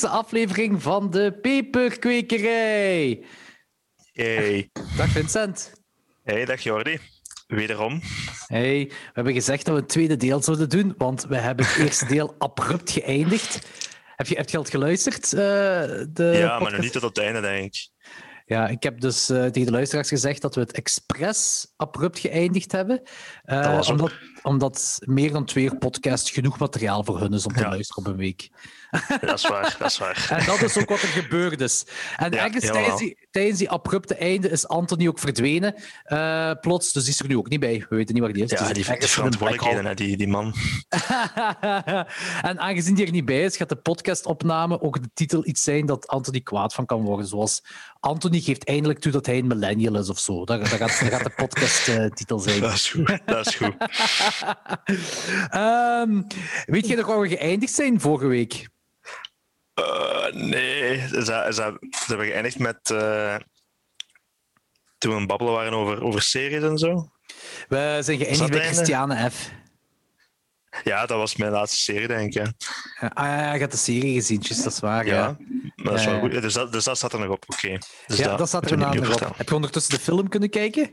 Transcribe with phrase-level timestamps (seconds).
[0.00, 3.24] aflevering van de Peperkwekerij.
[4.12, 4.70] Hey.
[4.96, 5.72] Dag Vincent.
[6.22, 6.98] Hey, dag Jordi.
[7.46, 8.00] Wederom.
[8.46, 11.76] Hey, we hebben gezegd dat we een tweede deel zouden doen, want we hebben het
[11.86, 13.66] eerste deel abrupt geëindigd.
[14.16, 15.24] Heb je, heb je al geluisterd?
[15.32, 15.40] Eh,
[16.08, 17.88] de ja, maar nog niet tot het einde, denk ik.
[18.46, 22.72] Ja, ik heb dus eh, tegen de luisteraars gezegd dat we het expres abrupt geëindigd
[22.72, 23.02] hebben.
[23.44, 27.60] Eh, omdat, omdat meer dan twee uur podcast genoeg materiaal voor hun is om te
[27.60, 27.68] Ja.
[27.68, 28.48] luisteren op een week.
[29.20, 30.26] Dat is waar, dat is waar.
[30.30, 31.86] En dat is ook wat er gebeurd is.
[32.16, 35.74] En Ja, ergens tijdens die, tijdens die abrupte einde is Anthony ook verdwenen.
[36.04, 37.86] eh, plots, dus die is er nu ook niet bij.
[37.88, 38.50] We weten niet waar die is.
[38.50, 40.54] Ja, Dus die, die verantwoordelijkheden, hè, die, die man.
[42.42, 45.86] en aangezien die er niet bij is, gaat de podcastopname ook de titel iets zijn
[45.86, 47.26] dat Anthony kwaad van kan worden.
[47.26, 47.64] Zoals
[48.00, 50.44] Anthony geeft eindelijk toe dat hij een millennial is of zo.
[50.44, 51.30] Dat, dat, gaat, de
[51.76, 52.60] podcast-titel zijn.
[52.60, 53.18] Dat is goed.
[53.26, 53.74] Dat is goed.
[55.50, 56.22] Ehm,
[56.66, 58.68] weet je nog waar we geëindigd zijn vorige week?
[59.74, 61.52] Eh, nee, ze, ze,
[61.90, 62.90] ze hebben geëindigd met.
[62.90, 63.36] eh,
[64.98, 67.10] toen we het babbelen waren over, over series en zo.
[67.68, 68.74] We zijn dat geëindigd bij einde?
[68.74, 69.50] Christiane F.
[70.84, 72.42] Ja, dat was mijn laatste serie, denk ik.
[72.44, 72.52] Ja,
[73.14, 75.06] Ah ja, je hebt de serie gezien, just, dat is waar.
[75.06, 75.36] Ja, Ja,
[75.76, 76.32] maar dat is wel goed.
[76.42, 77.78] Dus dat, dus dat staat er nog op, oké.
[78.06, 79.10] Dus ja dat staat er we namelijk op.
[79.10, 79.34] vertellen.
[79.36, 80.90] Heb je ondertussen de film kunnen kijken?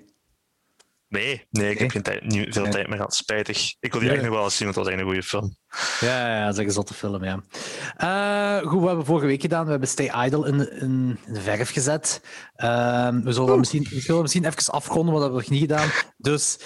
[1.09, 1.77] Nee, nee, ik Nee?
[1.77, 2.71] heb geen tijd, niet veel Nee.
[2.71, 3.15] tijd meer gehad.
[3.15, 3.75] Spijtig.
[3.79, 4.15] Ik wil die Ja.
[4.15, 5.57] echt nog wel eens zien, want het was echt een goede film.
[5.99, 7.43] Ja, ja, dat is een zotte film, ja.
[7.97, 9.63] Eh, goed, wat hebben we vorige week gedaan?
[9.65, 12.21] We hebben Stay Idle in, in, in de verf gezet.
[12.55, 15.69] Ehm, we zullen dat misschien, we zullen misschien even afronden, wat hebben we nog niet
[15.69, 15.89] gedaan.
[16.17, 16.57] Dus,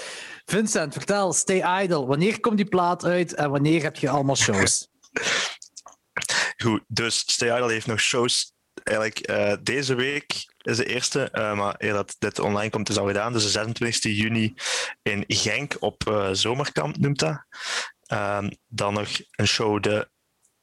[0.45, 2.05] Vincent, vertel, Stay Idle.
[2.05, 4.87] Wanneer komt die plaat uit en wanneer heb je allemaal shows?
[6.63, 8.51] Goed, dus Stay Idle heeft nog shows.
[8.83, 12.97] Eigenlijk eh, deze week is de eerste, eh, maar eer dat dit online komt is
[12.97, 13.33] al gedaan.
[13.33, 14.53] Dus de 26 juni
[15.01, 17.45] in Genk op eh, Zomerkamp noemt dat.
[18.03, 20.11] Ehm, dan nog een show de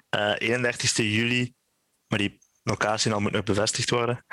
[0.09, 1.55] eh 31 juli,
[2.06, 4.25] maar die locatie al moet nog bevestigd worden.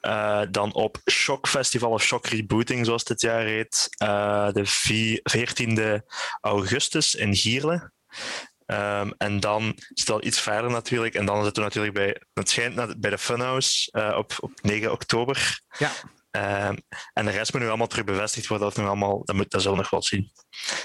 [0.00, 5.20] Eh, dan op Shock Festival of Shock Rebooting, zoals dit jaar heet, eh, de vi-
[5.22, 6.04] 14e
[6.40, 7.92] augustus in Gierle.
[8.66, 11.14] Ehm, en dan is het al iets verder natuurlijk.
[11.14, 14.92] En dan zitten we natuurlijk bij, het schijnt bij de Funhouse eh, op, op 9
[14.92, 15.60] oktober.
[15.78, 15.90] Ja.
[16.30, 16.76] Ehm,
[17.12, 18.68] en de rest moet nu allemaal terug bevestigd worden.
[18.68, 20.32] Dat, nog allemaal, dat, moet, dat zullen we nog wel zien.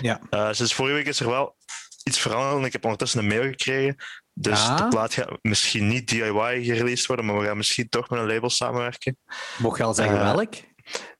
[0.02, 0.22] Ja.
[0.30, 1.56] Eh, sinds vorige week is er wel
[2.04, 2.60] iets veranderd.
[2.60, 3.96] en Ik heb ondertussen een mail gekregen.
[4.34, 8.20] Dus de plaat gaat misschien niet DIY gereleased worden, maar we gaan misschien toch met
[8.20, 9.18] een label samenwerken.
[9.58, 10.54] Mocht je al zeggen Eh, welk?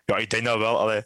[0.06, 0.80] Ja, ik denk dat wel.
[0.80, 1.04] Allee,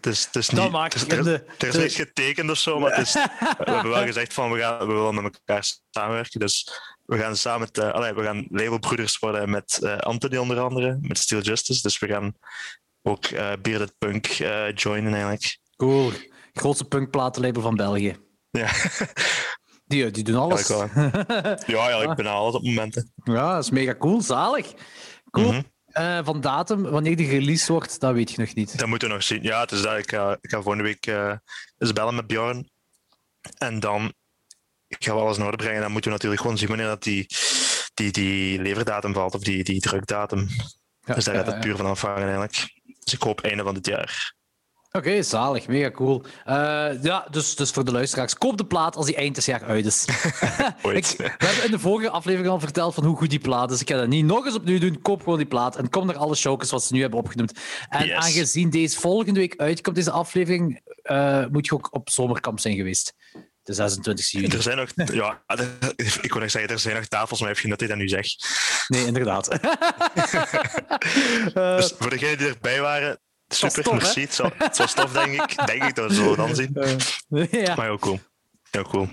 [0.00, 2.58] is, het is niet, Dat maakt het is- er, de- er is niks getekend of
[2.58, 3.12] zo, maar het is,
[3.58, 6.40] we hebben wel gezegd van we, gaan, we willen met elkaar samenwerken.
[6.40, 6.68] Dus
[7.04, 10.98] we gaan samen met, eh, allee, we gaan labelbroeders worden met eh, Anthony onder andere,
[11.00, 11.82] met Steel Justice.
[11.82, 12.34] Dus we gaan
[13.02, 15.58] ook eh Bearded Punk eh, joinen eigenlijk.
[15.76, 16.12] Cool.
[16.52, 18.16] Grootste punkplatenlabel van België.
[18.50, 18.70] Ja,
[19.86, 20.68] Die, die doen alles.
[21.66, 23.12] Ja ik ben alles op momenten.
[23.24, 24.20] Ja, dat is mega cool.
[24.20, 24.72] Zalig.
[25.30, 25.52] Cool.
[25.52, 25.62] Mhm.
[25.94, 28.78] Eh, van datum, wanneer die release wordt, dat weet je nog niet.
[28.78, 29.42] Dat moeten we nog zien.
[29.42, 29.98] Ja, het is dat.
[29.98, 31.32] Ik ga, ik ga volgende week eh,
[31.78, 32.70] eens bellen met Bjorn.
[33.58, 34.12] En dan
[34.86, 35.80] ik ga we alles in orde brengen.
[35.80, 37.26] Dan moeten we natuurlijk gewoon zien wanneer dat die,
[37.94, 40.48] die, die leverdatum valt of die, die drukdatum.
[41.00, 42.72] Ja, dus daar gaat het puur van afhangen eigenlijk.
[42.98, 44.34] Dus ik hoop einde van dit jaar.
[44.98, 45.66] Oké, zalig.
[45.66, 46.24] Mega cool.
[46.44, 46.54] Eh,
[47.02, 49.86] ja, dus, dus voor de luisteraars, koop de plaat als die eind dit jaar uit
[49.86, 50.04] is.
[50.82, 53.80] Ik- we hebben in de vorige aflevering al verteld van hoe goed die plaat is.
[53.80, 55.02] Ik ga dat niet nog eens opnieuw doen.
[55.02, 57.52] Koop gewoon die plaat en kom naar alle showcases wat ze nu hebben opgenoemd.
[57.88, 58.14] En Yes.
[58.16, 63.14] aangezien deze volgende week uitkomt, deze aflevering, eh, moet je ook op zomerkamp zijn geweest.
[63.62, 64.46] De 26 juni.
[64.48, 65.42] Er zijn nog, ja,
[66.20, 68.08] ik kon nog zeggen, er zijn nog tafels, maar heb je dat ik dat nu
[68.08, 68.26] zeg.
[68.88, 69.48] Nee, inderdaad.
[71.54, 73.18] Dus voor degenen die erbij waren,
[73.54, 73.98] super, tof, hè?
[73.98, 74.20] merci.
[74.20, 75.66] Het was- Het was tof, denk ik.
[75.66, 76.74] Denk ik dat we zo dan zien.
[77.30, 77.74] eh, ja.
[77.74, 78.20] Maar heel cool.
[78.70, 79.08] Heel cool.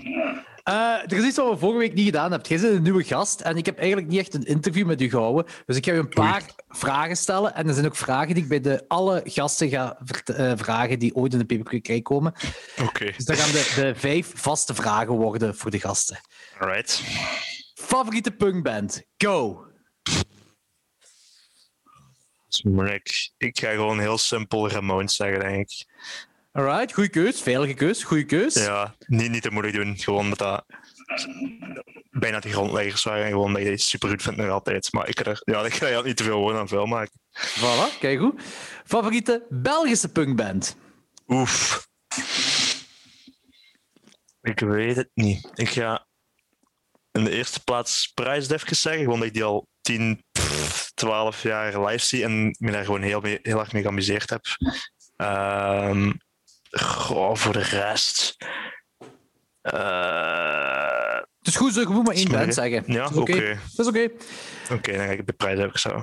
[0.62, 2.48] Eh, er is iets wat we vorige week niet gedaan hebben.
[2.48, 5.08] Jij bent een nieuwe gast en ik heb eigenlijk niet echt een interview met u
[5.10, 5.46] gehouden.
[5.66, 7.54] Dus ik ga u een paar vragen stellen.
[7.54, 11.14] En er zijn ook vragen die ik bij de, alle gasten ga eh, vragen die
[11.14, 12.34] ooit in de PPQ komen.
[12.82, 16.20] Oké, Dus dat gaan de, de vijf vaste vragen worden voor de gasten.
[16.58, 17.02] alright.
[17.74, 19.02] Favoriete punkband?
[19.16, 19.64] Go!
[22.60, 25.86] Maar ik, ik ga gewoon heel simpel Ramones zeggen, denk ik.
[26.52, 27.40] Alright, goede keus.
[27.40, 28.54] Veilige keus, goede keus.
[28.54, 29.98] Ja, niet, niet te moeilijk doen.
[29.98, 30.64] Gewoon dat dat
[32.10, 33.24] bijna de grondleggers waren.
[33.24, 34.92] En gewoon dat je super goed vindt nog altijd.
[34.92, 37.20] Maar ik ga er, ja, ik ga er niet te veel woorden aan vuil maken.
[37.32, 38.42] Voilà, kijk goed.
[38.84, 40.76] Favoriete Belgische punkband?
[41.26, 41.88] Oef.
[44.40, 45.50] Ik weet het niet.
[45.54, 46.06] Ik ga
[47.12, 49.02] in de eerste plaats even zeggen.
[49.02, 53.02] Gewoon dat ik die al 10, pff, 12 jaar live zie en me daar gewoon
[53.02, 54.44] heel, mee, heel erg mee geamuseerd heb.
[55.16, 56.12] Ehm,
[56.70, 58.36] goh, voor de rest.
[61.38, 62.82] Het is goed, zo, je moet maar één band zeggen.
[62.86, 63.20] Ja, oké.
[63.20, 63.32] oké.
[63.32, 64.10] Het is oké.
[64.70, 66.02] Oké, dan ga ik de prijs even zo.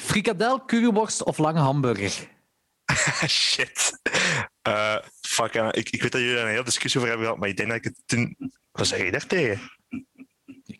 [0.00, 2.12] Frikadel, curryworst of lange hamburger?
[3.28, 4.00] Shit.
[4.62, 7.50] Eh, fuck, ik, ik weet dat jullie daar een hele discussie over hebben gehad, maar
[7.50, 8.36] ik denk dat ik het toen...
[8.72, 9.60] Wat zeg je daar tegen?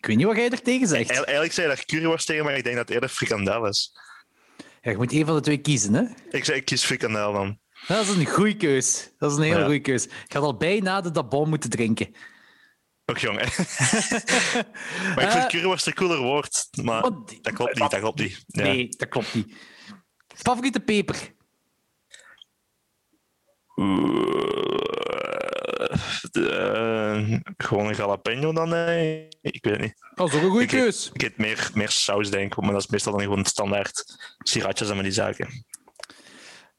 [0.01, 1.09] Ik weet niet wat jij er tegen zegt.
[1.09, 3.91] Eigenlijk zei je daar curryworst tegen, maar ik denk dat het eerder frikandel is.
[4.81, 6.03] Ja, je moet één van de twee kiezen, hè?
[6.37, 7.59] Ik zei, ik kies frikandel dan.
[7.87, 9.09] Dat is een goede keus.
[9.17, 9.63] Dat is een hele Ja.
[9.63, 10.03] goede keus.
[10.03, 12.15] Je had al bijna de dabon moeten drinken.
[13.05, 13.39] Och, jong.
[13.39, 13.45] hè.
[15.15, 18.19] maar ik Eh, vind curryworst een cooler woord, maar Want dat klopt niet, dat klopt
[18.19, 18.43] niet.
[18.47, 18.63] Ja.
[18.63, 19.55] Nee, dat klopt niet.
[20.27, 21.33] Favoriete peper?
[23.75, 24.80] Oeh,
[26.31, 28.69] eh, gewoon een jalapeno dan?
[28.69, 29.27] Nee.
[29.41, 29.95] Ik weet het niet.
[30.15, 31.09] Dat is ook een goede Ik- keus.
[31.13, 34.03] Ik eet meer, meer saus, denk ik, maar dat is meestal dan gewoon standaard
[34.37, 35.65] sriracha's en met die zaken.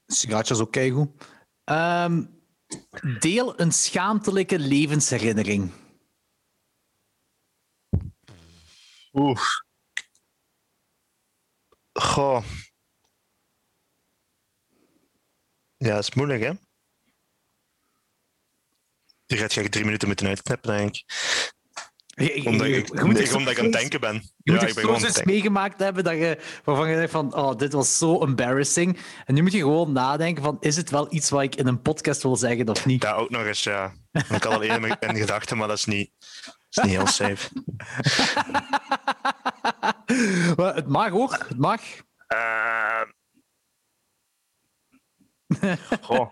[0.06, 1.24] Sigaatje is ook keigoed.
[1.64, 2.24] Ehm
[3.20, 5.72] deel een schaamtelijke levensherinnering.
[9.12, 9.40] Oeh.
[11.92, 12.44] Goh.
[15.76, 16.52] Ja, dat is moeilijk, hè?
[19.32, 21.04] Je gaat je drie minuten moeten uitknippen, denk ik.
[22.14, 24.14] Je, Omdat je- ik, je echt omdat ik aan het denken ben.
[24.14, 27.34] Je Ja, moet ik ben soms iets meegemaakt hebben dat je, waarvan je denkt van,
[27.34, 28.98] oh, dit was zo embarrassing.
[29.24, 31.82] En nu moet je gewoon nadenken van, is het wel iets wat ik in een
[31.82, 33.02] podcast wil zeggen of niet?
[33.02, 33.92] Ja, ook nog eens, ja.
[34.12, 36.10] Ik had al één in gedachten, maar dat is niet,
[36.44, 37.48] dat is niet heel safe.
[40.56, 41.80] Maar het mag hoor, het mag.
[42.26, 43.00] Eh,
[46.00, 46.28] Goh.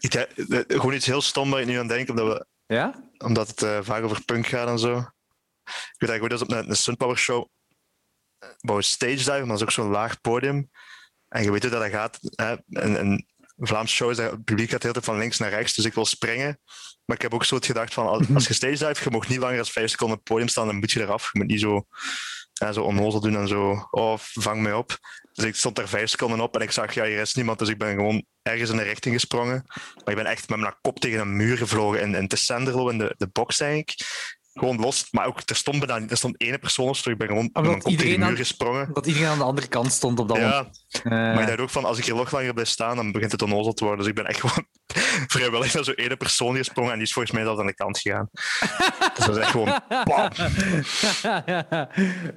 [0.00, 3.10] Ik, eh, eh, gewoon iets heel stom waar ik nu aan denk, omdat, we, Ja?
[3.18, 4.96] omdat het eh, vaak over punk gaat en zo.
[5.64, 7.48] Ik weet dat ik ooit eens op een, een Sunpower show
[8.60, 10.70] wou stage dive, maar dat is ook zo'n laag podium.
[11.28, 12.18] En je weet hoe dat dat gaat.
[12.20, 12.56] Hè?
[12.68, 13.26] Een, een
[13.56, 15.84] Vlaamse show is dat het publiek gaat de hele tijd van links naar rechts, dus
[15.84, 16.60] ik wil springen.
[17.04, 19.28] Maar ik heb ook zo het gedacht van, als, als je stage dive, je mag
[19.28, 21.32] niet langer dan vijf seconden op het podium staan, dan moet je eraf.
[21.32, 21.86] Je moet niet zo,
[22.52, 24.98] ja, zo onnozel doen en zo, oh, vang mij op.
[25.40, 27.68] Dus ik stond daar vijf seconden op en ik zag, ja, hier is niemand, dus
[27.68, 29.64] ik ben gewoon ergens in de richting gesprongen.
[29.66, 32.98] Maar ik ben echt met mijn kop tegen een muur gevlogen in, in Tessenderlo, in
[32.98, 33.94] de, de box, ik.
[34.52, 37.18] Gewoon los, maar ook, er stond bijna niet, er stond één persoon of zo, ik
[37.18, 38.90] ben gewoon mijn kop tegen de muur aan- gesprongen.
[38.92, 40.52] Dat iedereen aan de andere kant stond op dat moment.
[40.88, 43.12] Ja, Eh, maar ik dacht ook van, als ik hier nog langer blijf staan, dan
[43.12, 44.00] begint het onnozel te worden.
[44.00, 44.66] Dus ik ben echt gewoon
[45.34, 47.98] vrijwillig naar zo'n ene persoon gesprongen en die is volgens mij zelfs aan de kant
[47.98, 48.28] gegaan.
[49.16, 50.30] dus dat is echt gewoon bam.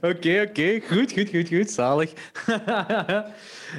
[0.11, 0.79] Oké, oké.
[0.87, 1.71] Goed, goed, goed, goed.
[1.71, 2.11] Zalig.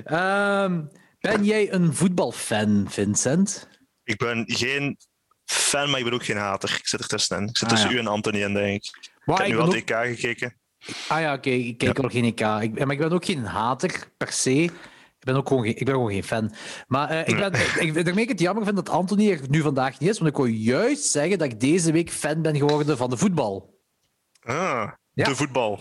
[0.05, 0.83] Ehm,
[1.21, 3.69] ben jij een voetbalfan, Vincent?
[4.05, 4.97] Ik ben geen
[5.45, 6.77] fan, maar ik ben ook geen hater.
[6.79, 7.49] Ik zit er tussenin.
[7.49, 7.97] Ik zit Ah, tussen ja.
[7.97, 9.11] u en Anthony in, denk ik.
[9.25, 10.55] Maar ik heb nu wel ook- TK gekeken.
[11.09, 11.51] Ah ja, oké.
[11.51, 12.41] Ik kijk al geen EK.
[12.41, 14.63] Ik, maar ik ben ook geen hater, per se.
[15.19, 16.55] Ik ben ook gewoon geen, ik ben gewoon geen fan.
[16.87, 17.53] Maar eh, ik ben,
[17.87, 20.37] ik, daarmee ik het jammer vind dat Anthony er nu vandaag niet is, want ik
[20.37, 23.79] wil juist zeggen dat ik deze week fan ben geworden van de voetbal.
[24.43, 25.25] Ah, Ja.
[25.25, 25.79] de voetbal.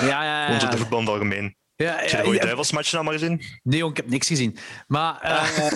[0.00, 0.70] Ja, ja, Onze ja.
[0.72, 1.56] de voetbal in het algemeen.
[1.76, 2.38] Ja, Heb je de Rode.
[2.38, 3.42] Duivelsmatch al maar gezien?
[3.62, 4.56] Nee, jong, ik heb niks gezien.
[4.86, 5.72] Maar eh,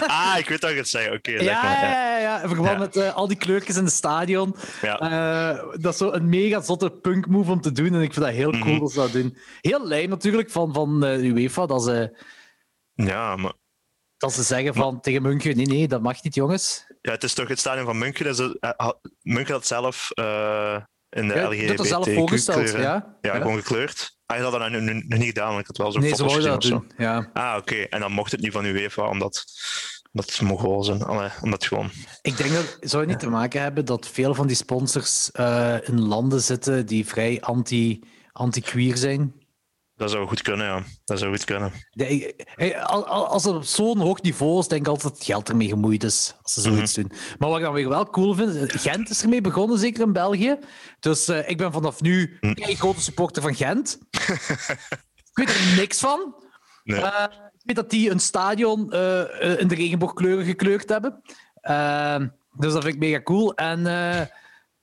[0.00, 1.12] ah, ik weet wat je het zeggen.
[1.12, 2.18] Oké, zeg ja, ja, Ja.
[2.18, 2.78] ja, in verband Ja.
[2.78, 4.56] met eh, al die kleurtjes in het stadion.
[4.82, 4.98] Ja.
[4.98, 7.94] Eh, dat is zo een mega zotte punk move om te doen.
[7.94, 8.78] En ik vind dat heel cool Mhm.
[8.80, 9.36] dat ze dat doen.
[9.60, 12.18] Heel lijm natuurlijk van, van UEFA dat ze,
[12.94, 13.52] ja, maar
[14.16, 16.84] dat ze zeggen van, tegen München: nee, nee, dat mag niet, jongens.
[17.00, 18.24] ja, het is toch het stadion van München.
[18.24, 18.38] Dus,
[19.22, 20.10] München had zelf
[21.10, 21.34] in de
[21.84, 23.16] Ja, voorgesteld, ja?
[23.20, 24.20] Ja, gewoon gekleurd.
[24.32, 26.10] Ah, je had dat nu, nu- nog niet gedaan, want ik had wel zo'n Nee,
[26.10, 27.06] foto's wouden gezien dat of doen.
[27.06, 27.30] Ja.
[27.32, 27.74] Ah, oké.
[27.74, 29.44] En dan mocht het niet van UEFA, omdat,
[30.12, 31.02] omdat het Mongool zijn.
[31.02, 31.90] Allee, omdat het gewoon...
[32.22, 35.76] Ik denk dat zou het niet te maken hebben dat veel van die sponsors eh,
[35.84, 38.00] in landen zitten die vrij anti,
[38.32, 39.32] anti-queer zijn.
[40.02, 40.82] Dat zou goed kunnen, ja.
[41.04, 41.72] Dat zou goed kunnen.
[43.06, 46.34] Als het op zo'n hoog niveau is, denk ik altijd dat geld ermee gemoeid is.
[46.42, 47.12] Als ze zoiets doen.
[47.38, 50.58] Maar wat ik dan weer wel cool vind, Gent is ermee begonnen, zeker in België.
[51.00, 53.98] Dus eh, ik ben vanaf nu een grote supporter van Gent.
[55.30, 56.34] ik weet er niks van.
[56.84, 57.00] Nee.
[57.00, 61.22] Eh, ik weet dat die een stadion eh, in de regenboogkleuren gekleurd hebben.
[62.56, 63.54] Dus dat vind ik mega cool.
[63.54, 63.86] En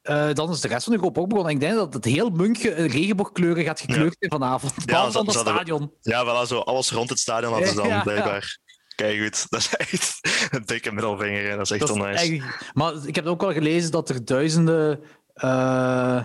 [0.09, 1.53] eh, dan is de rest van de groep ook begonnen.
[1.53, 4.73] Ik denk dat het heel München regenboogkleuren gaat gekleurd zijn vanavond.
[4.85, 5.93] Ze- van het stadion.
[6.01, 8.01] Ja, voilà, zo alles rond het stadion hadden ze dan Ja, ja.
[8.03, 8.57] blijkbaar.
[8.95, 10.19] Kijk goed, dat is echt
[10.51, 11.49] een dikke middelvinger.
[11.49, 11.55] hè.
[11.55, 14.25] Dat is echt Dat wel is eigenlijk- Maar ik heb ook wel gelezen dat er
[14.25, 14.99] duizenden.
[15.33, 16.23] eh,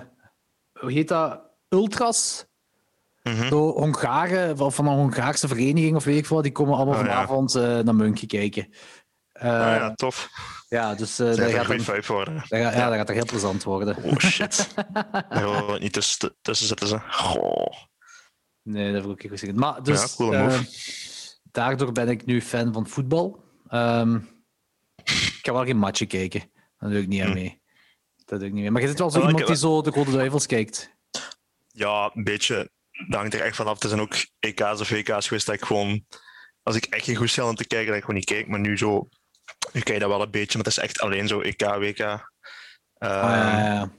[0.81, 1.41] hoe heet dat?
[1.69, 2.47] Ultras.
[3.49, 7.07] Zo Hongaren, van, een Hongaarse vereniging of weet ik veel, die komen allemaal Oh, ja.
[7.07, 8.69] vanavond eh, naar München kijken.
[9.35, 10.29] Eh, Ah, ja, tof.
[10.69, 12.35] ja, dus eh, Dat dat, gaat een vibe worden.
[12.35, 13.97] dat gaat- ja, dat gaat er heel plezant worden.
[14.03, 14.75] Oh shit.
[15.29, 16.87] Daar niet tussen, tussen zitten.
[16.89, 16.99] Ze.
[17.11, 17.73] Goh.
[18.63, 19.59] Nee, dat heb ik ook niet goed zeggen.
[19.59, 20.59] Maar dus, Ja, eh,
[21.43, 23.45] daardoor ben ik nu fan van voetbal.
[23.69, 24.15] Ehm,
[25.05, 26.51] ik ga wel geen matchen kijken.
[26.79, 27.35] Daar doe ik niet aan Hm.
[27.35, 27.63] mee.
[28.25, 28.73] Dat doe ik niet meer.
[28.73, 30.91] Maar je zit wel zo Oh, ik- iemand die zo de Rode Duivels kijkt.
[31.73, 32.71] Ja, een beetje.
[33.09, 33.83] Dat hangt er echt vanaf.
[33.83, 36.07] Er zijn ook EK's of WK's geweest dat ik gewoon...
[36.63, 38.49] Als ik echt geen goed stel om te kijken, dat ik gewoon niet keek.
[38.49, 39.09] Maar nu zo...
[39.73, 41.99] Nu kijk je dat wel een beetje, maar het is echt alleen zo EK, WK.
[41.99, 42.21] Ehm,
[42.99, 43.91] Ah, ja, ja, ja.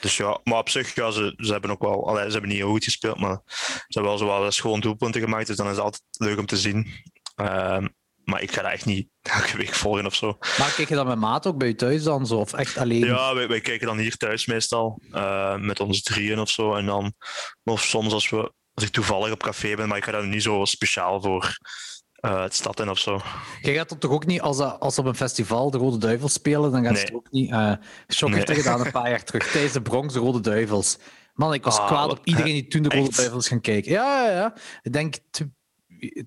[0.00, 2.08] Dus ja, maar op zich, ja, ze, ze hebben ook wel...
[2.08, 4.80] Allee, ze hebben niet heel goed gespeeld, maar ze hebben wel zo wel eens gewoon
[4.80, 5.46] doelpunten gemaakt.
[5.46, 6.88] Dus dan is het altijd leuk om te zien.
[7.34, 7.86] Ehm,
[8.24, 9.08] maar ik ga dat echt niet
[9.40, 10.36] elke week volgen of zo.
[10.58, 12.36] Maar kijk je dan met maat ook bij je thuis dan zo?
[12.36, 13.04] Of echt alleen?
[13.04, 15.00] Ja, wij, wij kijken dan hier thuis meestal.
[15.12, 16.74] eh, met ons drieën of zo.
[16.74, 17.14] En dan,
[17.64, 20.42] of soms als, we, als ik toevallig op café ben, maar ik ga dat niet
[20.42, 21.56] zo speciaal voor
[22.22, 23.20] eh, het stad in of zo.
[23.62, 26.32] Je gaat dat toch ook niet, als, dat, als op een festival de Rode Duivels
[26.32, 27.02] spelen, dan gaat Nee.
[27.04, 27.50] het ook niet.
[27.50, 27.72] eh
[28.08, 28.46] Shock Nee.
[28.46, 30.98] gedaan een paar jaar terug, tijdens de Bronx, de Rode Duivels.
[31.34, 33.16] Man, ik was Ah, kwaad wat- op iedereen die toen de Rode echt?
[33.16, 33.92] Duivels gaan kijken.
[33.92, 34.54] Ja, ja, ja.
[34.82, 35.42] Ik denk tw-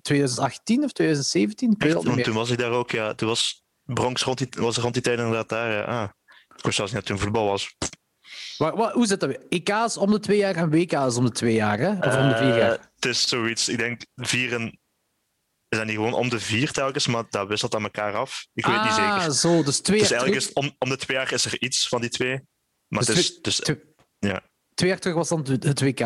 [0.02, 3.14] 2018 of 2017, ik weet het Echt, want toen was ik daar ook, ja.
[3.14, 5.72] Toen was Bronx rond die, was rond die tijd inderdaad daar.
[5.72, 5.82] Ja.
[5.82, 6.08] Ah.
[6.56, 7.76] Ik wist zelfs niet dat toen voetbal was.
[8.58, 9.38] Wa- wa- hoe zit dat?
[9.48, 11.88] EK's om de twee jaar en WK's om de twee jaar, hè?
[11.90, 12.70] Of om de vier Eh, jaar?
[12.94, 14.78] het is zoiets, ik denk vier en...
[15.68, 18.46] Is dat niet gewoon om de vier telkens, maar dat wisselt aan elkaar af.
[18.54, 19.32] Ik weet het niet ah, zeker.
[19.34, 20.64] zo, dus twee Dus jaar eigenlijk terug.
[20.64, 22.40] is om, om de twee jaar is er iets van die twee.
[22.88, 23.80] Maar Dus het is, twee- dus, twee-
[24.18, 24.40] ja.
[24.74, 26.00] Twee jaar terug was dan het WK.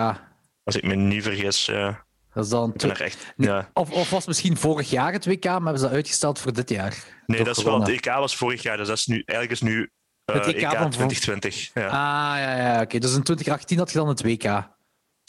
[0.64, 2.04] als ik me niet vergis, ja.
[2.34, 3.32] Dat is dan twee- echt...
[3.36, 3.70] Ja.
[3.72, 6.68] Of, of was misschien vorig jaar het WK, maar hebben ze dat uitgesteld voor dit
[6.70, 7.04] jaar?
[7.26, 7.80] Nee, dat is wel...
[7.80, 9.22] Het EK was vorig jaar, dus dat is nu...
[9.26, 9.90] Eigenlijk is nu
[10.24, 11.70] eh, Het EK EK, van voor- 2020.
[11.74, 12.98] Ja, Ah, ja, ja, oké.
[12.98, 14.68] Dus in 2018 had je dan het WK.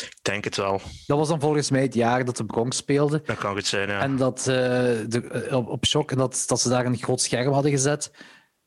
[0.02, 0.82] Ik denk het wel.
[1.06, 3.22] Dat was dan volgens mij het jaar dat de Bronx speelde.
[3.26, 4.00] Dat kan goed zijn, ja.
[4.00, 7.22] En dat eh, de, eh, op, op shock en dat, dat ze daar een groot
[7.22, 8.12] scherm hadden gezet.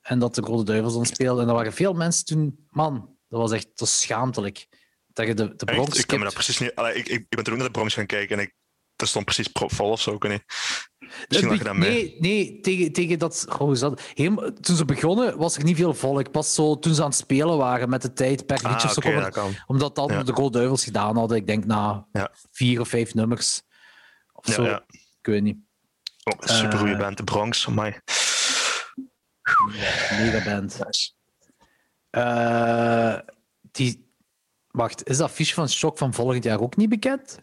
[0.00, 1.42] En dat de Rode Duivels dan speelden.
[1.42, 2.66] En er waren veel mensen toen.
[2.70, 4.66] Man, dat was echt dat was schaamtelijk.
[5.06, 6.24] Dat je de, de Bronx ik kan me skipt.
[6.24, 6.74] dat precies niet...
[6.74, 8.54] Allee, ik, ik, ik ben toen ook naar de Bronx gaan kijken en ik...
[8.96, 10.44] Er stond precies propvol of zo, ik niet.
[11.28, 11.90] Misschien lag je dat mee.
[11.90, 13.44] Nee, nee tegen, tegen dat.
[13.48, 14.02] Oh, hoe is dat?
[14.14, 16.30] Helemaal- toen ze begonnen was er niet veel volk.
[16.30, 19.12] Pas zo toen ze aan het spelen waren met de tijd per Ah, liedje.
[19.14, 19.54] dat kan.
[19.66, 20.22] Omdat Ja.
[20.22, 21.36] de Rode Duivels gedaan hadden.
[21.36, 22.30] Ik denk na Ja.
[22.50, 23.62] vier of vijf nummers.
[24.32, 24.62] Of Ja, zo.
[24.64, 24.84] ja.
[24.90, 25.56] Ik weet niet.
[26.24, 27.66] Oh, super goede Eh, band, de Bronx.
[27.68, 27.94] Amai.
[30.18, 30.78] Mega band.
[32.10, 33.18] Eh,
[33.72, 34.02] die...
[34.70, 37.38] Wacht, is dat affiche van Shock van volgend jaar ook niet bekend?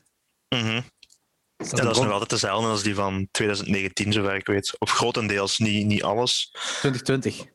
[0.49, 0.81] Mhm.
[1.69, 4.75] De dat is nog altijd dezelfde als die van 2019, zover ik weet.
[4.79, 6.49] Of grotendeels, niet, niet alles.
[6.51, 7.45] 2020.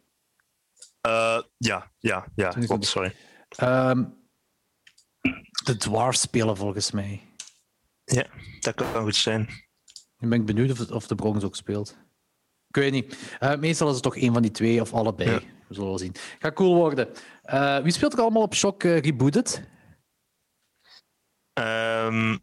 [1.00, 2.66] Eh, ja, ja, ja, 2020.
[2.68, 3.14] klopt, sorry.
[3.48, 4.04] Ehm,
[5.64, 7.20] de Dwarfs spelen volgens mij.
[8.04, 8.26] Ja,
[8.60, 9.48] dat kan goed zijn.
[10.18, 11.96] Nu ben ik benieuwd of, het- of de Bronx ook speelt.
[12.68, 13.16] Ik weet niet.
[13.38, 15.30] Eh, meestal is het toch één van die twee of allebei.
[15.30, 15.38] Ja.
[15.38, 16.14] We zullen wel zien.
[16.38, 17.08] Gaat cool worden.
[17.42, 19.62] Eh, wie speelt er allemaal op Shock Rebooted?
[21.52, 22.36] Ehm,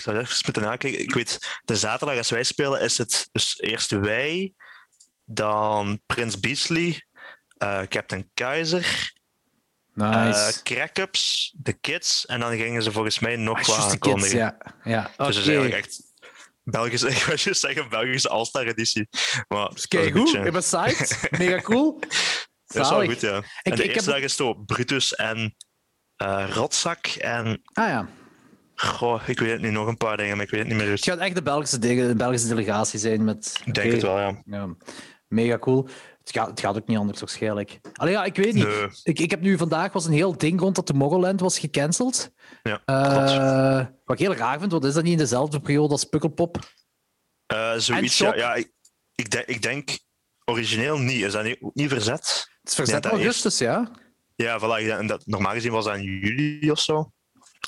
[0.00, 1.00] ik zou even moeten nakijken.
[1.00, 4.52] Ik weet, de zaterdag als wij spelen is het dus eerst wij,
[5.24, 7.06] dan Prins Beasley,
[7.56, 9.12] eh, Captain Keizer,
[9.94, 10.38] Nice.
[10.38, 14.38] eh Crackups, de Kids en dan gingen ze volgens mij nog Ah, wat aankondigen.
[14.38, 14.56] ja.
[14.84, 15.02] ja.
[15.16, 15.46] Dus Oké.
[15.46, 16.02] eigenlijk echt
[16.64, 19.08] Belgische, ik wou juist zeggen Belgische All-Star editie.
[19.48, 21.30] Maar Kijk goed, ik ben psyched.
[21.38, 21.98] Mega cool.
[22.66, 23.36] Dat is wel goed, ja.
[23.36, 25.56] Ik- en de ik eerste heb- dag is het Brutus en
[26.16, 27.62] eh Rotzak en...
[27.72, 28.08] Ah ja.
[28.80, 30.90] Goh, ik weet het nu nog een paar dingen, maar ik weet het niet meer
[30.90, 33.60] Het gaat echt de Belgische, de, de Belgische delegatie zijn met...
[33.64, 34.42] Ik denk het wel, ja.
[34.44, 34.74] Ja,
[35.28, 35.88] mega cool.
[36.20, 37.80] Het gaat, het gaat ook niet anders waarschijnlijk.
[37.92, 38.66] Allee, ja, ik weet niet.
[38.66, 38.88] Nee.
[39.02, 42.30] Ik, ik heb nu vandaag was een heel ding rond dat Tomorrowland was gecanceld.
[42.62, 46.04] Ja, Eh, wat ik heel raar vind, want is dat niet in dezelfde periode als
[46.04, 46.58] Pukkelpop?
[47.46, 48.34] En zoiets, ja.
[48.34, 48.72] Ja ik,
[49.14, 49.98] ik, denk, ik denk
[50.44, 51.24] origineel niet.
[51.24, 52.48] Is dat niet, niet verzet?
[52.60, 53.90] Het is verzet dat augustus, ja.
[54.36, 55.06] Ja, voilà.
[55.06, 57.12] dat, normaal gezien was dat in juli of zo.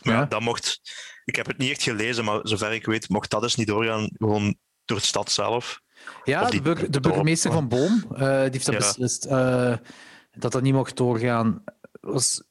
[0.05, 0.25] Maar Ja.
[0.25, 0.81] dat mocht...
[1.25, 4.11] Ik heb het niet echt gelezen, maar zover ik weet, mocht dat dus niet doorgaan,
[4.17, 4.55] gewoon
[4.85, 5.81] door de stad zelf.
[6.25, 8.81] Ja, de, burgemeester van Boom eh, die heeft dat Ja.
[8.81, 9.75] beslist eh,
[10.33, 11.63] dat dat niet mocht doorgaan.
[12.01, 12.43] Was...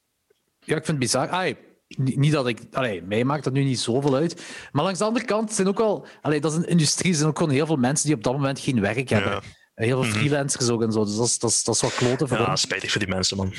[0.60, 1.29] Ja, ik vind het bizar.
[1.29, 1.55] Ai,
[1.98, 2.60] niet, dat ik...
[2.72, 4.46] Allee, mij maakt dat nu niet zoveel uit.
[4.72, 6.05] Maar langs de andere kant zijn ook wel...
[6.22, 7.13] Allee, dat is een industrie.
[7.13, 9.31] Zijn ook gewoon heel veel mensen die op dat moment geen werk hebben.
[9.31, 9.41] Ja.
[9.74, 10.20] Heel veel Mhm.
[10.20, 11.05] freelancers ook en zo.
[11.05, 13.38] Dus dat is, dat is, dat is wel kloten voor Ja, spijtig voor die mensen,
[13.38, 13.53] man.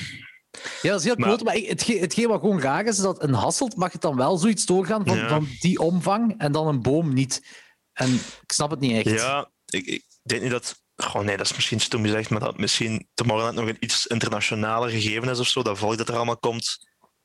[0.82, 1.46] Ja, dat is heel Maar- kloten.
[1.46, 4.16] Maar ik- hetgeen, hetgeen wat gewoon raar is, is dat een Hasselt mag het dan
[4.16, 5.28] wel zoiets doorgaan van, Ja.
[5.28, 7.46] van die omvang en dan een boom niet.
[7.92, 9.18] En ik snap het niet echt.
[9.20, 10.80] Ja, ik, ik denk niet dat...
[11.14, 14.90] Oh nee, dat is misschien stom gezegd, maar dat misschien Tomorrowland nog een iets internationaler
[14.90, 15.62] gegeven is of zo.
[15.62, 16.78] Dat volk dat er allemaal komt,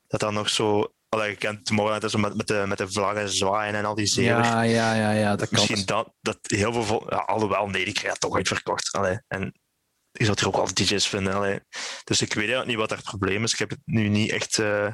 [0.08, 0.92] dat dan nog zo...
[1.10, 3.96] Allee, je kent Tomorrowland is zo met, met, de, met de vlaggen zwaaien en al
[3.96, 4.44] die zeven.
[4.44, 5.60] ja, ja, ja, ja, dat kan.
[5.60, 7.06] Misschien dat, dat heel veel...
[7.10, 8.92] Ja, alhoewel, nee, die krijg je toch uitverkocht.
[8.92, 9.54] Allee, en
[10.18, 11.34] je zult er ook wel DJ's vinden.
[11.34, 11.60] Allee.
[12.04, 13.54] Dus ik weet eigenlijk niet wat daar het probleem is.
[13.54, 14.94] Ik heb het nu niet echt uh,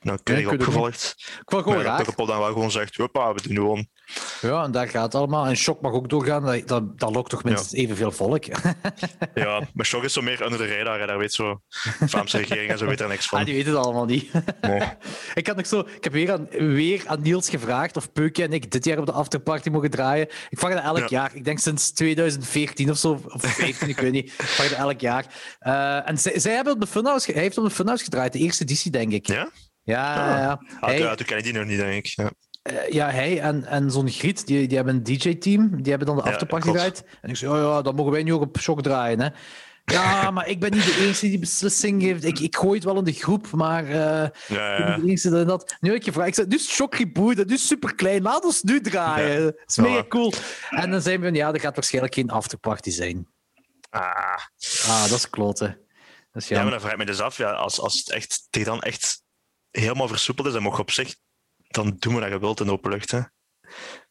[0.00, 1.14] nauwkeurig ik opgevolgd.
[1.16, 1.96] Ik vond gewoon dat raar.
[1.96, 3.88] Pukkelpop dan wel gewoon zegt, hoppa, we doen gewoon
[4.40, 5.46] Ja, en daar gaat het allemaal.
[5.46, 6.44] En Shock mag ook doorgaan.
[6.44, 8.44] Dat, dat, dat lokt toch minstens evenveel volk.
[9.34, 11.00] ja, maar Shock is zo meer onder de radar.
[11.00, 11.06] Hè.
[11.06, 11.60] Daar weet zo
[11.98, 13.38] de Vlaamse regering en zo weet er niks van.
[13.38, 14.30] Ah, die weten het allemaal niet.
[14.60, 14.80] Nee.
[15.34, 18.52] ik, had nog zo, ik heb weer aan, weer aan Niels gevraagd of Peukje en
[18.52, 20.28] ik dit jaar op de afterparty mogen draaien.
[20.48, 21.06] Ik vraag dat elk Ja.
[21.08, 21.30] jaar.
[21.34, 23.20] Ik denk sinds 2014 of zo.
[23.28, 24.24] Of 15, ik weet niet.
[24.28, 25.26] Ik vraag dat elk jaar.
[25.58, 28.32] Eh, en zij, zij hebben op de Funhouse, hij heeft op de Funhouse gedraaid.
[28.32, 29.26] De eerste editie, denk ik.
[29.26, 29.50] Ja?
[29.82, 30.50] Ja, ja, ja.
[30.80, 32.06] Ah, Hij- ja, toen ken ik die nog niet, denk ik.
[32.06, 32.30] Ja.
[32.66, 35.82] Eh, ja, hij en, en zo'n Griet, die, die hebben een DJ-team.
[35.82, 37.04] Die hebben dan de Ja, afterparty gedraaid.
[37.20, 39.20] En ik zei, oh ja, dan mogen wij nu ook op shock draaien.
[39.20, 39.28] Hè.
[39.84, 42.24] Ja, maar ik ben niet de enige die die beslissing heeft.
[42.24, 44.96] Ik, ik gooi het wel in de groep, maar eh, Ja, ik ben ja.
[44.96, 45.76] de enige dat dat.
[45.80, 48.44] Nu heb ik gevraagd, ik zei, nu is shock reboot, nu is super klein, laat
[48.44, 49.42] ons nu draaien.
[49.44, 50.32] Dat is mega cool.
[50.70, 53.28] En dan zijn we van, ja, er gaat waarschijnlijk geen afterparty zijn.
[53.90, 54.38] Ah.
[54.86, 55.78] Ah, dat is kloten.
[56.32, 58.46] Dat is Ja, maar dan vraag ik me dus af, ja, als, als het echt,
[58.50, 59.22] tegen dan echt
[59.70, 61.16] helemaal versoepeld is, dan mag je op zich,
[61.76, 63.10] dan doen we dat je wilt in de open lucht.
[63.10, 63.20] Hè.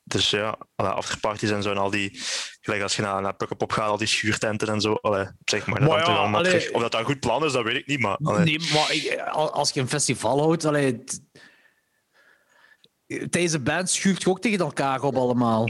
[0.03, 2.19] Dus ja, alle afterparties en zo en al die,
[2.62, 5.79] gelijk als je naar, naar Pukkelpop gaat, al die schuurtenten en zo, allee, zeg maar,
[5.79, 6.74] dat Maar ja, allemaal allee.
[6.74, 8.43] Of dat dat een goed plan is, dat weet ik niet, maar allee.
[8.45, 11.03] Nee, maar ik- al- als je een festival houdt, allee,
[13.29, 15.69] deze band schuurt je ook tegen elkaar op allemaal.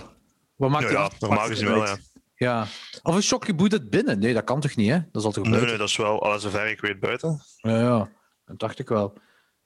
[0.56, 1.98] Wat maakt ja, normaal gezien wel, ja.
[2.36, 2.68] Ja.
[3.04, 4.20] Of een shock reboot het binnen?
[4.20, 4.98] Nee, dat kan toch niet, hè?
[5.12, 7.42] Dat is altijd Nee, nee, dat is wel, alles zover ik weet, buiten.
[7.56, 8.10] Ja, ja,
[8.46, 9.14] dat dacht ik wel.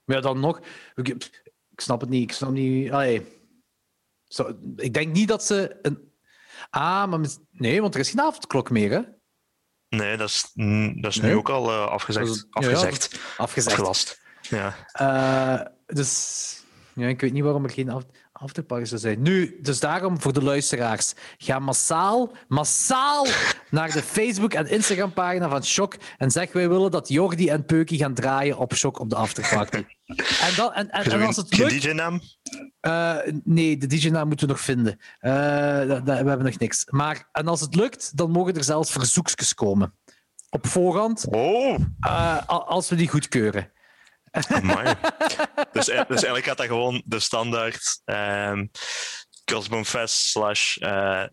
[0.06, 0.60] Maar ja, dan nog...
[1.80, 2.24] Ik, snap het niet.
[2.30, 2.92] Ik snap niet...
[2.92, 3.28] Allee.
[4.28, 6.12] Zo, ik denk niet dat ze een...
[6.70, 7.20] Ah, maar...
[7.52, 9.02] Nee, want er is geen avondklok meer, hè?
[9.98, 11.32] Nee, dat is, mm, dat is Nee?
[11.32, 12.28] nu ook al eh, afgezegd.
[12.28, 13.20] Ja, ja, afgezegd.
[13.38, 13.76] Afgezegd.
[13.76, 14.22] Afgelast.
[14.42, 14.76] Ja.
[14.92, 16.64] Eh, dus
[16.96, 18.06] ja, ik weet niet waarom er geen af-
[18.40, 19.22] afterparty zou zijn.
[19.22, 21.14] Nu, dus daarom voor de luisteraars.
[21.38, 23.28] Ga massaal, massaal
[23.70, 27.98] naar de Facebook- en Instagram-pagina van Shock en zeg wij willen dat Jordi en Peukie
[27.98, 29.86] gaan draaien op Shock op de afterparty.
[30.42, 31.82] En, dan, en, en, en als het lukt...
[31.82, 32.22] DJ-naam?
[32.80, 34.98] eh, nee, de DJ-naam moeten we nog vinden.
[35.20, 35.32] Eh,
[36.04, 36.86] we hebben nog niks.
[36.90, 39.94] Maar en als het lukt, dan mogen er zelfs verzoekjes komen.
[40.50, 41.80] Op voorhand, Oh!
[42.00, 43.72] eh, als we die goedkeuren.
[45.72, 48.66] Dus, e- dus eigenlijk gaat dat gewoon de standaard ehm
[49.44, 50.78] Crossbone Fest slash...
[50.78, 51.24] eh,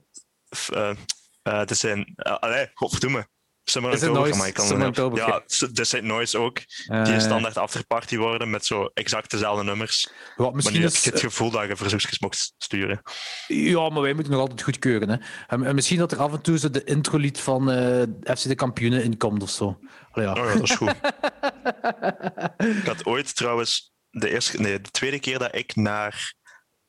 [0.69, 0.97] eh,
[1.43, 2.13] het zijn...
[2.17, 3.29] Uh, allee, godverdomme.
[3.71, 4.39] Summer Is October, Noise?
[4.39, 5.43] maar ik kan Summer October, Ja,
[5.85, 6.57] Saint Noise ook.
[6.57, 10.09] Die Eh, een standaard afterparty worden met zo exact dezelfde nummers.
[10.37, 13.03] ja, Maar misschien heb is, je het gevoel dat je verzoekjes mocht sturen.
[13.47, 15.09] Ja, maar wij moeten nog altijd goedkeuren.
[15.09, 15.17] Hè.
[15.47, 18.55] En, en misschien dat er af en toe zo de introlied van eh, FC de
[18.55, 19.79] Kampioenen in komt of zo.
[20.11, 20.33] Allee, ja.
[20.33, 20.95] Oh ja, dat is goed.
[22.81, 26.35] ik had ooit trouwens de, eerste, nee, de tweede keer dat ik naar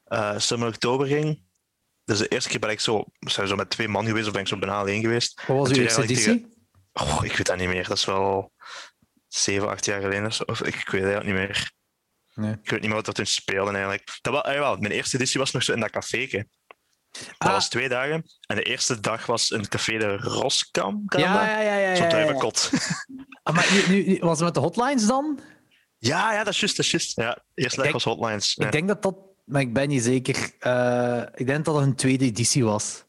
[0.04, 1.46] eh Summer Oktober ging.
[2.04, 4.42] Dus de eerste keer ben ik zo, zijn zo met twee man geweest, of ben
[4.42, 5.42] ik zo bijna alleen geweest.
[5.48, 6.56] Wat was uw eerste editie?
[7.02, 7.88] Oh, ik weet dat niet meer.
[7.88, 8.52] Dat is wel
[9.28, 10.44] zeven, acht jaar geleden of zo.
[10.44, 11.72] Of ik, ik weet het niet meer.
[12.34, 12.52] Nee.
[12.52, 14.18] Ik weet niet meer wat dat toen speelde eigenlijk.
[14.22, 16.48] Dat was, ah, jawel, mijn eerste editie was nog zo in dat caféke.
[17.12, 17.52] Dat Ah.
[17.52, 18.24] was twee dagen.
[18.48, 21.04] En de eerste dag was in het café de Roskam.
[21.06, 21.20] Ja, dat?
[21.20, 21.76] ja, ja.
[21.76, 22.40] ja, Zo op ja, de ja.
[22.40, 22.70] kot.
[23.44, 25.40] Ah, maar nu, nu, was het met de hotlines dan?
[25.98, 27.16] Ja, ja, dat is juist, dat is juist.
[27.16, 28.54] Ja, eerste dag was Hotlines.
[28.54, 28.66] Ja.
[28.66, 30.52] Ik denk dat dat, maar ik ben niet zeker.
[30.60, 33.04] Eh, ik denk dat het een tweede editie was.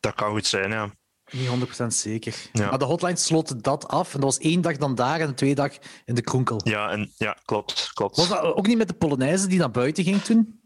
[0.00, 0.94] Dat kan goed zijn, ja.
[1.30, 1.48] Niet
[1.82, 2.34] 100% zeker.
[2.52, 2.68] Ja.
[2.68, 4.14] Maar de hotlines sloten dat af.
[4.14, 5.72] En dat was één dag dan daar en de tweede dag
[6.04, 6.60] in de Kronkel.
[6.64, 8.16] Ja, en, ja klopt, klopt.
[8.16, 10.62] Was dat ook niet met de Polonaise die naar buiten ging toen?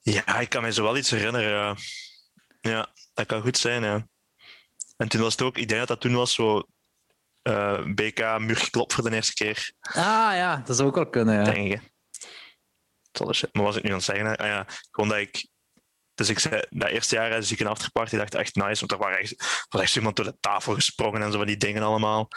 [0.00, 1.76] Ja, ik kan me zo wel iets herinneren, ja.
[2.60, 4.08] Ja, dat kan goed zijn, ja.
[4.96, 6.62] En toen was het ook, ik denk dat dat toen was zo
[7.42, 11.34] eh, BK muurgeklopt voor de eerste keer, Ah ja, dat zou ook wel kunnen.
[11.34, 11.44] Ja.
[11.52, 11.80] denk
[13.12, 14.36] dus- Maar was ik nu aan het zeggen?
[14.36, 15.48] Ah ja, gewoon dat ik...
[16.18, 18.98] Dus ik zei, dat eerste jaar zie ik een afterparty, dacht echt nice, want er
[18.98, 22.28] waren echt, was echt iemand door de tafel gesprongen en zo van die dingen allemaal.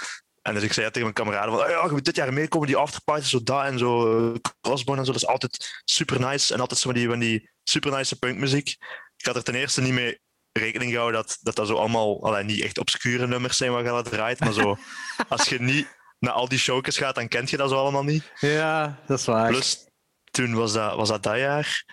[0.42, 2.68] En dus ik zei tegen mijn kameraden van, "Ah ja, je moet dit jaar meekomen,
[2.68, 6.54] die afterparty, zo dat en zo, eh, crossbone en zo, dat is altijd super nice.
[6.54, 8.70] En altijd zo van die, van die super nice punkmuziek.
[9.18, 10.20] Ik had er ten eerste niet mee
[10.52, 13.90] rekening gehouden dat dat, dat zo allemaal, allee, niet echt obscure nummers zijn waar je
[13.90, 14.78] dat draait, maar zo,
[15.30, 15.88] als je niet
[16.20, 18.32] naar al die showjes gaat, dan kent je dat zo allemaal niet.
[18.40, 19.48] ja, dat is waar.
[19.48, 19.88] Plus,
[20.32, 21.84] toen was dat, was dat dat jaar.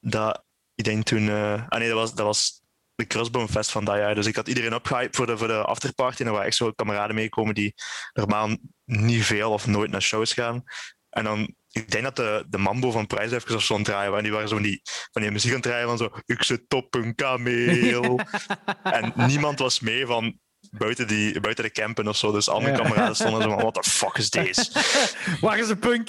[0.00, 0.44] Dat,
[0.76, 1.28] ik denk toen.
[1.28, 2.62] eh, ah nee, dat was, dat was
[2.94, 4.14] de Crossbone Fest van dat jaar.
[4.14, 6.20] Dus ik had iedereen opgehyped voor de, voor de afterparty.
[6.20, 7.74] En er waren echt zo kameraden meekomen die
[8.12, 10.62] normaal niet veel of nooit naar shows gaan.
[11.10, 13.88] En dan, ik denk dat de, de Mambo van Prijs even of zo aan het
[13.88, 14.24] draaien waren.
[14.24, 14.80] Die waren zo die,
[15.12, 16.10] van die muziek aan het draaien van zo.
[16.24, 18.20] Ik zit op een kameel.
[18.82, 20.38] en niemand was mee van.
[20.78, 22.32] Buiten, die, buiten de campen of zo.
[22.32, 22.82] Dus al mijn Ja.
[22.82, 24.70] kameraden stonden zo van: what the fuck is deze?
[25.40, 26.08] Waar is de punk?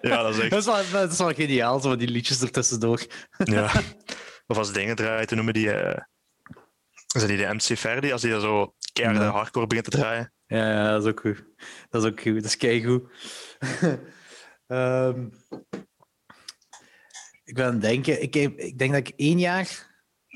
[0.00, 0.50] Ja, dat is echt.
[0.50, 3.00] dat, is wel, dat is wel geniaal, zo die liedjes ertussendoor.
[3.44, 3.70] Ja.
[4.46, 6.00] Of als dingen draaien, toen noemen die, eh
[7.08, 9.30] dat die de MC Verdi, als die zo keiharde Ja.
[9.30, 10.32] hardcore begint te draaien.
[10.46, 11.44] Ja, ja, dat is ook goed.
[11.88, 12.34] Dat is ook goed.
[12.34, 13.02] Dat is keigoed.
[14.66, 15.26] Ehm
[17.44, 19.86] Ik ben aan het denken, ik, heb, ik denk dat ik één jaar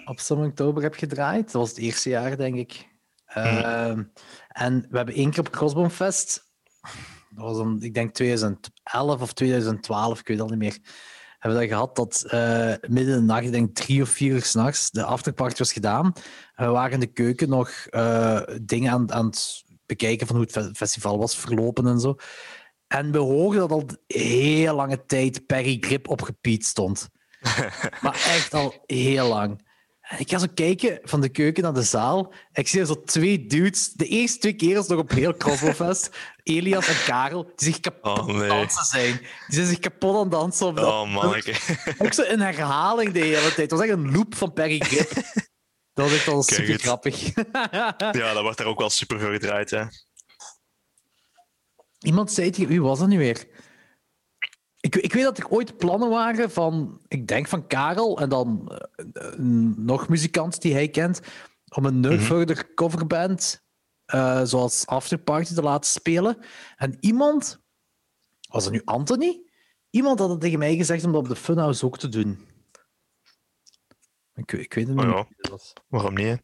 [0.05, 1.45] op Summer Oktober heb gedraaid.
[1.45, 2.89] Dat was het eerste jaar, denk ik.
[3.35, 4.03] Ehm,
[4.49, 5.91] en we hebben één keer op Crossbone
[7.35, 10.79] dat was dan, ik denk 2011 of 2012, ik weet al niet meer,
[11.39, 14.33] hebben we dat gehad dat eh, midden in de nacht, ik denk drie of vier
[14.33, 16.13] uur s'nachts, de afterparty was gedaan.
[16.55, 20.47] En we waren in de keuken nog eh, dingen aan, aan het bekijken van hoe
[20.51, 22.17] het festival was verlopen en zo.
[22.87, 27.09] En we hoorden dat al heel lange tijd Perry Grip op gepiet stond.
[28.03, 29.71] maar echt al heel lang.
[30.03, 32.35] En ik ga zo kijken van de keuken naar de zaal.
[32.53, 33.93] Ik zie er zo twee dudes.
[33.93, 36.11] De eerste twee keer nog op heel Crossbowfest.
[36.43, 39.17] Elias en Karel, die zich kapot Oh, aan het dansen zijn.
[39.17, 40.67] Die zijn zich kapot aan het dansen.
[40.67, 41.35] Op dat- Oh man,
[41.99, 43.57] Ook zo in herhaling de hele tijd.
[43.57, 45.11] Het was echt een loop van Perry Grip.
[45.95, 46.83] Dat was echt wel super het.
[46.83, 47.35] grappig.
[47.73, 49.71] ja, dat wordt daar ook wel super veel gedraaid.
[49.71, 49.85] Hè.
[51.99, 53.47] Iemand zei tegen wie was dat nu weer?
[54.83, 58.79] Ik, ik weet dat er ooit plannen waren van, ik denk van Karel en dan
[59.13, 59.33] eh,
[59.77, 61.21] nog muzikant die hij kent,
[61.75, 63.65] om een Nerdfurther coverband
[64.05, 66.37] eh, zoals Afterparty te laten spelen.
[66.77, 67.61] En iemand,
[68.49, 69.43] was het nu Anthony?
[69.91, 72.49] Iemand had het tegen mij gezegd om dat op de Funhouse ook te doen.
[74.35, 75.05] Ik, ik weet het niet.
[75.05, 75.27] Oh ja.
[75.37, 75.73] dat was.
[75.89, 76.27] Waarom niet?
[76.27, 76.35] hè?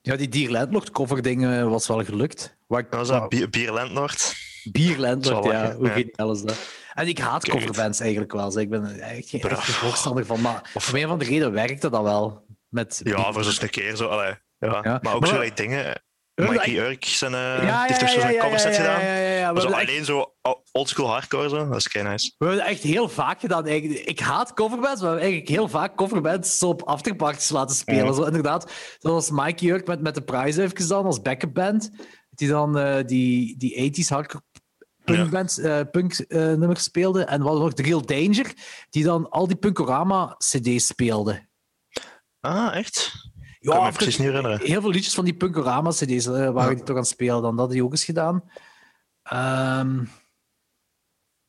[0.00, 2.56] Ja, die Dear Landlord cover ding was wel gelukt.
[2.68, 4.47] Ik, Was dat Bier Landlord?
[4.72, 5.52] Bierlandlord, ja.
[5.62, 6.58] lachen, Hoe geniaal is dat?
[6.94, 7.58] En ik haat Kijk.
[7.58, 8.50] coverbands eigenlijk wel.
[8.50, 8.62] zeg.
[8.62, 9.40] Ik ben er echt geen
[9.74, 10.40] voorstander van.
[10.40, 12.46] Maar Of- om een van de reden werkte dat wel.
[12.68, 14.06] Met Ja, voor zo'n keer zo.
[14.08, 14.80] Allee, ja.
[14.82, 14.98] Ja.
[15.02, 16.02] Maar ook Maar- zo like, dingen.
[16.34, 19.04] Mikey ik- Urk zijn, eh, ja, ja, heeft toch ja, zo'n coverset gedaan.
[19.04, 20.34] Ja, zo echt, alleen zo
[20.72, 21.68] oldschool hardcore, zo.
[21.68, 22.32] dat is kei nice.
[22.38, 23.66] we hebben dat echt heel vaak gedaan.
[23.66, 24.00] eigenlijk.
[24.04, 28.14] Ik haat coverbands, maar we hebben eigenlijk heel vaak coverbands op afterparties laten spelen.
[28.14, 31.90] Zo, inderdaad, zoals Mikey Jurk met, met de Prize heeft gedaan als backup band.
[32.30, 34.42] Die dan eh, die, die 80s hardcore
[35.16, 37.24] punkbands, eh, punk eh, nummers speelde.
[37.24, 38.52] En wat nog The Real Danger,
[38.90, 41.46] die dan al die Punkorama-cd's speelde.
[42.40, 43.12] Ah, echt?
[43.60, 44.60] Ja, kan me precies niet herinneren.
[44.60, 46.68] Heel veel liedjes van die Punkorama-cd's eh, waren Ja.
[46.74, 47.42] die toch aan het spelen.
[47.42, 48.50] Dan dat had hij ook eens gedaan.
[49.22, 50.00] Ehm,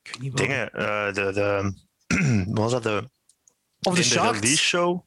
[0.02, 0.41] ik weet niet wat.
[0.41, 0.72] Dingen.
[0.74, 1.74] eh, de, de,
[2.54, 2.84] wat was dat?
[2.84, 3.10] De,
[3.82, 4.39] Of de de Sharks.
[4.39, 5.06] release show?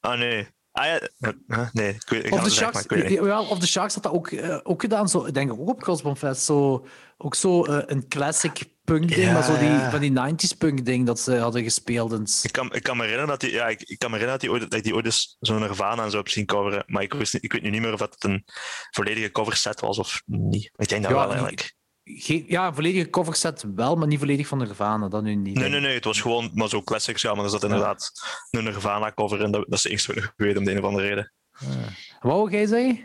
[0.00, 0.48] Ah, nee.
[0.74, 1.00] Ah ja,
[1.48, 1.88] eh, nee.
[1.94, 3.24] Ik, weet- ik Of de, maar Sharks, ik weet het niet.
[3.28, 5.08] ja, of de Sharks had dat ook, eh, ook gedaan.
[5.08, 6.42] Zo, ik denk ook op Crossbonfest.
[6.42, 6.86] Zo,
[7.18, 9.90] ook zo eh, een classic punk ding, Ja, maar zo die, ja.
[9.90, 12.12] van die 90s punk ding dat ze hadden gespeeld.
[12.12, 14.16] En s- Ik kan, ik kan me herinneren dat die, ja, ik, ik kan me
[14.16, 16.46] herinneren dat die ooit, dat ik die ooit eens zo'n Nirvana en zo heb zien
[16.46, 16.84] coveren.
[16.86, 18.44] Maar ik, wist, niet- ik weet nu niet meer of dat een
[18.90, 20.70] volledige coverset was of niet.
[20.76, 21.74] Ik denk dat Ja, wel eigenlijk.
[22.04, 25.08] Geen, ja, een volledige coverset wel, maar niet volledig van Nirvana.
[25.08, 25.54] Dat nu niet.
[25.58, 25.94] Nee, nee, nee.
[25.94, 27.22] Het was gewoon maar zo classics.
[27.22, 28.12] Ja, maar er zat inderdaad
[28.50, 29.50] een Nirvana cover in.
[29.50, 31.32] Dat, dat is de enige wat ik weet om de een of andere reden.
[31.58, 33.04] Wat wou jij zeggen?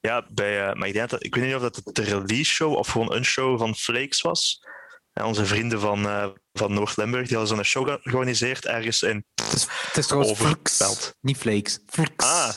[0.00, 2.72] Ja, bij, eh, maar ik, denk dat, ik weet niet of dat de release show
[2.74, 4.64] of gewoon een show van Flakes was.
[5.12, 9.24] En onze vrienden van, eh, van Noord-Limburg die hadden zo'n show ge- georganiseerd ergens in.
[9.34, 11.14] Het is, het is trouwens Flux, Overpelt.
[11.20, 11.78] niet Flakes.
[11.86, 12.10] Flux.
[12.16, 12.48] Ah,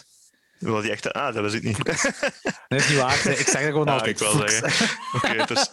[0.68, 1.14] wil die echt.
[1.14, 1.86] Ah, dat was ik niet.
[1.86, 3.14] Dat is niet waar.
[3.28, 4.22] Ik zeg dat gewoon Ah, altijd.
[4.22, 4.98] ik wil zeggen.
[5.16, 5.72] Oké, dus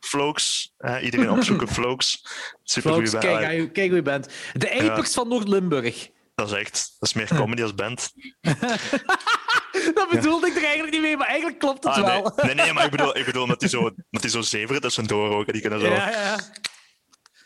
[0.00, 0.74] Flokes.
[1.02, 2.26] iedereen opzoeken, Flokes.
[2.62, 4.28] Super Flux, goede kijk, kijk, kijk hoe je bent.
[4.52, 6.08] De Apex van Noord-Limburg.
[6.34, 6.72] Dat is echt.
[6.98, 8.12] Dat is meer comedy als band.
[9.94, 12.32] Dat bedoelde ik er eigenlijk niet mee, maar eigenlijk klopt het Ah, wel.
[12.36, 12.46] nee.
[12.46, 15.30] nee, nee, maar ik bedoel, ik bedoel dat die zo, dat die zo zeveren tussendoor
[15.36, 15.46] ook.
[15.46, 15.86] hè, Die kunnen zo.
[15.86, 16.38] Ja, ja.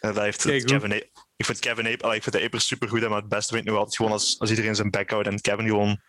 [0.01, 0.93] En dat heeft Kijk, Kevin
[1.37, 3.71] ik vind Kevin Ape, ik vind de Apers super goed, maar het beste vind ik
[3.73, 6.01] nu altijd gewoon als, als iedereen zijn bek houdt en Kevin gewoon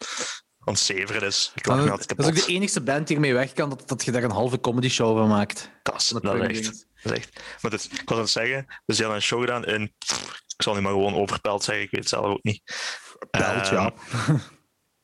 [0.70, 1.52] aan het zeveren is.
[1.56, 4.06] Ik lach me Dat is ook de enigste band die ermee weg kan dat, dat
[4.06, 5.70] je daar een halve comedy show van maakt.
[5.84, 6.64] Dat is, dat is echt.
[7.04, 7.42] Dat is echt.
[7.62, 9.82] Maar dus, ik was aan het zeggen, dus die hadden een show gedaan in,
[10.48, 12.62] ik zal nu maar gewoon overpeld zeggen, ik weet het zelf ook niet.
[13.32, 13.94] Pelt, ja.
[14.12, 14.38] Ehm,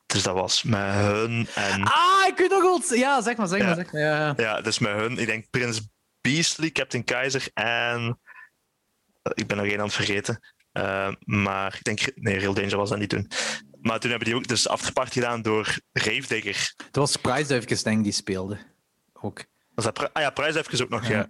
[0.06, 2.98] Dus dat was met hun en, Ah, ik weet nog wel.
[2.98, 3.74] Ja, zeg maar, zeg maar.
[3.74, 4.00] Zeg maar.
[4.00, 4.34] Ja.
[4.36, 5.80] ja, dus met hun, ik denk Prins
[6.20, 8.20] Beastly, Captain Keizer en,
[9.34, 10.40] ik ben nog één aan het vergeten.
[10.72, 13.30] Ehm, maar ik denk, nee, Real Danger was dat niet toen.
[13.86, 16.74] Maar toen hebben die ook dus afterparty gedaan door Ravedigger.
[16.76, 18.58] Dat was Prijsduifjes, denk ik, die speelde.
[19.12, 19.44] Ook.
[19.74, 20.32] Was dat ah ja,
[20.82, 21.28] ook nog, ja.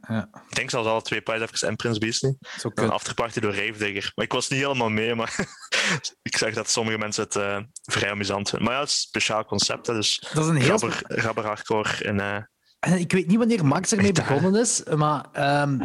[0.48, 2.38] Ik denk zelfs alle twee Prijsduifjes en Prins Een
[2.74, 2.90] kut.
[2.90, 4.12] afterparty door Ravedigger.
[4.14, 5.34] Maar ik was niet helemaal mee, maar
[6.22, 8.68] ik zag dat sommige mensen het eh, vrij amusant vinden.
[8.68, 10.78] Maar ja, het is een speciaal concept, hè, dus Dat is een heel...
[11.06, 12.04] gabber hardcore.
[12.04, 12.42] En, eh,
[12.78, 15.78] En ik weet niet wanneer Max ermee begonnen is, maar ehm,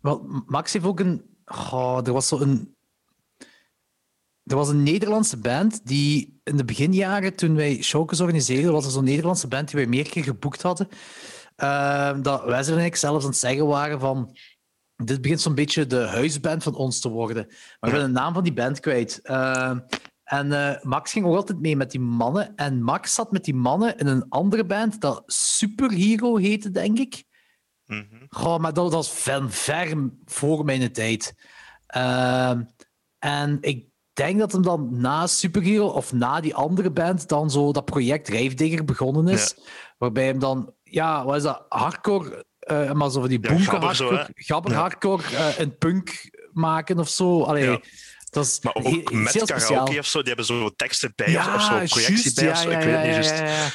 [0.00, 1.22] wel, Max heeft ook een.
[1.44, 2.76] Oh, er was zo een.
[4.44, 8.90] Er was een Nederlandse band die in de beginjaren, toen wij showcase organiseerden, was er
[8.90, 10.88] zo'n Nederlandse band die wij meer keer geboekt hadden.
[11.56, 14.36] Ehm, dat Wesley en ik zelfs aan het zeggen waren van.
[14.96, 17.46] Dit begint zo'n beetje de huisband van ons te worden.
[17.80, 19.20] Maar ik ben de naam van die band kwijt.
[19.22, 19.78] Ehm,
[20.24, 22.54] en eh, Max ging ook altijd mee met die mannen.
[22.56, 27.24] En Max zat met die mannen in een andere band dat Superhero heette, denk ik.
[28.28, 31.34] Goh, maar dat, was ver, ver voor mijn tijd.
[31.86, 32.62] Ehm,
[33.18, 37.72] En ik denk dat hem dan na Superhero of na die andere band dan zo
[37.72, 39.54] dat project Rijfdigger begonnen is.
[39.98, 43.96] Waarbij hem dan, ja, wat is dat, hardcore, uh, maar zo van die Ja, gabber
[43.96, 44.42] zo, hardcore, hè?
[44.44, 44.78] gabber Ja.
[44.78, 47.42] hardcore eh, en punk maken of zo.
[47.42, 47.80] Allee,
[48.30, 51.36] dat is Maar ook heel- met heel karaoke of zo, die hebben zo teksten bij
[51.36, 52.70] of- zo, projectie bij of zo.
[52.70, 53.30] Ik weet niet ja, juist.
[53.30, 53.68] ja, ja.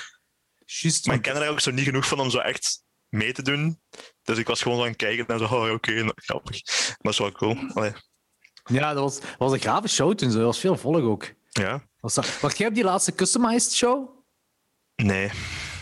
[0.65, 3.41] Juist, Maar ik ken er ook zo niet genoeg van om zo echt mee te
[3.41, 3.81] doen.
[4.23, 6.61] Dus ik was gewoon aan het kijken en zo, oh, oké, nou, grappig.
[6.87, 7.57] Maar dat is wel cool.
[7.73, 7.91] Allee,
[8.67, 10.31] ja, dat was, dat was een gave show toen.
[10.31, 10.37] Zo.
[10.37, 11.33] Dat was veel volk ook.
[11.49, 12.39] ja, Was dat...
[12.39, 14.09] Wacht, jij op die laatste customized show?
[14.95, 15.31] nee.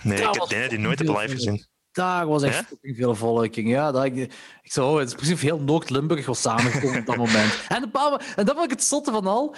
[0.04, 1.32] Nee, ik was heb nee, die nooit veel live volk.
[1.32, 1.65] gezien.
[1.91, 3.69] Daar was echt veel volking.
[3.69, 4.15] Ja, dat, ik,
[4.62, 7.62] ik zo, oh, het is precies heel Noord-Limburg was samengekomen op dat moment.
[7.67, 9.56] En, een paar, en dat vond ik het zotte van al.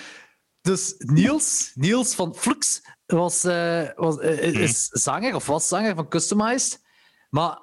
[0.62, 6.08] Dus Niels, Niels van Flux was, eh, was, eh, is zanger, of was zanger van
[6.08, 6.82] Customized.
[7.30, 7.60] Maar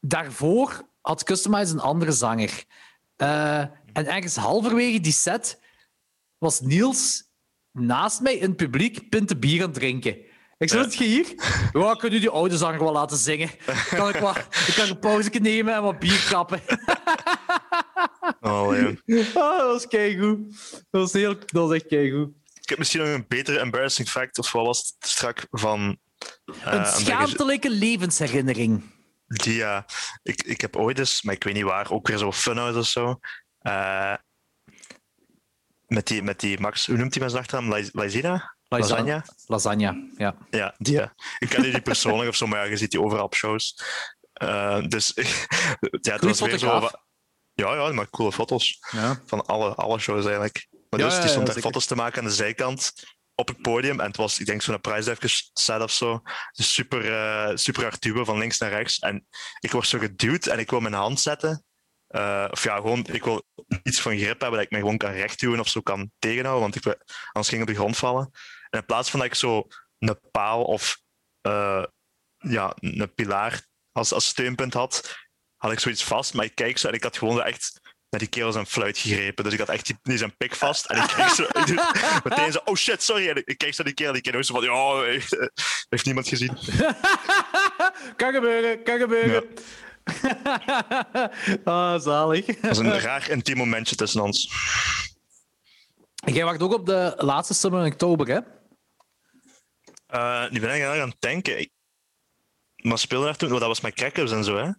[0.00, 2.64] daarvoor had Customized een andere zanger.
[3.16, 5.60] Eh, en ergens halverwege die set
[6.38, 7.30] was Niels
[7.72, 10.16] naast mij in het publiek pinten bier aan het drinken.
[10.58, 11.26] Ik zei, hier?
[11.72, 13.50] Ja, ik kan u die oude zanger wel laten zingen.
[13.88, 16.60] Kan ik, wat, ik kan een pauze nemen en wat bier kappen.
[18.40, 18.86] Oh, ja.
[19.34, 20.38] Ah, dat was keigoed.
[20.70, 22.28] Dat was, heel, dat was echt keigoed.
[22.60, 25.98] Ik heb misschien nog een betere embarrassing fact, of wat was het strak van...
[26.64, 28.82] eh, Een schaamtelijke levensherinnering.
[29.26, 29.84] Die, ja,
[30.22, 32.86] ik, ik heb ooit eens, maar ik weet niet waar, ook weer zo Funhouse of
[32.86, 33.18] zo.
[33.62, 34.14] Eh,
[35.86, 37.82] met, die, met die Max, hoe noemt hij mijn achternaam?
[37.92, 38.54] Laizina?
[38.68, 39.24] Lasagna?
[39.46, 40.36] Lasagne, ja.
[40.50, 40.94] Ja, die.
[40.94, 41.14] ja.
[41.38, 43.82] Ik ken die persoonlijk of zo, maar ja, je ziet die overal op shows.
[44.32, 45.12] Eh, dus
[46.00, 46.90] ja, het was weer zo.
[47.54, 49.20] Ja, ja, maar coole foto's ja.
[49.26, 50.68] van alle, alle shows eigenlijk.
[50.88, 52.92] Maar Ja, dus, die stond daar foto's te maken aan de zijkant
[53.34, 54.00] op het podium.
[54.00, 56.22] En het was, ik denk, zo'n prijsdevke set of zo.
[56.52, 58.98] Dus super, eh, super hard duwen van links naar rechts.
[58.98, 59.26] En
[59.60, 61.64] ik word zo geduwd en ik wil mijn hand zetten.
[62.12, 63.42] Eh, of ja, gewoon, ik wil
[63.82, 66.74] iets van grip hebben dat ik me gewoon kan rechtduwen of zo kan tegenhouden, want
[66.74, 66.84] ik,
[67.32, 68.30] anders ging ik op de grond vallen.
[68.70, 69.66] En in plaats van dat ik zo
[69.98, 71.00] een paal of
[71.40, 71.84] eh,
[72.38, 75.16] ja, een pilaar als, als steunpunt had,
[75.56, 76.34] had ik zoiets vast.
[76.34, 79.44] Maar ik kijk zo en ik had gewoon echt naar die kerel zijn fluit gegrepen.
[79.44, 80.86] Dus ik had echt die, die zijn pik vast.
[80.86, 81.46] En ik kijk zo
[82.28, 83.28] meteen zo, oh shit, sorry.
[83.28, 85.50] En ik, kijk zo naar die kerel, die ook zo van, ja, heeft,
[85.90, 86.58] heeft niemand gezien.
[88.16, 89.44] Kan gebeuren, kan gebeuren.
[91.64, 92.46] ah, zalig.
[92.46, 94.50] Dat is een raar intiem momentje tussen ons.
[96.14, 98.38] Jij wacht ook op de laatste Summer in oktober, hè?
[100.06, 101.60] Eh, nu ben ik eigenlijk aan het denken.
[101.60, 101.70] Ik...
[102.76, 104.70] Maar speelde daar toen, oh, dat was met crackers en zo, hè?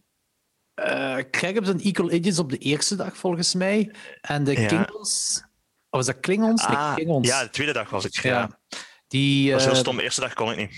[0.74, 3.96] Eh Craggips en Equal Idiots op de eerste dag, volgens mij.
[4.22, 4.68] En de Ja.
[4.68, 5.44] Klingons...
[5.90, 6.68] Of is dat Klingons?
[6.68, 7.28] Nee, Ah, Klingons.
[7.28, 8.20] ja, de tweede dag was ik.
[8.22, 8.32] Ja.
[8.40, 8.60] Ja.
[9.08, 9.98] Die, Dat was heel eh, stom.
[9.98, 10.72] De eerste dag kon ik niet.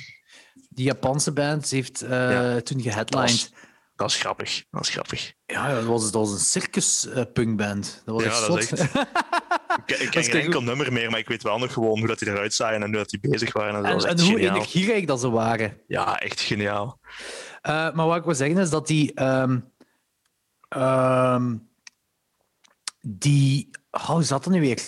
[0.69, 2.61] die Japanse band heeft eh, Ja.
[2.61, 3.51] toen geheadlined.
[3.95, 4.55] Dat was grappig.
[4.55, 5.33] Dat was grappig.
[5.45, 8.01] Ja, dat was, dat was een circus-punkband.
[8.05, 8.79] dat was Ja, echt dat is zot.
[9.85, 12.07] Ik, ik ken is geen enkel nummer meer, maar ik weet wel nog gewoon hoe
[12.07, 13.75] dat die eruit zagen en hoe dat die bezig waren.
[13.75, 15.77] En dat en, was echt en hoe energierijk dat ze waren.
[15.87, 16.99] Ja, echt geniaal.
[17.61, 19.13] Eh, maar wat ik wil zeggen is dat die.
[19.13, 19.59] ehm,
[20.69, 21.55] ehm,
[23.01, 23.69] die.
[23.91, 24.79] oh, Hoe zat dat nu weer?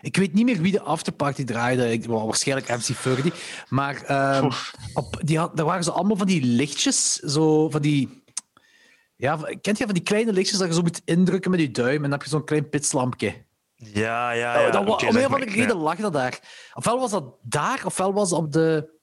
[0.00, 1.92] Ik weet niet meer wie de afterparty draaide.
[1.92, 3.30] Ik, waarschijnlijk MC Furdy.
[3.68, 4.50] Maar ehm,
[4.94, 7.12] op, die had, daar waren zo allemaal van die lichtjes.
[7.14, 8.24] Zo van die.
[9.16, 11.94] Ja, kent je van die kleine lichtjes dat je zo moet indrukken met je duim
[11.96, 13.44] en dan heb je zo'n klein pitslampje.
[13.74, 14.70] Ja, ja, ja.
[14.70, 16.40] Dat, om een of andere reden lag dat daar.
[16.74, 18.94] Ofwel was dat daar, ofwel was op de.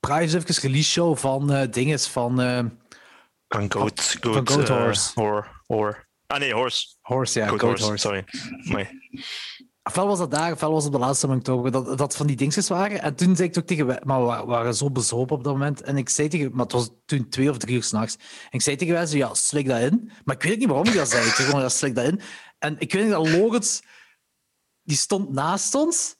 [0.00, 2.68] Price even release show van eh dinges van ehm,
[3.48, 5.10] Van Goat, Goat, van Goat eh, Horse.
[5.20, 6.08] Hor- Hor.
[6.26, 6.86] Ah nee, Horse.
[7.00, 8.06] Horse, ja, Goat Goat Horse, Horse.
[8.06, 8.24] sorry.
[8.74, 8.88] Nee.
[9.82, 12.26] Ofwel was dat daar, ofwel was het op de laatste van oktober, dat, dat van
[12.26, 13.02] die dingetjes waren.
[13.02, 15.52] En toen zei ik ook tegen wij, maar we wa- waren zo bezopen op dat
[15.52, 15.82] moment.
[15.82, 18.14] En ik zei tegen, maar het was toen twee of drie uur s'nachts.
[18.14, 20.10] En ik zei tegen wij, ja, slik dat in.
[20.24, 21.26] Maar ik weet niet waarom ik dat zei.
[21.26, 22.20] Ik zei gewoon, ja, slik dat in.
[22.58, 23.82] En ik weet niet dat Logans,
[24.82, 26.18] die stond naast ons.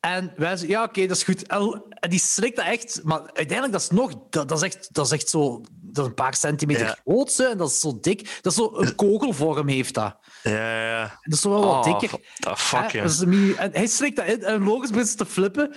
[0.00, 1.46] En wij zeiden, ja, oké, dat is goed.
[1.46, 5.06] En die slikt dat echt, maar uiteindelijk, dat is nog, dat, dat, is, echt, dat
[5.06, 6.98] is echt zo, dat is een paar centimeter Ja.
[7.04, 8.38] groot, en dat is zo dik.
[8.40, 10.16] Dat is zo een kogelvorm heeft dat.
[10.42, 11.18] Ja, ja.
[11.22, 12.18] Dat is wel wat Oh, dikker.
[12.40, 13.02] the fuck, ja.
[13.02, 15.74] is en hij slikt dat in en Logos begint te flippen.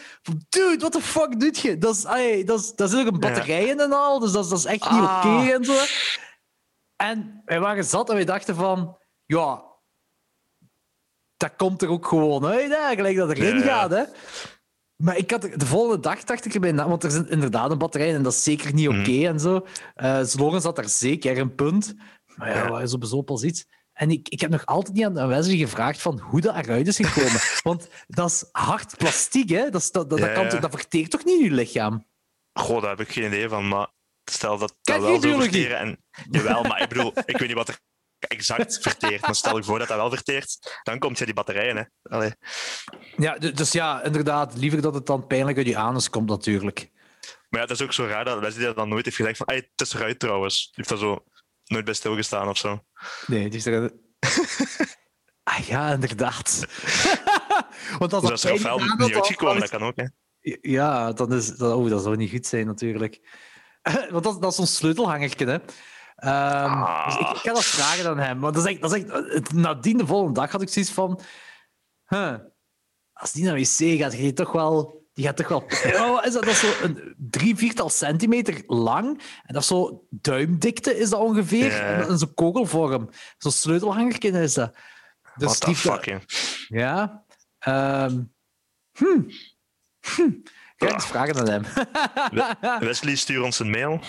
[0.50, 1.78] Dude, what the fuck doet je?
[1.78, 2.02] Dat is,
[2.46, 4.66] dat is, dat is ook een batterij in en al, dus dat is, dat is
[4.66, 5.24] echt niet Ah.
[5.26, 5.74] oké en zo.
[6.96, 9.64] En wij waren zat en wij dachten van, ja,
[11.38, 13.92] dat komt er ook gewoon uit, hè, gelijk dat erin gaat.
[13.92, 14.04] Hè.
[14.96, 17.78] Maar ik had, de volgende dag dacht ik erbij na, want er zit inderdaad een
[17.78, 19.26] batterij in en dat is zeker niet oké Mhm.
[19.26, 19.66] en zo.
[19.96, 21.94] Eh Slogan zat daar zeker een punt.
[22.36, 22.64] Maar ja, Ja.
[22.66, 23.66] we waren zo als iets.
[23.96, 26.88] En ik, ik heb nog altijd niet aan aan Wesley gevraagd van hoe dat eruit
[26.88, 27.42] is gekomen.
[27.64, 29.70] Want dat is hard plastiek, hè?
[29.70, 32.08] Dat, is, dat, dat, dat, kan, dat verteert toch niet in je lichaam?
[32.54, 33.88] Goh, daar heb ik geen idee van, maar
[34.32, 35.78] stel dat dat wel zou verteren.
[35.78, 37.80] En, jawel, maar ik bedoel, ik weet niet wat er
[38.20, 39.22] exact verteert.
[39.22, 41.78] Maar stel je voor dat dat wel verteert, dan komt je die batterijen.
[41.78, 41.84] Hè.
[42.16, 42.32] Allee.
[43.18, 44.56] Ja, dus ja, inderdaad.
[44.56, 46.90] Liever dat het dan pijnlijk uit je anus komt, natuurlijk.
[47.50, 49.48] Maar ja, het is ook zo raar dat Wesley dat dan nooit heeft gezegd van
[49.50, 50.70] "Hey, het is eruit trouwens.
[50.72, 51.24] Heeft daar zo
[51.66, 52.84] nooit bij stilgestaan of zo.
[53.28, 54.02] Nee, die zeggen...
[55.44, 56.66] ah ja, inderdaad.
[58.00, 59.96] Want als Dus is er gedaan niet uitgekomen, dat kan ook.
[59.96, 60.06] Hè.
[60.62, 63.20] Ja, dan is, dat, oh, dat zou niet goed zijn, natuurlijk.
[64.12, 65.58] Want dat, dat is zo'n sleutelhangertje, hè.
[66.16, 68.40] Ehm, dus ik, ik ga dat vragen aan hem.
[68.40, 71.20] Want dat is echt, dat is echt, nadien de volgende dag had ik zoiets van...
[72.08, 72.36] Huh,
[73.14, 75.05] als die naar wc gaat, gaat die toch wel...
[75.16, 75.66] Die gaat toch wel...
[75.84, 79.22] Oh, is dat, dat is zo een drie, viertal centimeter lang.
[79.44, 81.72] En dat is zo duimdikte, is dat ongeveer.
[81.72, 81.80] Ja.
[81.94, 83.10] En dat in zo'n kogelvorm.
[83.38, 84.74] Zo'n sleutelhangertje is dat.
[85.36, 86.18] Dus What the die- fuck, hè.
[86.68, 87.24] Ja.
[87.60, 88.22] Ehm
[88.98, 89.22] hm.
[90.16, 90.30] Hm.
[90.76, 92.80] Ga ik eens vragen aan hem.
[92.80, 94.00] Wesley, stuur ons een mail.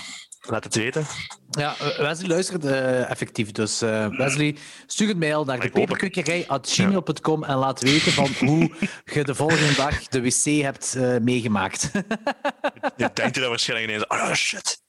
[0.46, 1.06] Laat het weten.
[1.50, 3.52] ja, eh, Wesley luistert eh, effectief.
[3.52, 4.56] Dus eh, Wesley,
[4.86, 5.72] stuur een mail naar de het.
[5.72, 8.70] peperkukkerij.gmail.com en laat weten van hoe
[9.04, 11.90] je de volgende dag de wc hebt meegemaakt.
[12.96, 14.06] Je denkt je dat waarschijnlijk ineens.
[14.06, 14.82] Oh shit.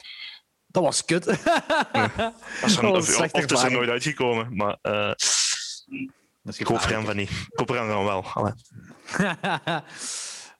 [0.67, 1.27] dat was kut.
[1.27, 1.39] Er,
[2.61, 4.55] was een of het is er nooit uitgekomen.
[4.55, 4.77] Maar
[6.57, 7.29] ik hoop voor hem van niet.
[7.29, 8.25] Ik hoop er hem dan wel.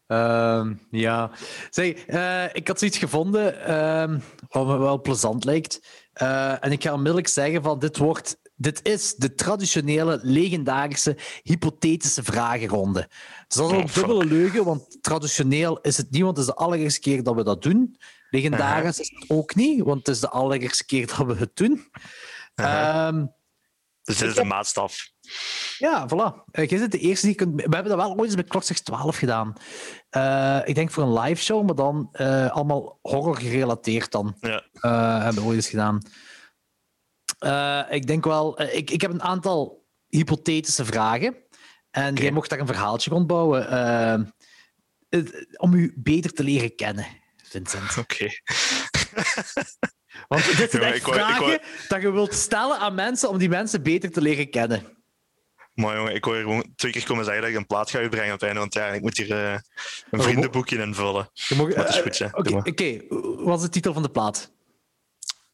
[0.07, 1.31] Ehm, ja.
[1.69, 5.81] Zeg, eh, ik had zoiets gevonden ehm, wat me wel plezant lijkt.
[6.13, 8.37] Eh, en ik ga onmiddellijk zeggen van dit wordt...
[8.59, 13.07] Dit is de traditionele, legendarische, hypothetische vragenronde.
[13.47, 16.53] Dus dat is Oh, ook dubbele leugen, want traditioneel is het niet, want het is
[16.53, 17.97] de allereerste keer dat we dat doen.
[18.29, 21.91] Legendarisch is het ook niet, want het is de allereerste keer dat we het doen.
[22.55, 23.25] Ehm,
[24.03, 25.11] Dus dit is de maatstaf.
[25.77, 26.51] Ja, voilà.
[26.51, 27.55] Eh, jij bent de eerste die kunt...
[27.55, 29.53] We hebben dat wel ooit eens bij Klokslag 12 gedaan.
[30.09, 34.35] Eh, ik denk voor een live show, maar dan eh, allemaal horror gerelateerd dan.
[34.39, 34.63] Ja.
[34.73, 36.01] Eh, hebben we ooit eens gedaan.
[37.89, 38.61] Ik denk wel...
[38.61, 41.35] ik, ik heb een aantal hypothetische vragen.
[41.91, 43.61] En jij mocht daar een verhaaltje rond bouwen.
[45.09, 47.05] het- om u beter te leren kennen,
[47.43, 47.97] Vincent.
[48.03, 48.27] Oké.
[50.27, 52.95] Want dit zijn Ja, echt ik wou- ik vragen wou- dat je wilt stellen aan
[52.95, 54.96] mensen om die mensen beter te leren kennen.
[55.77, 58.33] Maar jongen, ik hier gewoon twee keer komen zeggen dat ik een plaat ga uitbrengen
[58.33, 58.59] op het einde.
[58.59, 59.59] Want ja, ik moet hier eh,
[60.11, 61.29] een vriendenboekje invullen.
[61.33, 62.27] Je mag- Dat is eh, goed, hè.
[62.69, 63.01] Oké,
[63.43, 64.51] wat is de titel van de plaat?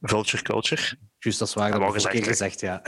[0.01, 0.97] Vulture Culture.
[1.19, 1.71] Juist, dat is waar.
[1.71, 2.81] Dat heb ik keer gezegd, gezegd, ja.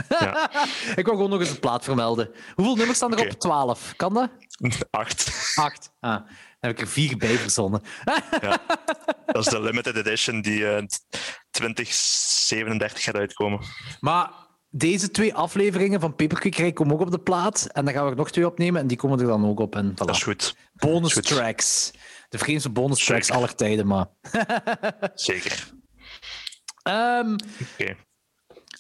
[1.00, 2.32] ik wil gewoon nog eens de plaat vermelden.
[2.56, 3.40] Hoeveel nummers staan er op?
[3.40, 3.94] 12.
[3.96, 4.30] Kan dat?
[4.90, 5.54] Acht.
[5.56, 5.92] Acht.
[6.00, 6.26] Ah, dan
[6.60, 7.82] heb ik er vier bij verzonnen.
[9.26, 10.84] Dat is de limited edition die eh
[11.52, 13.60] 2037 gaat uitkomen.
[14.00, 14.30] Maar
[14.78, 17.68] deze twee afleveringen van Peperkikkerij komen ook op de plaat.
[17.72, 19.76] En dan gaan we er nog twee opnemen en die komen er dan ook op.
[19.76, 19.94] En voilà.
[19.94, 20.56] Dat is goed.
[20.74, 21.28] bonus goed.
[21.28, 21.92] tracks.
[22.30, 24.08] De vreemdste bonus tracks aller tijden, maar...
[25.14, 25.74] Zeker.
[26.84, 27.36] Ehm.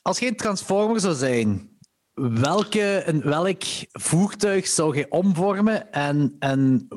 [0.02, 1.78] Als jij een Transformer zou zijn,
[2.14, 6.88] welke, een, welk voertuig zou je omvormen en, en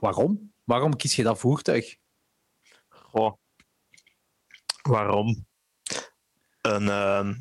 [0.00, 0.52] waarom?
[0.64, 1.96] Waarom kies je dat voertuig?
[2.88, 3.34] Goh.
[4.82, 5.46] Waarom?
[6.60, 7.34] Een, ehm,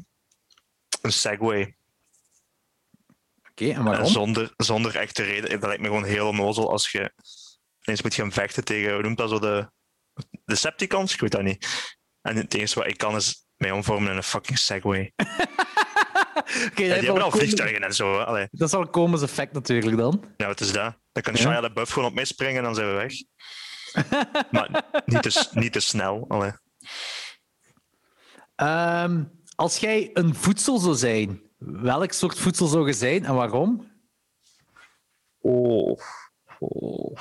[1.01, 1.75] een Segway.
[3.49, 4.07] Oké, En waarom?
[4.07, 5.49] zonder, zonder echte reden.
[5.49, 7.11] Dat lijkt me gewoon heel onnozel als je
[7.81, 9.69] ineens moet gaan vechten tegen, hoe noemt dat zo, de
[10.45, 11.13] Decepticons?
[11.13, 11.67] Ik weet dat niet.
[12.21, 15.13] En het enige wat ik kan is mij omvormen in een fucking Segway.
[15.15, 15.23] Oké,
[16.55, 18.19] Ja, dat, die hebben al vliegtuigen en zo.
[18.19, 20.19] Allee, dat is wel een komisch effect natuurlijk dan.
[20.37, 20.97] nou, wat is dat?
[21.11, 21.39] Dan kan Ja.
[21.39, 23.13] Shia de Buff gewoon op mij springen en dan zijn we weg.
[24.51, 26.25] maar niet te, niet te snel.
[26.27, 26.51] Allee.
[28.55, 29.23] Ehm,
[29.59, 33.91] als jij een voedsel zou zijn, welk soort voedsel zou je zijn en waarom?
[35.41, 35.99] Oh.
[36.59, 37.17] Oh.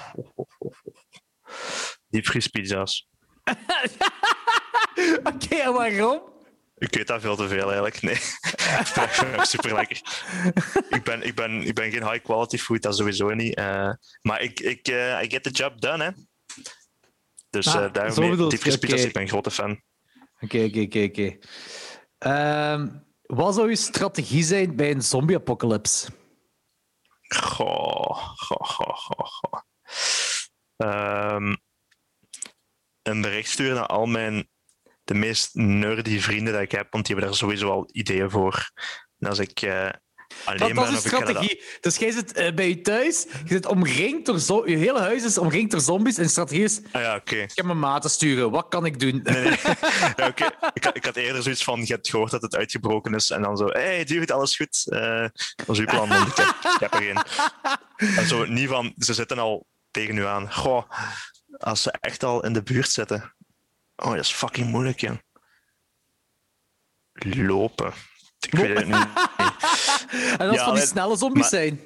[2.08, 3.08] Diepvriespizza's.
[5.32, 6.20] Oké, en waarom?
[6.76, 8.02] Ik weet dat veel te veel eigenlijk.
[8.02, 8.18] Nee.
[9.46, 10.00] Super lekker.
[10.88, 13.54] Ik ben, ik, ben, ik ben geen high quality food, dat sowieso niet.
[13.54, 13.92] Eh,
[14.22, 16.10] maar ik, ik eh, I get the job done, hè.
[17.50, 19.06] Dus Ah, eh daarom je, diepvriespizza's, oké.
[19.08, 19.82] ik ben een grote fan.
[20.40, 21.38] Oké, oké, oké, oké.
[22.18, 22.88] Ehm,
[23.28, 26.10] Wat zou je strategie zijn bij een zombie-apocalypse?
[27.28, 29.60] Goh, goh, goh, goh.
[30.76, 31.56] Ehm,
[33.02, 34.48] een bericht sturen naar al mijn
[35.04, 38.70] de meest nerdy vrienden dat ik heb, want die hebben daar sowieso al ideeën voor.
[39.18, 39.90] En als ik eh,
[40.44, 41.62] alleen Dat, is strategie.
[41.80, 45.24] Dus jij zit eh, bij je thuis, je zit omringd door zo je hele huis
[45.24, 47.36] is omringd door zombies en strategie is, Ah ja, oké.
[47.36, 49.20] ik heb mijn maten sturen, wat kan ik doen?
[49.22, 49.58] Nee, nee.
[50.16, 50.46] Ja, oké.
[50.72, 53.30] ik, had- ik had eerder zoiets van, je hebt gehoord dat het uitgebroken is.
[53.30, 54.84] En dan zo, hey dude, alles goed?
[54.88, 55.26] Eh
[55.56, 57.18] dat is uw plan, want ik heb, ik heb er geen.
[58.16, 60.52] En zo, niet van, ze zitten al tegen u aan.
[60.52, 60.90] Goh,
[61.58, 63.34] als ze echt al in de buurt zitten.
[63.96, 65.22] Oh, dat is fucking moeilijk, jong.
[67.36, 67.92] Lopen.
[68.40, 69.06] Ik weet het niet.
[70.38, 71.80] En als Ja, van die snelle zombies maar- zijn.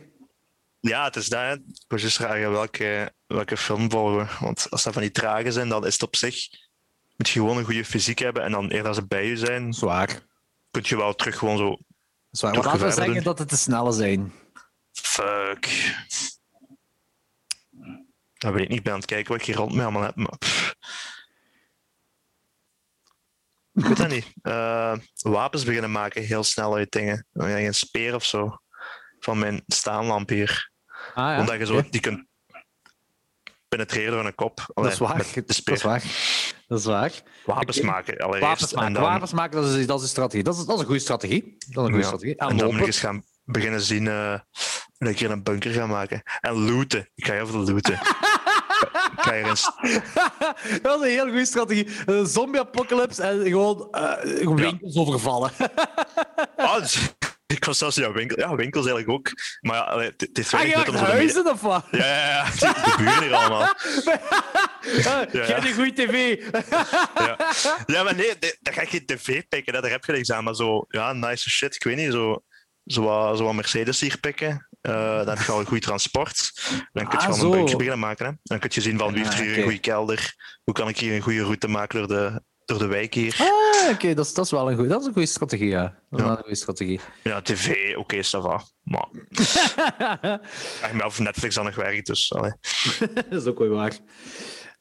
[0.80, 1.40] Ja, het is dat.
[1.40, 1.52] hè.
[1.52, 4.28] Ik was juist vragen welke, welke film volgen.
[4.40, 6.48] Want als dat van die trage zijn, dan is het op zich...
[7.16, 8.42] Moet je gewoon een goede fysiek hebben.
[8.42, 10.20] En dan eerder als ze bij je zijn, Zwaar.
[10.70, 11.78] kun je wel terug gewoon zo...
[12.30, 12.54] Zwaar.
[12.54, 13.22] Laten we zeggen doen.
[13.22, 14.32] dat het de snelle zijn.
[14.92, 15.94] Fuck.
[18.38, 18.78] Dat weet ik niet.
[18.78, 20.16] Ik ben aan het kijken wat ik hier rond me allemaal heb.
[20.16, 20.74] Maar, pff.
[23.74, 24.26] Ik weet dat niet.
[24.42, 24.92] Eh,
[25.22, 27.26] wapens beginnen maken heel snel uit dingen.
[27.32, 28.56] Je een speer of zo.
[29.18, 30.70] Van mijn staanlamp hier.
[31.14, 31.38] Ah, ja.
[31.40, 32.24] Omdat je zo, die kunt
[33.68, 34.70] penetreren van een kop.
[34.74, 35.16] Dat is waar.
[35.34, 35.74] de Dat speer.
[35.74, 36.02] is waar.
[36.66, 37.12] Dat is waar.
[37.44, 38.48] Wapens maken allereerst.
[38.48, 40.44] Wapens maken, dan, wapens maken dat, is, dat is een strategie.
[40.44, 41.42] Dat is, dat is een goede strategie.
[41.58, 42.02] Dat is een goede Ja.
[42.04, 42.36] strategie.
[42.36, 42.86] en En dan nog lopen.
[42.86, 44.04] eens gaan beginnen zien
[44.98, 46.22] dat ik hier een bunker ga maken.
[46.40, 47.10] En looten.
[47.14, 47.98] Ik ga heel veel looten.
[50.82, 51.88] dat is een heel goede strategie.
[52.06, 54.54] Een zombie-apocalypse en gewoon Ja.
[54.54, 55.50] winkels overvallen.
[56.56, 57.14] Ah, dus-
[57.46, 59.30] ik was zelfs ja, winkel, ja, winkels eigenlijk ook.
[59.60, 61.84] Maar ja, allee, het het heeft Ah, je huizen of wat?
[61.90, 62.44] Ja, ja, ja.
[62.72, 63.62] De, buren hier allemaal.
[63.62, 65.60] Ah, ja.
[65.60, 66.44] Geen goede tv.
[67.14, 67.36] Ja,
[67.86, 69.72] ja maar nee, dan ga ik geen tv pikken.
[69.72, 70.44] Daar heb je niks aan.
[70.44, 71.74] Maar zo, ja, nice shit.
[71.74, 72.42] Ik weet niet, zo,
[72.86, 74.68] zo, wat, zo wat Mercedes hier pikken.
[74.82, 76.52] Dan heb je al een goed transport.
[76.92, 78.26] Dan kun je Ah, gewoon een bunker beginnen maken.
[78.26, 78.32] Hè.
[78.42, 80.34] Dan kun je zien van wie heeft Ah, hier een goede kelder.
[80.64, 83.36] Hoe kan ik hier een goede route maken door de, door de wijk hier.
[83.38, 85.98] Ah, oké, dat, is, dat is wel een goede, dat is een goede strategie, ja.
[86.10, 86.30] Dat is Ja.
[86.30, 87.00] een goede strategie.
[87.22, 88.60] Ja, tv, oké, ça va.
[88.82, 89.08] Maar
[90.92, 92.06] ik af of Netflix dan nog werkt.
[92.06, 92.28] Dus,
[93.14, 93.98] dat is ook wel waar.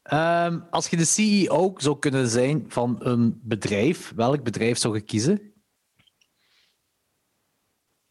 [0.01, 5.01] Ehm, als je de CEO zou kunnen zijn van een bedrijf, welk bedrijf zou je
[5.01, 5.53] kiezen?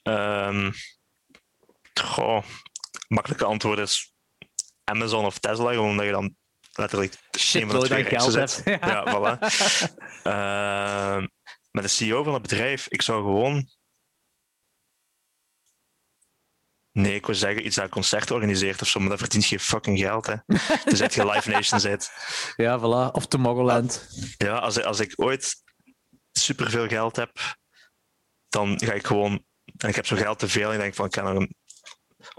[0.03, 0.71] Ehm
[1.93, 2.45] goh,
[3.09, 4.15] makkelijke antwoord is
[4.85, 6.37] Amazon of Tesla, gewoon omdat je dan
[6.73, 7.15] letterlijk
[7.53, 8.51] een van de twee geld hebt.
[8.51, 8.65] zit.
[8.81, 9.39] Ja, voilà.
[10.23, 11.27] Ehm,
[11.71, 13.69] met de CEO van het bedrijf, ik zou gewoon...
[16.93, 19.99] Nee, ik wil zeggen iets dat concert organiseert of zo, maar dat verdient geen fucking
[19.99, 20.37] geld, hè.
[20.85, 22.11] Dus dat je Live Nation zit.
[22.57, 23.13] Ja, voilà.
[23.13, 24.09] Of Tomorrowland.
[24.37, 25.55] Ja, als, als ik ooit
[26.33, 27.31] superveel geld heb,
[28.49, 29.45] dan ga ik gewoon...
[29.77, 31.55] En ik heb zo geld te veel en ik denk van, ik kan er een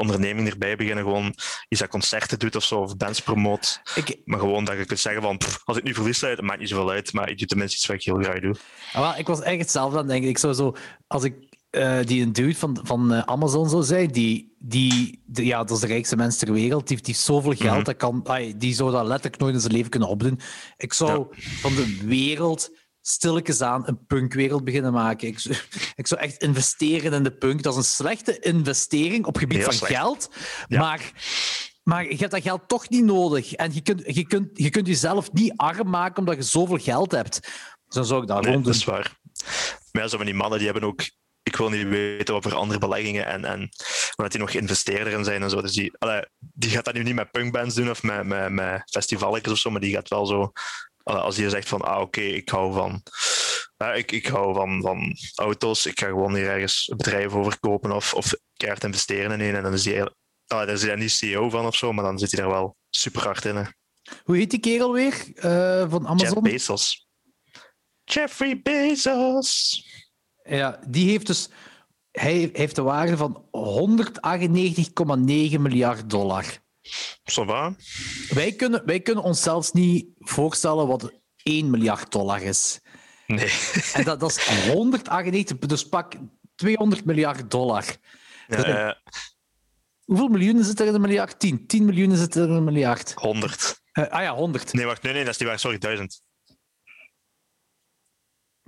[0.01, 1.35] onderneming erbij beginnen, gewoon
[1.69, 3.81] iets dat concerten doet of zo, of bands promoot.
[3.95, 6.59] Ik, Maar gewoon dat je kunt zeggen van, pff, als ik nu verlies, het maakt
[6.59, 8.55] niet zoveel uit, maar ik doe tenminste iets wat ik heel graag doe.
[8.93, 10.29] Ah, wel, ik was echt hetzelfde aan het denken.
[10.29, 10.75] Ik zou zo,
[11.07, 11.35] als ik
[11.69, 15.71] eh, die een dude van, van eh, Amazon zou zijn, die, die, die- ja, dat
[15.75, 17.83] is de rijkste mens ter wereld, die, die heeft zoveel geld, Mhm.
[17.83, 18.25] dat kan,
[18.57, 20.39] die zou dat letterlijk nooit in zijn leven kunnen opdoen.
[20.77, 21.27] Ik zou
[21.61, 22.69] van de wereld
[23.01, 25.27] stilletjes aan een punkwereld beginnen maken.
[25.27, 25.57] Ik, zou-
[25.95, 27.63] ik zou echt investeren in de punk.
[27.63, 29.93] Dat is een slechte investering op gebied Heel van slecht.
[29.93, 30.29] geld,
[30.67, 30.79] Ja.
[30.79, 31.11] maar...
[31.83, 33.53] Maar je hebt dat geld toch niet nodig.
[33.53, 37.11] En je kunt, je kunt, je kunt jezelf niet arm maken omdat je zoveel geld
[37.11, 37.39] hebt.
[37.41, 39.19] Dus dan zou ik dat Nee, dat is waar.
[39.91, 41.01] Maar ja, zo van die mannen, die hebben ook...
[41.43, 43.69] Ik wil niet weten wat voor andere beleggingen en, en
[44.15, 45.61] wat die nog geïnvesteerder in zijn en zo.
[45.61, 48.81] Dus die, allee, die gaat dat nu niet met punkbands doen of met, met, met
[48.91, 50.51] festivalletjes of zo, maar die gaat wel zo...
[51.03, 53.03] als die zegt van, ah oké, ik hou van...
[53.77, 57.91] ja, ik, ik hou van, van auto's, ik ga gewoon hier ergens een bedrijf overkopen
[57.91, 59.55] of, of keihard investeren in een.
[59.55, 60.07] En dan is hij
[60.51, 62.75] ah, daar is hij niet CEO van of zo, maar dan zit hij daar wel
[62.89, 63.55] super hard in.
[63.55, 63.63] Hè.
[64.23, 66.43] Hoe heet die kerel weer eh, van Jeff Amazon?
[66.43, 67.07] Bezos.
[68.03, 69.83] Jeffrey Bezos.
[70.43, 71.49] Ja, die heeft dus
[72.11, 73.51] hij heeft de waarde van 198,9
[75.59, 76.45] miljard dollar.
[77.31, 77.75] Ça va?
[78.29, 81.11] Wij kunnen, wij kunnen ons zelfs niet voorstellen wat
[81.43, 82.79] 1 miljard dollar is.
[83.27, 83.51] Nee.
[83.93, 86.13] En dat, dat is 198, dus pak
[86.55, 87.85] 200 miljard dollar.
[88.47, 88.91] Eh,
[90.05, 91.39] Hoeveel miljoenen zit er in een miljard?
[91.39, 91.67] 10.
[91.67, 93.13] 10 miljoen zit er in een miljard.
[93.13, 93.81] 100.
[93.91, 94.73] Eh, ah ja, 100.
[94.73, 95.59] Nee, wacht, nee, nee, dat is niet waar.
[95.59, 96.21] Sorry, 1000.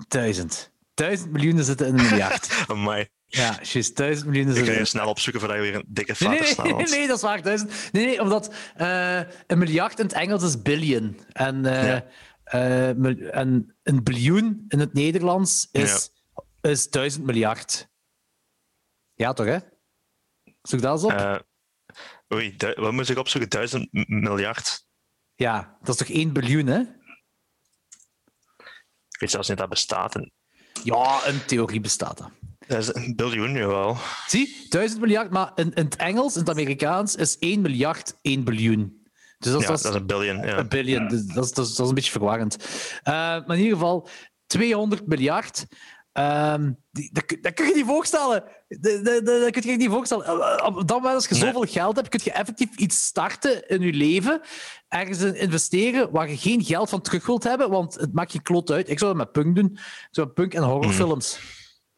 [0.07, 0.71] 1000.
[0.93, 2.49] 1000 miljoenen zitten in een miljard.
[2.67, 3.09] Amai.
[3.35, 3.95] Ja, juist.
[3.95, 6.73] 1000 miljoenen Ik ga even snel opzoeken voordat je weer een dikke Nee, flater nee,
[6.83, 7.41] nee, nee, dat is waar.
[7.41, 7.89] Duizend.
[7.91, 11.19] Nee, nee, omdat eh, een miljard in het Engels is billion.
[11.31, 12.05] En, eh, Ja.
[12.43, 16.09] eh, en een biljoen in het Nederlands is,
[16.61, 17.89] is duizend miljard.
[19.13, 19.57] Ja, toch, hè?
[20.61, 21.45] Zoek dat eens op.
[22.33, 23.49] Oei, wat moet ik opzoeken?
[23.49, 24.87] 1000 m- miljard.
[25.35, 26.79] ja, dat is toch 1 biljoen, hè?
[29.09, 30.15] Ik weet zelfs niet dat bestaat.
[30.15, 30.31] En-
[30.83, 32.29] Ja, in theorie bestaat dat.
[32.67, 33.97] Dat is een biljoen, jawel.
[34.27, 38.43] Zie, duizend miljard, maar in, in het Engels, in het Amerikaans, is 1 miljard 1
[38.43, 39.01] biljoen.
[39.37, 40.37] Dus dat, is- Ja, dat is een biljoen.
[40.37, 40.57] Ja.
[40.69, 42.57] Een dus dat, is, dat, is, dat is een beetje verwarrend.
[43.03, 44.07] Eh, maar in ieder geval,
[44.47, 45.65] 200 miljard.
[46.11, 48.43] ehm, die, dat, kun- dat kun je niet voorstellen.
[48.67, 50.25] Dat, dat, dat, dat kun je niet voorstellen.
[50.25, 51.43] Eh, Op dat moment, als je Nee.
[51.43, 54.41] zoveel geld hebt, kun je effectief iets starten in je leven.
[54.87, 58.41] Ergens in investeren waar je geen geld van terug wilt hebben, want het maakt je
[58.41, 58.89] klot uit.
[58.89, 59.77] Ik zou dat met punk doen.
[60.11, 61.39] Met punk en horrorfilms.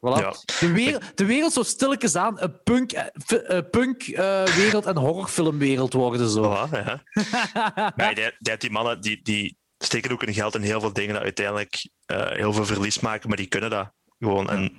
[0.06, 0.20] Voilà.
[0.22, 0.34] Ja.
[0.60, 4.98] De, wereld, de wereld zou stilletjes aan een punk, eh, eh, punk eh, wereld en
[4.98, 6.30] horrorfilmwereld worden.
[6.30, 6.44] Zo.
[6.44, 7.04] Voilà, ja.
[7.96, 11.14] maar die, die, die mannen die, die steken ook hun geld in heel veel dingen
[11.14, 14.50] dat uiteindelijk heel veel verlies maken, maar die kunnen dat gewoon.
[14.50, 14.76] En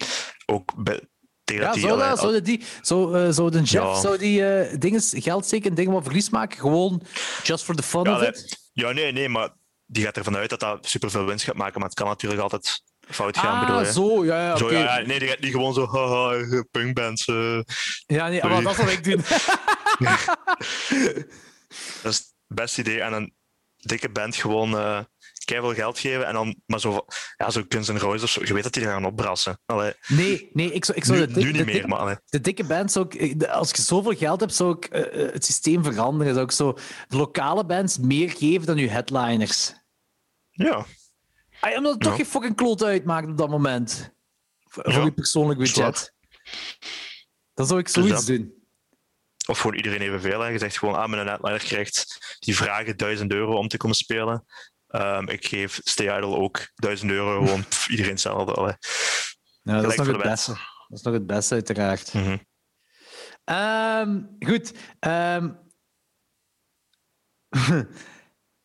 [0.47, 1.01] ook bij,
[1.45, 2.43] tegen Ja, dat die...
[2.43, 4.01] die, zou, eh, zou de Ja.
[4.01, 6.59] zou die, dingen, geld steken in dingen wat verlies maken?
[6.59, 7.03] Gewoon
[7.43, 8.29] just for the fun Ja, of nee.
[8.29, 8.71] it?
[8.73, 9.51] ja, nee, nee, maar
[9.87, 12.83] die gaat ervan uit dat dat superveel winst gaat maken, maar het kan natuurlijk altijd
[13.09, 13.93] fout gaan, bedoel Ah, je?
[13.93, 17.25] zo, ja, ja, Zo, ja, ja, nee, die gaat niet gewoon zo, haha, punkbands.
[17.27, 17.61] eh.
[18.07, 19.21] Ja, nee, maar dat zou ik doen.
[22.03, 23.01] Dat is het beste idee.
[23.01, 23.35] En een
[23.77, 24.99] dikke band gewoon eh
[25.45, 27.05] keiveel geld geven en dan maar zo,
[27.37, 28.41] ja, zo Guns N' Roses of zo.
[28.45, 29.59] Je weet dat die er gaan opbrassen.
[29.67, 31.89] Allee, Nee, nee, ik zou, ik zou nu, de, dik- nu de niet dik- meer,
[31.89, 32.17] maar allee.
[32.25, 35.33] De dikke band zou ik, de- als je zoveel geld hebt, zou ik eh, eh,
[35.33, 36.33] het systeem veranderen.
[36.35, 36.73] Zou ik zo
[37.09, 39.73] de lokale bands meer geven dan je headliners.
[40.51, 40.85] Ja, Ah,
[41.75, 44.15] omdat het toch geen fucking kloot uitmaakt op dat moment.
[44.65, 46.15] Voor, Ja, je persoonlijk budget.
[47.55, 48.37] Dan zou ik zoiets dat.
[48.37, 48.55] doen.
[49.47, 50.41] of gewoon iedereen evenveel.
[50.41, 50.49] Hè.
[50.49, 54.45] Je zegt gewoon, ah, mijn netliner krijgt die vragen 1000 euro om te komen spelen.
[54.87, 58.79] Ehm, ik geef Stay Idle ook 1000 euro, gewoon pff, iedereen hetzelfde.
[59.63, 60.51] Ja, dat is nog het beste.
[60.89, 62.15] Dat is nog het beste, uiteraard.
[62.15, 62.37] Mhm.
[63.45, 64.73] Ehm, goed.
[64.99, 65.53] Ehm,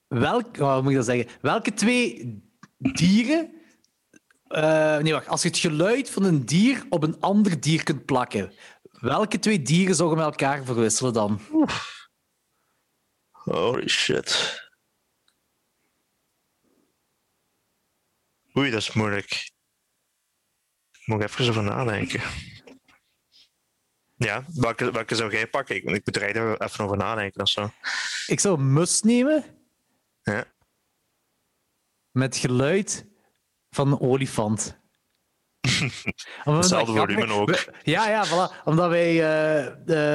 [0.08, 1.28] welk, oh, hoe moet ik dat zeggen?
[1.42, 2.36] Welke twee
[2.82, 3.54] dieren.
[4.48, 5.28] eh, nee, wacht.
[5.28, 8.54] Als je het geluid van een dier op een ander dier kunt plakken,
[8.92, 11.40] welke twee dieren zouden met elkaar verwisselen dan?
[13.32, 14.60] Holy shit.
[18.58, 19.32] Oei, dat is moeilijk.
[20.92, 22.22] Ik moet even over nadenken.
[24.16, 25.76] Ja, welke, welke zou jij pakken?
[25.76, 26.24] Ik, ik moet er
[26.60, 27.70] even over nadenken of zo.
[28.28, 29.46] Ik zou een mus nemen
[30.24, 30.46] Ja.
[32.12, 33.06] Met geluid
[33.70, 34.80] van een olifant.
[36.44, 37.50] Hetzelfde volume ook.
[37.50, 38.64] we- Ja, ja, voilà.
[38.64, 39.10] Omdat wij...
[39.22, 39.66] eh,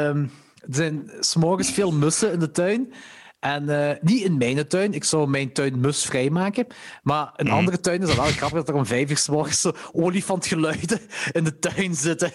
[0.09, 0.23] ehm,
[0.59, 2.93] er zijn s'morgens veel mussen in de tuin.
[3.39, 4.93] En eh, niet in mijn tuin.
[4.95, 6.67] Ik zou mijn tuin mus vrijmaken.
[7.03, 7.55] Maar in Mhm.
[7.55, 11.01] andere tuinen is dat wel grappig dat er om vijf uur 's morgens zo olifantgeluiden
[11.33, 12.33] in de tuin zitten.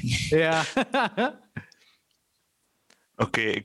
[0.44, 0.64] ja.
[3.16, 3.64] Oké.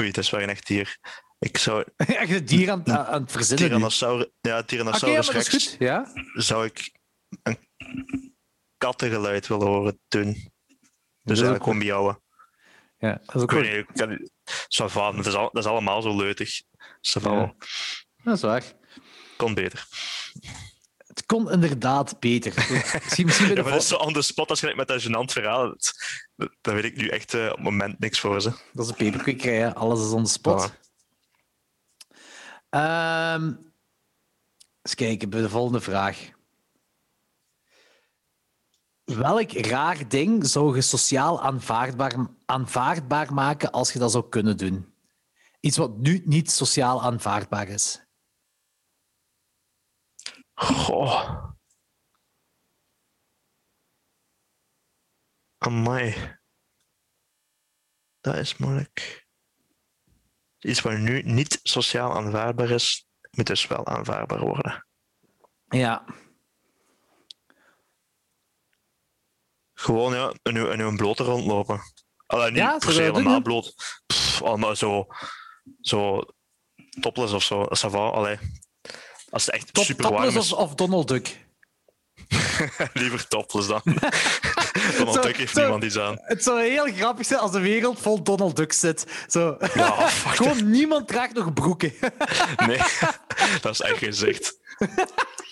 [0.00, 0.98] Oei, dat is wel een echt dier.
[1.38, 3.66] Ik zou Echt een dier aan, aan het verzinnen.
[3.66, 5.76] Tyrannosaurus, ja, Tyrannosaurus is Rex.
[5.78, 6.12] Ja?
[6.34, 6.92] zou ik
[7.42, 7.58] een
[8.76, 10.52] kattengeluid willen horen doen.
[11.22, 12.22] Dus eigenlijk gewoon miauwen.
[12.98, 14.30] Ja, dat is ook Ik weet niet,
[15.16, 16.62] dat, is al, dat is allemaal zo leutig.
[17.00, 17.54] Ja.
[18.24, 18.64] Dat is waar.
[19.36, 19.86] kon beter.
[21.06, 22.54] Het kon inderdaad beter.
[23.04, 25.32] Misschien, misschien Ja, maar dat is zo on the spot als je met dat gênant
[25.32, 25.76] verhaal.
[26.36, 28.52] Dat, weet ik nu echt eh, op het moment niks voor ze.
[28.72, 29.74] Dat is een hè.
[29.74, 30.72] alles is on the spot.
[32.68, 33.54] Ehm,
[34.82, 36.30] eens kijken de volgende vraag.
[39.04, 44.94] Welk raar ding zou je sociaal aanvaardbaar, aanvaardbaar maken als je dat zou kunnen doen?
[45.60, 48.06] Iets wat nu niet sociaal aanvaardbaar is.
[50.54, 51.52] Goh.
[55.58, 56.38] Amai.
[58.20, 59.27] Dat is moeilijk.
[60.58, 64.86] Iets wat nu niet sociaal aanvaardbaar is, moet dus wel aanvaardbaar worden.
[65.68, 66.04] Ja,
[69.80, 71.80] Gewoon ja, in uw, in uw blote rondlopen.
[72.26, 73.74] Allee, niet Ja, per se dat doen, helemaal bloot.
[74.06, 75.06] Pff, allemaal zo,
[75.80, 76.22] zo
[77.00, 77.64] topless of zo.
[77.64, 78.38] Ça va, allee.
[79.30, 81.47] Als het echt Top, super warm topless is, of, of Donald Duck?
[82.92, 83.80] liever topless dan.
[84.98, 86.16] Donald Zo- Duck heeft zo- niemand iets aan.
[86.20, 89.24] Het zou heel grappig zijn als de wereld vol Donald Duck zit.
[89.28, 89.56] Zo.
[89.74, 91.92] Ja, fuck Gewoon niemand draagt nog broeken.
[92.66, 92.80] Nee,
[93.60, 94.58] dat is echt.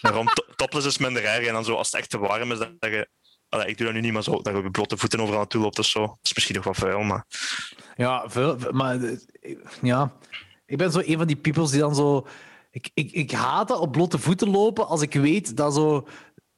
[0.00, 1.46] Daarom, to- topless is minder erg.
[1.46, 3.08] En dan zo, als het echt te warm is, dat dat je...
[3.48, 5.78] Allee, ik doe dat nu niet, maar zo, dat je blote voeten overal naartoe loopt
[5.78, 6.00] of zo.
[6.00, 7.26] Dat is misschien nog wat vuil, maar...
[7.96, 9.16] Ja, veel, maar eh,
[9.82, 10.12] ja,
[10.66, 12.26] ik ben zo een van die peoples die dan zo.
[12.70, 16.08] Ik, ik, ik haat het op blote voeten lopen als ik weet dat zo.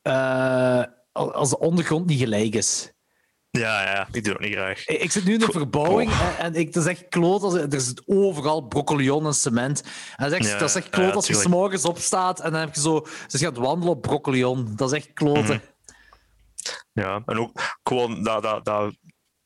[0.08, 0.82] Eh,
[1.12, 2.92] als de ondergrond niet gelijk is.
[3.50, 4.86] Ja, ja, ik doe dat niet graag.
[4.86, 7.42] Ik ik zit nu in een verbouwing en, en ik, dat is echt kloot.
[7.42, 9.82] Als, er zit overal broccolion en cement.
[10.16, 12.52] En dat is echt, Ja, dat is echt ja, kloot als je s'morgens opstaat en
[12.52, 13.06] dan heb je zo.
[13.28, 14.72] Dus je gaat wandelen op broccolion.
[14.76, 15.44] Dat is echt kloten.
[15.44, 15.58] Mhm.
[16.92, 18.94] Ja, en ook gewoon dat, dat, dat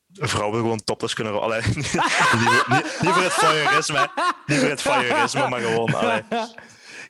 [0.07, 1.41] vrouwen gewoon topless kunnen...
[1.41, 4.09] Allee, niet, niet, voor- niet, niet voor het voyeurisme,
[4.45, 5.93] niet voor het voyeurisme, maar gewoon...
[5.95, 6.21] Allee.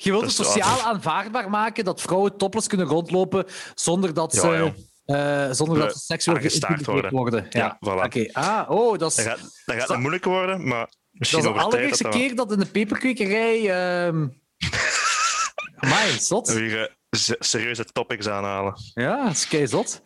[0.03, 3.45] Je wilt het Dat sociaal aanvaardbaar maken dat vrouwen topless kunnen rondlopen
[3.75, 4.73] zonder dat ze,
[5.05, 5.45] ja.
[5.45, 7.45] eh, zonder dat ze seksueel geïntimideerd worden.
[7.49, 8.03] Ja, voilà.
[8.03, 11.45] Oké, ah, oh, dat is, Dat gaat, dat gaat moeilijk worden, maar dat misschien is
[11.45, 13.69] de allereerste dat dat- keer dat in de peperkwekerij...
[14.07, 14.27] ehm
[15.83, 16.51] Amai, zot.
[16.53, 18.73] Hier, se- serieuze topics aanhalen.
[18.93, 20.01] Ja, dat is keizot.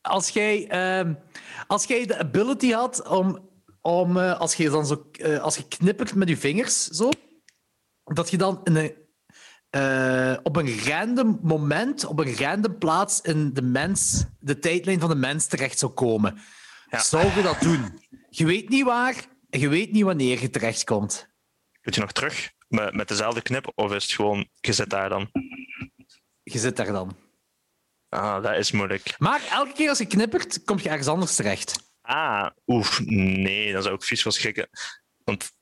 [0.00, 1.14] Als jij, ehm,
[1.66, 3.48] als jij de ability had om,
[3.80, 7.08] om eh, als je dan zo, eh, als je knippert met je vingers, zo,
[8.04, 8.94] dat je dan in een,
[9.70, 15.08] eh, op een random moment, op een random plaats in de mens, de tijdlijn van
[15.08, 16.38] de mens terecht zou komen,
[16.90, 16.98] Ja.
[17.00, 18.00] zou je dat doen?
[18.30, 19.14] Je weet niet waar
[19.50, 21.28] en je weet niet wanneer je terechtkomt.
[21.82, 25.08] Moet je nog terug met, met dezelfde knip of is het gewoon, je zit daar
[25.08, 25.30] dan?
[26.42, 27.16] Je zit daar dan.
[28.08, 29.14] Ah, dat is moeilijk.
[29.18, 31.90] Maar elke keer als je knippert, kom je ergens anders terecht.
[32.02, 34.68] Ah, oef, nee, dan zou ik vies van schrikken.
[35.24, 35.52] Want.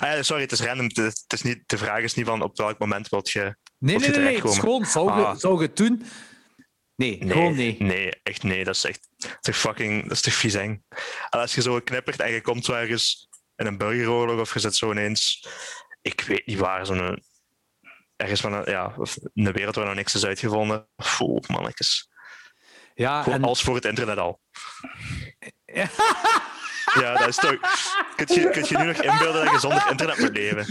[0.00, 0.86] Ah, ja, sorry, het is random.
[0.94, 3.56] Het is, niet, de vraag is niet van op welk moment wilt je.
[3.78, 4.40] Nee, nee, je nee, nee.
[4.40, 5.36] Gewoon, zou je, Ah.
[5.36, 6.06] zou je het doen?
[6.96, 7.76] Nee, Nee, gewoon nee.
[7.78, 8.64] nee, echt nee.
[8.64, 10.02] Dat is echt dat is fucking.
[10.02, 10.84] Dat is toch vies eng.
[11.30, 14.60] En als je zo knippert en je komt zo ergens in een burgeroorlog of je
[14.60, 15.46] zit zo ineens.
[16.02, 17.22] Ik weet niet waar, zo'n.
[18.16, 18.94] Ergens van een, ja,
[19.34, 20.88] een wereld waar nog niks is uitgevonden.
[20.96, 22.08] Foe, mannetjes.
[22.94, 24.40] Ja, en, als voor het internet al.
[26.94, 27.56] Ja, dat is toch.
[28.16, 30.66] Kun je, kun je nu nog inbeelden dat je zonder internet moet leven?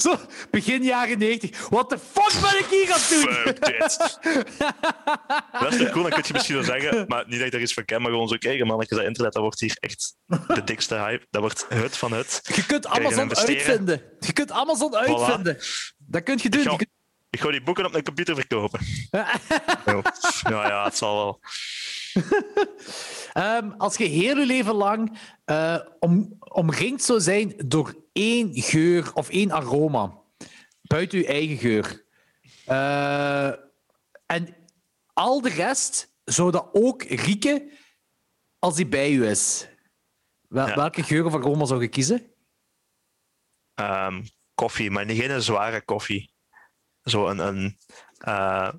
[0.00, 0.16] zo,
[0.50, 1.68] begin jaren 90.
[1.68, 3.34] What the fuck ben ik hier aan het doen?
[3.34, 4.18] Fuck dit.
[5.60, 7.60] Dat is toch cool, dan kun je misschien wel zeggen, maar niet dat ik er
[7.60, 10.14] iets van ken, maar gewoon zo kijken, mannetjes, dat internet, dat wordt hier echt
[10.46, 11.26] de dikste hype.
[11.30, 12.40] Dat wordt het van het.
[12.54, 14.02] Je kunt je Amazon uitvinden.
[14.20, 15.58] Je kunt Amazon uitvinden.
[15.98, 16.62] Dat kun je doen.
[16.62, 16.90] ga- Je kunt-
[17.30, 18.80] Ik ga die boeken op mijn computer verkopen.
[20.48, 21.40] Ja, ja het zal wel.
[23.32, 29.10] Ehm, als je heel je leven lang eh, om, omringd zou zijn door één geur
[29.14, 30.18] of één aroma,
[30.82, 32.04] buiten je eigen geur,
[32.66, 33.48] eh,
[34.26, 34.56] en
[35.12, 37.70] al de rest zou dat ook rieken
[38.58, 39.68] als die bij je is.
[40.48, 40.74] Wel- Ja.
[40.74, 42.30] Welke geur of aroma zou je kiezen?
[43.74, 44.22] Ehm,
[44.54, 46.32] koffie, maar niet geen zware koffie.
[47.02, 47.78] Zo een, een
[48.18, 48.72] eh,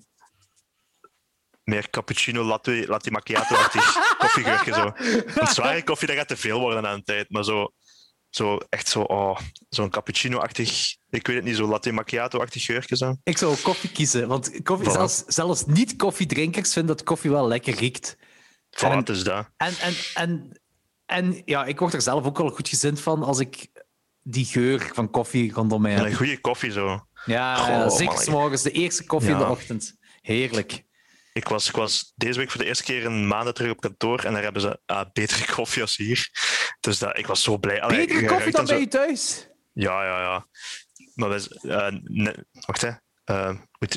[1.64, 4.74] meer cappuccino, latte, latte macchiato-achtig koffiegeurtje.
[4.74, 4.91] Zo.
[5.39, 7.30] Een zware koffie, dat gaat te veel worden aan de tijd.
[7.30, 7.74] Maar zo,
[8.30, 9.38] zo echt zo, oh,
[9.70, 12.95] zo'n cappuccino-achtig, ik weet het niet, zo latte macchiato-achtig geurtje.
[12.97, 13.16] Zo.
[13.24, 14.91] Ik zou koffie kiezen, want koffie, Voilà.
[14.91, 18.16] zelfs, zelfs niet-koffiedrinkers vinden dat koffie wel lekker riekt.
[18.70, 19.49] Voilà, En- het is dat.
[19.57, 20.61] En, en, en,
[21.05, 23.68] en ja, ik word er zelf ook wel goed gezind van als ik
[24.22, 26.07] die geur van koffie rondom mij En heb.
[26.07, 27.07] een goede koffie zo.
[27.26, 28.24] Ja, Goh, ja, zeker man.
[28.24, 29.95] 's morgens, de eerste koffie in de ochtend.
[30.22, 30.84] Heerlijk.
[31.34, 34.23] Ik was, ik was deze week voor de eerste keer een maand terug op kantoor
[34.23, 36.29] en daar hebben ze ah, betere koffie als hier.
[36.79, 37.81] Dus dat, ik was zo blij.
[37.81, 39.47] Allee, Betere koffie ruikt dan bij je thuis?
[39.73, 40.47] Ja, ja, ja.
[41.15, 42.91] Maar eh, ne- wacht, hè.
[43.23, 43.93] Eh, moet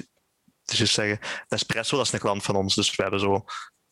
[0.65, 1.19] het juist zeggen.
[1.49, 2.75] Nespresso, dat is een klant van ons.
[2.75, 3.45] Dus we hebben zo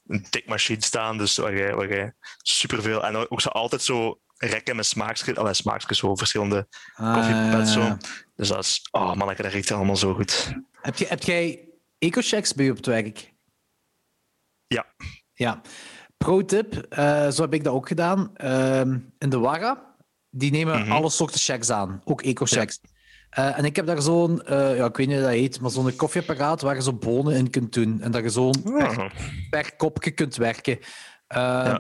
[0.07, 3.05] een tikmachine staan, dus waar je, waar je superveel...
[3.05, 7.73] En ook zo altijd zo rekken met smaakjes, allee, smaakjes, zo verschillende koffiepads.
[7.73, 7.97] zo.
[8.37, 8.89] Dus dat is...
[8.91, 10.55] Oh man, dat riekt allemaal zo goed.
[10.73, 11.69] Heb, je, heb jij
[11.99, 13.34] eco-checks bij je op het werk?
[14.67, 14.87] Ja.
[15.35, 15.61] Ja.
[16.17, 18.37] Pro-tip, eh, zo heb ik dat ook gedaan.
[18.37, 19.95] Ehm, in de Wara,
[20.31, 20.93] die nemen Mhm.
[20.93, 22.81] alle soorten checks aan, ook eco-checks.
[23.31, 25.71] Eh, en ik heb daar zo'n, eh, ja, ik weet niet hoe dat heet, maar
[25.71, 28.01] zo'n koffieapparaat waar je zo bonen in kunt doen.
[28.01, 29.11] En dat je zo'n per, Ah,
[29.51, 30.79] per kopje kunt werken.
[31.27, 31.77] Eh,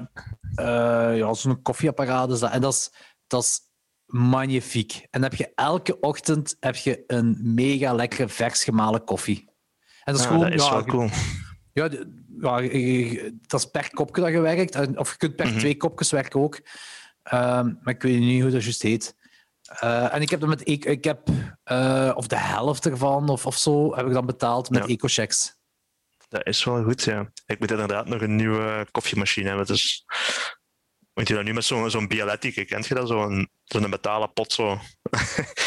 [0.56, 1.10] Ja.
[1.12, 2.50] ja, zo'n koffieapparaat is dat.
[2.52, 2.92] En dat is,
[3.26, 3.60] dat is
[4.06, 4.92] magnifiek.
[5.10, 9.44] En dan heb je elke ochtend heb je een mega lekkere vers gemalen koffie.
[10.04, 11.08] En dat is ja, gewoon, dat is ja, wel cool.
[11.72, 11.88] ja,
[12.40, 12.60] ja,
[13.46, 14.96] dat is per kopje dat je werkt.
[14.96, 15.58] Of je kunt per Mhm.
[15.58, 16.60] twee kopjes werken ook.
[17.22, 19.16] Ehm, maar ik weet niet hoe dat juist heet.
[19.64, 21.28] Eh, en ik heb dat met ik, ik heb,
[21.64, 24.88] eh, of de helft ervan of, of zo heb ik dan betaald met Ja.
[24.88, 25.56] eco-checks.
[26.28, 27.30] Dat is wel goed, ja.
[27.46, 29.66] Ik moet inderdaad nog een nieuwe koffiemachine hebben.
[29.66, 30.04] Dus...
[31.14, 33.08] Moet je dat nu met zo'n zo'n Bialetti, kent je dat?
[33.08, 34.78] Zo'n zo'n metalen pot zo.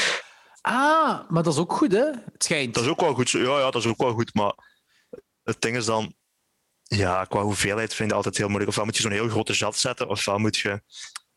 [0.62, 2.06] Ah, maar dat is ook goed, hè?
[2.06, 2.74] Het schijnt.
[2.74, 3.30] Dat is ook wel goed.
[3.30, 4.34] Ja, ja, dat is ook wel goed.
[4.34, 4.54] Maar
[5.44, 6.14] het ding is dan,
[6.88, 8.70] ja, qua hoeveelheid vind ik altijd heel moeilijk.
[8.70, 10.82] Ofwel moet je zo'n heel grote jat zetten, ofwel moet je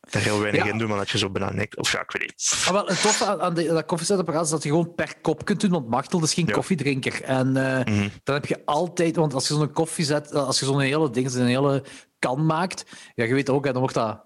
[0.09, 0.71] er heel weinig Ja.
[0.71, 1.75] in doen, maar dat je zo bijna niks.
[1.75, 2.63] Of ja, ik weet niet.
[2.65, 5.45] Ah, wel, het toffe aan, aan de, dat koffiezetapparaat is dat je gewoon per kop
[5.45, 6.53] kunt doen, want Machtel is geen Ja.
[6.53, 7.23] koffiedrinker.
[7.23, 8.07] En eh, Mhm.
[8.23, 11.33] dan heb je altijd, want als je zo'n koffie zet, als je zo'n hele ding,
[11.33, 11.83] een hele
[12.19, 12.83] kan maakt,
[13.15, 14.25] ja, je weet ook, hè, dan wordt dat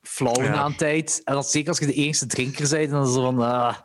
[0.00, 0.50] flauw Ja.
[0.50, 1.20] na een tijd.
[1.24, 3.40] En dan, zeker als je de eerste drinker bent, dan is het zo van...
[3.42, 3.76] ah.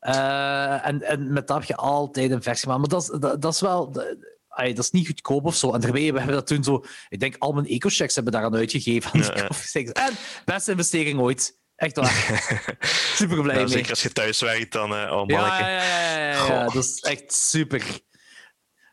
[0.00, 2.80] Eh, en, en met dat heb je altijd een versie gemaakt.
[2.80, 3.90] Maar dat is, dat, dat is wel...
[3.92, 4.16] dat-
[4.56, 5.72] dat is niet goedkoop of zo.
[5.72, 6.84] En daarbij, we hebben dat toen zo...
[7.08, 9.12] Ik denk, al mijn eco-checks hebben daaraan uitgegeven.
[9.12, 9.92] Aan die ja.
[10.08, 11.58] En beste investering ooit.
[11.76, 12.44] Echt waar.
[13.14, 13.70] Super blij Ja, mee.
[13.70, 17.32] zeker als je thuis werkt, dan eh oh, Ja, ja, ja, ja, dat is echt
[17.32, 18.00] super.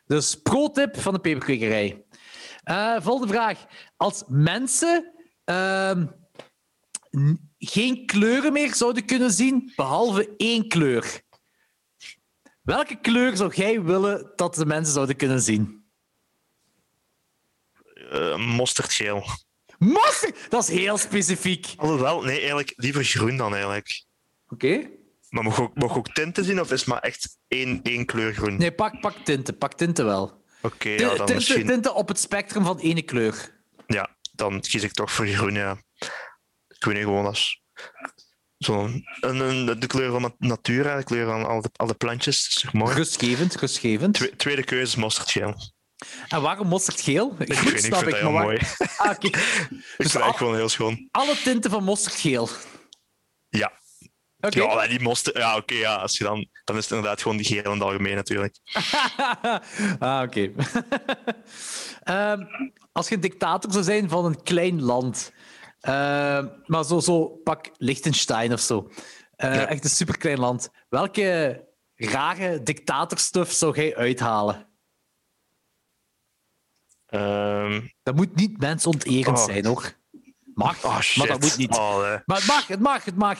[0.06, 2.04] Dus pro-tip van de peperkwekerij.
[2.62, 3.58] Eh, volgende vraag.
[3.96, 5.12] Als mensen
[5.44, 6.06] ehm,
[7.58, 11.22] geen kleuren meer zouden kunnen zien, behalve één kleur,
[12.68, 15.84] Welke kleur zou jij willen dat de mensen zouden kunnen zien?
[17.96, 19.24] Uh, mosterdgeel.
[19.78, 20.50] Mosterd?
[20.50, 21.74] Dat is heel specifiek.
[21.76, 24.04] Alhoewel, nee, eigenlijk liever groen dan eigenlijk.
[24.48, 24.90] Oké.
[25.28, 28.34] Maar mag ook, mag ook tinten zien of is het maar echt één, één kleur
[28.34, 28.56] groen?
[28.56, 29.58] Nee, pak, pak tinten.
[29.58, 30.44] Pak tinten wel.
[30.62, 31.66] Oké, ja, dan tinten, misschien...
[31.66, 33.62] tinten op het spectrum van ene kleur.
[33.86, 35.82] Ja, dan kies ik toch voor groen, ja.
[36.68, 37.62] Groen gewoon als...
[38.58, 38.90] Zo,
[39.20, 42.42] een, de kleur van natuur, de kleur van alle, alle plantjes.
[42.42, 42.94] Dat is toch mooi?
[42.94, 44.14] Rustgevend, rustgevend.
[44.14, 45.54] Twe, tweede keuze is mosterdgeel.
[46.28, 47.34] En waarom mosterdgeel?
[47.38, 48.58] Ik, ik, weet, snap ik vind dat heel mooi.
[48.96, 49.30] Ah, okay.
[49.30, 49.32] ik
[49.96, 51.08] dus vind het gewoon heel schoon.
[51.10, 52.48] Alle tinten van mosterdgeel.
[53.48, 53.72] Ja.
[54.40, 54.62] Okay.
[54.62, 55.36] Ja, die mosterd...
[55.36, 55.94] Ja, oké, okay, ja.
[55.94, 56.48] Als je dan...
[56.64, 58.58] Dan is het inderdaad gewoon die geel in het algemeen, natuurlijk.
[59.98, 60.52] ah, oké.
[62.04, 62.48] um,
[62.92, 65.32] als je een dictator zou zijn van een klein land...
[65.82, 68.88] Uh, maar zo, zo, pak Liechtenstein of zo.
[69.36, 69.66] Uh, ja.
[69.66, 70.70] Echt een superklein land.
[70.88, 74.68] Welke rare dictatorstuff zou jij uithalen?
[77.08, 77.92] Um...
[78.02, 79.44] Dat moet niet mensonterend oh.
[79.44, 79.96] zijn, hoor.
[80.54, 81.76] Mag, oh, maar dat moet niet.
[81.76, 81.98] Oh.
[82.24, 83.38] Maar het mag, het mag, het mag.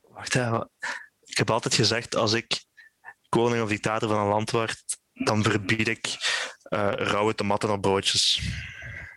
[0.00, 0.70] Wacht even.
[1.24, 2.64] Ik heb altijd gezegd, als ik
[3.28, 8.40] koning of dictator van een land word, dan verbied ik uh, rauwe tomaten op broodjes.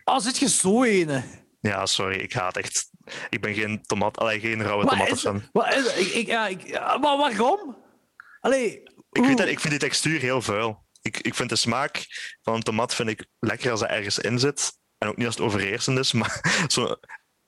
[0.04, 1.24] Ah, oh, zit je zo ene?
[1.60, 2.90] Ja, sorry, ik haat echt.
[3.30, 5.42] Ik ben geen tomat, allee, geen rauwe tomaten fan.
[5.52, 7.76] Wat is, ik, ik, ja, ik, maar waarom?
[8.40, 10.86] Allee, ik, weet dat, ik vind die textuur heel vuil.
[11.02, 12.06] Ik, ik vind de smaak
[12.42, 14.72] van een tomat vind ik lekker als er ergens in zit.
[14.98, 16.96] En ook niet als het overheersend is, maar zo,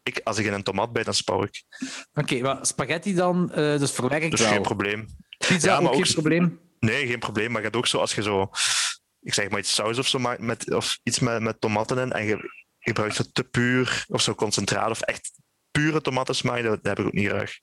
[0.03, 1.65] ik, als ik in een tomat bijt, dan spouw ik.
[1.79, 4.49] Oké, okay, maar spaghetti dan, uh, dus verwerk ik dus wel.
[4.49, 5.07] geen probleem.
[5.39, 6.61] Pizza ja, maar ook geen probleem?
[6.79, 7.47] Nee, geen probleem.
[7.47, 8.51] Maar je hebt ook zo, als je zo,
[9.21, 12.13] ik zeg maar iets saus of zo maakt, met, of iets met, met tomaten in,
[12.13, 15.33] en je gebruikt zo te puur, of zo concentraat, of echt
[15.70, 17.59] pure tomatensmaak, dat, dat heb ik ook niet graag.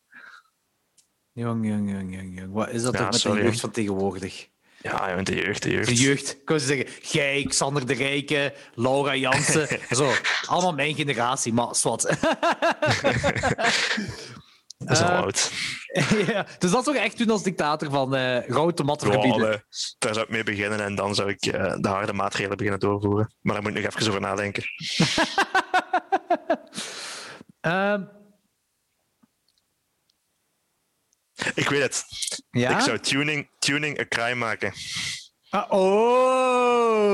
[1.31, 2.53] Jong, jong, jong, jong, jong.
[2.53, 3.39] Wat is dat ja, toch met sorry.
[3.39, 4.49] de jeugd van tegenwoordig?
[4.81, 5.87] Ja, met de jeugd, de jeugd.
[5.87, 6.31] De jeugd.
[6.31, 9.67] Ik kan zeggen, jij, Xander de Rijke, Laura Jansen.
[9.95, 10.13] zo,
[10.45, 12.03] allemaal mijn generatie, maar zwart.
[14.85, 15.51] dat is al uh, oud.
[16.27, 19.49] ja, dus dat zou je echt doen als dictator van uh, tomaten verbieden?
[19.49, 19.61] Ja,
[19.97, 23.33] daar zou ik mee beginnen en dan zou ik uh, de harde maatregelen beginnen doorvoeren.
[23.41, 24.63] Maar daar moet ik nog even over nadenken.
[27.61, 27.95] uh,
[31.53, 32.05] Ik weet het.
[32.51, 32.77] Ja?
[32.77, 34.73] Ik zou tuning, tuning een crime maken.
[35.49, 37.09] Ah, oh!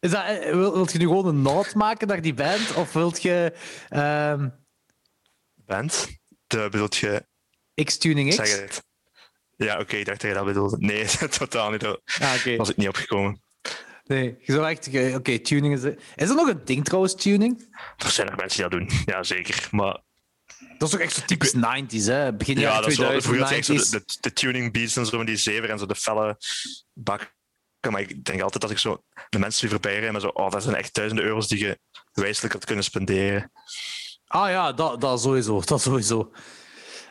[0.00, 2.74] Is dat, wil, wilt je nu gewoon een noot maken naar die band?
[2.74, 3.52] Of wilt je...
[3.90, 4.63] Um...
[5.66, 6.08] Band?
[6.46, 7.26] De, bedoelt je...
[7.84, 8.36] X-Tuning X?
[8.36, 8.84] Zeg het.
[9.56, 10.76] Ja, oké, okay, ik dacht dat je dat bedoelde.
[10.78, 11.06] Nee,
[11.38, 11.80] totaal niet.
[11.80, 12.56] Daar ah, okay.
[12.56, 13.42] was ik niet opgekomen.
[14.04, 14.88] Nee, je zou echt...
[14.88, 15.82] Oké, okay, tuning is...
[16.14, 17.68] Is er nog een ding trouwens, tuning?
[17.96, 18.98] Er zijn er mensen die dat doen.
[19.04, 19.68] Ja, zeker.
[19.70, 20.02] Maar
[20.78, 22.34] dat is toch echt zo typisch 90s, hè?
[22.34, 25.36] Begin ja, jaren 2000, dat is wel, de, de, de, tuning beats en zo die
[25.36, 26.36] zever en zo de felle
[26.92, 27.34] bak.
[27.90, 30.62] Maar ik denk altijd dat ik zo de mensen die voorbij rijden, zo, oh, dat
[30.62, 31.78] zijn echt duizenden euro's die je
[32.12, 33.52] wijselijk had kunnen spenderen.
[34.34, 35.60] Ah ja, dat, dat sowieso.
[35.60, 36.32] Dat sowieso.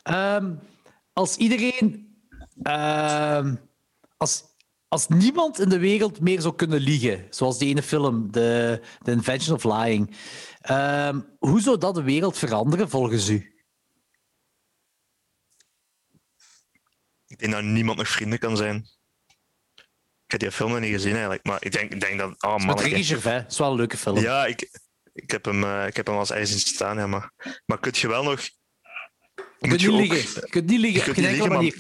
[0.03, 0.59] Um,
[1.13, 2.15] als iedereen.
[2.63, 3.59] Um,
[4.17, 4.43] als,
[4.87, 9.11] als niemand in de wereld meer zou kunnen liegen, zoals die ene film, The, The
[9.11, 10.15] Invention of Lying,
[10.69, 13.65] um, hoe zou dat de wereld veranderen volgens u?
[17.27, 18.75] Ik denk dat niemand nog vrienden kan zijn.
[20.25, 22.43] Ik heb die film nog niet gezien eigenlijk, maar ik denk, ik denk dat.
[22.43, 24.17] Oh, man, Met Ricky Gervais, dat is wel een leuke film.
[24.17, 24.81] Ja, ik,
[25.13, 27.31] ik, heb, hem, uh, ik heb hem als ijs zien staan, ja, maar,
[27.65, 28.41] maar kun je wel nog.
[28.41, 30.41] Je kunt, je niet liggen.
[30.41, 30.99] je kunt niet liggen.
[30.99, 31.73] Je kunt niet liggen, maar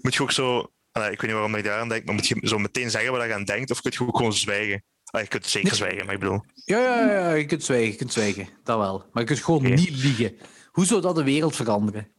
[0.00, 0.72] moet je ook zo.
[0.98, 3.12] Uh, ik weet niet waarom ik daar aan denk, maar moet je zo meteen zeggen
[3.12, 4.84] wat je aan denkt, of kun je ook gewoon zwijgen?
[5.14, 5.76] Uh, je kunt zeker nee.
[5.76, 6.44] zwijgen, maar ik bedoel.
[6.64, 8.48] Ja, ja, ja, je kunt zwijgen, je kunt zwijgen.
[8.62, 8.98] Dat wel.
[9.12, 9.72] Maar je kunt gewoon okay.
[9.72, 10.36] niet liegen.
[10.70, 12.12] Hoe zou dat de wereld veranderen?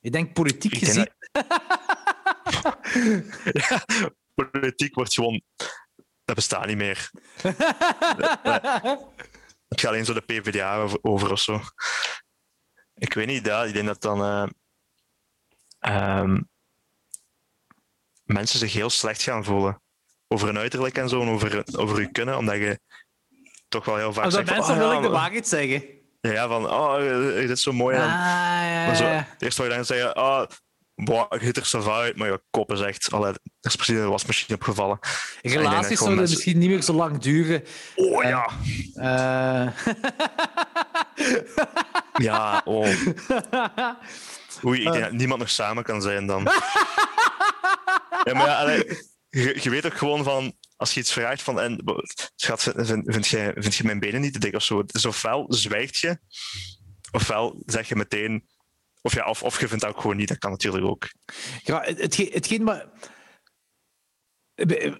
[0.00, 1.08] Ik denk politiek ik gezien.
[1.32, 1.44] Dat...
[3.68, 3.84] ja,
[4.34, 5.42] politiek wordt gewoon.
[6.28, 7.10] Dat bestaat niet meer.
[9.68, 11.60] Het gaat alleen zo de PvdA over, over of zo.
[12.94, 14.24] Ik weet niet, ja, ik denk dat dan.
[15.80, 16.48] Uh, um,
[18.24, 19.82] mensen zich heel slecht gaan voelen.
[20.26, 22.80] Over hun uiterlijk en zo, en over, over je kunnen, omdat je
[23.68, 24.50] toch wel heel vaak zegt...
[24.50, 25.84] mensen oh, wil ja, ik de waarheid zeggen.
[26.20, 26.98] Ja, van, oh,
[27.34, 27.96] dit is zo mooi.
[27.96, 29.04] Ah, ja, ja, zo,
[29.38, 30.44] eerste wat je dan zeggen, oh,
[31.04, 33.96] boah, je ziet er zo uit, maar je kop is echt, allee, er is precies
[33.96, 34.98] een wasmachine opgevallen.
[35.42, 36.36] Relaties zouden mensen...
[36.36, 37.64] misschien niet meer zo lang duren.
[37.94, 38.50] Oh ja.
[38.94, 39.68] Uh,
[42.26, 42.88] ja, oh.
[44.64, 46.42] Oei, ik denk dat niemand nog samen kan zijn dan.
[48.24, 48.84] ja, maar ja, allee,
[49.28, 51.82] je, je weet ook gewoon van, als je iets vraagt van, en,
[52.36, 54.84] schat, vind, vind, je, vind je mijn benen niet te dik of zo?
[54.84, 56.18] Dus ofwel zwijgt je,
[57.10, 58.48] ofwel zeg je meteen,
[59.02, 61.08] Of ja, of, of je vindt dat ook gewoon niet, dat kan natuurlijk ook.
[61.62, 62.86] Ja, het, hetgeen, hetgeen maar...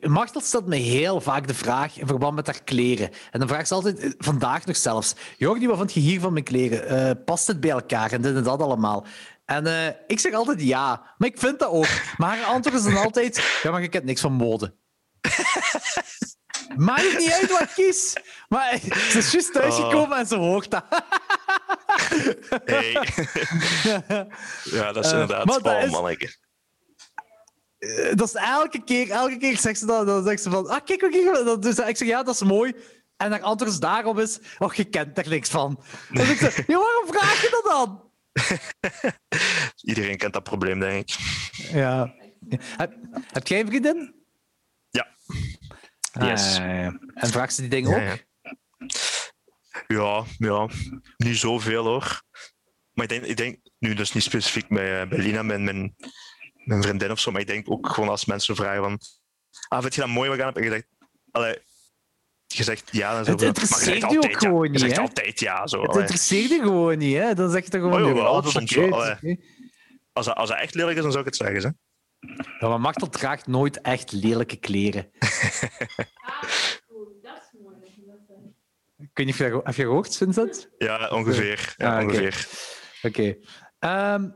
[0.01, 3.11] Machtel stelt me heel vaak de vraag in verband met haar kleren.
[3.31, 6.33] En dan vraagt ze altijd, eh, vandaag nog zelfs, Jordi, wat vind je hier van
[6.33, 6.87] mijn kleren?
[6.87, 8.13] Eh, past het bij elkaar?
[8.13, 9.07] En dit en dat allemaal.
[9.45, 11.87] En uh, ik zeg altijd ja, maar ik vind dat ook.
[12.17, 14.75] Maar haar antwoord is dan altijd, ja, maar je kent niks van mode.
[16.77, 18.17] Maakt het niet uit wat ik kies.
[18.49, 18.79] Maar
[19.11, 20.19] ze is juist thuisgekomen oh.
[20.19, 20.85] en ze hoort dat.
[22.65, 22.93] hey.
[24.65, 26.37] ja, dat is inderdaad uh, spannend, manneke.
[27.79, 30.07] Uh, dat is elke keer, elke keer zegt ze dat.
[30.07, 31.63] Dan zegt ze van, ah, kijk, kijk.
[31.63, 32.75] Dus ik zeg, ja, dat is mooi.
[33.17, 35.83] En haar antwoord daarop is, oh, je kent er niks van.
[36.13, 38.11] Zeg ik, ja, waarom vraag je dat dan?
[39.91, 41.17] Iedereen kent dat probleem, denk ik.
[41.73, 42.15] Ja.
[42.77, 42.93] Heb,
[43.33, 44.18] heb jij een vriendin?
[46.19, 46.29] Ja.
[46.29, 46.59] Yes.
[46.59, 46.67] Ah,
[47.15, 48.27] en vraagt ze die dingen ook?
[49.87, 50.69] Ja, ja,
[51.17, 52.23] niet zoveel hoor.
[52.93, 55.97] Maar ik denk, ik denk nu dus niet specifiek bij, eh, bij Lina, mijn, mijn,
[56.65, 59.01] mijn vriendin of zo, maar ik denk ook gewoon als mensen vragen van
[59.69, 60.87] ah, vind je dat mooi wat gaan heb ik gezegd,
[61.31, 61.59] allee,
[62.47, 63.31] je zegt ja, dan zo.
[63.31, 64.71] Het interesseert je ook gewoon ja.
[64.71, 64.81] niet.
[64.81, 65.67] Je zegt altijd ja.
[65.67, 67.35] Zo, het interesseert je gewoon niet, hè?
[67.35, 68.87] Dan zeg je toch gewoon oh, wel, ja, soms wel.
[68.87, 69.41] Okay.
[70.13, 71.63] Als, dat, als dat echt lelijk is, dan zou ik het zeggen.
[71.63, 71.71] Hè?
[72.61, 75.11] Ja, maar Machtel draagt nooit echt lelijke kleren.
[79.13, 80.69] Kun je, heb je gehoord, Vincent?
[80.79, 81.75] Ja, ongeveer.
[81.77, 82.49] Ja, ah, ongeveer.
[83.03, 83.37] Oké.
[83.79, 84.15] Okay.
[84.15, 84.35] Um,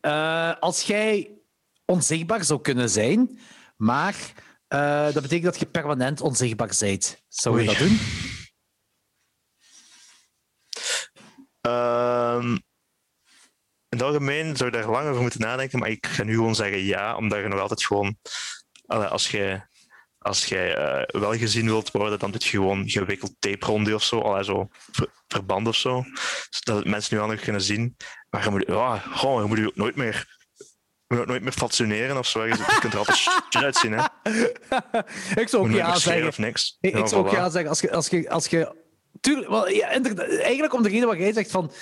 [0.00, 1.38] uh, als jij
[1.84, 3.38] onzichtbaar zou kunnen zijn,
[3.76, 4.14] maar
[4.68, 7.22] uh, dat betekent dat je permanent onzichtbaar bent.
[7.28, 7.78] Zou je Oei.
[7.78, 7.98] dat doen?
[11.72, 12.65] Um,
[13.88, 16.54] in het algemeen zou je daar langer over moeten nadenken, maar ik ga nu gewoon
[16.54, 18.16] zeggen ja, omdat je nog altijd gewoon,
[18.86, 19.60] als je
[20.26, 24.02] als jij uh, wel gezien wilt worden, dan doe je gewoon gewikkeld tape rond of
[24.02, 24.68] zo, allee, zo
[25.28, 26.04] verband of zo,
[26.50, 27.96] zodat mensen nu nog kunnen zien.
[28.30, 30.34] Maar je moet, ja, gewoon, je moet je ook nooit meer
[31.06, 32.46] je moet nooit meer fatsoeneren of zo.
[32.46, 33.92] Je kunt er altijd shit uitzien.
[33.92, 34.04] Hè.
[35.40, 36.26] ik zou ook ja zeggen.
[36.26, 36.76] Of niks.
[36.80, 37.70] Ik, ik zou ook ja zeggen.
[37.70, 38.74] Als je, als je, als je,
[39.20, 41.72] tuurlijk, wel, ja, eigenlijk om de reden wat jij zegt van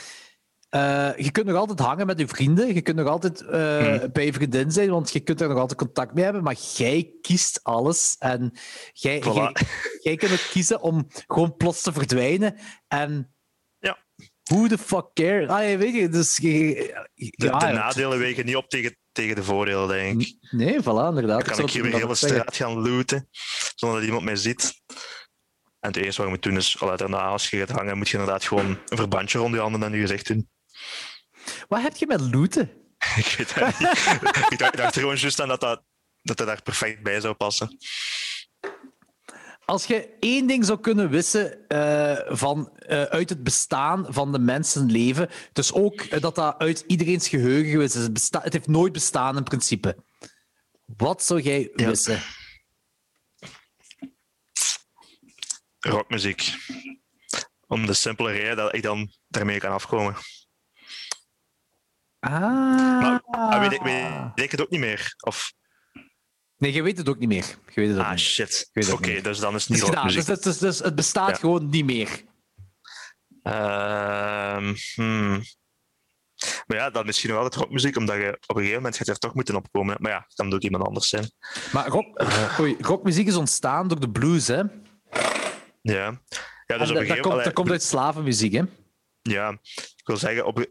[0.75, 2.75] uh, je kunt nog altijd hangen met je vrienden.
[2.75, 4.13] Je kunt nog altijd uh, hmm.
[4.13, 6.43] bij je vriendin zijn, want je kunt er nog altijd contact mee hebben.
[6.43, 8.17] Maar jij kiest alles.
[8.19, 8.53] En
[8.93, 9.25] jij, voilà.
[9.25, 9.55] jij,
[10.03, 12.57] jij kunt ook kiezen om gewoon plots te verdwijnen.
[12.89, 13.35] En
[13.79, 13.99] ja.
[14.43, 15.49] who the fuck cares?
[15.49, 16.37] Ah, weet je, dus...
[16.37, 16.75] Je,
[17.15, 20.37] de, ja, de nadelen wegen niet op tegen, tegen de voordelen, denk ik.
[20.51, 21.45] Nee, voilà, inderdaad.
[21.45, 23.29] Dan kan ik, hier weer de hele straat gaan looten,
[23.75, 24.83] zonder dat iemand mij ziet.
[25.81, 28.19] En het eerste wat je moet doen is, daarna, als je gaat hangen, moet je
[28.19, 30.53] inderdaad gewoon een verbandje rond je handen en je gezicht doen.
[31.69, 32.71] Wat heb je met looten?
[33.17, 33.89] ik weet het niet.
[34.53, 35.83] ik, dacht, er gewoon juist aan dat dat,
[36.23, 37.79] dat daar perfect bij zou passen.
[39.65, 44.39] Als je één ding zou kunnen wissen uh, van, uh, uit het bestaan van de
[44.39, 48.67] mensenleven, dus ook uh, dat dat uit iedereen's geheugen geweest is, het, besta het heeft
[48.67, 49.97] nooit bestaan in principe.
[50.85, 51.87] Wat zou jij ja.
[51.87, 52.23] wissen?
[55.79, 56.55] Rockmuziek.
[57.67, 60.17] Om de simpele reden dat ik dan daarmee kan afkomen.
[62.25, 63.19] Ah.
[63.31, 65.15] Maar, weet, ik, weet ik het ook niet meer?
[65.21, 65.53] Of...
[66.57, 67.45] Nee, je weet het ook niet meer.
[67.67, 68.71] Je weet het ook ah, niet shit.
[68.75, 70.09] Oké, okay, dus dan is het niet gedaan.
[70.09, 71.35] Dus, dus, dus, het bestaat ja.
[71.35, 72.23] gewoon niet meer.
[73.43, 75.43] Uh, hmm.
[76.67, 79.19] Maar ja, dan misschien wel het rockmuziek, omdat je op een gegeven moment gaat er
[79.19, 79.97] toch moeten opkomen.
[79.99, 81.31] Maar ja, dan ook iemand anders zijn.
[81.73, 82.59] Maar rock, uh.
[82.61, 84.63] oei, rockmuziek is ontstaan door de blues, hè?
[85.83, 86.21] Ja.
[86.67, 87.07] ja dus op een gegeven...
[87.07, 88.63] dat, komt, dat komt uit slavenmuziek, hè?
[89.23, 90.67] Ja, ik wil zeggen, op,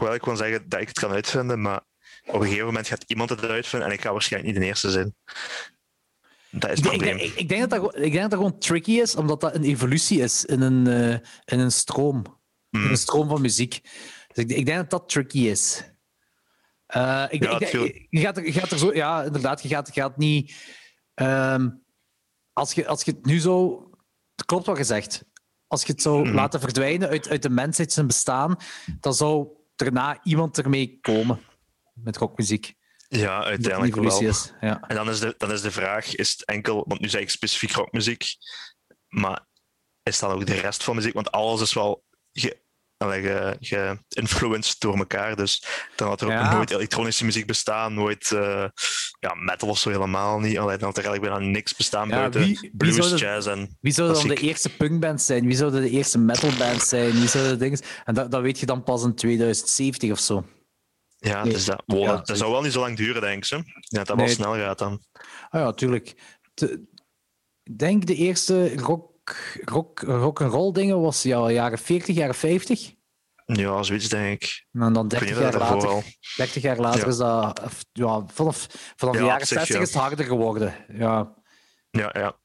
[0.00, 1.80] ik wil gewoon zeggen dat ik het kan uitvinden, maar
[2.26, 4.90] op een gegeven moment gaat iemand het uitvinden en ik ga waarschijnlijk niet de eerste
[4.90, 5.14] zijn.
[6.50, 7.16] Dat is het probleem.
[7.16, 9.64] Ik, ik, denk dat dat, ik denk dat dat gewoon tricky is, omdat dat een
[9.64, 11.12] evolutie is in een, uh,
[11.44, 12.16] in een stroom.
[12.70, 12.96] In een mm.
[12.96, 13.80] stroom van muziek.
[14.32, 15.84] Dus ik, ik denk dat dat tricky is.
[16.96, 18.94] Uh, ik, ja, ik, je, gaat er, je gaat er zo...
[18.94, 20.54] Ja, inderdaad, je gaat, je gaat niet...
[21.14, 21.82] Um,
[22.52, 23.84] als, je, als je het nu zo...
[24.36, 25.24] Het klopt wat je zegt.
[25.66, 26.34] Als je het zou mm.
[26.34, 28.56] laten verdwijnen uit, uit de mensheid zijn bestaan,
[29.00, 29.48] dan zou
[29.84, 31.40] daarna iemand ermee komen
[31.94, 32.74] met rockmuziek.
[33.08, 34.20] Ja, uiteindelijk wel.
[34.22, 34.80] Is, ja.
[34.80, 37.30] En dan is, de, dan is de vraag, is het enkel, want nu zeg ik
[37.30, 38.24] specifiek rockmuziek,
[39.08, 39.46] maar
[40.02, 41.14] is dan ook de rest van muziek?
[41.14, 42.04] Want alles is wel
[43.08, 45.36] ge, door elkaar.
[45.36, 45.64] Dus
[45.96, 46.54] dan had er ook ja.
[46.54, 48.64] nooit elektronische muziek bestaan, nooit uh,
[49.20, 50.58] ja, metal of zo helemaal niet.
[50.58, 53.76] Allee, dan had er eigenlijk bijna niks bestaan ja, buiten wie, blues, wie jazz en
[53.80, 55.46] Wie zou dan de eerste punkband zijn?
[55.46, 57.12] Wie zou de eerste metalband zijn?
[57.12, 57.80] Wie zou de dingen...
[58.04, 60.44] En dat, dat weet je dan pas in 2070 of zo.
[61.18, 61.52] Ja, nee.
[61.52, 63.50] dus dat, wow, ja, dat zou wel niet zo lang duren, denk ik.
[63.78, 64.26] Ja, dat nee.
[64.26, 65.00] wel snel gaat dan.
[65.48, 66.14] Ah ja, tuurlijk.
[67.76, 69.09] Denk de eerste rock
[69.64, 72.92] rock, rock, rock and roll dingen was ja, jaren 40, jaren 50.
[73.46, 74.66] Ja, zoiets denk ik.
[74.72, 76.02] En dan Ik weet 30 niet jaar later, al.
[76.36, 77.06] 30 jaar later Ja.
[77.06, 77.70] is dat...
[77.92, 78.66] Ja, vanaf,
[78.96, 79.82] vanaf de Ja, jaren op zich, 60 ja.
[79.82, 80.74] is het harder geworden.
[80.92, 81.34] Ja.
[81.90, 82.36] Ja, ja.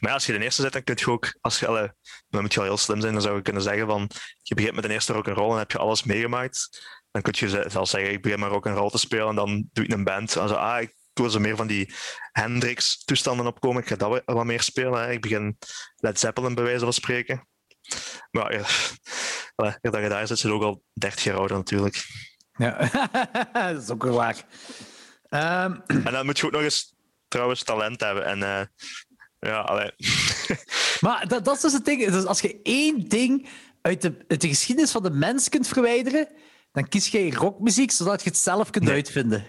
[0.00, 1.92] Maar als je de eerste zet, dan kun je ook, als je,
[2.28, 4.10] dan moet je wel heel slim zijn, dan zou je kunnen zeggen van,
[4.42, 6.88] je begint met de eerste rock'n'roll en heb je alles meegemaakt.
[7.10, 9.84] Dan kun je ze- zelfs zeggen, ik begin maar rock'n'roll te spelen en dan doe
[9.84, 10.36] ik een band.
[10.36, 11.92] Also, ah, ik wil zo meer van die
[12.32, 15.00] Hendrix-toestanden opkomen, ik ga dat wat- meer spelen.
[15.02, 15.10] Hè.
[15.10, 15.58] Ik begin
[15.96, 17.48] Led Zeppelin bij wijze van spreken.
[18.30, 18.64] Maar ja,
[19.80, 22.04] dat je daar zit, zit ook al 30 jaar ouder natuurlijk.
[22.52, 22.90] ja.
[23.72, 24.44] dat is ook wel waar.
[25.28, 26.94] Ehm, En dan moet je ook nog eens
[27.28, 28.24] trouwens talent hebben.
[28.24, 28.66] En eh,
[29.38, 29.90] ja, allee.
[31.00, 32.10] maar dat, dat is dus het ding.
[32.10, 33.48] Dus als je één ding
[33.82, 36.28] uit de, uit de geschiedenis van de mens kunt verwijderen,
[36.72, 38.94] dan kies je rockmuziek zodat je het zelf kunt Nee.
[38.94, 39.46] uitvinden.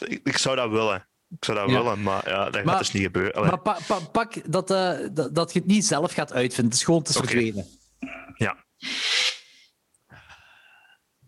[0.00, 1.08] Ik, ik zou dat willen.
[1.38, 1.76] Ik zou dat Ja.
[1.82, 3.34] willen, maar ja, dat Maar- gaat dus niet gebeuren.
[3.34, 3.48] Allee.
[3.50, 6.64] Maar pa- pa- pak dat, eh, dat, dat je het niet zelf gaat uitvinden.
[6.64, 7.26] Het is gewoon te Oké.
[7.26, 7.66] verdwenen.
[8.36, 8.64] Ja.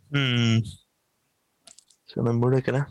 [0.08, 0.54] Hmm.
[0.62, 2.82] Dat is wel een moeilijke, hè?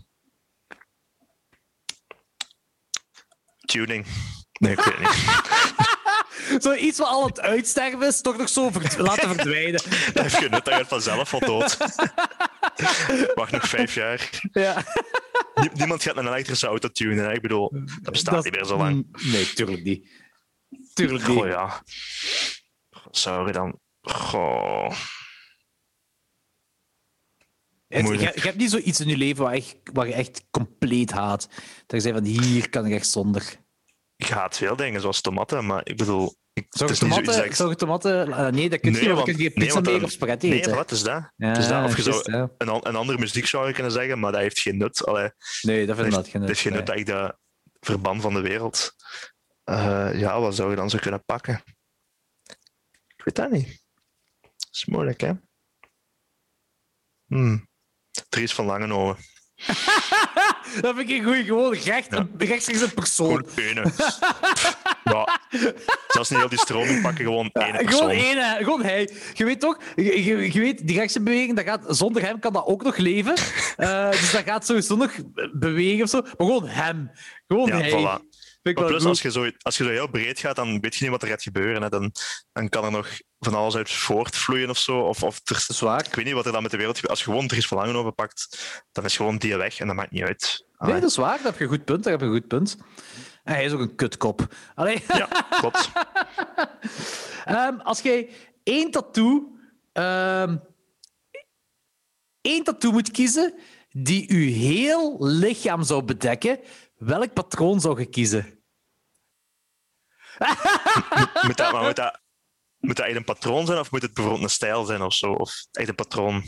[3.66, 4.06] Tuning.
[4.60, 6.62] Nee, ik weet het niet.
[6.64, 9.82] Zo iets wat al aan het uitsterven is, toch nog zo verd- laten verdwijnen.
[10.14, 11.78] Dat heeft geen nut, dat gaat vanzelf wel dood.
[13.36, 14.30] Wacht nog vijf jaar.
[14.52, 14.84] Ja.
[15.56, 17.26] Nie- Niemand gaat een elektrische auto tunen.
[17.26, 17.34] Hè?
[17.34, 17.70] Ik bedoel,
[18.02, 18.96] dat bestaat Dat- niet meer zo lang.
[18.96, 20.10] Mm, Nee, tuurlijk niet.
[20.94, 21.38] Tuurlijk niet.
[21.38, 21.84] Goh, ja.
[23.46, 23.80] Je dan...
[24.02, 24.92] Goh.
[27.88, 28.34] Het- moeilijk.
[28.34, 31.48] je, je hebt niet zoiets in je leven waar, echt, waar je echt compleet haat.
[31.86, 33.56] Dat je zegt van hier kan ik echt zonder.
[34.16, 36.36] Ik haat veel dingen, zoals tomaten, maar ik bedoel...
[36.70, 37.46] Zou tomaten...
[37.46, 40.04] ik- Zou je tomaten eh, nee, dat kun je want kun je pizza meer dan-
[40.04, 40.76] of spaghetti Nee, eten.
[40.76, 41.32] wat is dat?
[41.36, 41.84] Ja, het is dat.
[41.84, 42.50] Of je zou ja.
[42.58, 45.06] een, een andere muziek zou je kunnen zeggen, maar dat heeft geen nut.
[45.06, 45.30] Allee,
[45.62, 46.80] Nee, dat vind ik dat geen heeft, dat heeft geen nee.
[46.82, 47.38] nut dat ik dat
[47.80, 48.96] verban van de wereld.
[49.64, 51.64] Eh, ja, wat zou je dan zo kunnen pakken?
[53.16, 53.84] Ik weet dat niet.
[54.42, 55.32] Dat is moeilijk, hè?
[57.26, 57.70] Hmm.
[58.30, 59.24] Dries van Langenhoven.
[60.82, 61.44] Dat vind ik een goeie.
[61.44, 62.28] Gewoon recht, Ja.
[62.38, 63.46] rechtstreeks een persoon.
[65.12, 65.40] ja,
[66.08, 67.88] zelfs niet heel die stroming pakken, gewoon Ja, persoon.
[67.88, 69.10] gewoon één, gewoon hij.
[69.34, 72.66] Je weet toch, je, je, weet, die rechtse beweging, dat gaat, zonder hem kan dat
[72.66, 73.34] ook nog leven.
[73.78, 75.12] Eh, dus dat gaat sowieso nog
[75.54, 76.22] bewegen of zo.
[76.22, 77.12] Maar gewoon hem.
[77.48, 77.90] Gewoon Ja, hij.
[77.92, 78.30] voilà.
[78.64, 81.12] Maar plus, als je, zo, als je zo heel breed gaat, dan weet je niet
[81.12, 81.82] wat er gaat gebeuren.
[81.82, 81.90] Hè.
[81.90, 82.12] Dan,
[82.54, 83.08] dan kan er nog
[83.40, 85.00] van alles uit voortvloeien of zo.
[85.00, 86.06] Of, of er, Dat is waar.
[86.06, 87.18] ik weet niet wat er dan met de wereld gebeurt.
[87.18, 88.48] Als je gewoon Dries van Langenhoven pakt,
[88.92, 90.66] dan is gewoon die weg en dat maakt niet uit.
[90.78, 91.36] Nee, dat is waar.
[91.38, 92.04] Daar heb je een goed punt.
[92.04, 92.78] Daar heb je een goed punt.
[93.44, 94.56] En hij is ook een kutkop.
[94.76, 95.04] Allee.
[95.08, 95.92] Ja, klopt.
[97.46, 98.30] Ehm, als jij
[98.64, 99.56] één tattoo...
[99.92, 100.58] ehm,
[102.42, 103.54] één tattoo moet kiezen
[103.90, 106.60] die uw heel lichaam zou bedekken,
[106.98, 108.64] welk patroon zou je kiezen?
[111.42, 112.22] Moet dat, maar moet dat,
[112.78, 115.32] moet dat echt een patroon zijn of moet het bijvoorbeeld een stijl zijn of zo?
[115.32, 116.44] Of echt een patroon?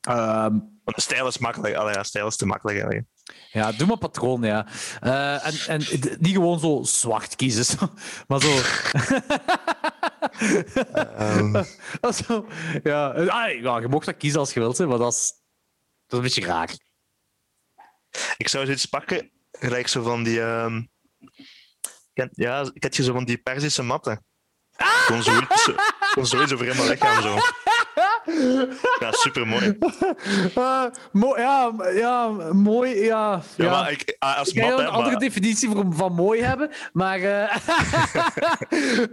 [0.00, 0.52] Ehm,
[0.84, 1.74] Want een stijl is makkelijk.
[1.74, 2.82] Allee, stijl is te makkelijk.
[2.82, 3.06] Allee.
[3.52, 4.66] Ja, doe maar patroon, ja.
[5.00, 5.78] Eh, en, en
[6.18, 7.92] niet gewoon zo zwart kiezen, zo.
[8.28, 8.60] maar zo...
[10.94, 11.62] Ehm,
[12.26, 12.46] zo
[12.82, 13.08] ja.
[13.10, 15.32] Ah, ja, je mag dat kiezen als je wilt, hè, maar dat is,
[16.06, 16.70] dat is een beetje raar.
[18.36, 20.40] ik zou zoiets pakken, gelijk zo van die...
[20.42, 20.82] ehm,
[22.14, 24.24] ken- ja, ik had je zo van die Perzische matten.
[25.06, 27.38] Gewoon zoiets, zo- gewoon zoiets over helemaal lichaam zo.
[29.00, 29.78] Ja, super mooi.
[31.12, 33.42] Mo- ja, ja, mooi, ja.
[33.56, 33.70] Ja, ja.
[33.70, 37.20] maar ik, ah, als Ik hè, een andere definitie van, van mooi hebben, maar...
[37.20, 37.56] eh,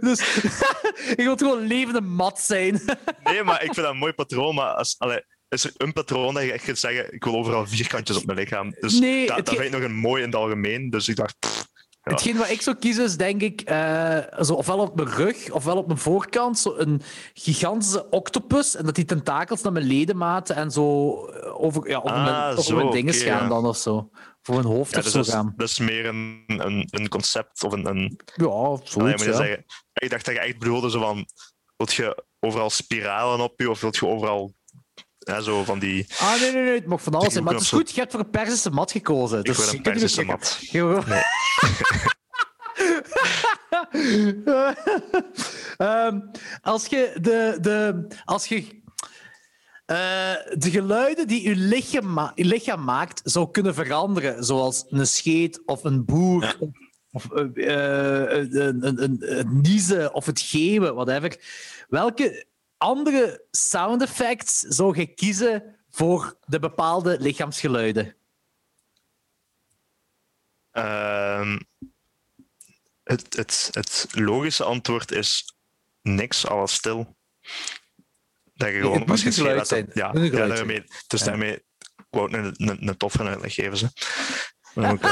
[0.08, 0.36] dus
[1.16, 2.80] ik wil gewoon levende mat zijn.
[3.24, 4.54] nee, maar ik vind dat een mooi patroon.
[4.54, 7.66] Maar als, allee, is er een patroon dat je echt kunt zeggen, ik wil overal
[7.66, 8.74] vierkantjes op mijn lichaam.
[8.80, 10.90] Dus Nee, dat, vind ik nog een mooi in het algemeen.
[10.90, 11.66] Dus ik dacht, pff.
[12.10, 15.76] Hetgeen wat ik zou kiezen is, denk ik, eh, zo ofwel op mijn rug ofwel
[15.76, 17.02] op mijn voorkant, zo een
[17.34, 22.10] gigantische octopus en dat die tentakels naar mijn ledematen en zo eh, over, ja, over
[22.10, 24.10] Ah, mijn, over zo, mijn dinges oké, gaan dan of zo.
[24.42, 25.54] Voor mijn hoofd ja, of dus zo dat, is, gaan.
[25.56, 27.86] dat is meer een, een, een concept of een...
[27.86, 29.36] een Ja, moet je ja.
[29.36, 29.64] zeggen.
[29.92, 31.26] Ik dacht dat je echt bedoelde zo van,
[31.76, 34.54] wilt je overal spiralen op je of wilt je overal
[35.28, 36.06] ja, zo van die...
[36.18, 37.44] Ah, nee, nee, nee, het mag van alles zijn.
[37.44, 39.38] Maar het is goed, je hebt voor een Persische mat gekozen.
[39.38, 40.58] Ik Dus wil een Persische mat.
[45.76, 46.20] Ehm,
[46.62, 48.56] als je de, de, als je,
[49.86, 55.62] eh, de geluiden die je lichaam, ma- lichaam maakt zou kunnen veranderen, zoals een scheet
[55.66, 56.70] of een boer of,
[57.30, 61.36] of eh, eh, een, een, een, een niezen of het geven, whatever.
[61.88, 62.46] Welke
[62.78, 68.16] andere sound effects zou je kiezen voor de bepaalde lichaamsgeluiden?
[70.70, 71.58] Ehm,
[73.04, 75.54] het, het, het logische antwoord is
[76.02, 77.16] niks, alles stil.
[78.54, 81.26] Dat je gewoon als je een geluid Ja, ja daarmee, dus Ja.
[81.26, 81.54] daarmee
[81.96, 83.76] ik wou een, een, een toffe uitleg geven.
[83.76, 83.90] Ze.
[84.74, 84.98] Dan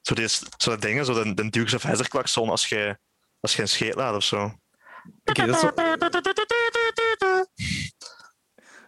[0.00, 2.98] Zo, die, zo dat dingen, zo de, de Dukes of Hazzard klakson als je,
[3.40, 4.58] als je een scheet laat of zo.
[5.22, 5.74] Dat, is wel,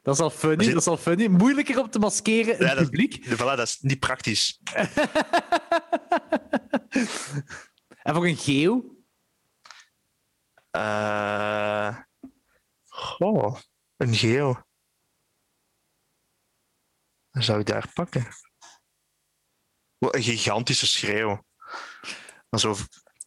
[0.02, 0.66] dat is al funny.
[0.66, 1.26] Dat is al funny.
[1.26, 3.26] Moeilijker om te maskeren in Ja, het dat- publiek.
[3.26, 4.60] Voilà, dat is niet praktisch.
[8.02, 8.96] En voor een.
[10.70, 11.98] Eh
[12.88, 13.60] goh,
[13.96, 14.66] een geel.
[17.30, 18.26] Wat zou ik daar pakken?
[19.98, 21.44] Wat een gigantische schreeuw.
[22.50, 22.76] Zo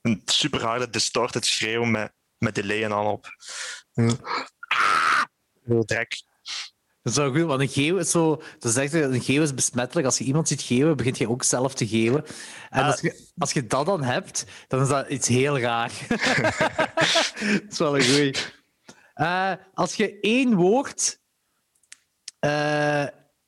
[0.01, 3.25] een super harde, distorted schreeuw met, met delay en al op.
[5.63, 6.21] Heel trek.
[7.03, 8.41] Dat is wel goed, want een geeuw is zo...
[8.59, 10.05] Dat zegt dat een geeuw is besmettelijk.
[10.05, 12.25] Als je iemand ziet geeuwen, begint je ook zelf te geeuwen.
[12.69, 12.87] En Ah.
[12.87, 15.91] als, je, als je dat dan hebt, dan is dat iets heel raar.
[16.07, 18.35] dat is wel een goeie.
[19.13, 21.19] Eh, als je één woord...
[22.39, 23.05] eh,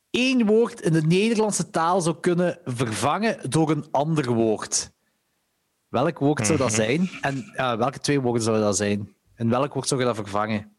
[0.09, 4.91] één woord in de Nederlandse taal zou kunnen vervangen door een ander woord.
[5.93, 6.75] Welk woord zou dat Mhm.
[6.75, 7.09] zijn?
[7.21, 9.15] En welke twee woorden zouden dat zijn?
[9.35, 10.77] En welk woord zou je dat vervangen?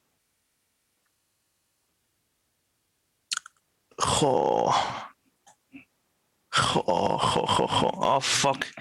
[3.96, 4.76] Goh.
[6.48, 8.00] Goh, goh, goh, goh.
[8.00, 8.72] Oh, fuck.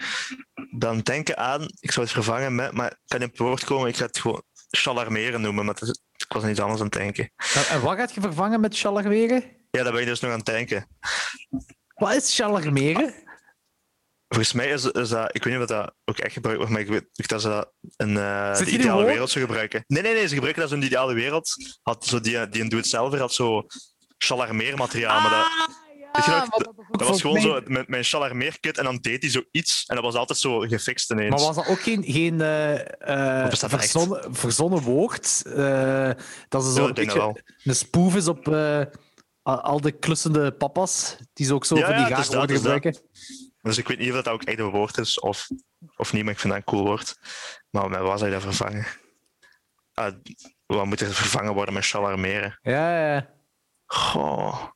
[0.72, 3.64] Dan denken aan, ik zou het vervangen met, maar ik kan niet op het woord
[3.64, 6.86] komen, ik ga het gewoon chalarmeren noemen, maar is- ik was aan iets anders aan
[6.86, 7.32] het denken.
[7.70, 9.44] En wat gaat je vervangen met chalarmeren?
[9.72, 10.88] Ja, daar ben je dus nog aan het denken.
[11.96, 13.14] Wat is chalarmeren?
[14.34, 16.82] Volgens mij is, is dat, ik weet niet of dat ook echt gebruikt wordt, maar
[16.84, 19.84] ik weet ik dat ze dat in eh de ideale wereld zo gebruiken.
[19.88, 21.54] Nee, nee, nee, ze gebruiken dat zo in de ideale wereld.
[21.82, 23.66] Had zo die, die een doe-het-zelver had zo
[24.18, 25.48] chalarmeermateriaal, maar dat,
[26.14, 26.50] Weet je nog,
[26.92, 30.16] dat was gewoon zo met mijn chalarmeerkit en dan deed hij zoiets en dat was
[30.16, 31.30] altijd zo gefixt ineens.
[31.30, 32.74] Maar was dat ook geen, geen eh,
[33.44, 33.66] eh, echt?
[33.68, 35.42] verzonnen, verzonnen woord?
[35.46, 36.10] Eh,
[36.50, 38.82] dat ze Ja, zo een, beetje een spoef is op eh,
[39.44, 42.52] al- de klussende papa's, die ze ook zo Ja, voor ja, die is is dat.
[42.52, 43.02] gebruiken.
[43.64, 45.48] Dus ik weet niet of dat ook echt een woord is of,
[45.96, 47.18] of niet, maar ik vind dat een cool woord.
[47.70, 48.86] Maar met wat zou je dat vervangen?
[49.94, 50.14] Ah,
[50.66, 52.60] wat moet er vervangen worden met chalarmeren?
[52.62, 53.34] Ja, ja.
[53.86, 54.68] Goh.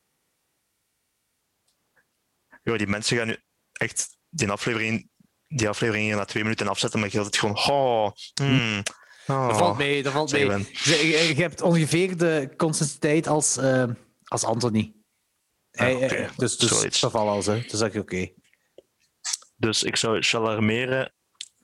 [2.64, 3.38] Yo, die mensen gaan nu
[3.72, 5.10] echt die aflevering,
[5.48, 7.56] die aflevering hier na twee minuten afzetten, maar je het gewoon.
[7.56, 8.84] Oh, hmm,
[9.28, 9.48] oh.
[9.48, 10.44] Dat valt mee, dat valt mee.
[10.84, 13.86] Je, hebt ongeveer de consistentiteit als, eh,
[14.24, 14.94] als Anthony.
[15.72, 16.16] Hij, Ah, oké.
[16.16, 17.00] eh, dus dus Zoiets.
[17.00, 17.62] dat valt alles, hè.
[17.62, 18.32] Dus dat is oké.
[19.58, 21.12] Dus ik zou chalarmeren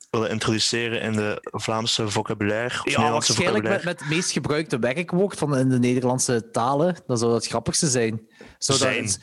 [0.09, 2.79] willen introduceren in de Vlaamse vocabulaire.
[2.79, 3.85] Of Ja, Nederlandse waarschijnlijk met, vocabulaire.
[3.85, 6.95] met het meest gebruikte werkwoord van in de Nederlandse talen.
[7.07, 8.27] Dan zou dat het grappigste zijn.
[8.57, 8.95] Zou dat Zijn.
[8.95, 9.19] eens-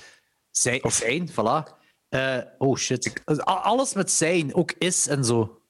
[0.50, 1.78] Zijn, zijn, voilà.
[2.08, 3.22] Eh, oh shit.
[3.30, 5.62] A- Alles met zijn, ook is en zo.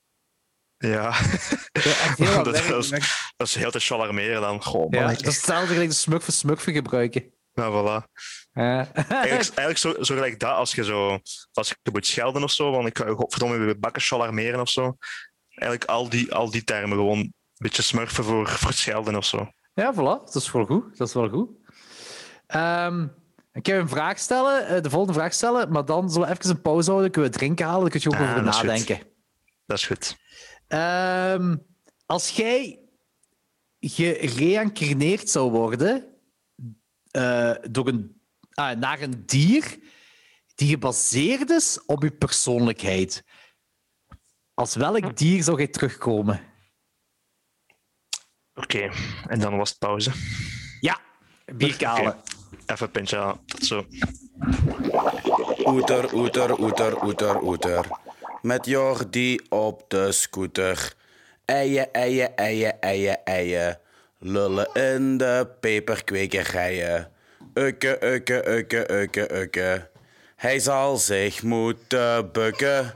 [0.77, 1.11] Ja,
[2.43, 4.63] Dat is- werk- dat is heel te chalarmeren dan.
[4.63, 4.87] Goh.
[4.91, 7.33] Ja, dat is hetzelfde gelijk de smurf voor smurfen gebruiken.
[7.55, 8.13] Nou, voilà.
[8.53, 8.93] Ja.
[8.93, 11.19] Eigenlijk, eigenlijk zo, zo gelijk dat, als je, zo,
[11.53, 14.97] als je moet schelden of zo, want ik ga godverdomme weer bakken chalarmeren of zo.
[15.49, 19.25] Eigenlijk al die, al die termen gewoon een beetje smurfen voor, voor het schelden of
[19.25, 19.49] zo.
[19.75, 20.25] Ja, voilà.
[20.25, 20.99] Dat is wel goed.
[20.99, 21.49] Dat is wel goed.
[22.47, 23.07] Ehm,
[23.53, 26.51] ik heb een vraag stellen, eh, de volgende vraag stellen, maar dan zullen we even
[26.51, 27.11] een pauze houden.
[27.11, 28.69] Kunnen we drinken halen, dan kun je ook Ah, over dat is goed.
[28.69, 28.99] nadenken.
[29.67, 30.17] Dat is goed.
[30.69, 31.57] Ehm,
[32.07, 32.79] als jij
[33.81, 36.10] gereïncarneerd zou worden
[37.11, 38.21] eh, door een,
[38.55, 39.79] ah, naar een dier
[40.55, 43.25] die gebaseerd is op je persoonlijkheid,
[44.55, 46.41] als welk dier zou jij terugkomen?
[48.55, 48.91] Oké,
[49.27, 50.11] en dan was het pauze.
[50.81, 51.01] Ja,
[51.55, 52.17] bierkalen.
[52.67, 53.45] Even een pintje aan.
[53.47, 53.87] Tot zo.
[55.65, 57.87] Oeter, oeter, oeter, oeter, oeter.
[58.43, 60.95] Met Jordi op de scooter.
[61.45, 63.81] Eien, eien, eien, eien, eien.
[64.23, 67.13] Lullen in de peperkwekerijen.
[67.55, 69.91] Ukke, ukke, ukke, ukke, ukke.
[70.37, 72.95] Hij zal zich moeten bukken.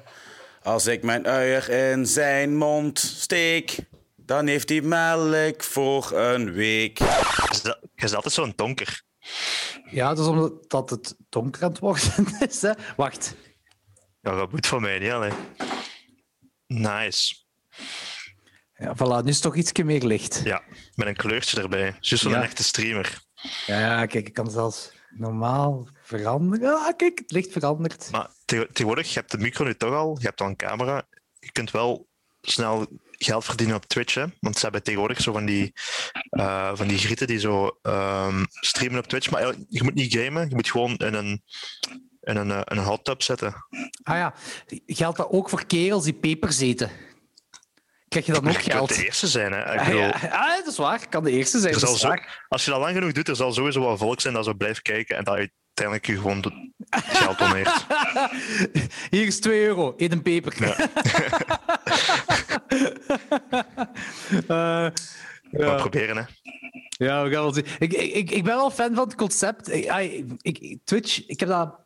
[0.62, 3.76] Als ik mijn uier in zijn mond steek,
[4.16, 6.98] dan heeft hij melk voor een week.
[7.62, 9.02] Dat- is altijd zo'n donker.
[9.90, 12.62] Ja, dat is omdat dat het donker aan het worden is.
[12.62, 12.70] Hè?
[12.96, 13.34] Wacht.
[14.20, 15.28] Ja, dat moet van mij niet, hè.
[16.66, 17.34] Nice.
[18.84, 20.40] Ja, voilà, nu is het toch iets meer licht.
[20.44, 20.62] Ja,
[20.94, 21.96] met een kleurtje erbij.
[22.00, 22.42] Juist zo'n Ja.
[22.42, 23.22] echte streamer.
[23.66, 26.74] Ja, kijk, ik kan zelfs normaal veranderen.
[26.74, 28.08] Ah, kijk, het licht verandert.
[28.10, 31.02] Maar te- tegenwoordig, je hebt de micro nu toch al, je hebt al een camera.
[31.38, 32.08] Je kunt wel
[32.40, 34.24] snel geld verdienen op Twitch, hè?
[34.40, 35.72] want ze hebben tegenwoordig zo van die,
[36.30, 39.30] eh, van die grieten die zo ehm, streamen op Twitch.
[39.30, 41.42] Maar je moet niet gamen, je moet gewoon in een,
[42.20, 43.54] in een, eh, een hot tub zetten.
[44.02, 44.34] Ah ja,
[44.86, 46.90] geldt dat ook voor kerels die pepers eten?
[48.22, 48.94] Krijg je dan ook Je kunt geld.
[48.96, 49.72] de eerste zijn, hè.
[49.72, 51.08] Ik Ah, bedoel, ja, ah, dat is waar.
[51.08, 51.72] Kan de eerste zijn.
[51.72, 52.14] dat zal is zo,
[52.48, 54.82] als je dat lang genoeg doet, er zal sowieso wel volk zijn dat zo blijft
[54.82, 57.38] kijken en dat uiteindelijk je gewoon doet- geld.
[59.10, 59.94] Hier is 2 euro.
[59.96, 60.54] Eet een peper.
[64.28, 64.92] Eh, Maar
[65.50, 65.74] ja.
[65.74, 66.22] proberen, hè.
[67.04, 67.66] Ja, we gaan wel zien.
[67.78, 69.72] Ik, ik, ik, ik ben wel fan van het concept.
[69.72, 71.83] Ik, ik, Twitch, ik heb dat.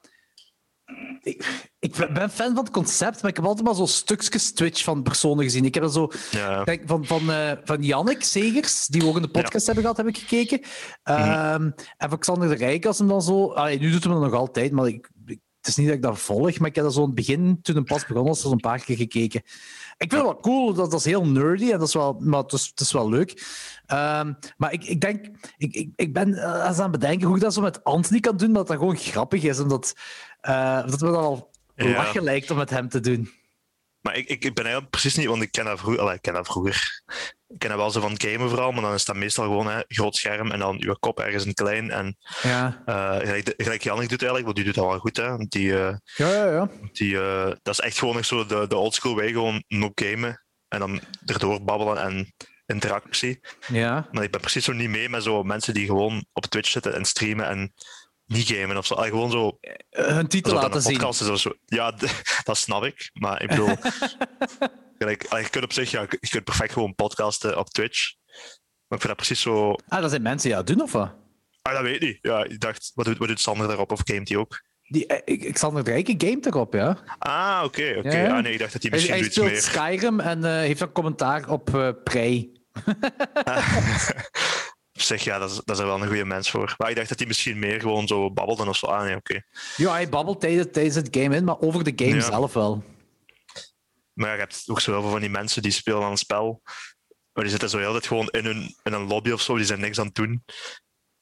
[1.23, 4.85] Ik, ik ben fan van het concept, maar ik heb altijd maar zo stukjes Twitch
[4.85, 5.65] van personen gezien.
[5.65, 6.11] Ik heb dat zo.
[6.31, 6.65] Ja.
[6.85, 10.09] Van, van, eh van Jannik Segers, die we ook in de podcast hebben gehad, heb
[10.09, 10.61] ik gekeken.
[11.03, 13.53] Ehm, En van Xander de Rijk, als hem dan zo.
[13.53, 15.11] Allee, nu doet hij dat nog altijd, maar ik,
[15.61, 17.59] het is niet dat ik dat volg, maar ik heb dat zo in het begin,
[17.63, 19.43] toen het pas begon, was, een paar keer gekeken.
[19.99, 22.43] Ik vind het wel cool, dat, dat is heel nerdy, en dat is wel, maar
[22.43, 23.47] het is, het is wel leuk.
[23.87, 25.27] Ehm, maar ik, ik denk,
[25.57, 28.37] ik, ik, ik ben eh, aan het bedenken hoe ik dat zo met Anthony kan
[28.37, 29.95] doen, dat dat gewoon grappig is, omdat
[30.41, 31.85] eh, dat me dan al Ja.
[31.97, 33.31] lachen lijkt om met hem te doen.
[34.01, 36.01] Maar ik, ik, ben eigenlijk precies niet, want ik ken dat vroeger.
[36.03, 37.03] allee, Ik ken dat vroeger.
[37.49, 39.81] Ik ken dat wel zo van gamen vooral, maar dan is dat meestal gewoon hè,
[39.89, 41.91] groot scherm en dan je kop ergens in klein.
[41.91, 45.17] En Ja, eh gelijk, gelijk Jannik doet eigenlijk, want die doet dat wel goed.
[45.17, 45.37] Hè.
[45.37, 46.51] Die, eh, ja, ja.
[46.51, 46.69] ja.
[46.93, 50.45] die, eh, dat is echt gewoon nog zo de, de oldschool way, gewoon nog gamen
[50.69, 52.35] en dan erdoor babbelen en
[52.67, 53.41] interactie.
[53.69, 54.09] ja.
[54.13, 56.95] Maar ik ben precies zo niet mee met zo mensen die gewoon op Twitch zitten
[56.95, 57.73] en streamen en
[58.27, 58.95] niet gamen of zo.
[58.95, 59.59] Allee, gewoon zo
[59.91, 61.09] hun titel laten een zien.
[61.09, 61.55] is of zo.
[61.65, 61.95] Ja,
[62.45, 63.11] dat snap ik.
[63.13, 63.77] Maar ik bedoel,
[64.99, 68.15] gelijk, allee, je kunt op zich, ja, je kunt perfect gewoon podcasten op Twitch.
[68.89, 69.75] Maar ik vind dat precies zo.
[69.89, 71.15] Ah, dat zijn mensen die dat doen, of wat?
[71.63, 72.19] Ah, dat weet ik niet.
[72.23, 74.63] Ja, ik dacht, wat doet, wat doet Sander daarop of gamet hij ook?
[74.83, 76.99] Die, eh, ik, ik zal nog rijke game erop, ja.
[77.19, 78.17] Ah, oké, oké.
[78.17, 78.37] Ja, ja.
[78.37, 79.97] Ah, nee, ik dacht dat hij Hij, misschien hij zoiets speelt meer.
[79.97, 82.49] Skyrim en eh, heeft een commentaar op eh Prey.
[84.93, 86.75] Op zich, ja, dat is, dat is er wel een goede mens voor.
[86.79, 88.87] Maar ik dacht dat hij misschien meer gewoon zo babbelde of zo.
[88.87, 89.43] Ah, nee, oké.
[89.77, 92.21] Ja, hij babbelt tijdens, tijdens het game in, maar over de game Ja.
[92.21, 92.85] zelf wel.
[94.19, 96.63] Maar je hebt ook zoveel van die mensen die spelen aan een spel.
[97.33, 99.65] Maar die zitten zo heel tijd gewoon in, hun, in een lobby of zo, die
[99.65, 100.45] zijn niks aan het doen.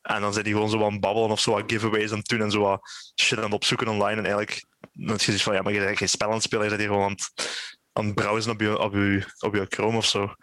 [0.02, 2.28] En dan zijn die gewoon zo aan het babbelen of zo wat giveaways aan het
[2.28, 2.81] doen en zo wat
[3.20, 4.16] shit aan het opzoeken online.
[4.16, 6.64] En eigenlijk, is je zoiets van, ja, maar je bent geen spel aan het spelen,
[6.64, 7.32] je bent hier gewoon aan het,
[7.93, 10.35] aan browsen op je, op, je, op je Chrome of zo.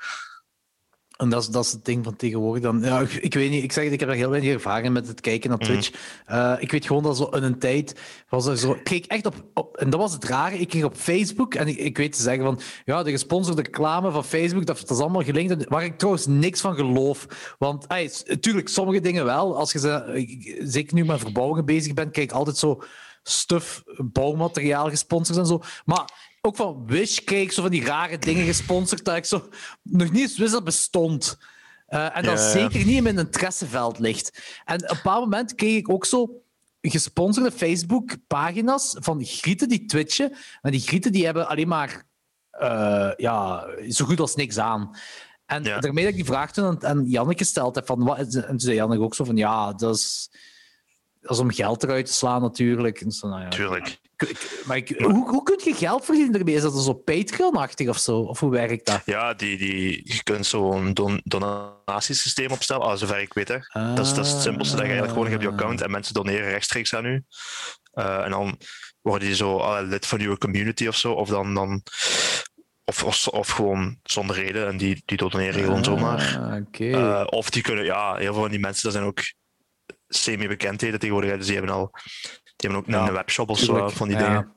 [1.18, 2.64] En dat is, dat is het ding van tegenwoordig.
[2.64, 4.94] Dan, ja, ik, ik weet niet, ik zeg het, ik heb er heel weinig ervaring
[4.94, 5.68] met het kijken naar Mhm.
[5.68, 5.92] Twitch.
[6.26, 8.00] Eh, ik weet gewoon dat zo in een tijd
[8.30, 8.72] was er zo.
[8.72, 9.78] Ik kreeg echt op, op.
[9.78, 10.58] En dat was het rare.
[10.58, 11.56] Ik kreeg op Facebook.
[11.56, 12.60] En ik, ik weet te zeggen van.
[12.86, 14.66] Ja, de gesponsorde reclame van Facebook.
[14.66, 15.68] Dat, dat is allemaal gelinkt.
[15.70, 17.56] Waar ik trouwens niks van geloof.
[17.60, 19.58] Want natuurlijk, sommige dingen wel.
[19.58, 20.58] Als je ze.
[20.64, 22.82] Zeker nu met verbouwingen bezig bent, kijk ik altijd zo.
[23.24, 25.62] Stuf, bouwmateriaal gesponsord en zo.
[25.86, 29.48] Maar ook van Wish kreeg ik zo van die rare dingen gesponsord dat ik zo
[29.82, 31.38] nog niet eens wist dat bestond.
[31.88, 32.52] Eh, en dat Ja, ja.
[32.52, 34.42] zeker niet in mijn interesseveld ligt.
[34.66, 36.42] En op een bepaald moment kreeg ik ook zo
[36.82, 40.32] gesponsorde Facebook-pagina's van grieten die twitchen.
[40.62, 42.04] Maar die grieten die hebben alleen maar
[42.52, 44.96] eh, ja, zo goed als niks aan.
[45.46, 45.80] En Ja.
[45.80, 48.60] daarmee dat ik die vraag toen aan, aan Janneke gesteld heb, van, wat, en toen
[48.60, 50.30] zei Janneke ook zo van, ja, dat is,
[51.24, 53.02] dat is om geld eruit te slaan natuurlijk.
[53.02, 54.00] En zo, nou ja, Tuurlijk.
[54.66, 56.56] maar ik, hoe, hoe kun je geld verdienen ermee?
[56.56, 58.20] Is dat zo Patreon-achtig of zo?
[58.20, 59.02] Of hoe werkt dat?
[59.06, 63.48] Ja, die, die, je kunt zo'n don, donatiesysteem opstellen, ah, zover ik weet.
[63.48, 63.58] Hè.
[63.96, 65.92] Dat, is, dat is het simpelste dat je eigenlijk gewoon hebt op je account en
[65.92, 67.24] mensen doneren rechtstreeks aan u.
[67.92, 68.58] Eh, en dan
[69.02, 71.84] worden die zo ah, lid van uw community of zo, of dan, dan
[72.86, 76.40] of, of, of gewoon zonder reden en die, die doneren gewoon zomaar.
[76.40, 76.90] Ah, Oké.
[76.90, 79.20] Eh, of die kunnen, ja, heel veel van die mensen, dat zijn ook
[80.16, 81.38] semi-bekendheden tegenwoordig.
[81.38, 84.24] Dus die hebben al, die hebben ook Ja, een webshop of zo van die ja.
[84.28, 84.54] dingen.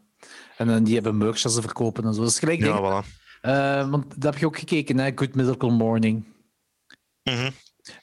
[0.56, 2.20] En dan die hebben merch dat ze verkopen en zo.
[2.20, 3.06] Dat is gelijk Ja, voilà.
[3.40, 5.10] Eh, want dat heb je ook gekeken, hè?
[5.14, 6.34] Good Mythical Morning.
[7.22, 7.50] Mhm.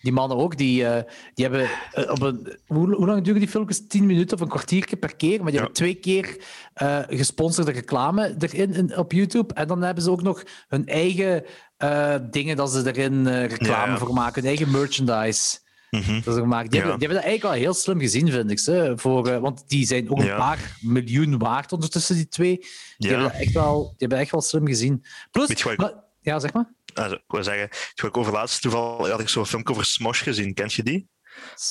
[0.01, 2.57] Die mannen ook, die, eh, die hebben eh, op een...
[2.65, 3.88] Hoe, hoe lang duren die filmpjes?
[3.88, 5.38] 10 minuten of een kwartiertje per keer.
[5.43, 5.59] Maar die Ja.
[5.59, 6.38] hebben twee keer
[6.73, 9.53] eh, gesponsorde reclame erin in, op YouTube.
[9.53, 11.45] En dan hebben ze ook nog hun eigen
[11.77, 13.97] eh, dingen dat ze erin eh, reclame ja.
[13.97, 14.41] voor maken.
[14.41, 15.59] Hun eigen merchandise.
[16.02, 16.22] Mhm.
[16.24, 16.72] Dat ze gemaakt.
[16.72, 16.86] Die, Ja.
[16.86, 18.60] hebben, die hebben dat eigenlijk wel heel slim gezien, vind ik.
[18.60, 22.57] Ze, voor, eh, want die zijn ook een paar miljoen waard ondertussen, die twee.
[22.57, 22.68] Die,
[22.98, 23.07] Ja.
[23.10, 25.06] hebben, dat echt wel, die hebben echt wel slim gezien.
[25.32, 26.74] Plus, ik- maar- ja, zeg maar.
[26.94, 30.53] Also, ik wil zeggen, ik over laatst toevallig had ik zo'n filmpje over Smosh gezien.
[30.53, 31.10] Kent je die?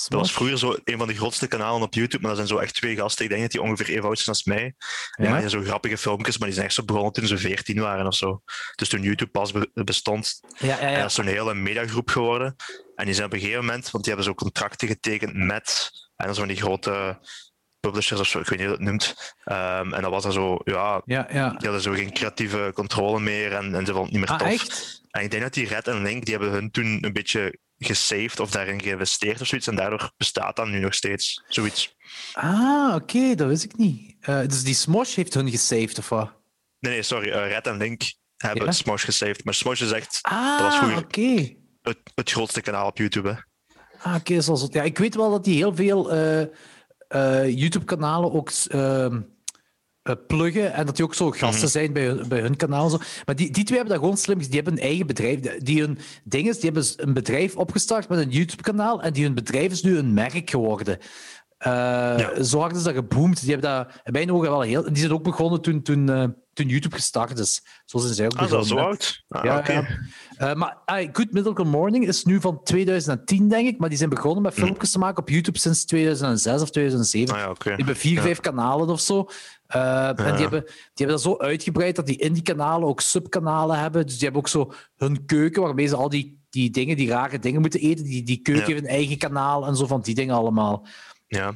[0.08, 2.64] Dat was vroeger zo een van de grootste kanalen op YouTube, maar dat zijn zo
[2.64, 3.24] echt twee gasten.
[3.24, 4.74] Ik denk dat die ongeveer even oud zijn als mij.
[5.16, 5.32] Die Ja?
[5.32, 8.14] maken zo grappige filmpjes, maar die zijn echt zo begonnen toen ze 14 waren of
[8.14, 8.42] zo.
[8.74, 10.40] Dus toen YouTube pas be- bestond.
[10.58, 10.96] Ja, ja, En ja.
[10.98, 12.56] dat is zo'n hele mediagroep geworden.
[12.96, 16.26] En die zijn op een gegeven moment, want die hebben zo contracten getekend met, en
[16.26, 17.18] dan van die grote
[17.80, 19.34] publishers of zo, ik weet niet hoe je dat noemt.
[19.44, 21.48] Ehm, en dat was dan zo, ja, ja, ja.
[21.48, 24.38] die hadden zo geen creatieve controle meer en, en ze vonden het niet meer Ah,
[24.38, 24.48] tof.
[24.48, 25.00] echt?
[25.10, 28.40] En ik denk dat die Red en Link, die hebben hun toen een beetje gesaved
[28.40, 29.66] of daarin geïnvesteerd of zoiets.
[29.66, 31.42] En daardoor bestaat dat nu nog steeds.
[31.48, 31.96] Zoiets.
[32.32, 34.16] Ah, oké, dat wist ik niet.
[34.20, 36.32] Eh, dus die Smosh heeft hun gesaved, of wat?
[36.78, 37.30] Nee, nee, sorry.
[37.30, 38.02] eh, Red en Link
[38.36, 38.72] hebben Ja?
[38.72, 39.44] Smosh gesaved.
[39.44, 41.54] Maar Smosh is echt Ah, was vroeger- oké.
[41.82, 43.28] het, het grootste kanaal op YouTube.
[43.28, 43.34] Hè.
[44.02, 44.72] Ah, oké, zoals het.
[44.72, 48.50] Ja, ik weet wel dat die heel veel eh, YouTube-kanalen ook
[50.02, 51.66] eh, pluggen en dat die ook zo gasten Mhm.
[51.70, 52.90] zijn bij hun, bij hun kanaal.
[52.90, 52.98] Zo.
[53.26, 54.38] Maar die, die twee hebben dat gewoon slim.
[54.38, 55.40] Die hebben een eigen bedrijf.
[55.40, 59.24] Die- Die hun ding is, die hebben een bedrijf opgestart met een YouTube-kanaal en die
[59.24, 60.98] hun bedrijf is nu een merk geworden.
[61.62, 63.40] Eh, Zo hard is dat geboomd.
[63.40, 64.82] Die hebben dat in mijn ogen wel heel.
[64.82, 67.62] Die zijn ook begonnen toen, toen, eh, toen YouTube gestart is.
[67.84, 68.68] Zo zijn zij ook Ah, dat begonnen.
[68.68, 68.82] zo hè.
[68.84, 69.22] oud?
[69.28, 69.72] Ah, Ja, oké.
[69.72, 69.86] ja.
[70.36, 73.78] Eh, maar ah, Good Mythical Morning is nu van 2010, denk ik.
[73.78, 77.34] Maar die zijn begonnen met filmpjes te maken op YouTube sinds 2006 of 2007.
[77.34, 77.52] Ah, ja.
[77.64, 79.28] Die hebben vier, vijf kanalen of zo.
[79.66, 83.78] En die hebben, die hebben dat zo uitgebreid dat die in die kanalen ook subkanalen
[83.78, 84.02] hebben.
[84.06, 87.38] Dus die hebben ook zo hun keuken, waarmee ze al die, die dingen, die rare
[87.38, 88.04] dingen moeten eten.
[88.04, 88.72] Die, die keuken Ja.
[88.74, 90.86] heeft een eigen kanaal en zo van die dingen allemaal.
[91.38, 91.54] Ja.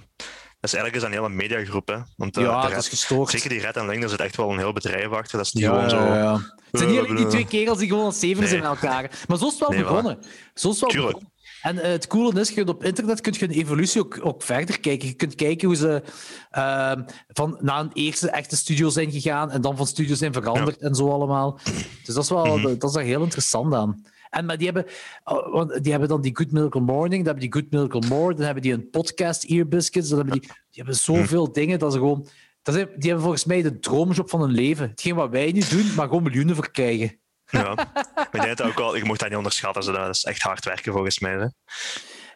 [0.61, 1.89] Eigenlijk is dat een hele mediagroep.
[1.89, 1.97] Hè?
[2.17, 3.31] Want, eh, ja, dat is gestoord.
[3.31, 5.37] Zeker die Red en Link, daar zit echt wel een heel bedrijf achter.
[5.37, 5.97] Dat is niet Ja, gewoon zo...
[5.97, 6.33] ja, ja.
[6.71, 7.31] Het zijn niet alleen die eh.
[7.31, 9.11] twee kerels die gewoon als zeven zijn met elkaar.
[9.29, 10.19] Maar zo is het wel Nee, begonnen.
[10.55, 11.13] Zo is het wel Tuurlijk.
[11.13, 11.35] begonnen.
[11.63, 14.81] En eh, het coole is, je op internet kun je een evolutie ook, ook verder
[14.81, 15.09] kijken.
[15.09, 16.03] Je kunt kijken hoe ze
[16.51, 20.79] ehm, van naar een eerste echte studio zijn gegaan en dan van studio zijn veranderd
[20.81, 21.59] en zo allemaal.
[22.05, 22.63] Dus dat is, wel, Mhm.
[22.79, 24.03] dat is daar heel interessant aan.
[24.37, 24.87] En maar die hebben,
[25.25, 28.45] oh, die hebben dan die Good Miracle Morning, dan hebben die Good Miracle More, dan
[28.45, 31.99] hebben die een podcast Ear Biscuits, dan hebben die, die hebben zoveel dingen dat ze
[31.99, 32.27] gewoon...
[32.63, 34.89] Dat zijn, die hebben volgens mij de droomjob van hun leven.
[34.89, 37.19] Hetgeen wat wij nu doen, maar gewoon miljoenen voor krijgen.
[37.47, 37.75] Ja.
[37.75, 39.93] Maar ik denk dat ook wel, je mocht dat niet onderschatten.
[39.93, 41.33] Dat is echt hard werken volgens mij.
[41.33, 41.47] Hè.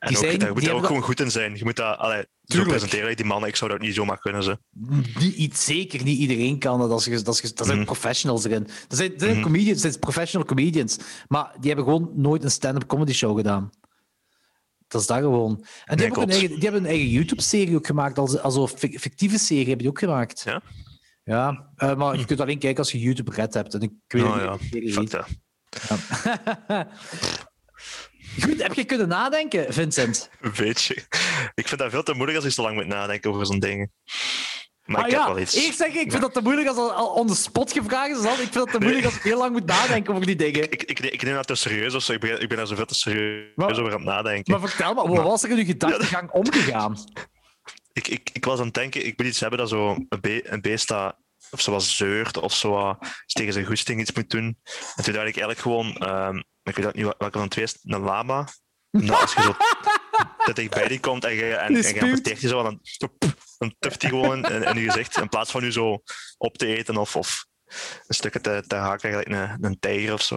[0.01, 1.57] En Die ook, zijn- daar moet je ook hebben gewoon goed in zijn.
[1.57, 3.17] Je moet dat allee, zo presenteren.
[3.17, 4.43] Die mannen, ik zou dat niet zomaar kunnen.
[4.43, 4.59] Ze.
[5.37, 6.91] Niet, zeker niet iedereen kan dat.
[6.91, 7.87] Als je, dat, is, dat zijn Mhm.
[7.87, 8.67] professionals erin.
[8.89, 10.99] Er zijn, er zijn comedians, er zijn professional comedians.
[11.29, 13.71] Maar die hebben gewoon nooit een stand-up comedy show gedaan.
[14.89, 15.65] Dat is dat gewoon.
[15.85, 18.19] En die, Nee, hebben, een eigen, die hebben een eigen YouTube-serie ook gemaakt.
[18.19, 20.43] Als, als een fic- fictieve serie hebben die ook gemaakt.
[20.47, 20.63] Ja?
[21.25, 23.75] Ja, eh, maar je kunt alleen kijken als je YouTube Red hebt.
[23.75, 24.59] En ik weet Oh niet ja,
[24.93, 25.27] fuck heet.
[28.43, 30.31] Goed, heb je kunnen nadenken, Vincent?
[30.41, 30.95] Een beetje.
[31.55, 33.93] Ik vind dat veel te moeilijk als je zo lang moet nadenken over zo'n dingen.
[34.85, 35.55] Maar ah ik heb wel iets.
[35.55, 38.17] eerst zeg ik, ik vind dat te moeilijk als al, al on the spot gevraagd
[38.17, 38.23] is.
[38.23, 38.33] Dan.
[38.33, 40.63] Ik vind dat te moeilijk als ik heel lang moet nadenken over die dingen.
[40.63, 42.13] Ik, ik, ik neem dat te serieus of zo.
[42.13, 44.53] Ik ben, ik ben daar zoveel te serieus Maar- over aan het nadenken.
[44.59, 46.97] Maar vertel me, hoe was er in uw gedachtegang omgegaan?
[47.93, 50.51] ik, ik, ik was aan het denken, ik moet iets hebben dat zo een, be
[50.53, 51.17] een beest dat
[51.51, 54.59] of zo wat zeurt of zo wat tegen zijn goesting iets moet doen.
[54.97, 57.79] En toen dacht ik eigenlijk gewoon, ehm, ik weet ook niet welke van twee is,
[57.83, 58.49] een lama.
[58.91, 59.55] Omdat als je zo
[60.45, 62.81] te dichtbij die komt en je, en, en je je zo, dan,
[63.59, 65.17] dan tuft hij gewoon in, in je gezicht.
[65.17, 66.03] In plaats van nu zo
[66.39, 67.47] op te eten of, of
[68.07, 70.37] een stukje te, te haken, eigenlijk een, een tijger of zo.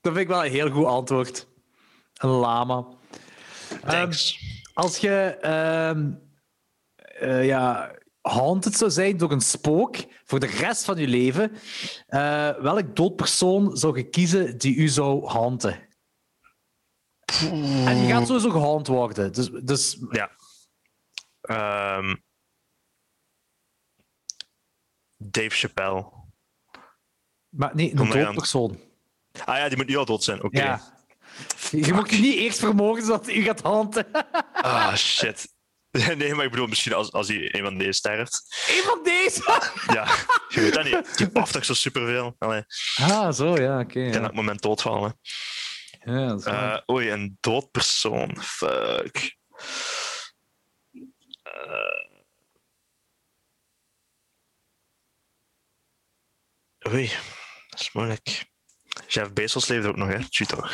[0.00, 1.48] Dat vind ik wel een heel goed antwoord.
[2.14, 2.86] Een lama.
[3.70, 4.38] Ehm, Thanks.
[4.74, 6.10] als je ehm,
[6.94, 7.94] eh, ja,
[8.28, 11.52] haunted zou zijn door een spook voor de rest van je leven,
[12.06, 15.86] eh, welk doodpersoon zou je kiezen die u zou haunten?
[17.84, 19.32] En je gaat sowieso gehaund worden.
[19.32, 20.30] Dus, dus Ja.
[21.40, 22.16] Ehm,
[25.16, 26.12] Dave Chappelle.
[27.48, 28.78] maar nee, een doodpersoon.
[29.44, 30.42] Ah ja, die moet nu al dood zijn.
[30.42, 30.62] Oké.
[30.62, 30.96] Ja.
[31.70, 34.06] Je moet je niet eerst vermogen zodat u gaat haunten.
[34.52, 35.56] Ah, shit.
[36.16, 38.64] Nee, maar ik bedoel, misschien als, als die een van deze sterft.
[38.68, 39.42] Eén van deze!
[39.96, 40.04] Ja,
[40.48, 41.16] je weet dat niet.
[41.18, 42.34] Die paft toch zo superveel.
[42.38, 42.64] Allee,
[42.96, 43.92] Ah, zo, ja, oké.
[43.92, 44.16] kan ja.
[44.18, 45.18] op het moment doodvallen.
[46.04, 46.74] Ja, dat is waar.
[46.86, 48.42] Eh oei, een dood persoon.
[48.42, 49.36] Fuck.
[51.42, 52.06] Eh.
[56.92, 57.08] Oei,
[57.68, 58.46] dat is moeilijk.
[59.08, 60.28] Jeff Bezos leeft ook nog, hè?
[60.28, 60.72] Tjie toch.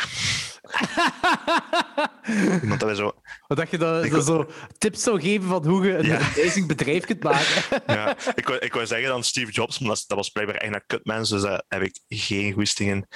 [2.63, 3.13] Iemand dat zo...
[3.47, 6.17] Wat dacht je dat, Ik dat zo tips zou geven van hoe je een Ja.
[6.19, 7.83] amazing bedrijf kunt maken?
[7.87, 10.83] Ja, ik, wou, ik wou zeggen dan Steve Jobs, maar dat, was blijkbaar echt een
[10.87, 13.07] kutmens, dus daar heb ik geen goesting in.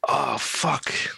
[0.00, 1.16] Ah, fuck.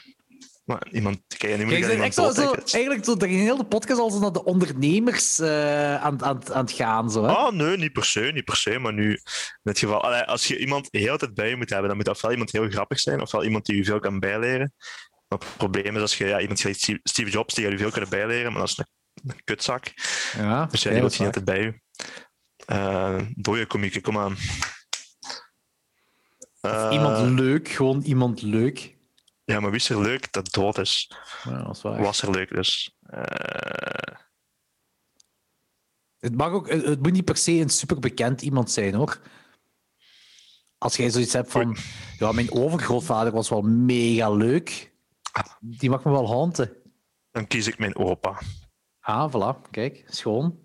[0.64, 1.20] Maar iemand...
[1.38, 4.32] Kijk, nu moet Kijk, ik iemand zo, zo, eigenlijk zo de hele podcast al naar
[4.32, 7.10] de ondernemers eh, aan, aan, aan het gaan.
[7.10, 7.32] Zo, hè?
[7.32, 8.78] Ah, nee, niet per se, niet per se.
[8.78, 9.20] Maar nu, in
[9.62, 12.08] dit geval, allee, als je iemand de hele tijd bij je moet hebben, dan moet
[12.08, 14.74] ofwel iemand heel grappig zijn, ofwel iemand die je veel kan bijleren.
[15.28, 18.10] Maar het probleem is als je ja, iemand gelijk Steve- Jobs, die je veel kunnen
[18.10, 18.86] bijleren, maar dat is een,
[19.30, 19.84] een kutzak.
[20.36, 21.80] Ja, Dus ja, oké, die is je niet altijd bij je.
[22.72, 24.36] Uh, dode komieken, kom aan.
[26.60, 28.93] Eh, Iemand leuk, gewoon iemand leuk.
[29.44, 31.10] Ja, maar wie is er leuk dat dood is?
[31.44, 32.02] Ja, dat is waar.
[32.02, 32.96] Was er leuk dus?
[33.00, 33.22] Eh,
[36.18, 39.20] Het, mag ook, het het moet niet per se een superbekend iemand zijn, hoor.
[40.78, 41.76] Als jij zoiets hebt van...
[42.18, 44.92] Ja, mijn overgrootvader was wel mega leuk.
[45.60, 46.76] Die mag me wel haunten.
[47.30, 48.40] dan kies ik mijn opa.
[49.00, 49.70] Ah, voilà.
[49.70, 50.62] Kijk, schoon.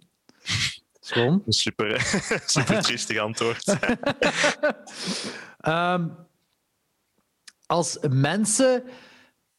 [1.00, 1.44] Schoon.
[1.48, 2.02] Super,
[2.46, 3.64] super triestig antwoord.
[5.60, 6.08] Ehm,
[7.70, 8.84] als mensen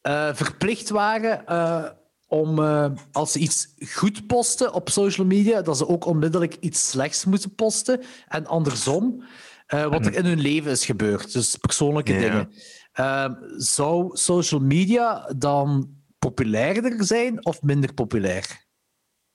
[0.01, 1.89] eh, verplicht waren eh,
[2.27, 6.89] om, eh, als ze iets goed posten op social media, dat ze ook onmiddellijk iets
[6.89, 8.01] slechts moeten posten.
[8.27, 9.23] En andersom,
[9.67, 11.33] wat er in hun leven is gebeurd.
[11.33, 12.19] Dus persoonlijke Ja.
[12.19, 12.53] dingen.
[12.91, 18.65] Ehm, zou social media dan populairder zijn of minder populair?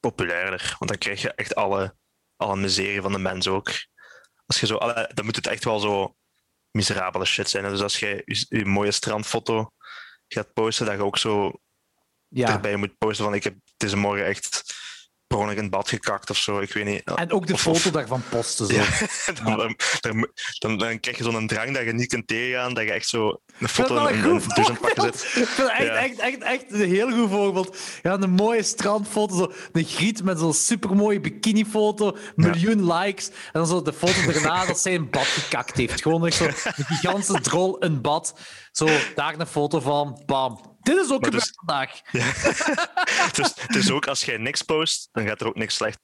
[0.00, 1.94] Populairder, want dan krijg je echt alle,
[2.36, 3.70] alle miserie van de mens ook.
[4.46, 4.78] Als je zo,
[5.14, 6.16] dan moet het echt wel zo
[6.76, 7.64] miserabele shit zijn.
[7.64, 9.70] Dus als jij je, je mooie strandfoto
[10.28, 11.52] gaat posten, dat je ook zo
[12.28, 12.48] Ja.
[12.52, 14.74] erbij moet posten van ik heb deze morgen echt
[15.42, 16.58] in het bad gekakt of zo.
[16.60, 17.02] Ik weet niet.
[17.14, 18.66] En ook de Of- foto daarvan posten.
[18.66, 18.72] Zo.
[18.74, 18.84] Ja,
[19.56, 19.76] dan,
[20.58, 23.40] dan, dan, krijg je zo'n drang dat je niet kunt tegengaan, dat je echt zo
[23.58, 25.18] een foto in een een goed douche aan het pakken voorbeeld.
[25.20, 25.42] zit.
[25.42, 25.94] Ik vind echt, Ja.
[25.94, 27.76] echt, echt, echt een heel goed voorbeeld.
[28.02, 33.28] Ja, een mooie strandfoto, zo, een griet met zo'n supermooie bikinifoto, miljoen likes.
[33.28, 36.02] En dan zo de foto daarna dat zij in bad gekakt heeft.
[36.02, 38.38] Gewoon echt zo een gigantische drol in bad.
[38.72, 40.74] Zo, daar een foto van, bam.
[40.86, 42.00] Dit is ook gebeurd dus- vandaag.
[43.36, 45.98] Dus, dus ook als jij niks post, dan gaat er ook niks slecht.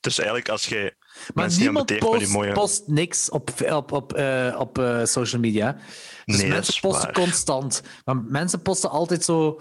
[0.00, 0.96] Dus eigenlijk als je
[1.34, 2.52] Maar niemand met die post, mooie...
[2.52, 5.76] post niks op, op, op, eh, op eh, social media.
[6.24, 7.12] Dus Nee, mensen posten waar.
[7.12, 7.82] constant.
[8.04, 9.60] Maar mensen posten altijd zo...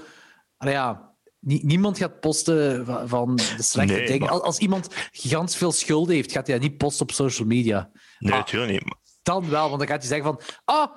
[0.57, 4.29] Ja, nie- niemand gaat posten van, de slechte Nee, dingen.
[4.29, 7.89] maar- Als, iemand gigantisch veel schulden heeft, gaat hij dat niet posten op social media.
[8.19, 8.95] Nee, natuurlijk niet.
[9.23, 10.41] Dan wel, want dan gaat hij zeggen van...
[10.65, 10.95] Ah,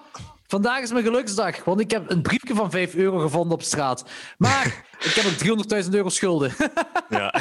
[0.53, 4.05] vandaag is mijn geluksdag, want ik heb een briefje van 5 euro gevonden op straat.
[4.39, 4.66] Maar
[5.09, 6.53] ik heb ook 300.000 euro schulden.
[7.09, 7.35] Ja.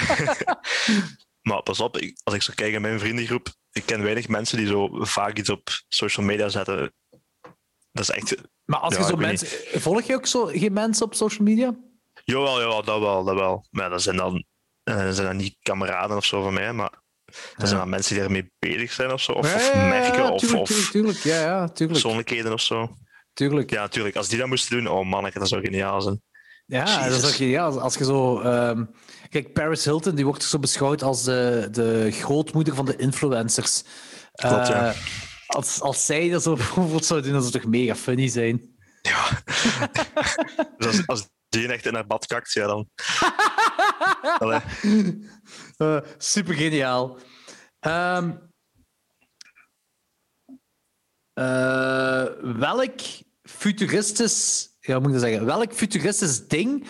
[1.48, 4.68] maar pas op, als ik zo kijk in mijn vriendengroep, ik ken weinig mensen die
[4.68, 6.94] zo vaak iets op social media zetten.
[7.92, 8.36] Dat is echt...
[8.66, 9.48] Maar als Ja, je zo mensen...
[9.82, 11.76] Volg je ook zo geen mensen op social media?
[12.24, 13.66] Jawel, jawel, dat wel, dat wel.
[13.70, 14.46] Maar dat zijn dan,
[14.84, 17.01] eh, dat zijn dan niet kameraden of zo van mij, maar
[17.58, 19.32] dat zijn dan mensen die ermee bezig zijn of zo.
[19.32, 21.18] Of, of merken of, tuurlijk, of tuurlijk, tuurlijk.
[21.18, 21.92] Ja, ja, tuurlijk.
[22.02, 22.96] persoonlijkheden of zo.
[23.34, 23.70] tuurlijk.
[23.70, 24.16] Ja, natuurlijk.
[24.16, 26.22] Als die dat moesten doen, oh manneke, dat zou geniaal zijn.
[26.66, 27.66] Ja, dat is ook geniaal.
[27.72, 28.40] Als- Als je zo...
[28.42, 28.86] ehm,
[29.30, 33.84] Kijk, Paris Hilton die wordt zo beschouwd als de, de grootmoeder van de influencers.
[34.32, 34.88] Klopt, ja.
[34.90, 34.98] Eh,
[35.48, 38.70] als, als zij dat zo bijvoorbeeld zou doen, dat zou toch mega funny zijn.
[39.02, 39.28] Ja.
[40.78, 42.90] dus als, als die echt in haar bad kakt, ja dan...
[44.40, 44.60] Allee.
[45.78, 47.18] Eh, super geniaal.
[47.80, 48.32] Ehm,
[51.34, 53.00] eh, welk
[53.44, 55.46] futuristisch, ja, moet ik dat zeggen?
[55.46, 56.88] Welk futuristisch ding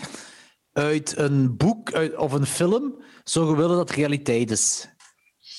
[0.73, 4.87] uit een boek uit, of een film zou je willen dat realiteit is?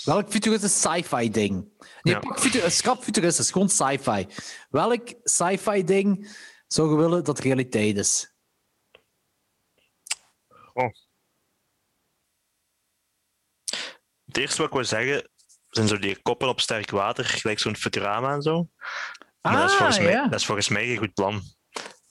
[0.05, 1.69] Welk futuristisch sci-fi ding?
[2.03, 2.21] Nee, Ja.
[2.21, 4.27] pak futu- schrap futuristisch, gewoon sci-fi.
[4.71, 8.32] Welk sci-fi ding zou je willen dat realiteit is?
[14.25, 15.31] Het eerste wat ik wil zeggen,
[15.69, 18.69] zijn zo die koppen op sterk water, gelijk zo'n Futurama en zo.
[19.41, 20.29] Maar dat, is volgens mij, ja.
[20.29, 21.35] dat is volgens mij geen goed plan.
[21.35, 21.43] Ah,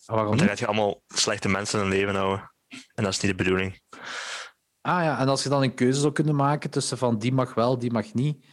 [0.06, 2.54] waarom Want dan gaat je allemaal slechte mensen in hun leven houden.
[2.68, 3.82] En dat is niet de bedoeling.
[4.82, 7.54] Ah ja, en als je dan een keuze zou kunnen maken tussen van die mag
[7.54, 8.46] wel, die mag niet.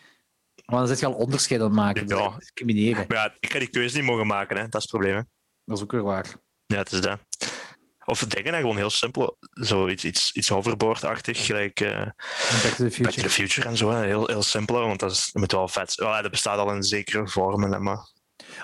[0.65, 2.09] Maar dan zit je al onderscheid aan het maken.
[2.09, 2.17] Ja.
[2.17, 2.37] Ja.
[2.39, 3.05] Discrimineren.
[3.09, 4.63] Maar ja, ik ga die keuze niet mogen maken, hè.
[4.63, 5.17] dat is het probleem.
[5.17, 5.23] Hè.
[5.65, 6.37] Dat is ook weer waar.
[6.67, 7.21] Ja, het is dat.
[8.09, 9.37] Of dingen, hè, gewoon heel simpel.
[9.51, 11.91] Zoiets iets, iets hoverboardachtig, gelijk eh,
[12.63, 13.23] Back to the Back to Future.
[13.23, 13.91] the Future en zo.
[13.91, 14.05] Hè.
[14.05, 16.07] Heel, heel simpel, want dat, is, dat moet wel vet zijn.
[16.09, 18.09] Wel, ja, dat bestaat al in zekere vormen, maar...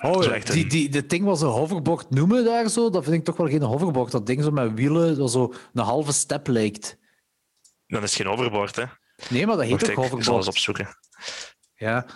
[0.02, 3.16] Oh, echt die, een- die, dat ding wat ze hoverboard noemen daar zo, dat vind
[3.16, 4.12] ik toch wel geen hoverboard.
[4.12, 6.96] Dat ding zo met wielen, dat zo een halve step lijkt.
[7.86, 8.84] Dan is het geen overboard, hè.
[9.30, 10.46] Nee, maar dat heet ook ik zal eens hoverboard.
[10.48, 10.96] opzoeken.
[11.74, 12.06] Ja.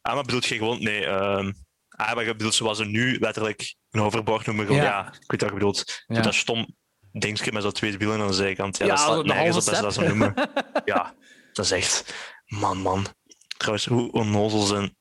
[0.00, 0.82] Ah, maar bedoelt je gewoon...
[0.82, 1.52] Nee, ehm
[1.96, 4.66] ah, maar je bedoelt zoals ze nu letterlijk een hoverboard noemen.
[4.66, 4.88] Gewoon, Ja.
[4.88, 5.06] ja.
[5.06, 6.04] ik weet wat je bedoelt.
[6.06, 6.20] Ja.
[6.20, 6.76] Dat stom
[7.12, 8.78] dingetje met zo twee wielen aan de zijkant.
[8.78, 10.34] Ja, Ja, dat staat nergens op dat ze dat zo noemen.
[10.84, 11.14] ja,
[11.52, 12.14] dat is echt...
[12.46, 13.06] Man, man.
[13.56, 14.96] Trouwens, hoe onnozel zijn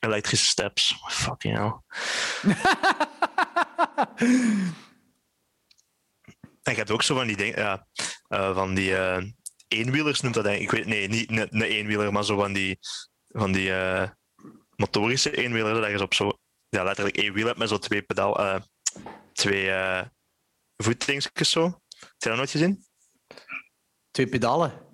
[0.00, 0.94] elektrische steps.
[1.08, 1.72] Fucking hell.
[6.62, 7.58] En je hebt ook zo van die dingen...
[7.60, 7.86] Ja,
[8.28, 8.96] eh, van die...
[8.96, 9.24] eh,
[9.68, 10.78] eenwielers noemt dat eigenlijk.
[10.78, 12.78] Ik weet, nee, niet een, een eenwieler, maar zo van die,
[13.28, 14.08] van die eh,
[14.80, 15.80] motorische eenwielers.
[15.80, 16.32] Dat je op zo,
[16.68, 18.60] ja, letterlijk één wiel hebt met zo twee pedaal, eh,
[19.32, 20.02] twee eh
[20.76, 21.62] voetdingsjes zo.
[21.98, 22.86] Heb je dat nooit gezien?
[24.10, 24.86] Twee pedalen.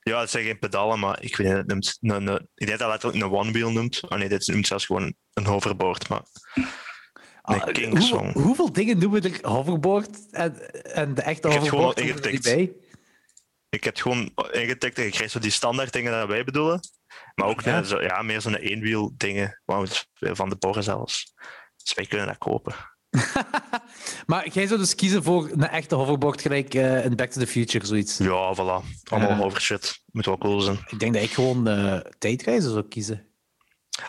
[0.00, 2.78] Ja, het zijn geen pedalen, maar ik weet niet, het noemt, een, een, ik denk
[2.78, 4.00] dat het letterlijk een one-wheel noemt.
[4.08, 6.08] Oh nee, dit noemt zelfs gewoon een hoverboard.
[6.08, 6.22] Maar
[7.42, 8.32] Ah, King hoeveel, Song.
[8.32, 12.46] hoeveel dingen noemen er hoverboard en, en de echte Ik heb het gewoon hoverboard ingetikt.
[13.68, 16.80] ik heb het gewoon ingetikt en je krijgt zo die standaard dingen dat wij bedoelen.
[17.34, 17.82] Maar ook Ja.
[18.00, 18.22] ja.
[18.22, 19.60] Meer zo'n eenwiel dingen.
[20.14, 21.32] Van de borren zelfs.
[21.76, 22.74] Dus wij kunnen dat kopen.
[24.26, 27.46] maar jij zou dus kiezen voor een echte hoverboard gelijk eh, in Back to the
[27.46, 28.18] Future, zoiets.
[28.18, 28.84] Ja, voilà.
[29.10, 29.36] Allemaal Ja.
[29.36, 30.02] hover shit.
[30.06, 30.78] Moet wel cool zijn.
[30.86, 33.26] Ik denk dat ik gewoon eh, tijdreizen zou kiezen.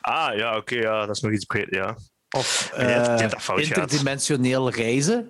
[0.01, 1.95] Ah, ja, oké, ja, dat is nog iets breed, ja.
[2.29, 3.59] Of eh, gaat.
[3.59, 5.29] interdimensioneel reizen.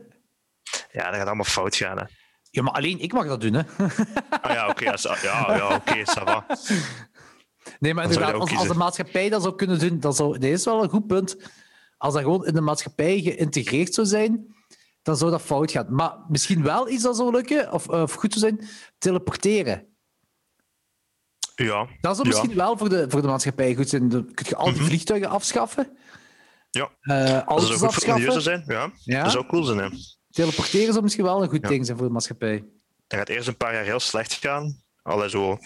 [0.91, 2.03] Ja, dat gaat allemaal fout gaan, hè.
[2.49, 3.61] Ja, maar alleen ik mag dat doen, hè.
[4.41, 6.45] Ah ja, oké, ja, ja, ja, oké, ça va.
[7.79, 10.65] Nee, maar inderdaad, als, als de maatschappij dat zou kunnen doen, dan zou, dit is
[10.65, 11.37] wel een goed punt.
[11.97, 14.55] Als dat gewoon in de maatschappij geïntegreerd zou zijn,
[15.01, 15.87] dan zou dat fout gaan.
[15.95, 19.85] Maar misschien wel iets dat zou lukken, of, of goed zou zijn, teleporteren.
[21.55, 22.33] Ja, Dat zou Ja.
[22.35, 24.09] misschien wel voor de, voor de maatschappij goed zijn.
[24.09, 25.97] Dan kun je al die vliegtuigen afschaffen.
[26.69, 26.89] ja.
[27.01, 28.91] eh Dat auto's zou goed voor milieu zijn, ja.
[29.03, 29.23] Ja.
[29.23, 29.89] Dat zou cool zijn, hè.
[30.29, 31.67] Teleporteren zou misschien wel een goed Ja.
[31.69, 32.63] ding zijn voor de maatschappij.
[33.07, 34.81] Dat gaat eerst een paar jaar heel slecht gaan.
[35.03, 35.57] Alle zo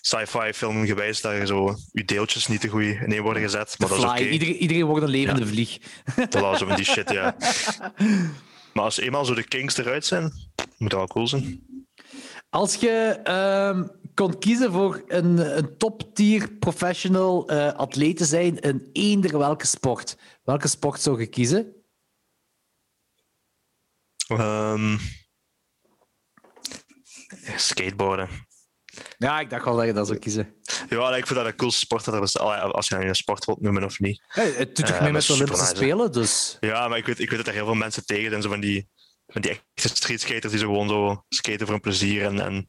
[0.00, 3.74] sci-fi film gewijs dat je zo je deeltjes niet te goed ineen worden gezet.
[3.78, 4.28] Maar dat is oké.
[4.28, 5.78] iedereen, iedereen wordt een levende vlieg.
[6.10, 7.36] Voilà, zo van die shit, ja.
[8.72, 10.32] Maar als eenmaal zo de kings eruit zijn,
[10.76, 11.66] moet dat wel cool zijn.
[12.50, 18.88] Als je ehm, kon kiezen voor een, een top-tier professional eh atleet te zijn in
[18.92, 21.72] eender welke sport, welke sport zou je kiezen?
[24.26, 24.96] Ehm,
[27.56, 28.28] skateboarden.
[29.18, 30.54] Ja, ik dacht wel dat je dat zou kiezen.
[30.88, 32.04] Ja, ik vind dat een cool sport.
[32.04, 32.40] Dat er
[32.72, 34.22] Als je dat nu een sport wilt noemen of niet.
[34.28, 35.74] Het doet toch Eh, mee dat met de is Olympische.
[35.76, 36.56] Spelen, dus...
[36.60, 38.42] Ja, maar ik weet, ik weet dat er heel veel mensen tegen zijn.
[38.42, 38.88] Zo van die,
[39.26, 42.24] van die echte streetskaters die zo gewoon zo skaten voor een plezier.
[42.24, 42.66] En, en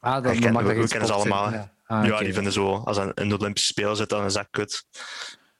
[0.00, 1.52] Ah, Herken- dan mag we- dat kennen ze allemaal.
[1.52, 4.32] Ja, ah, ja, die vinden zo, als ze in de Olympische Spelen zitten, dan is
[4.32, 4.84] dat kut.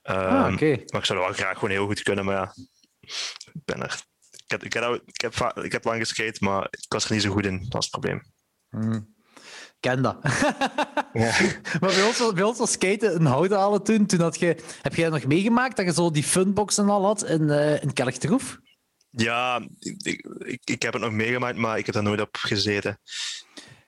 [0.03, 0.65] Ah, oké.
[0.87, 2.53] Maar ik zou dat wel graag gewoon heel goed kunnen, maar ja,
[2.99, 3.99] ik ben er.
[4.31, 7.21] Ik heb, ik, heb, ik, heb, ik heb lang geskate, maar ik was er niet
[7.21, 7.65] zo goed in.
[7.69, 8.21] Dat is het probleem.
[8.69, 9.15] Hmm.
[9.81, 10.23] Ken dat.
[11.81, 14.05] maar bij ons, was- bij ons was skaten een hout halen toen.
[14.05, 17.49] toen had je, heb jij nog meegemaakt dat je zo die funboxen al had in,
[17.49, 18.57] eh in Kelchtroef?
[19.09, 20.01] Ja, ik,
[20.39, 22.99] ik, ik heb het nog meegemaakt, maar ik heb er nooit op gezeten.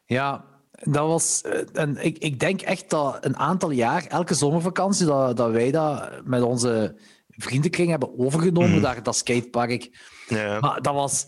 [0.06, 1.42] Ja, dat was.
[1.42, 5.72] eh, En ik, ik denk echt dat een aantal jaar, elke zomervakantie, dat, dat wij
[5.72, 9.98] dat met onze vriendenkring hebben overgenomen, daar, dat skatepark.
[10.28, 11.28] Ja, Maar dat was.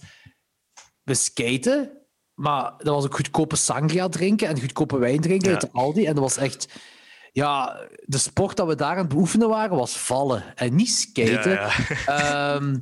[1.04, 2.05] We skaten,
[2.36, 6.06] maar dat was ook goedkope sangria drinken en goedkope wijn drinken uit de Aldi.
[6.06, 6.68] En dat was echt.
[7.32, 11.60] Ja, de sport dat we daar aan het beoefenen waren, was vallen en niet skaten.
[12.06, 12.76] Ehm,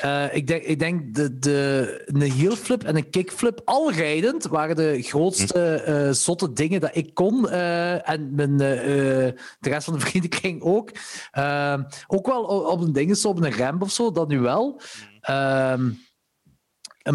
[0.00, 4.46] eh, ik denk, ik denk de, de, een heel flip en een kickflip, al rijdend,
[4.46, 7.48] waren de grootste eh, zotte dingen dat ik kon.
[7.48, 10.90] eh, en mijn, de rest van de vriendenkring ook.
[11.30, 14.80] Ehm, ook wel op, een ding, op een ramp of zo, dat nu wel.
[15.20, 15.90] Ehm,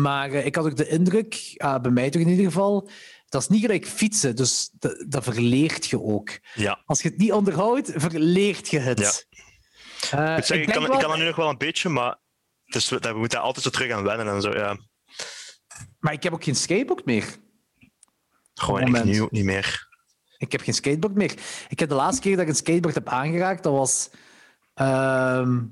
[0.01, 2.89] maar eh, ik had ook de indruk, ah, bij mij toch in ieder geval,
[3.29, 6.29] dat is niet gelijk fietsen, dus dat, dat verleert je ook.
[6.53, 6.81] ja.
[6.85, 9.27] Als je het niet onderhoudt, verleert je het.
[10.11, 12.19] Eh, Ik, kan, wel- ik kan dat nu nog wel een beetje, maar
[12.63, 14.51] het is, we moeten altijd zo terug aan wennen en zo.
[14.51, 14.77] Ja.
[15.99, 17.35] Maar ik heb ook geen skateboard meer.
[18.53, 19.87] Gewoon echt niet meer.
[20.37, 21.31] Ik heb geen skateboard meer.
[21.69, 24.09] Ik heb de laatste keer dat ik een skateboard heb aangeraakt, dat was.
[24.73, 25.63] ehm,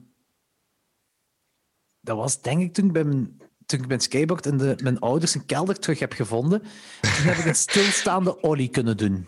[1.99, 3.40] dat was denk ik toen ik bij mijn,
[3.71, 6.61] toen ik mijn skateboard in de, mijn ouders een kelder terug heb gevonden.
[7.01, 9.27] Toen heb ik een stilstaande ollie kunnen doen.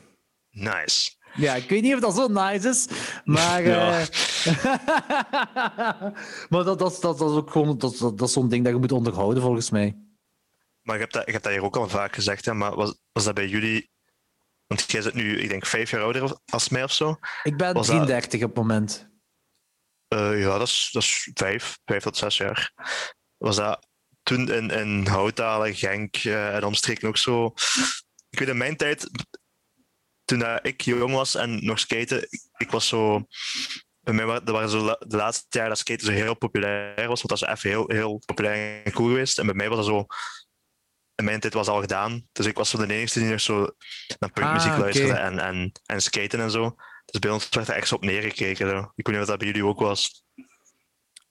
[0.50, 1.12] Nice.
[1.36, 2.88] Ja, ik weet niet of dat zo nice is,
[3.24, 3.64] maar.
[3.64, 4.00] Ja.
[4.00, 4.08] eh,
[6.50, 8.80] maar dat, dat, dat, dat is ook gewoon dat, dat, dat zo'n ding dat je
[8.80, 9.98] moet onderhouden, volgens mij.
[10.82, 12.96] Maar ik heb dat, ik heb dat hier ook al vaak gezegd, hè, maar was,
[13.12, 13.92] was dat bij jullie...
[14.68, 17.18] Want jij zit nu, ik denk, vijf jaar ouder als mij of zo.
[17.44, 19.10] Ik ben Was dat- 33 op het moment.
[20.08, 22.72] Eh, ja, dat is, dat is vijf, vijf tot zes jaar.
[23.38, 23.88] Was dat
[24.24, 27.54] toen in, in Houtalen, Genk eh, en omstreken ook zo?
[28.30, 29.10] Ik weet in mijn tijd,
[30.26, 32.28] toen ik jong was en nog skaten,
[32.58, 33.26] ik, was zo...
[34.00, 37.40] Bij mij waren, waren zo de laatste jaren dat skaten zo heel populair was, want
[37.40, 39.40] dat is even heel, heel populair en cool geweest.
[39.40, 40.06] En bij mij was dat zo...
[41.16, 43.76] In mijn tijd was al gedaan, dus ik was zo de enige die nog zo
[44.20, 46.76] naar punkmuziek Ah, luisterde en, en, en skaten en zo.
[47.06, 48.70] Dus bij ons werd er echt zo op neergekeken.
[48.70, 48.78] Zo.
[48.96, 50.24] Ik weet niet of dat bij jullie ook was.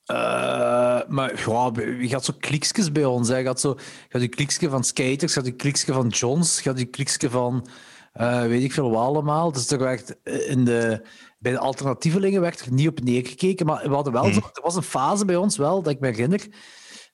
[0.04, 3.28] Eh, maar ja, je had zo kliksjes bij ons.
[3.28, 3.36] Hè.
[3.36, 6.60] Je had zo je had die kliksje van skaters, je had die kliksje van Johns,
[6.60, 7.66] je had die kliksje van
[8.12, 9.52] eh, weet ik veel wat allemaal.
[9.52, 11.06] Dus er werd eh, in de,
[11.38, 13.66] bij de alternatievelingen werd er niet op neergekeken.
[13.66, 14.32] Maar we hadden wel Hmm.
[14.32, 16.48] zo, er was een fase bij ons wel, dat ik me herinner,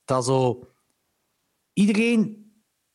[0.05, 0.67] dat zo
[1.73, 2.47] iedereen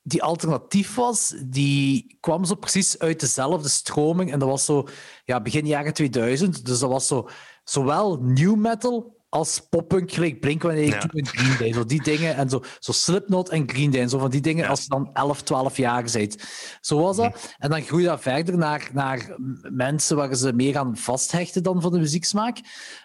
[0.03, 4.33] die alternatief was, die kwam zo precies uit dezelfde stroming.
[4.33, 4.87] En dat was zo
[5.25, 6.67] ja, begin jaren 2000.
[6.67, 7.29] Dus dat was zo
[7.65, 11.01] zowel new metal als poppunk, gelijk Blink-182 Ja.
[11.01, 11.73] en Green Day.
[11.73, 12.37] Zo die dingen.
[12.37, 14.01] En zo, zo Slipknot en Green Day.
[14.01, 16.37] En zo van die dingen als je dan 11, 12 jaar bent.
[16.81, 17.55] Zo was dat.
[17.59, 19.35] En dan groeide dat verder naar, naar
[19.73, 22.59] mensen waar ze meer aan vasthechten dan van de muzieksmaak.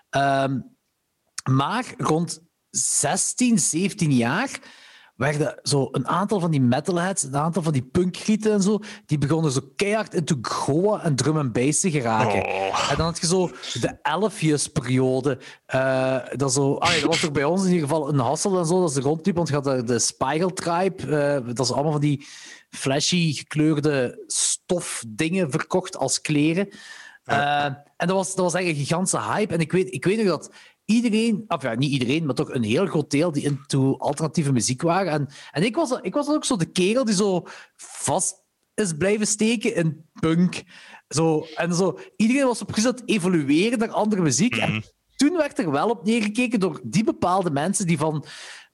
[0.10, 0.60] Ehm,
[1.50, 2.40] maar rond
[2.70, 4.60] 16, 17 jaar
[5.20, 9.18] werden zo een aantal van die metalheads, een aantal van die punkgrieten en zo, die
[9.18, 12.46] begonnen zo keihard into goa en drum en bass te geraken.
[12.46, 12.92] Oh.
[12.92, 15.40] En dan had je zo de elfjesperiode.
[15.66, 18.66] eh dat, zo, ah, dat was ook bij ons in ieder geval een hassel en
[18.66, 21.72] zo, dat is de rondliep, want je had de, de Spiral Tribe, eh, dat is
[21.72, 22.28] allemaal van die
[22.70, 26.70] flashy gekleurde stofdingen verkocht als kleren.
[27.24, 29.54] Eh, en dat was, dat was eigenlijk een gigantische hype.
[29.54, 30.52] En ik weet, ik weet nog dat
[30.90, 34.82] iedereen, of ja, niet iedereen, maar toch een heel groot deel die into alternatieve muziek
[34.82, 35.12] waren.
[35.12, 37.46] En, en ik, was, ik was ook zo de kerel die zo
[37.76, 38.44] vast
[38.74, 40.64] is blijven steken in punk.
[41.08, 44.56] Zo, en zo, iedereen was precies aan het evolueren naar andere muziek.
[44.56, 44.84] En
[45.16, 48.26] toen werd er wel op neergekeken door die bepaalde mensen die van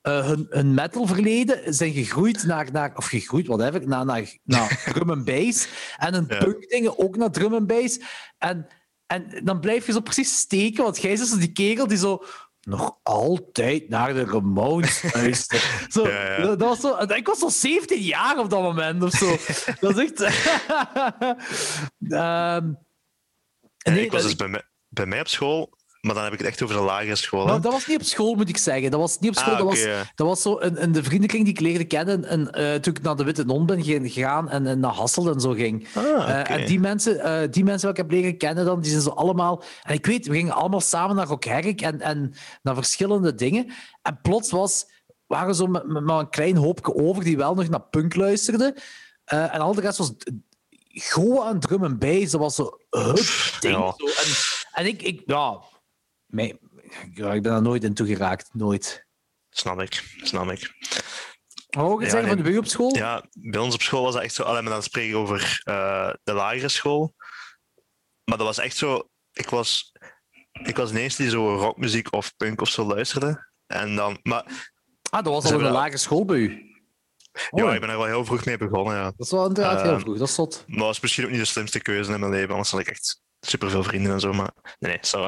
[0.02, 5.10] eh, hun, hun metalverleden zijn gegroeid naar, naar of gegroeid, whatever, naar, naar, naar drum
[5.10, 5.68] en bass.
[5.96, 6.38] En hun Ja.
[6.38, 8.00] punkdingen ook naar drum en bass.
[8.38, 8.66] En,
[9.06, 12.24] en dan blijf je zo precies steken, want jij is zo die kerel die zo
[12.60, 15.86] nog altijd naar de Ramones luistert.
[15.88, 16.56] Zo, Ja, ja.
[16.56, 19.36] Dat, was zo, ik was zo 17 jaar op dat moment of zo.
[19.80, 20.20] dat is echt.
[22.08, 22.72] Ehm,
[23.82, 25.75] nee, ik was dus bij mij, bij mij op school,
[26.06, 27.46] maar dan heb ik het echt over de lagere school.
[27.46, 28.90] Maar dat was niet op school, moet ik zeggen.
[28.90, 29.52] Dat was niet op school.
[29.52, 30.02] Ah, dat, oké, was, ja.
[30.14, 32.24] dat was zo een, een, de vriendenkring die ik leerde kennen.
[32.24, 35.32] En, eh, toen ik naar de Witte Non ben ge- gegaan en, en naar Hassel
[35.32, 35.88] en zo ging.
[35.94, 38.90] Ah, Eh, en die mensen, eh, die mensen wat ik heb leren kennen, dan, die
[38.90, 39.62] zijn zo allemaal.
[39.82, 43.72] En ik weet, we gingen allemaal samen naar Rockherk en, en naar verschillende dingen.
[44.02, 44.86] En plots was,
[45.26, 48.74] waren zo met, met maar een klein hoopje over die wel nog naar punk luisterden.
[49.24, 50.12] En al de rest was
[50.98, 52.30] Goa en drum en bass.
[52.30, 52.78] Dat was zo
[53.60, 53.74] ding.
[53.76, 53.94] Ja.
[53.96, 54.06] Zo.
[54.06, 54.32] En,
[54.72, 55.60] en ik, ik, ja,
[56.26, 56.58] mij,
[57.14, 58.48] ja, ik ben daar nooit in toegeraakt.
[58.52, 59.06] Nooit.
[59.50, 60.58] Snap ik, snap ik.
[60.60, 62.26] Je Ja, zeggen nee.
[62.28, 62.96] van de bij u op school?
[62.96, 64.42] Ja, bij ons op school was dat echt zo.
[64.42, 67.14] Alleen maar ik over eh, de lagere school.
[68.24, 69.08] Maar dat was echt zo.
[69.32, 69.92] Ik was,
[70.52, 73.50] ik was eerste die zo rockmuziek of punk of zo luisterde.
[73.66, 74.74] En dan, maar
[75.10, 76.48] Ah, dat was al in de lagere school bij u.
[77.50, 78.94] ja, Oh, ik ben er wel heel vroeg mee begonnen.
[78.94, 79.02] Ja.
[79.04, 80.18] Dat is wel inderdaad heel Ehm, vroeg.
[80.18, 80.64] Dat is zot.
[80.66, 82.50] Maar dat was misschien ook niet de slimste keuze in mijn leven.
[82.50, 84.32] Anders had ik echt superveel vrienden en zo.
[84.32, 85.26] Maar nee, nee, zo.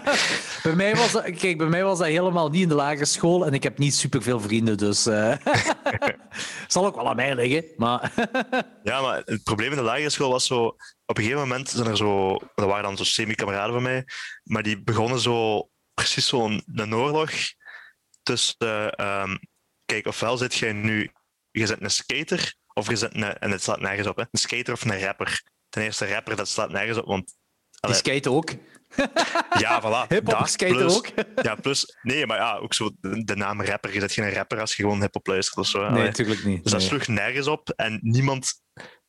[0.62, 3.46] Bij mij, was dat, kijk, bij mij was dat helemaal niet in de lagere school
[3.46, 5.06] en ik heb niet superveel vrienden, dus...
[5.06, 5.36] eh
[6.66, 8.12] zal ook wel aan mij liggen, maar...
[8.82, 10.66] Ja, maar het probleem in de lagere school was zo...
[11.06, 12.36] Op een gegeven moment zijn er zo...
[12.54, 14.04] Er waren dan zo semi-kameraden van mij,
[14.42, 15.68] maar die begonnen zo...
[15.94, 17.30] Precies zo'n een oorlog
[18.22, 18.92] tussen...
[18.94, 19.36] ehm,
[19.84, 21.10] kijk, ofwel zit jij nu...
[21.50, 23.38] Je zit een skater, of je zit een...
[23.38, 24.22] En het staat nergens op, hè.
[24.22, 25.42] Een skater of een rapper.
[25.68, 27.38] Ten eerste rapper, dat staat nergens op, want...
[27.80, 28.50] Die skaten ook.
[29.58, 30.08] ja, voilà.
[30.08, 30.34] Hip-hop
[30.90, 31.06] ook.
[31.46, 31.96] Ja, plus...
[32.02, 33.94] Nee, maar ja, ook zo de, de naam rapper.
[33.94, 35.90] Je zit geen rapper als je gewoon hip-hop luistert of zo.
[35.90, 36.62] Nee, natuurlijk niet.
[36.62, 36.88] Dus dat Nee.
[36.88, 37.68] sloeg nergens op.
[37.76, 38.52] En niemand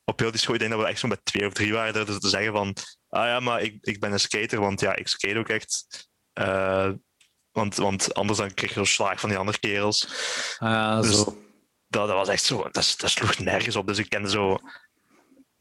[0.03, 2.05] op heel die school, ik denk dat we echt zo met twee of drie waren,
[2.05, 2.75] dus te zeggen van,
[3.09, 5.85] ah ja, maar ik, ik ben een skater, want ja, ik skate ook echt.
[6.33, 6.89] Eh,
[7.51, 10.07] want, want anders dan kreeg je zo'n slaag van die andere kerels.
[10.59, 11.23] Ah, Dus zo.
[11.87, 13.87] dat, dat was echt zo, dat, dat sloeg nergens op.
[13.87, 14.57] Dus ik kende zo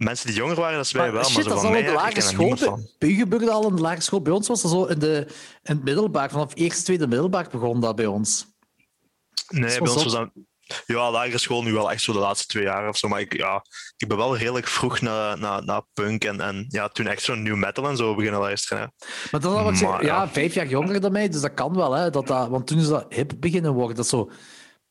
[0.01, 1.73] mensen die jonger waren, dat is wij Maar wel, shit, maar zo dat is van
[1.73, 3.51] al in de lagere er school.
[3.51, 4.23] al in de lagere school.
[4.23, 5.27] Bij ons was dat zo in, de,
[5.63, 6.31] in het middelbaar.
[6.31, 8.47] Vanaf eerste, tweede middelbaar begon dat bij ons.
[9.49, 10.31] Nee, is bij ons was dat...
[10.87, 13.09] Ja, lagere school nu wel echt zo de laatste twee jaar of zo.
[13.09, 13.65] Maar ik, ja,
[13.97, 17.43] ik ben wel redelijk vroeg naar, naar, naar punk en, en ja, toen echt zo'n
[17.43, 18.83] new metal en zo beginnen luisteren.
[18.83, 19.07] hè.
[19.31, 20.29] Maar dat was ja, ja.
[20.29, 21.93] vijf jaar jonger dan mij, dus dat kan wel.
[21.93, 23.97] Hè, dat dat, want toen is dat hip beginnen worden.
[23.97, 24.31] Dat is zo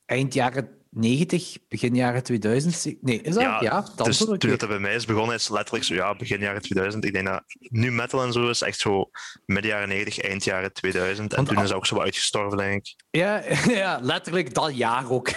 [0.05, 2.95] eind jaren 90, begin jaren 2000.
[3.01, 3.43] Nee, is dat?
[3.43, 6.39] Ja, Ja, dan dus toen het bij mij is begonnen, is letterlijk zo, ja, begin
[6.39, 7.05] jaren 2000.
[7.05, 9.09] Ik denk dat nu metal en zo is echt zo
[9.45, 11.29] midden jaren 90, eind jaren 2000.
[11.29, 12.95] En Want toen is dat ook zo wat uitgestorven, denk ik.
[13.11, 13.43] Ja,
[13.81, 15.31] ja, letterlijk dat jaar ook.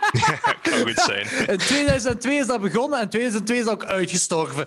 [0.62, 1.26] kan goed zijn.
[1.48, 4.66] In 2002 is dat begonnen en in 2002 is dat ook uitgestorven.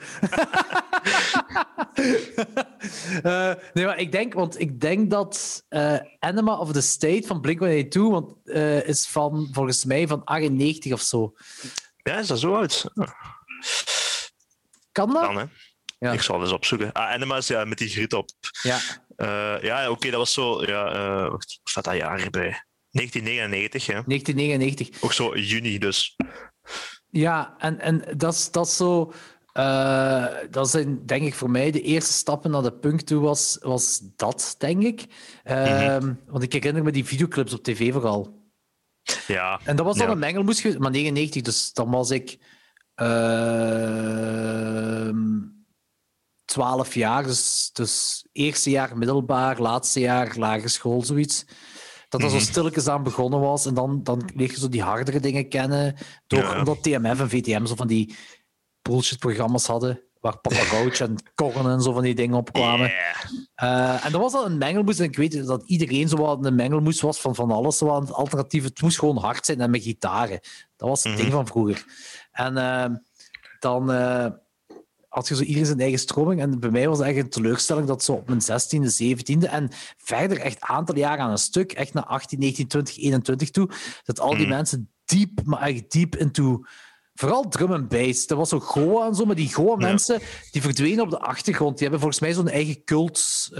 [3.24, 7.42] Eh, nee, maar ik denk, want ik denk dat eh Enema of the State van
[7.42, 11.34] Blink-182 want, eh, is van, volgens mij van 98 of zo.
[12.04, 12.84] Ja, is dat zo oud?
[14.92, 15.22] Kan dat?
[15.24, 15.46] Dan, hè.
[16.00, 16.12] Ja.
[16.12, 16.92] Ik zal het eens opzoeken.
[16.92, 18.30] Ah, Enema is ja, met die griet op.
[18.62, 18.80] Ja.
[19.16, 20.66] Eh, ja, oké, dat was zo...
[20.66, 22.64] Ja, hoe staat dat jaar erbij?
[22.92, 23.94] 1999, hè.
[24.06, 25.02] 1999.
[25.04, 26.16] Ook zo juni, dus.
[27.10, 29.14] Ja, en, en dat, is, dat zo.
[29.54, 33.58] eh, dat zijn denk ik voor mij de eerste stappen naar de punk toe was,
[33.62, 35.06] was dat, denk ik.
[35.44, 38.40] Ehm, Want ik herinner me die videoclips op tv vooral.
[39.28, 39.60] Ja.
[39.64, 40.12] En dat was dan Ja.
[40.14, 42.38] een mengelmoes, ge- maar 99, dus dan was ik
[44.12, 45.40] ehm
[46.46, 47.24] 12 jaar.
[47.24, 51.46] Dus, dus eerste jaar middelbaar, laatste jaar lagere school, zoiets.
[52.10, 52.40] Dat dat Mhm.
[52.40, 53.66] zo stilletjes aan begonnen was.
[53.66, 55.96] En dan, dan leer je zo die hardere dingen kennen.
[56.28, 56.58] Door, Ja.
[56.60, 58.16] Omdat TMF en VTM zo van die
[58.82, 60.04] bullshit-programma's hadden.
[60.22, 62.88] Waar Papa Roach en Korn en zo van die dingen opkwamen.
[62.88, 63.96] Yeah.
[63.98, 65.00] Uh, en dat was al een mengelmoes.
[65.00, 67.78] En ik weet dat iedereen zo wat een mengelmoes was van van alles.
[67.78, 68.64] Zo het alternatief.
[68.64, 70.40] Het moest gewoon hard zijn en met gitaren.
[70.76, 71.22] Dat was het Mhm.
[71.22, 71.86] ding van vroeger.
[72.32, 72.86] En uh,
[73.60, 74.26] dan uh,
[75.08, 76.42] had je zo iedereen zijn eigen stroming.
[76.42, 79.70] En bij mij was het echt een teleurstelling dat zo op mijn 16e, 17e en
[79.98, 83.70] verder echt een aantal jaren aan een stuk, echt naar 18, 19, 20, 21 toe,
[84.04, 84.50] dat al die Mhm.
[84.50, 86.64] mensen diep, maar echt diep into
[87.14, 88.28] Vooral drum en bass.
[88.28, 90.20] Dat was zo Goa en zo, maar die Goa-mensen
[90.52, 91.72] die verdwenen op de achtergrond.
[91.78, 93.60] Die hebben volgens mij zo'n eigen cult uh,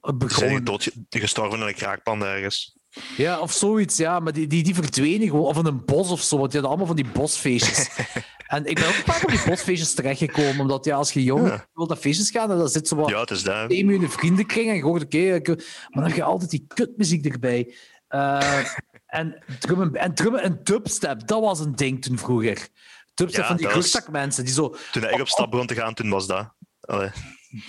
[0.00, 0.50] Die begonnen.
[0.50, 2.78] zijn dood, gestorven in een kraakpand ergens.
[3.16, 4.20] Ja, of zoiets, ja.
[4.20, 5.44] Maar die, die, die verdwenen gewoon.
[5.44, 7.88] Of in een bos of zo, want die hadden allemaal van die bosfeestjes.
[8.46, 11.48] en ik ben ook een paar van die bosfeestjes terechtgekomen, omdat ja, als je jong
[11.48, 11.66] Ja.
[11.74, 13.68] wilt naar feestjes gaan, dan zit zo wat Ja, het is dat.
[13.68, 15.56] twee minuten vriendenkring en je hoort, oké, maar
[15.90, 17.74] dan heb je altijd die kutmuziek erbij.
[18.08, 18.64] Eh,
[19.10, 22.68] en, drummen, en drummen en dubstep, dat was een ding toen vroeger.
[23.14, 24.74] Dubstep Ja, van die rugzakmensen, die zo...
[24.92, 26.52] Toen ik op stap begon te gaan, toen was dat.
[26.80, 27.10] Allee.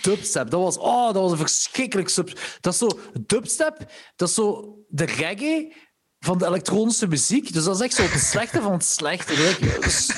[0.02, 2.40] Dubstep, dat was, oh, dat was een verschrikkelijk sub.
[2.60, 5.74] Dat is zo, dubstep, dat is zo de reggae
[6.20, 7.54] van de elektronische muziek.
[7.54, 9.56] Dus dat is echt zo het slechte van het slechte.
[9.80, 10.12] Dus,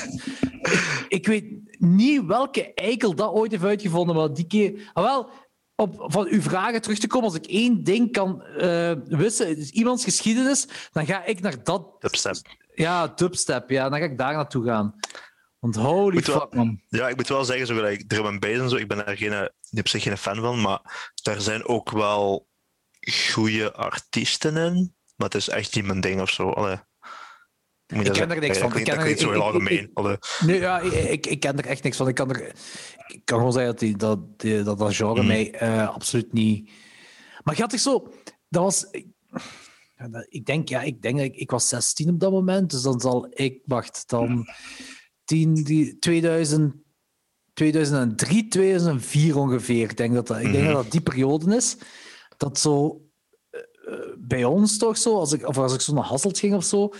[1.08, 1.44] ik weet
[1.78, 4.90] niet welke eikel dat ooit heeft uitgevonden, maar die keer...
[4.92, 5.30] Ah, wel,
[5.76, 9.70] op van uw vragen terug te komen, als ik één ding kan eh wissen, is
[9.70, 12.00] iemands geschiedenis, dan ga ik naar dat...
[12.00, 12.36] Dubstep.
[12.74, 14.94] Ja, dubstep, ja, dan ga ik daar naartoe gaan.
[15.58, 16.80] Want holy wel- fuck, man.
[16.88, 19.16] Ja, ik moet wel zeggen, zo gelijk drum en bass en zo, ik ben daar
[19.16, 22.48] geen, op zich geen fan van, maar daar zijn ook wel
[23.32, 24.94] goede artiesten in.
[25.16, 26.50] Maar het is echt niet mijn ding of zo.
[26.50, 26.76] Allee.
[27.86, 28.78] Ik ken er niks Ja, van.
[28.78, 29.90] Ik ken er- klinkt zo heel algemeen.
[30.46, 32.08] Nee, ja, ik, ik, ken er echt niks van.
[32.08, 32.46] Ik kan, er,
[33.06, 35.26] ik kan gewoon zeggen dat die, dat, die, dat, dat genre Mhm.
[35.26, 36.70] mij eh, absoluut niet.
[37.42, 38.12] Maar had toch zo.
[38.48, 38.86] Dat was.
[40.28, 42.70] Ik, denk, ja, ik denk dat ik, ik was 16 op dat moment.
[42.70, 43.60] Dus dan zal ik.
[43.64, 44.46] Wacht, dan.
[45.24, 46.74] 10, die, 2000,
[47.54, 49.82] 2003, 2004 ongeveer.
[49.90, 50.72] Ik denk dat dat, ik denk Mhm.
[50.72, 51.76] dat, dat die periode is.
[52.36, 53.02] Dat zo.
[53.50, 53.60] eh,
[53.94, 56.64] eh, bij ons toch zo, als ik, of als ik zo naar Hasselt ging of
[56.64, 56.92] zo.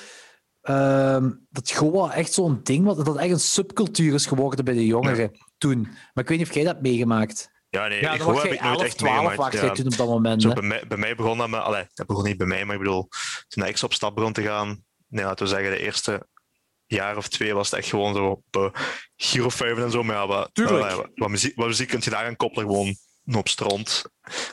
[0.64, 4.74] Ehm, dat Goa echt zo'n ding was, dat het echt een subcultuur is geworden bij
[4.74, 5.82] de jongeren toen.
[5.82, 7.52] Maar ik weet niet of jij dat hebt meegemaakt.
[7.68, 9.60] Ja, nee, Ja, was heb ik nooit 11, echt 12 meegemaakt.
[9.60, 9.70] Ja.
[9.72, 10.42] toen op dat moment.
[10.42, 11.60] Zo, bij, mij, bij mij begon dat met...
[11.60, 13.08] Allee, dat begon niet bij mij, maar ik bedoel,
[13.48, 16.26] toen ik op stap begon te gaan, nee, laten we zeggen, de eerste
[16.86, 18.80] jaar of twee was het echt gewoon zo op uh,
[19.16, 20.02] Giro 5 en zo.
[20.02, 20.26] Maar ja,
[21.14, 22.66] wat, muziek, wat muziek kun je daar aan koppelen?
[22.66, 22.96] Gewoon
[23.36, 24.04] op strand.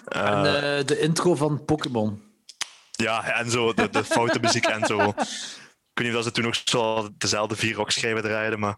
[0.05, 2.21] Eh, En eh, de intro van Pokémon.
[2.91, 4.97] Ja, en zo, de, de foute muziek en zo.
[5.93, 8.77] Ik weet niet of ze toen ook zo dezelfde vier rockschijven draaiden, maar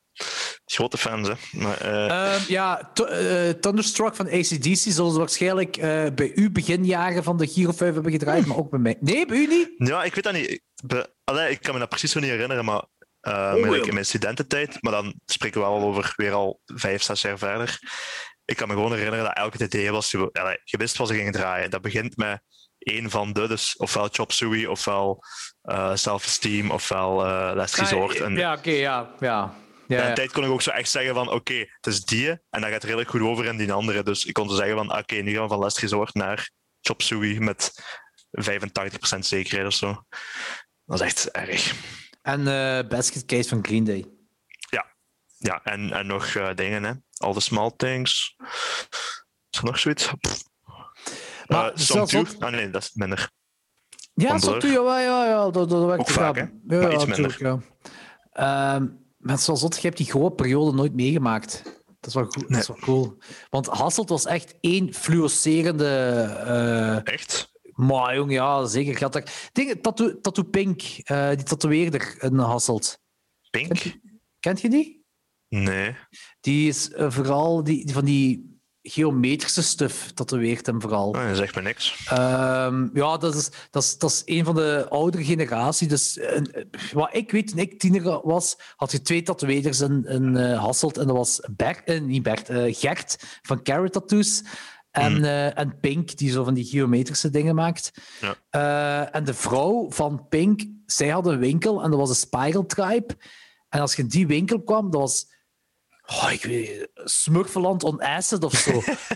[0.66, 1.34] grote fans, hè.
[1.52, 6.52] Maar, eh, Ehm, ja, Th- eh, Thunderstruck van ACDC zullen ze waarschijnlijk eh, bij u
[6.52, 8.98] beginjaren van de Giro 5 hebben gedraaid, maar ook bij mij.
[9.00, 9.70] Nee, bij u niet?
[9.78, 10.62] Ja, ik weet dat niet.
[10.86, 12.84] Be- allee, ik kan me dat precies zo niet herinneren, maar
[13.20, 16.60] eh, Oh, maar in mijn studententijd, maar dan spreken we wel al over weer al
[16.66, 17.80] vijf, zes jaar verder.
[18.46, 21.70] Ik kan me gewoon herinneren dat elke idee was, je wist wat ze gingen draaien.
[21.70, 22.42] Dat begint met
[22.78, 25.24] één van de, dus ofwel Chop Suey, ofwel
[25.64, 28.20] eh Self-Esteem, ofwel eh Last Resort.
[28.22, 29.14] En, Ja, oké, ja.
[29.20, 29.54] ja.
[29.88, 32.30] in ja, een tijd kon ik ook zo echt zeggen van, oké, het is die,
[32.30, 34.04] en dan gaat het redelijk goed over in die andere.
[34.04, 36.50] Dus ik kon zo zeggen van, oké, nu gaan we van Last Resort naar
[36.82, 37.72] Chop Suey met
[39.16, 40.04] 85% zekerheid of zo.
[40.86, 41.74] Dat is echt erg.
[42.22, 44.06] En eh Basket Case van Green Day.
[45.38, 46.92] Ja, en, en nog eh, dingen, hè.
[47.18, 48.36] All the small things.
[49.50, 50.12] Is er nog zoiets?
[50.20, 50.44] Pff.
[51.48, 52.42] Maar zelfs Song ook- 2?
[52.44, 53.32] Ah nee, dat is minder.
[54.14, 56.36] Ja, je wel, ja, ja, dat, dat werkt vaak?
[56.36, 57.60] Ja, Maar ja, iets natuurlijk, ja.
[58.32, 58.88] Ehm,
[59.18, 61.64] maar zoals dat, je hebt die goede periode nooit meegemaakt.
[62.00, 63.18] Dat is wel, goed, dat is wel cool.
[63.50, 65.86] Want Hasselt was echt één fluorescerende...
[66.46, 67.52] eh Echt?
[67.76, 69.00] maar jong, ja, zeker.
[69.00, 69.50] Had daar...
[69.52, 73.00] Ding, tattoo, tattoo Pink, eh, die tatoeëerder in Hasselt.
[73.50, 74.00] Pink?
[74.40, 75.06] Kent je die?
[75.48, 75.96] Nee.
[76.42, 78.53] Die is eh, vooral die van die
[78.84, 81.16] geometrische stuff tatoeëert hem vooral.
[81.16, 82.06] Ah, dat zegt me niks.
[82.10, 85.88] Ehm, ja, dat is, dat, is, dat is een van de oudere generatie.
[85.88, 86.42] Dus, eh,
[86.92, 90.98] wat ik weet, toen ik tiener was, had je twee tatoeëerders in, in eh, Hasselt.
[90.98, 94.44] En dat was Bert, eh, niet Bert, Gert van Carrot Tattoos.
[94.92, 95.24] En, Hmm.
[95.24, 97.92] en Pink, die zo van die geometrische dingen maakt.
[98.50, 99.12] Ja.
[99.12, 103.16] En de vrouw van Pink, zij had een winkel en dat was een Spiral Tribe.
[103.70, 105.32] En als je in die winkel kwam, dat was...
[106.06, 108.72] Oh, ik weet Smurfeland on acid of zo.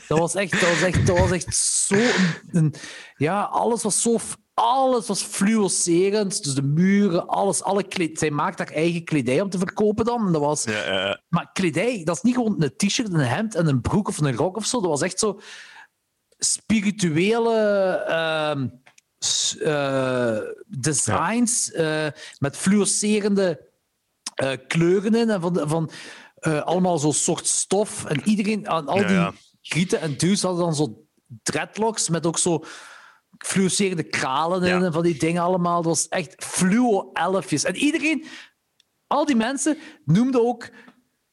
[0.08, 1.96] dat, was echt, dat, was echt, dat was echt zo...
[2.52, 2.74] Een,
[3.16, 4.18] ja, alles was zo...
[4.54, 6.44] Alles was fluorescerend.
[6.44, 7.64] Dus de muren, alles.
[7.64, 10.26] Alle kleed, zij maakt haar eigen kledij om te verkopen dan.
[10.26, 13.68] En dat was, Ja, maar kledij, dat is niet gewoon een t-shirt, een hemd en
[13.68, 14.82] een broek of een rok of zo.
[14.82, 15.40] Dat was echt zo
[16.38, 17.56] spirituele
[18.08, 18.68] ehm,
[19.64, 20.38] eh,
[20.68, 22.08] designs eh,
[22.40, 23.70] met fluorescerende
[24.36, 25.30] eh, kleuren in.
[25.30, 25.90] En van, van,
[26.40, 28.06] eh, allemaal zo'n soort stof.
[28.06, 29.34] En iedereen, aan al Ja, die ja.
[29.62, 31.06] grieten en dudes hadden dan zo
[31.44, 32.64] dreadlocks met ook zo
[33.38, 34.82] fluorescerende kralen Ja.
[34.82, 35.76] en van die dingen allemaal.
[35.82, 37.64] Dat was echt fluo-elfjes.
[37.64, 38.26] En iedereen,
[39.08, 40.70] al die mensen, noemden ook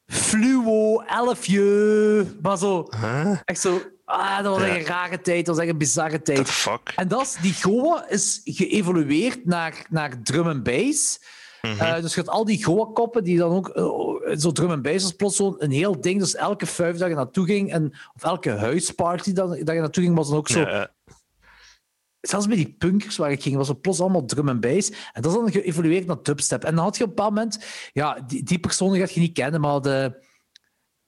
[0.06, 2.26] fluo-elfje.
[2.42, 3.38] Maar zo, Huh?
[3.44, 3.80] echt zo...
[4.04, 5.46] Ah, dat was echt een rare tijd.
[5.46, 6.50] Dat was echt een bizarre The tijd.
[6.50, 6.92] fuck?
[6.96, 11.20] En dat is, die Goa is geëvolueerd naar, naar drum and bass.
[11.64, 11.80] Mhm.
[11.80, 13.68] Eh, dus je had al die Goa-koppen die dan ook...
[13.68, 16.18] eh, zo drum and bass was plots zo'n een heel ding.
[16.20, 20.02] Dus elke vijf dat je naartoe ging, en, of elke huisparty dat, dat je naartoe
[20.02, 20.60] ging, was dan ook zo...
[20.60, 20.92] Ja.
[22.20, 24.90] Zelfs bij die punkers waar ik ging, was het plots allemaal drum and bass.
[25.12, 26.64] En dat is dan geëvolueerd naar dubstep.
[26.64, 27.64] En dan had je op een bepaald moment...
[27.92, 30.23] Ja, die, die personen gaat je niet kennen, maar de...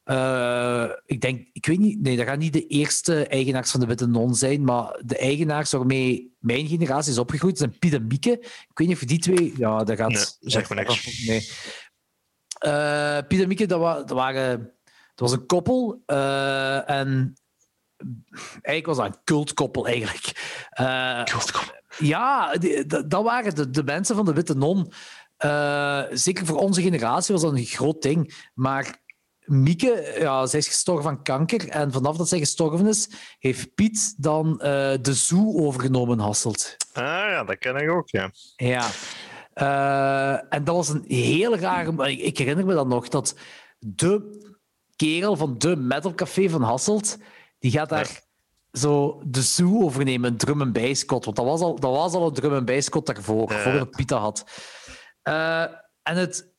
[0.06, 3.86] eh, ik denk, ik weet niet, nee, dat gaan niet de eerste eigenaars van de
[3.86, 8.30] Witte Non zijn, maar de eigenaars waarmee mijn generatie is opgegroeid zijn Piet en Mieke.
[8.40, 10.08] Ik weet niet of die twee, ja, dat gaat.
[10.08, 11.26] Nee, zeg maar niks.
[11.26, 11.48] Nee.
[12.58, 14.58] Eh, Piet en Mieke, dat, wa- dat waren,
[15.14, 17.34] dat was een koppel eh, en
[18.62, 20.32] eigenlijk was dat een cultkoppel eigenlijk.
[21.98, 24.92] Ja, die- dat, waren de, de mensen van de Witte Non.
[26.18, 28.48] Zeker voor onze generatie was dat een groot ding.
[28.54, 29.04] Maar
[29.47, 31.68] Mieke, ja, zij is gestorven van kanker.
[31.68, 33.09] En vanaf dat zij gestorven is,
[33.39, 36.77] heeft Piet dan eh, de zoo overgenomen Hasselt.
[36.93, 38.31] Ah ja, dat ken ik ook, ja.
[38.56, 38.89] Ja.
[39.52, 42.16] Eh, en dat was een heel rare...
[42.16, 43.35] Ik, herinner me dan nog dat
[43.78, 44.44] de
[44.97, 47.18] kerel van de metalcafé van Hasselt,
[47.59, 48.20] die gaat daar
[48.73, 51.24] zo de zoo overnemen, een drum en bijskot.
[51.24, 53.59] Want dat was al, dat was al een drum en bijskot daarvoor, Ja.
[53.59, 54.44] voordat Piet dat had.
[55.23, 55.62] Eh,
[56.02, 56.55] en het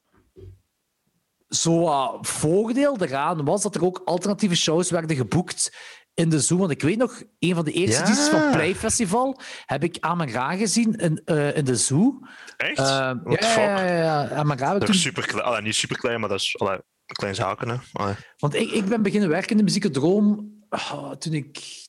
[1.47, 5.77] zo wat voordeel eraan was dat er ook alternatieve shows werden geboekt
[6.13, 6.57] in de Zoo.
[6.57, 8.05] Want ik weet nog, een van de eerste Ja.
[8.05, 12.19] edities van Playfestival heb ik Amara gezien in, eh, in de Zoo.
[12.57, 12.77] Echt?
[12.77, 13.87] Eh, What ja, ja, fuck?
[13.87, 14.29] ja, ja.
[14.29, 15.45] Amara heb ik Dat toen- is super klein.
[15.45, 16.75] Allee, niet super klein, maar dat is allee,
[17.05, 17.69] een klein zaken.
[17.69, 17.75] Hè.
[17.93, 18.15] Allee.
[18.37, 21.85] Want ik, ik ben beginnen werken in de muziekdroom ah, toen ik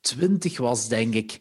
[0.00, 1.38] twintig was, denk ik.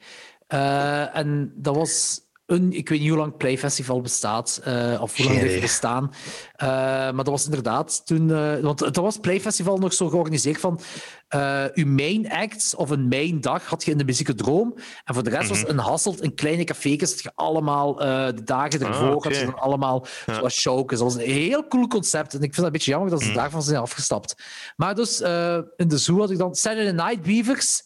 [0.47, 5.25] Eh, en dat was een, ik weet niet hoe lang Playfestival bestaat, eh, of hoe
[5.25, 5.59] lang idee.
[5.59, 6.11] bestaan.
[6.55, 10.79] Eh, maar dat was inderdaad toen, eh, want het was Playfestival nog zo georganiseerd van
[11.27, 14.73] eh uw main acts of een main dag had je in de muziekdroom.
[15.03, 15.69] En voor de rest was Mhm.
[15.71, 19.27] een Hasselt, een kleine café's, dat je allemaal eh, de dagen ervoor Ah, oké.
[19.27, 20.33] had je dan allemaal Ja.
[20.33, 21.03] zoals showcase.
[21.03, 22.33] Dat was een heel cool concept.
[22.33, 23.35] En ik vind het een beetje jammer dat ze Mhm.
[23.37, 24.35] daarvan zijn afgestapt.
[24.75, 27.83] Maar dus eh, in de zoo had ik dan Saturday Night Beavers.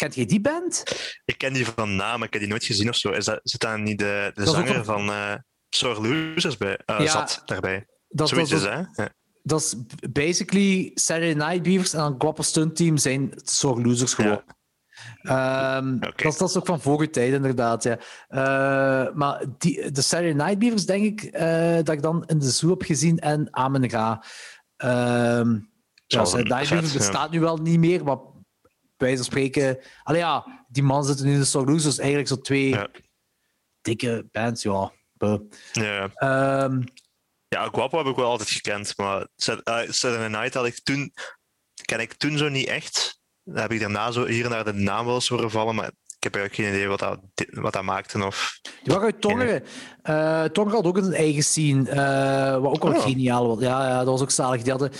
[0.00, 0.82] Kent je die band?
[1.24, 3.10] Ik ken die van naam, ik heb die nooit gezien of zo.
[3.10, 5.10] Is dat, zit daar niet de, de ook zanger van
[5.68, 6.76] Sore Losers bij?
[6.84, 7.06] Eh, Ja.
[7.10, 7.86] Zat daarbij.
[8.08, 8.78] Dat, Zoiets dat, is hè?
[9.02, 9.08] Ja.
[9.42, 9.74] dat is
[10.12, 14.42] basically Saturday Night Beavers en dan Guapo Stunt Team zijn soort losers gewoon.
[15.22, 17.82] Ehm, dat, is- dat is ook van vorige tijd, inderdaad.
[17.82, 17.98] Ja.
[18.28, 21.32] Eh, maar die, de Saturday Night Beavers, denk ik,
[21.86, 24.24] dat ik dan in de zoo heb gezien en Amen Ra.
[24.76, 25.58] Ehm
[26.06, 28.18] ja, Saturday een Night Beavers bestaat nu wel niet meer, maar
[29.00, 29.78] wijze van spreken...
[30.02, 31.98] Allee, ja, die man zitten nu in de Soul Losers.
[31.98, 32.88] Eigenlijk zo twee Ja.
[33.80, 34.92] dikke bands, ja.
[35.70, 36.10] Ja.
[36.14, 36.82] Ehm,
[37.48, 41.12] ja, Guapo heb ik wel altijd gekend, maar eh, Saturday Night had ik toen,
[41.84, 43.20] ken ik toen zo niet echt.
[43.44, 45.90] Dan heb ik daarna zo hier en daar de naam wel eens horen vallen, maar
[46.22, 47.18] heb eigenlijk geen idee wat dat,
[47.50, 48.24] wat dat maakte.
[48.26, 48.58] Of...
[48.62, 49.62] Die waren uit Tongeren.
[50.52, 53.02] Tongeren had ook een eigen scene, eh, wat ook wel Oh.
[53.02, 53.58] geniaal was.
[53.60, 54.62] Ja, ja, dat was ook zalig.
[54.62, 54.90] Die hadden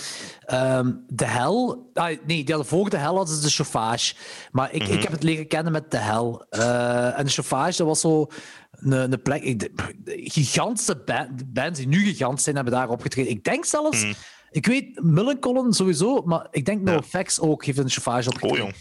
[0.45, 1.89] ehm, de hel...
[1.93, 4.15] Ah, nee, die hadden voor de hel hadden ze de chauffage.
[4.51, 4.91] Maar ik, Mhm.
[4.91, 6.45] ik heb het leren kennen met de hel.
[6.49, 8.27] Eh, en de chauffage, dat was zo
[8.71, 9.41] een, een plek...
[9.43, 9.71] Ik, de
[10.05, 13.31] gigantische band, bands die nu gigant zijn, hebben daar opgetreden.
[13.31, 14.03] Ik denk zelfs...
[14.03, 14.13] Mhm.
[14.53, 16.93] Ik weet, Millencolin sowieso, maar ik denk Ja.
[16.93, 18.57] NoFX ook heeft een chauffage Oh opgetreden.
[18.65, 18.75] jong.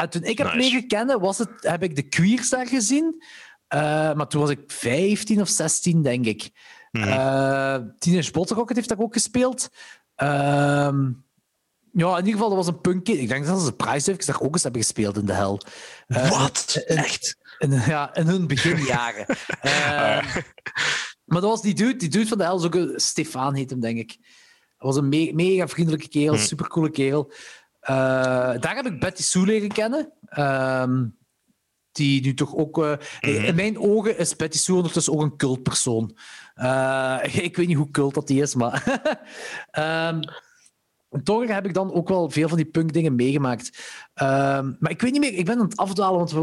[0.00, 0.58] En toen ik heb Nice.
[0.68, 3.22] leren kennen, was het, heb ik de Queers daar gezien.
[3.68, 3.80] Eh,
[4.12, 6.50] maar toen was ik 15 of 16, denk ik.
[6.90, 7.08] Mhm.
[7.08, 9.68] Eh, Teenage Bottle heeft daar ook gespeeld.
[10.14, 11.10] Ehm,
[11.92, 13.20] ja, in ieder geval, dat was een punkje.
[13.20, 13.76] Ik denk dat ze de
[14.26, 15.60] daar ook eens hebben gespeeld in de hel.
[16.06, 16.82] Eh, Wat?
[16.86, 17.36] Echt?
[17.58, 19.26] In, ja, in hun beginjaren.
[19.60, 20.36] Eh,
[21.24, 23.70] maar dat was die dude, die dude van de hel, is ook een Stefan heet
[23.70, 24.08] hem, denk ik.
[24.76, 26.40] Dat was een me- mega vriendelijke kerel, Hm.
[26.40, 27.32] supercoole kerel.
[27.80, 27.94] Eh,
[28.60, 30.12] daar heb ik Betty Sue leren kennen.
[30.26, 31.06] Ehm,
[31.92, 32.78] die nu toch ook...
[32.84, 33.44] eh, Mhm.
[33.44, 36.16] In mijn ogen is Betty Sue ondertussen ook een cultpersoon.
[36.54, 38.84] Eh, ik weet niet hoe cult dat die is, maar...
[39.70, 40.20] Ehm
[41.22, 43.78] toch heb ik dan ook wel veel van die punkdingen meegemaakt.
[44.14, 46.40] Ehm, maar ik weet niet meer, ik ben aan het afdwalen, want we,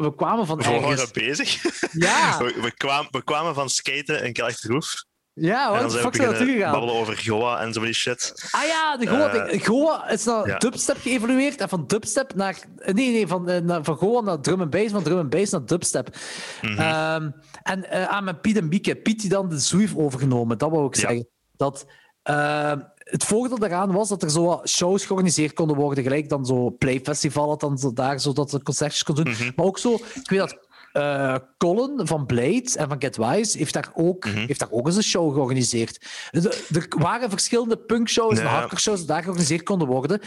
[0.00, 0.82] we kwamen van We ergens...
[0.96, 1.62] waren bezig.
[1.92, 5.04] Ja, We, we, kwamen, we kwamen van skaten in Kelchterhoef.
[5.32, 6.72] Ja wat de fuck naartoe beginnen gegaan?
[6.72, 8.48] babbelen over Goa en zo die shit.
[8.50, 10.58] Ah ja, de Goa, Eh, Goa is naar ja.
[10.58, 11.60] dubstep geëvolueerd.
[11.60, 12.58] En van dubstep naar...
[12.76, 15.52] Nee, nee, van, eh, naar, van Goa naar drum and bass, van drum and bass
[15.52, 16.16] naar dubstep.
[16.62, 16.78] Mhm.
[16.78, 17.30] Ehm,
[17.62, 18.96] en eh, aan mijn Piet en Bieke.
[18.96, 21.00] Piet die dan de Zoef overgenomen, dat wou ik Ja.
[21.00, 21.28] zeggen.
[21.56, 21.86] Dat
[22.22, 26.46] eh, het voordeel daaraan was dat er zo wat shows georganiseerd konden worden, gelijk dan
[26.46, 29.28] zo Playfestival had dan zo daar, zodat ze concertjes kon doen.
[29.30, 29.50] Mhm.
[29.56, 30.58] Maar ook zo, ik weet dat
[30.92, 34.36] eh, Colin van Blade en van Get Wise heeft daar ook, Mhm.
[34.46, 36.06] heeft daar ook eens een show georganiseerd.
[36.30, 38.50] Er, waren verschillende punkshows en Ja.
[38.50, 40.20] hardcore shows die daar georganiseerd konden worden.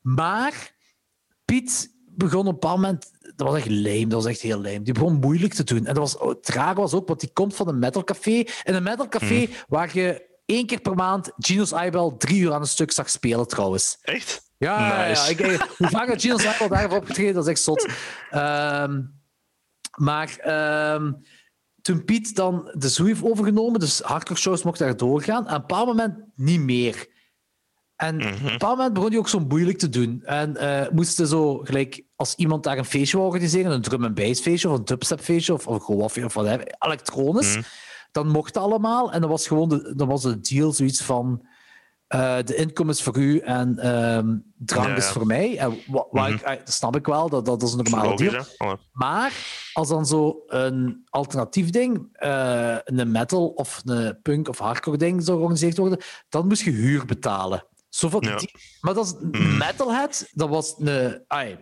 [0.00, 0.72] Maar
[1.44, 3.12] Piet begon op een bepaald moment...
[3.36, 4.82] Dat was echt lame, dat was echt heel lame.
[4.82, 5.86] Die begon moeilijk te doen.
[5.86, 8.44] En dat was, het rare was ook, want die komt van een metalcafé.
[8.62, 9.50] En een metalcafé Mhm.
[9.68, 13.46] waar je één keer per maand Gino's Eyeball drie uur aan een stuk zag spelen,
[13.48, 13.98] trouwens.
[14.02, 14.42] Echt?
[14.58, 15.26] Ja, ja.
[15.26, 15.38] Ik,
[15.78, 17.88] hoe vaak dat Gino's Eyeball daar heeft opgetreden, dat is echt zot.
[18.30, 19.00] Ehm,
[19.94, 21.12] maar ehm,
[21.82, 25.60] toen Piet dan de Zoo heeft overgenomen, dus hardcore shows mochten daar doorgaan, aan een
[25.60, 27.12] bepaald moment niet meer.
[27.96, 30.22] En op een bepaald moment begon hij ook zo moeilijk te doen.
[30.24, 34.14] En eh moesten zo, gelijk, als iemand daar een feestje wou organiseren, een drum and
[34.14, 37.58] bass feestje of een dubstep feestje of, of gewoon of whatever, elektronisch,
[38.12, 39.12] dan mocht het allemaal.
[39.12, 41.46] En dan was gewoon de, dan was de deal zoiets van
[42.14, 45.58] eh, de inkomens voor u en ehm, drank Ja, is voor mij.
[45.58, 48.30] En wa- wa- ik- eh, dat snap ik wel, dat, dat is een normale Logisch,
[48.30, 48.44] deal.
[48.58, 49.32] Oh, Maar
[49.72, 55.22] als dan zo een alternatief ding, eh, een metal of een punk of hardcore ding
[55.24, 57.66] zou georganiseerd worden, dan moest je huur betalen.
[57.88, 58.36] Zo van Ja.
[58.36, 58.50] die-
[58.80, 61.58] maar dat is een metalhead, dat was een, ai,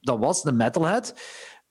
[0.00, 1.14] dat was een metalhead,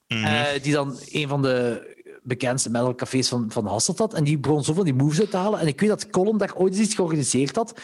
[0.08, 0.24] Mhm.
[0.26, 4.14] eh, die dan een van de bekendste metalcafés van, van Hasselt had.
[4.14, 5.60] En die begon zo van die moves uit te halen.
[5.60, 7.80] En ik weet dat Colin daar ooit eens iets georganiseerd had.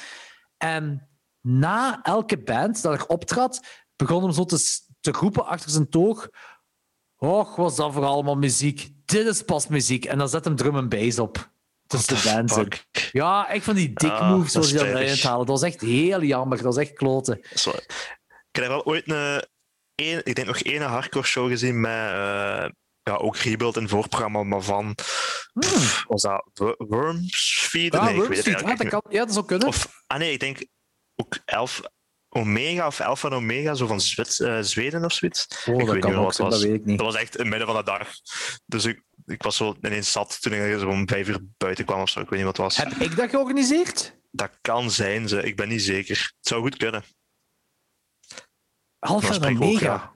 [0.64, 1.10] En
[1.41, 3.65] na elke band dat er optrad,
[3.95, 6.30] begon hem zo te, te roepen achter zijn toog.
[7.15, 8.90] Och, was dat voor allemaal muziek?
[9.06, 10.06] Dit is pas muziek.
[10.06, 11.52] En dan zet hem drum en bass op.
[11.88, 12.80] Tussen de bands.
[13.11, 15.45] Ja, echt van die dik Ah, moves zoals hij dat eruit halen.
[15.45, 16.57] Dat was echt heel jammer.
[16.57, 17.40] Dat was echt kloten.
[18.52, 19.41] Ik heb wel ooit een,
[20.23, 22.65] ik denk nog één hardcore show gezien met eh,
[23.03, 24.95] ja, ook Rebuild in het voorprogramma, maar van
[25.59, 27.93] pff, was dat Wo- Wormsfeed?
[27.93, 29.67] Ja, nee, ik weet het eigenlijk ja, niet dat kan, ja, dat zou kunnen.
[29.67, 30.65] Of, ah nee, ik denk
[31.15, 31.81] ook Elf
[32.30, 35.47] Omega of Alpha en Omega, zo van Zwits, eh, Zweden of zoiets.
[35.65, 36.67] oh, ik dat weet kan niet wat zijn, dat was.
[36.67, 36.97] weet ik niet.
[36.97, 38.09] Dat was echt in het midden van de dag.
[38.65, 42.01] Dus ik, ik was zo ineens zat toen ik zo om vijf uur buiten kwam
[42.01, 42.19] of zo.
[42.19, 42.77] Ik weet niet wat het was.
[42.77, 44.15] Heb ik dat georganiseerd?
[44.31, 45.41] Dat kan zijn, ze.
[45.43, 46.15] ik ben niet zeker.
[46.38, 47.03] Het zou goed kunnen.
[48.99, 49.85] Alpha en ook, Omega.
[49.85, 50.13] ja.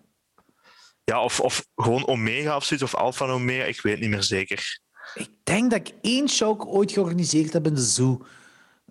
[1.11, 4.23] Ja, of, of gewoon Omega of zoiets, of Alpha en Omega, ik weet niet meer
[4.23, 4.79] zeker.
[5.13, 8.25] Ik denk dat ik één show ooit georganiseerd heb in de zoo.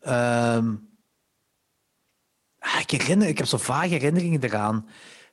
[0.01, 0.74] Ehm,
[2.59, 4.88] ah, ik, herinner, ik heb zo vage herinneringen eraan.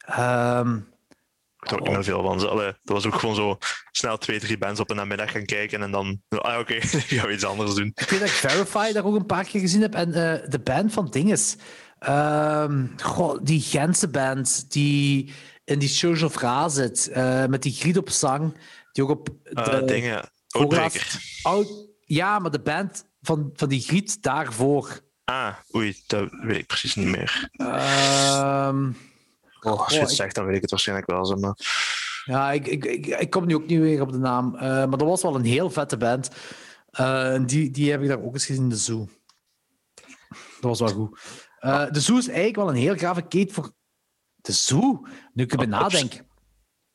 [0.05, 2.39] Ehm, Ik weet er ook niet meer veel van.
[2.39, 3.57] Ze- Allee, dat was ook gewoon zo
[3.91, 7.33] snel twee, drie bands op een namiddag gaan kijken en dan, ah oké, gaan we
[7.33, 7.91] iets anders doen.
[7.95, 9.93] ik weet dat ik Verify daar ook een paar keer gezien heb.
[9.93, 11.55] En eh, de band van Dinges.
[11.99, 15.33] Ehm, goh, die Gentse band die
[15.63, 17.07] in die Church of Ra zit.
[17.07, 18.57] eh, met die griet op zang.
[18.91, 21.19] Die ook op Eh de dingen, Outbreaker.
[21.41, 24.99] Oud- ja, maar de band van, van die griet daarvoor.
[25.25, 27.49] Ah, oei, dat weet ik precies niet meer.
[27.51, 28.91] Ehm,
[29.59, 31.25] Als je het zegt, dan weet ik het waarschijnlijk wel.
[31.25, 31.57] Zo, maar...
[32.25, 34.55] Ja, ik, ik, ik, ik kom nu ook niet meer op de naam.
[34.55, 36.29] Eh, maar dat was wel een heel vette band.
[36.89, 39.07] Eh, die, die heb ik daar ook eens gezien in de Zoo.
[40.61, 41.19] Dat was wel goed.
[41.93, 43.73] De Zoo is eigenlijk wel een heel grave kate voor
[44.43, 45.05] de Zoo.
[45.33, 46.13] Nu ik erbij nadenk.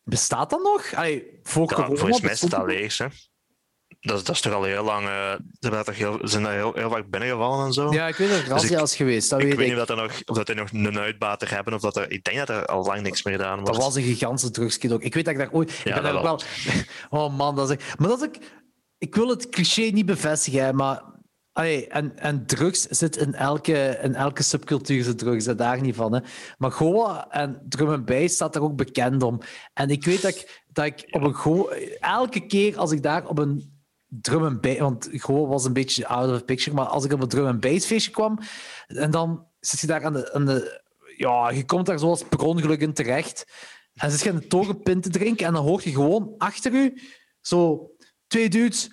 [0.05, 0.95] Bestaat dat nog?
[0.95, 3.07] Allee, voor Ja, corona volgens mij is het bestond al leeg, hè.
[4.01, 5.07] Dat, is- dat is toch al heel lang...
[5.07, 7.93] eh, ze toch heel, zijn daar heel, heel vaak binnengevallen en zo.
[7.93, 9.31] Ja, ik weet dat er razzia ik- is geweest.
[9.31, 9.73] Dat ik weet weet ik.
[9.73, 12.11] niet of, dat er nog, of dat die nog een uitbater hebben, of dat er...
[12.11, 13.73] Ik denk dat er al lang niks meer gedaan wordt.
[13.75, 15.03] Dat was een gigantische drugskid ook.
[15.03, 15.71] Ik weet dat ik daar ooit...
[15.85, 16.41] ik ben ook wel...
[17.23, 17.77] Oh man, dat is...
[17.99, 18.37] Maar dat is ook...
[18.99, 21.03] Ik wil het cliché niet bevestigen, maar...
[21.59, 26.15] Allee, en, en drugs zit in elke, in elke subcultuur zit drugs, daar niet van.
[26.15, 26.21] Hè.
[26.59, 29.41] Maar Goa en drum en bass staat daar ook bekend om.
[29.75, 31.75] En ik weet dat ik, dat ik op een Goa...
[32.01, 34.79] Elke keer als ik daar op een drum en bass...
[34.79, 37.61] Want Goa was een beetje out of picture, maar als ik op een drum en
[37.61, 38.39] bass feestje kwam,
[38.87, 40.83] en dan zit je daar aan de...
[41.17, 43.47] Ja, je komt daar zoals per ongeluk in terecht.
[43.95, 47.01] En zit je een te drinken en dan hoor je gewoon achter u
[47.41, 47.91] zo
[48.27, 48.91] twee dudes.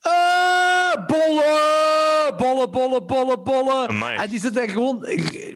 [0.00, 0.65] "Eh,
[1.06, 3.88] bollen, bollen, bollen, bollen, bollen.
[3.88, 4.16] Amai.
[4.16, 5.06] En die zitten daar gewoon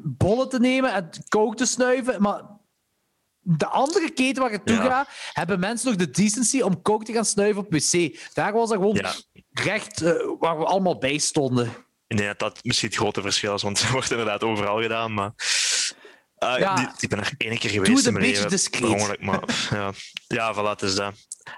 [0.02, 2.23] bollen te nemen en kook te snuiven.
[2.23, 2.43] Maar
[3.43, 4.82] de andere keten waar je toe Ja.
[4.82, 8.19] gaat, hebben mensen nog de decency om kook te gaan snuiven op wc.
[8.35, 9.12] Daar was dat gewoon Ja.
[9.51, 11.66] recht eh, waar we allemaal bij stonden.
[12.07, 15.15] Ik denk dat dat misschien het grote verschil is, want het wordt inderdaad overal gedaan,
[15.15, 15.32] maar...
[16.59, 16.74] Ja.
[16.74, 18.51] die, ik ben er één keer Doe geweest het in een mijn beetje leven.
[18.51, 19.20] discreet.
[19.20, 19.40] maar
[19.70, 19.93] ja,
[20.28, 21.12] ja voilà, het is dat.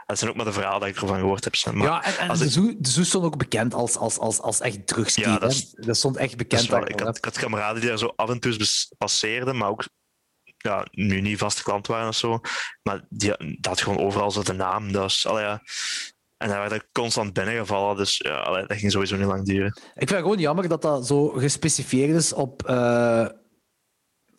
[0.06, 1.74] Dat zijn ook maar de verhalen die ik ervan gehoord heb.
[1.74, 4.18] Maar ja, en, en als de, ik- zoo, de zoo stond ook bekend als, als,
[4.18, 5.30] als, als echt drugsketen.
[5.32, 5.86] Ja, dat is- hè.
[5.86, 6.62] dat stond echt bekend.
[6.62, 8.56] ik, had, ik had kameraden die daar zo af en toe
[8.98, 9.84] passeerden, maar ook
[10.56, 12.40] ja, nu niet vaste klant waren of zo.
[12.82, 14.92] Maar die, dat had gewoon overal zo de naam.
[14.92, 15.60] Dus, allee, ja.
[16.36, 17.96] En daar werd ik constant binnengevallen.
[17.96, 19.66] Dus ja, allee, dat ging sowieso niet lang duren.
[19.76, 22.62] Ik vind het gewoon jammer dat dat zo gespecificeerd is op.
[22.66, 23.26] eh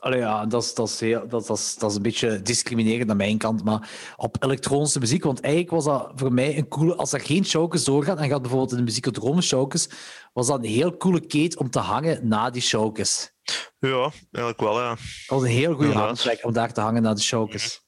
[0.04, 3.10] allee, ja, dat is, dat, is heel, dat, dat, is, dat is een beetje discriminerend
[3.10, 5.24] aan mijn kant, maar op elektronische muziek.
[5.24, 6.96] Want eigenlijk was dat voor mij een coole.
[6.96, 9.90] Als er geen showcase doorgaat en gaat bijvoorbeeld in de muziekdrome showcase,
[10.34, 13.32] was dat een heel coole kate om te hangen na die showcase.
[13.80, 14.90] Ja, eigenlijk wel, ja.
[14.90, 17.80] Dat was een heel goede hangplek om daar te hangen na de showcase.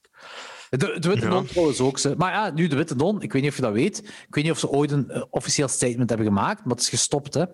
[0.70, 1.28] De, de Witte Ja.
[1.28, 1.98] Non trouwens ook.
[1.98, 2.14] Ze.
[2.16, 3.98] Maar ja, nu de Witte Non, ik weet niet of je dat weet.
[3.98, 6.88] Ik weet niet of ze ooit een eh, officieel statement hebben gemaakt, maar het is
[6.88, 7.44] gestopt, hè.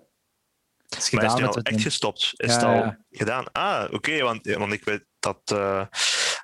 [0.97, 2.33] Is Maar is nu al echt gestopt?
[2.35, 2.97] Is Ja, het al ja.
[3.11, 3.51] gedaan?
[3.51, 5.85] Ah, oké, want, want ik weet dat, eh,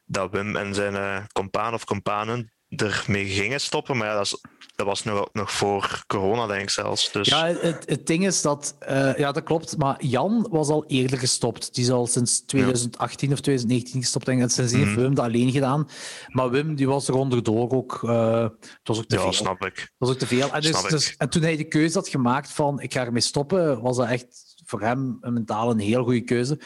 [0.05, 4.41] dat Wim en zijn eh compaan of companen ermee gingen stoppen, maar ja, dat, is,
[4.79, 7.11] dat was nog, nog voor corona, denk ik zelfs.
[7.11, 8.75] Dus Ja, het, het ding is dat...
[8.79, 9.77] eh, ja, dat klopt.
[9.77, 11.73] Maar Jan was al eerder gestopt.
[11.75, 14.25] Die is al sinds 2018 of 2019 gestopt.
[14.25, 14.43] Denk ik.
[14.43, 15.01] En sindsdien heeft Mhm.
[15.01, 15.87] Wim dat alleen gedaan.
[16.27, 17.99] Maar Wim die was er onderdoor ook...
[18.03, 19.33] eh, het was ook te ja, veel.
[19.33, 19.75] snap ik.
[19.75, 20.51] Dat was ook te veel.
[20.53, 23.81] En, dus, dus- en toen hij de keuze had gemaakt van ik ga ermee stoppen,
[23.81, 26.59] was dat echt voor hem een mentaal een heel goede keuze.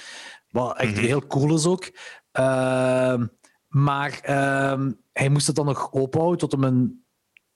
[0.49, 1.05] Wat echt Mhm.
[1.05, 1.91] heel cool is ook.
[2.31, 3.25] Ehm,
[3.67, 7.02] maar ehm, hij moest het dan nog ophouden tot hem een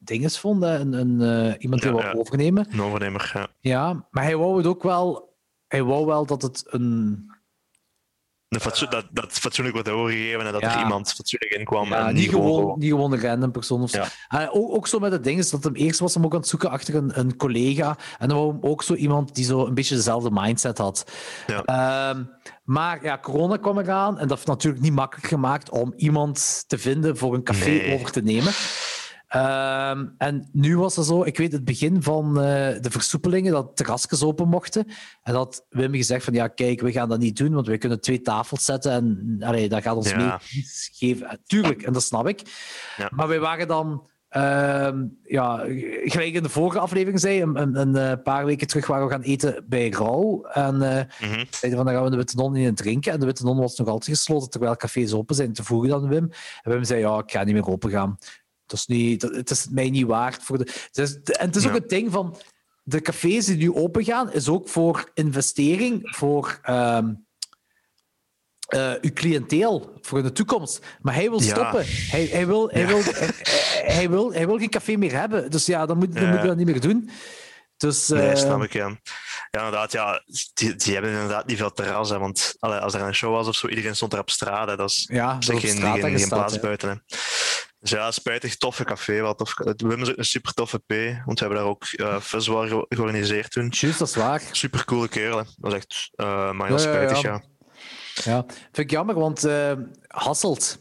[0.08, 2.14] dinges vond, hè, een, een, eh, iemand die Ja, wou ja.
[2.20, 2.68] overnemen.
[2.72, 3.48] Een overnemer, ja.
[3.60, 5.36] Ja, maar hij wou het ook wel...
[5.68, 7.26] Hij wou wel dat het een...
[8.48, 10.74] Een fatsoen, dat, dat fatsoenlijk wordt doorgegeven en dat Ja.
[10.76, 11.88] er iemand fatsoenlijk in kwam.
[11.90, 13.82] Ja, en niet, gewoon, gewoon- niet gewoon een random persoon.
[13.82, 13.98] Of zo.
[13.98, 14.08] Ja.
[14.42, 16.40] Eh, ook, ook zo met het ding is dat hem eerst was hem ook aan
[16.40, 17.98] het zoeken achter een, een collega.
[18.18, 21.12] En dan wou ook zo iemand die zo een beetje dezelfde mindset had.
[21.48, 21.64] Ja.
[21.64, 22.24] Ehm,
[22.64, 26.78] maar ja, corona kwam eraan en dat heeft natuurlijk niet makkelijk gemaakt om iemand te
[26.78, 27.94] vinden voor een café Nee.
[27.94, 28.52] over te nemen.
[29.28, 32.44] Ehm, en nu was het zo, ik weet het begin van eh,
[32.82, 34.86] de versoepelingen, dat terrasjes open mochten.
[35.24, 38.02] En dat Wim gezegd van, ja kijk, we gaan dat niet doen, want we kunnen
[38.02, 40.18] twee tafels zetten en allee, dat gaat ons Ja.
[40.18, 40.64] mee
[40.94, 41.28] geven.
[41.30, 42.41] Eh, Tuurlijk, en dat snap ik.
[42.98, 43.10] Ja.
[43.16, 45.58] Maar wij waren dan, ehm, ja,
[46.04, 49.12] gelijk in de vorige aflevering zei, een, een, een eh, paar weken terug waren we
[49.12, 50.44] gaan eten bij Rauw.
[50.44, 51.44] En Mhm.
[51.49, 53.12] zeiden van, dan gaan we de Witte Non in drinken.
[53.12, 55.54] En de Witte Non was nog altijd gesloten, terwijl cafés open zijn.
[55.54, 56.30] Toen vroegen dan Wim.
[56.64, 58.18] En Wim zei, ja, ik ga niet meer open gaan.
[58.68, 60.44] Dat is niet, dat, het is mij niet waard.
[60.44, 62.38] Voor de, het is, en het is ook het ding van,
[62.84, 66.60] de cafés die nu open gaan, is ook voor investering, voor...
[66.61, 66.99] eh,
[69.02, 70.85] uw cliënteel voor de toekomst.
[71.02, 71.48] Maar hij wil Ja.
[71.48, 71.84] stoppen.
[71.88, 72.88] Hij, hij, wil, hij, Ja.
[72.88, 73.30] wil, hij,
[73.95, 75.52] hij wil, hij wil geen café meer hebben.
[75.52, 77.10] Dus ja, dan moet, dan moet je dat niet meer doen.
[77.77, 78.88] Dus, Nee, eh, snap ik, ja.
[79.52, 80.23] Ja, inderdaad, ja.
[80.53, 83.48] Die, die hebben inderdaad niet veel terras, hè, want allee, als er een show was
[83.48, 85.69] of zo, iedereen stond er op straat, hè, dat is ja, op dat op zich
[85.72, 85.80] geen,
[86.30, 86.89] plaats buiten.
[86.89, 86.95] Hè.
[87.89, 89.22] Dus ja, spijtig, toffe café.
[89.22, 89.53] Wel tof.
[89.77, 90.89] Wim is ook een super toffe P,
[91.26, 93.68] want we hebben daar ook uh, festival ge- georganiseerd toen.
[93.69, 94.41] Juist, dat is waar.
[94.51, 95.38] Super coole kerel.
[95.38, 95.43] hè.
[95.43, 97.31] Dat was echt eh maar heel Ja, spijtig, ja.
[97.31, 97.43] ja.
[98.23, 99.72] Ja, vind ik jammer, want eh
[100.07, 100.77] Hasselt,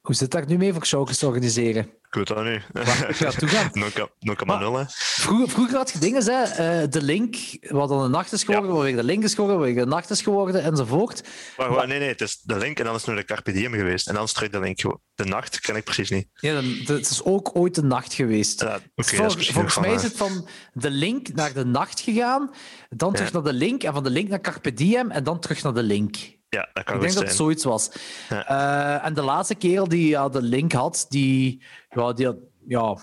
[0.00, 1.90] hoe zit daar nu mee voor shows te organiseren?
[2.10, 2.60] Ik weet dat nu.
[2.72, 3.70] Waar gaat toe gaan?
[3.74, 4.84] 0,0 hè.
[4.88, 8.70] Vroeger, vroeger had je dingen, hè, eh, de link, wat dan een nacht is geworden,
[8.72, 11.22] wat weer de link is geworden, wat weer de nacht is geworden, enzovoort.
[11.56, 13.52] Maar, maar nee, nee, het is de link en dan is het nu de Carpe
[13.52, 14.08] Diem geweest.
[14.08, 14.80] En dan is het terug de link.
[14.80, 15.00] gewoon.
[15.14, 16.28] De nacht ken ik precies niet.
[16.34, 18.60] Ja, dan, het is ook ooit de nacht geweest.
[18.60, 22.50] Ja, dat is volgens mij is het van de link naar de nacht gegaan,
[22.88, 23.34] dan terug Ja.
[23.40, 25.82] naar de link, en van de link naar Carpe Diem, en dan terug naar de
[25.82, 26.16] link.
[26.50, 27.90] Ja, dat kan Ik denk dat het zoiets was.
[28.28, 28.46] Ja.
[28.46, 32.36] Eh, en de laatste kerel die ja, de link had, die, ja, die had
[32.66, 32.98] ja,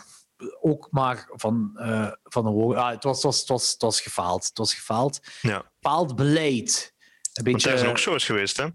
[0.62, 2.78] ook maar van, eh, van een woord.
[2.78, 4.48] Ah, het, was, het, was, het, was, het was gefaald.
[4.48, 5.20] Het was gefaald.
[5.42, 6.94] Ja, Bepaald beleid.
[6.94, 8.68] Een want beetje, daar zijn ook shows geweest, hè?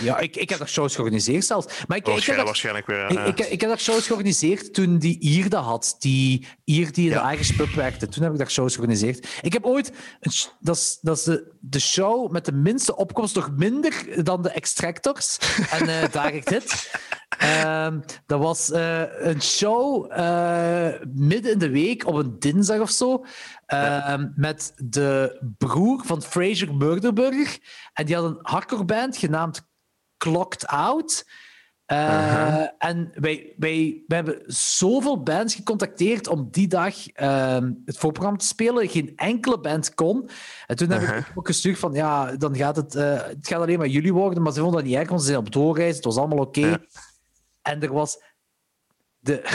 [0.00, 1.66] Ja, ik, ik heb er shows georganiseerd zelfs.
[1.86, 3.10] Maar ik, ik, heb er, waarschijnlijk weer.
[3.10, 5.96] ik, eh, ik, ik heb daar shows georganiseerd toen die Ier dat had.
[5.98, 7.28] Die Ier die in Ja.
[7.28, 8.08] de Irish Pub werkte.
[8.08, 9.28] Toen heb ik daar shows georganiseerd.
[9.42, 9.92] Ik heb ooit...
[10.20, 14.42] Een, dat is, dat is de, de show met de minste opkomst, nog minder dan
[14.42, 15.38] de Extractors.
[15.70, 16.90] en eh, daar ik dit.
[17.38, 20.10] Ehm, dat was eh, een show
[21.14, 23.24] midden in de week, op een dinsdag of zo,
[23.66, 27.58] ehm, met de broer van Fraser Murderburger.
[27.92, 29.66] En die had een hardcore band genaamd
[30.18, 31.26] Clocked Out.
[31.86, 32.64] Eh.
[32.78, 38.46] En wij, wij, wij hebben zoveel bands gecontacteerd om die dag ehm, het voorprogramma te
[38.46, 38.88] spelen.
[38.88, 40.28] Geen enkele band kon.
[40.66, 43.78] En toen heb ik ook gestuurd van, ja, dan gaat het, eh, het gaat alleen
[43.78, 44.42] maar jullie worden.
[44.42, 45.96] Maar ze vonden dat niet erg, want ze zijn op doorreis.
[45.96, 46.80] Het was allemaal oké.
[47.62, 48.22] En er was
[49.18, 49.42] de...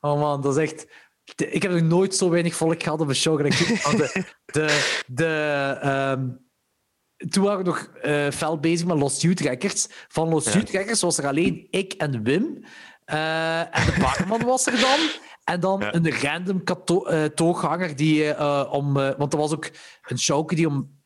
[0.00, 0.86] Oh man, dat is echt...
[1.34, 3.38] de- Ik heb nog nooit zo weinig volk gehad op een show.
[3.42, 6.28] De, de, de, ehm,
[7.28, 9.88] toen waren we nog eh fel bezig met Lost Youth Records.
[10.08, 10.52] Van Lost Ja.
[10.52, 12.64] Youth Records was er alleen ik en Wim.
[13.04, 14.98] Eh, en de barman was er dan.
[15.44, 15.94] En dan Ja.
[15.94, 18.38] een random kato- eh, tooghanger die
[18.70, 18.92] om...
[18.92, 19.70] want er was ook
[20.02, 21.00] een showke die om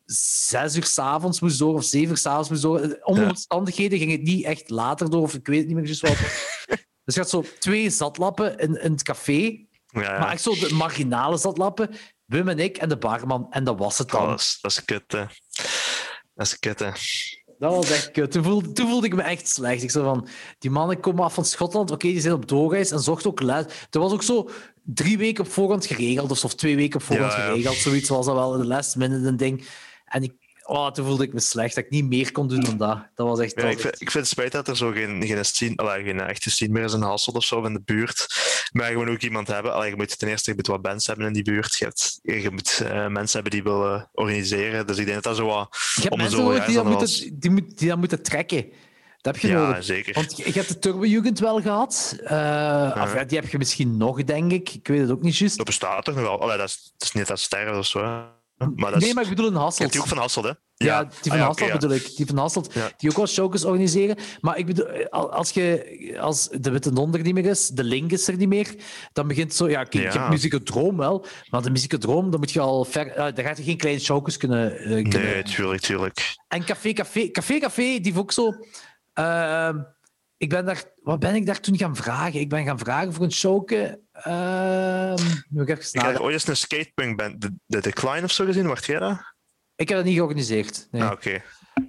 [0.47, 2.97] zes uur s'avonds moest door, of zeven uur s'avonds moest door.
[3.03, 3.27] Om Ja.
[3.27, 6.17] omstandigheden ging het niet echt later door, of ik weet niet meer juist wat.
[7.05, 9.65] dus je had zo twee zatlappen in, in het café.
[9.87, 10.19] Ja.
[10.19, 11.89] Maar echt zo de marginale zat lappen.
[12.25, 13.47] Wim en ik en de barman.
[13.49, 14.21] En dat was het dan.
[14.21, 15.23] Oh, dat, is, dat is kut, hè.
[16.37, 16.91] Dat is kut, hè.
[17.59, 18.31] Dat was echt kut.
[18.31, 19.83] Toen voelde, toen voelde ik me echt slecht.
[19.83, 20.27] Ik zo van,
[20.59, 21.91] die mannen komen af van Schotland.
[21.91, 23.65] Oké, die zijn op doorreis en zochten ook les.
[23.89, 24.49] Er was ook zo
[24.83, 26.31] drie weken op voorhand geregeld.
[26.31, 27.75] Of, of twee weken op voorhand Ja, geregeld.
[27.75, 29.67] Zoiets was dat wel in de last minute een ding.
[30.05, 30.33] En ik,
[30.67, 31.75] oh, toen voelde ik me slecht.
[31.75, 33.07] Dat ik niet meer kon doen dan dat.
[33.15, 33.53] Dat was echt...
[33.55, 35.75] Ja, dat ik, vind, echt- ik vind het spijt dat er zo geen, geen, scene,
[35.75, 38.27] allee, geen echte scene meer is in Hasselt of zo in de buurt.
[38.71, 39.73] Maar je moet ook iemand hebben.
[39.73, 41.77] Allee, je moet ten eerste je moet wat bands hebben in die buurt.
[41.77, 44.87] Je, hebt, je moet eh, mensen hebben die willen organiseren.
[44.87, 45.77] Dus ik denk dat dat zo wat.
[45.97, 48.65] Ik heb om de mensen nodig die dat, moeten, die, moet- die dat moeten trekken.
[49.21, 49.83] Dat heb je Ja, nodig.
[49.83, 50.13] zeker.
[50.13, 52.15] Want je, je hebt de Turbo-jugend wel gehad.
[52.23, 54.69] Eh, of ja, die heb je misschien nog, denk ik.
[54.73, 55.57] Ik weet het ook niet juist.
[55.57, 56.41] Dat bestaat toch nog wel?
[56.41, 58.25] Allee, dat, is, dat is niet dat sterren of zo.
[58.57, 58.67] Hè.
[58.75, 59.79] Maar dat is, Nee, maar ik bedoel een je Hasselt.
[59.79, 60.51] hebt die ook van Hasselt, hè?
[60.75, 61.73] Ja, die van Ah, ja, Hasselt ja.
[61.77, 62.15] bedoel ik.
[62.15, 62.89] Die van Hasselt, Ja.
[62.97, 64.17] die ook wel showcase organiseren.
[64.41, 68.11] Maar ik bedoel, al- als, je, als de Witte Donder niet meer is, de Link
[68.11, 68.75] is er niet meer,
[69.13, 69.69] dan begint zo...
[69.69, 73.07] Ja, je hebt Muziekodroom wel, maar de Muziekodroom, dan moet je al ver...
[73.07, 74.77] eh, daar gaat je geen kleine showcase kunnen...
[74.77, 76.35] eh, kunnen Nee, tuurlijk, tuurlijk.
[76.47, 78.53] En Café Café, Café Café, die ook zo...
[79.13, 79.77] ehm,
[80.37, 80.83] ik ben daar...
[81.01, 82.39] Wat ben ik daar toen gaan vragen?
[82.39, 83.99] Ik ben gaan vragen voor een showke.
[84.23, 88.31] Ehm moet ik even Ik heb ooit eens een skatepunk band, de, de Decline of
[88.31, 88.67] zo gezien.
[88.67, 89.17] Wacht jij dat?
[89.75, 90.87] Ik heb dat niet georganiseerd.
[90.91, 91.03] Nee.
[91.03, 91.41] Ah, oké.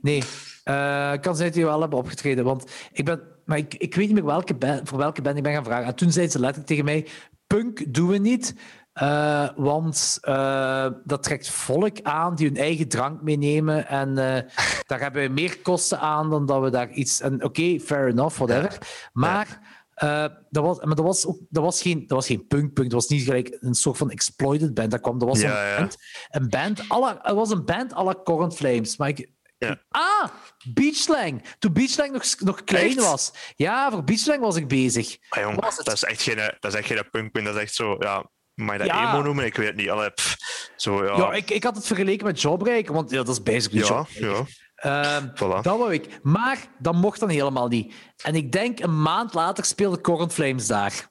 [0.02, 0.22] Nee,
[0.64, 2.44] eh kan zijn dat die wel hebben opgetreden.
[2.44, 5.42] Want ik ben, maar ik, ik weet niet meer welke band, voor welke band ik
[5.42, 5.86] ben gaan vragen.
[5.86, 7.06] En toen zei ze letterlijk tegen mij:
[7.46, 8.54] Punk doen we niet.
[8.92, 13.86] eh, want eh, dat trekt volk aan die hun eigen drank meenemen.
[13.88, 14.14] En
[14.86, 17.20] daar hebben we meer kosten aan dan dat we daar iets.
[17.20, 18.78] En oké, fair enough, whatever.
[19.12, 19.67] Maar,
[19.98, 22.90] eh, dat, was, maar dat, was ook, dat, was geen, dat was geen punk-punk.
[22.90, 24.90] Dat was niet gelijk een soort van exploited band.
[24.90, 25.76] Dat, kwam, dat was Ja, een, ja.
[25.78, 25.96] band,
[26.28, 26.88] een band.
[26.88, 28.96] la- Het was een band à la Current Flames.
[28.96, 29.82] Maar ik, Ja.
[29.88, 30.24] Ah,
[30.74, 31.42] Beachslang.
[31.58, 33.00] Toen Beachslang nog, nog klein Echt?
[33.10, 33.32] was.
[33.56, 35.16] Ja, voor Beachslang was ik bezig.
[35.30, 35.86] Maar jong, Was het?
[35.86, 37.44] dat is echt geen, dat is echt geen punkpunt.
[37.46, 39.12] Dat is echt zo, ja, mag je dat Ja.
[39.12, 39.44] emo noemen?
[39.44, 39.90] Ik weet het niet.
[39.90, 40.10] Allee,
[40.76, 41.16] zo, ja.
[41.16, 44.44] Ja, ik, ik had het vergeleken met Jobbreaker, want ja, dat is basically ja, ja,
[44.74, 45.62] Ehm, voilà.
[45.62, 46.18] dat wou ik.
[46.22, 47.94] Maar dat mocht dan helemaal niet.
[48.22, 51.08] En ik denk een maand later speelde Current Flames daar.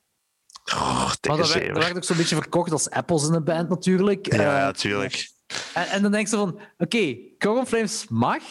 [0.74, 3.70] Oh, Maar dat werd, dat werd ook zo'n beetje verkocht als Apples in een band
[3.70, 4.34] natuurlijk.
[4.34, 5.30] Ja, ja, Eh, tuurlijk.
[5.74, 8.42] en, en dan denk je van, oké, Current Flames mag,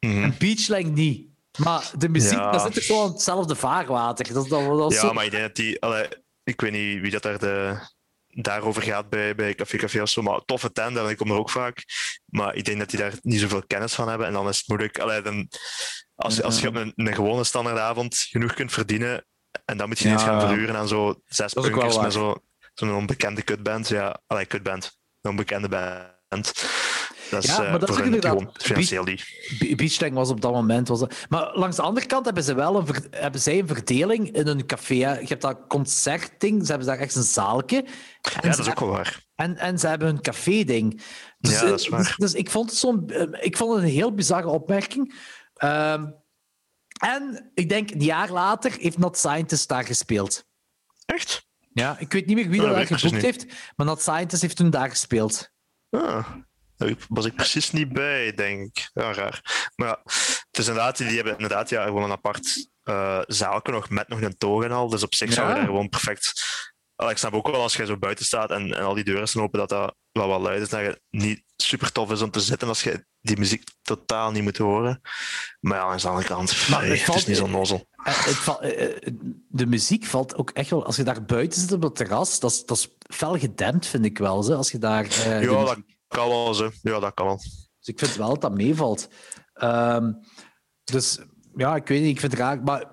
[0.00, 0.22] Mhm.
[0.22, 1.28] en Beachslang niet.
[1.58, 2.50] Maar de muziek, Ja.
[2.50, 4.32] dat zit toch gewoon hetzelfde vaarwater.
[4.32, 5.82] Dat, dat, dat Ja, zo- maar ik denk dat die...
[5.82, 6.06] Allee,
[6.44, 7.78] ik weet niet wie dat daar de,
[8.42, 11.36] daarover gaat bij, bij Café Café of zo, maar toffe tent, en ik kom er
[11.38, 11.84] ook vaak.
[12.26, 14.26] Maar ik denk dat die daar niet zoveel kennis van hebben.
[14.26, 14.98] En dan is het moeilijk...
[14.98, 15.48] Allee, dan,
[16.14, 19.26] als, als je op een, een gewone standaardavond genoeg kunt verdienen,
[19.64, 22.42] en dan moet je niet gaan verhuren aan zo zes punkers met zo-
[22.74, 23.88] zo'n onbekende kutband.
[23.88, 24.98] Ja, allee, kutband.
[25.20, 26.52] Een onbekende band.
[27.30, 29.24] Dat Ja, eh, maar dat is hun inderdaad- financieel niet.
[29.58, 30.88] Be- Beachtank was op dat moment.
[30.88, 34.30] Was dat- Maar langs de andere kant hebben, ze wel een hebben zij een verdeling
[34.30, 34.94] in een café.
[34.94, 37.76] Je hebt dat concertding, ze hebben daar echt een zaaltje.
[37.76, 37.88] En,
[38.34, 39.24] Ja, dat is ook wel waar.
[39.34, 41.02] en, en ze hebben een café-ding.
[41.38, 42.00] Dus, Ja, dat is eh, waar.
[42.02, 45.14] Dus, dus ik, vond het zo'n, eh, ik vond het een heel bizarre opmerking.
[45.54, 46.06] Ehm,
[47.00, 50.44] en ik denk, een jaar later heeft Not Scientist daar gespeeld.
[51.06, 51.46] Echt?
[51.72, 53.86] Ja, ik weet niet meer wie Oh, dat dat daar weet ik geboekt heeft, maar
[53.86, 55.50] Not Scientist heeft toen daar gespeeld.
[55.90, 56.26] Ah,
[56.76, 58.90] daar was ik precies niet bij, denk ik.
[58.92, 59.70] Ja, raar.
[59.76, 60.00] Maar ja,
[60.50, 64.20] het is inderdaad, die hebben inderdaad ja, gewoon een apart eh zaalje nog met nog
[64.20, 64.88] een toog en al.
[64.88, 66.32] Dus op zich zou je daar gewoon perfect...
[66.96, 69.28] Allee, ik snap ook wel als je zo buiten staat en, en al die deuren
[69.28, 70.68] zijn open, dat dat wel wat luid is.
[70.68, 74.42] Dat het niet super tof is om te zitten als je die muziek totaal niet
[74.42, 75.00] moet horen.
[75.60, 77.88] Maar ja, aan de andere kant, Maar nee, het het, valt- is niet zo nozel.
[78.04, 79.12] Eh, eh, eh,
[79.48, 80.84] de muziek valt ook echt wel.
[80.86, 84.04] Als je daar buiten zit op het terras, dat is, dat is fel gedempt, vind
[84.04, 84.42] ik wel.
[84.42, 85.76] Zo, als je daar, eh, Ja,
[86.16, 86.70] kan wel zo.
[86.82, 87.36] Ja, dat kan wel.
[87.36, 89.08] Dus ik vind wel dat dat meevalt.
[89.52, 90.12] Ehm,
[90.84, 91.18] dus
[91.56, 92.62] ja, ik weet niet, ik vind het raar.
[92.62, 92.84] Maar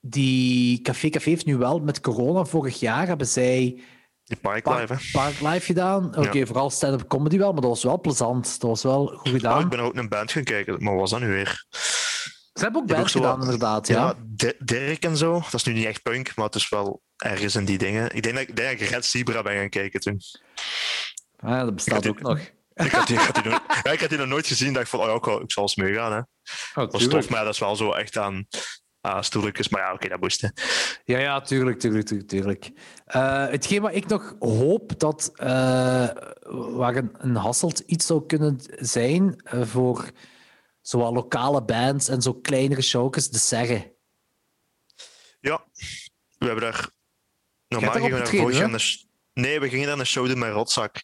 [0.00, 3.82] die Café Café heeft nu wel met corona vorig jaar hebben zij
[4.24, 5.10] Die Park Park, Live, hè.
[5.12, 6.16] Park Live gedaan.
[6.18, 8.60] Oké, vooral stand-up comedy wel, maar dat was wel plezant.
[8.60, 9.60] Dat was wel goed Oh, gedaan.
[9.60, 11.66] ik ben ook een band gaan kijken, maar wat was dat nu weer?
[12.52, 13.88] Ze hebben ook band gedaan, wat- inderdaad.
[13.88, 13.94] Ja.
[14.06, 15.32] Ja, Di- Dirk en zo.
[15.32, 18.14] Dat is nu niet echt punk, maar het is wel ergens in die dingen.
[18.14, 20.20] Ik denk dat ik, denk dat ik Red Zebra ben gaan kijken toen.
[21.40, 22.40] Ah, dat bestaat ook nog.
[22.74, 24.72] Ik had die, ik had die, nog, ja, ik had die nog nooit gezien.
[24.72, 26.12] dacht van, oh ja, ik, zal eens meegaan.
[26.12, 26.18] Hè.
[26.18, 26.24] Oh,
[26.74, 28.46] Dat was tof, maar dat is wel zo echt aan
[29.20, 29.68] stoeltjes.
[29.68, 30.40] Maar ja, oké, dat moest.
[30.40, 30.48] hè.
[31.04, 32.28] Ja, ja, tuurlijk, tuurlijk, tuurlijk.
[32.28, 32.70] tuurlijk.
[33.04, 36.08] Eh, hetgeen wat ik nog hoop dat eh,
[36.50, 40.10] waar een, een Hasselt iets zou kunnen zijn eh, voor
[40.80, 43.96] zowel lokale bands en zo kleinere showjes, de Serre.
[45.40, 45.64] Ja,
[46.38, 46.90] we hebben daar...
[47.68, 49.06] Normaal we daar
[49.40, 50.96] Nee, we gingen daar een show doen met Rotzak.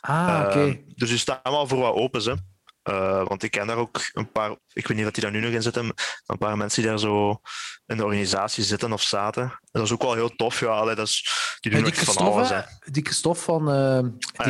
[0.00, 0.60] Ah, oké.
[0.60, 2.34] Ehm, dus die staan wel voor wat open, hè.
[2.82, 5.40] Eh, want ik ken daar ook een paar, ik weet niet of die daar nu
[5.40, 5.94] nog in zitten, maar
[6.26, 7.40] een paar mensen die daar zo
[7.86, 9.58] in de organisatie zitten of zaten.
[9.70, 10.66] Dat is ook wel heel tof, ja.
[10.66, 11.28] Allee, dat is,
[11.60, 12.48] die doen En die van alles.
[12.48, 12.60] Hè.
[12.90, 13.98] Die Christophe van uh,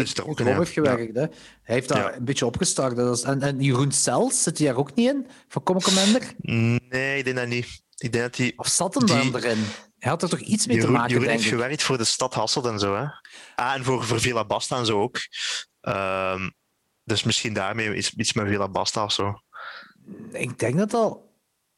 [0.05, 1.15] die er ook in, heeft gewerkt.
[1.17, 1.21] Hè?
[1.23, 1.31] Hij
[1.75, 2.15] heeft daar Ja.
[2.17, 2.97] een beetje opgestart.
[2.97, 5.27] Dat is, en, en Jeroen Sels, zit hij daar ook niet in?
[5.49, 6.23] Van Commander?
[6.89, 7.83] Nee, ik denk dat niet.
[7.97, 8.59] Ik denk dat die...
[8.59, 9.65] Of zat hem Die- dan erin?
[10.03, 11.59] Hij had er toch iets mee te Jeroen, maken, Jeroen denk heeft ik.
[11.59, 13.05] gewerkt voor de stad Hasselt en zo, hè.
[13.55, 15.17] Ah, en voor, voor Villa Basta en zo ook.
[15.81, 16.51] Ehm,
[17.05, 19.35] dus misschien daarmee iets, iets met Villa Basta of zo.
[20.33, 21.31] Ik denk dat al...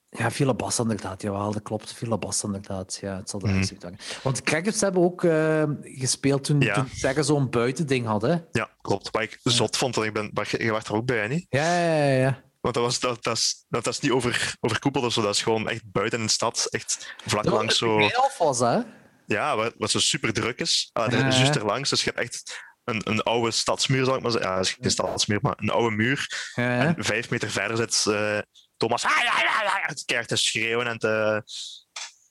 [0.08, 1.22] Ja, Villa Bas inderdaad.
[1.22, 1.92] Jawel, dat klopt.
[1.92, 2.98] Villa Bas inderdaad.
[3.00, 6.44] Ja, het zal daar iets mee te maken Want de Crackers hebben ook eh, gespeeld
[6.44, 6.74] toen, Ja.
[6.74, 8.48] toen Zeggen zo'n buitending hadden.
[8.52, 9.10] Ja, klopt.
[9.10, 10.30] Wat ik zot vond, want ik ben,
[10.64, 11.46] je was er ook bij, hè, niet?
[11.48, 12.18] Ja, ja, ja.
[12.18, 12.42] ja.
[12.64, 15.22] Want dat, was, dat, dat, is, dat, dat is niet over, overkoepeld of zo.
[15.22, 16.66] Dat is gewoon echt buiten in de stad.
[16.70, 18.10] Echt vlak Dat langs zo...
[18.38, 18.78] was, hè?
[19.26, 20.90] Ja, wat, wat zo super druk is.
[20.92, 21.90] Ah, Ja, er is juist er langs.
[21.90, 24.50] Dus je hebt echt een, een oude stadsmuur, zal ik maar zeggen.
[24.50, 26.50] Ja, dat is geen stadsmuur, maar een oude muur.
[26.54, 26.94] Ja, ja.
[26.96, 28.38] En vijf meter verder zit eh,
[28.76, 29.04] Thomas.
[29.04, 31.42] "Ah, ja, ja, ja," Het keihard te schreeuwen en te,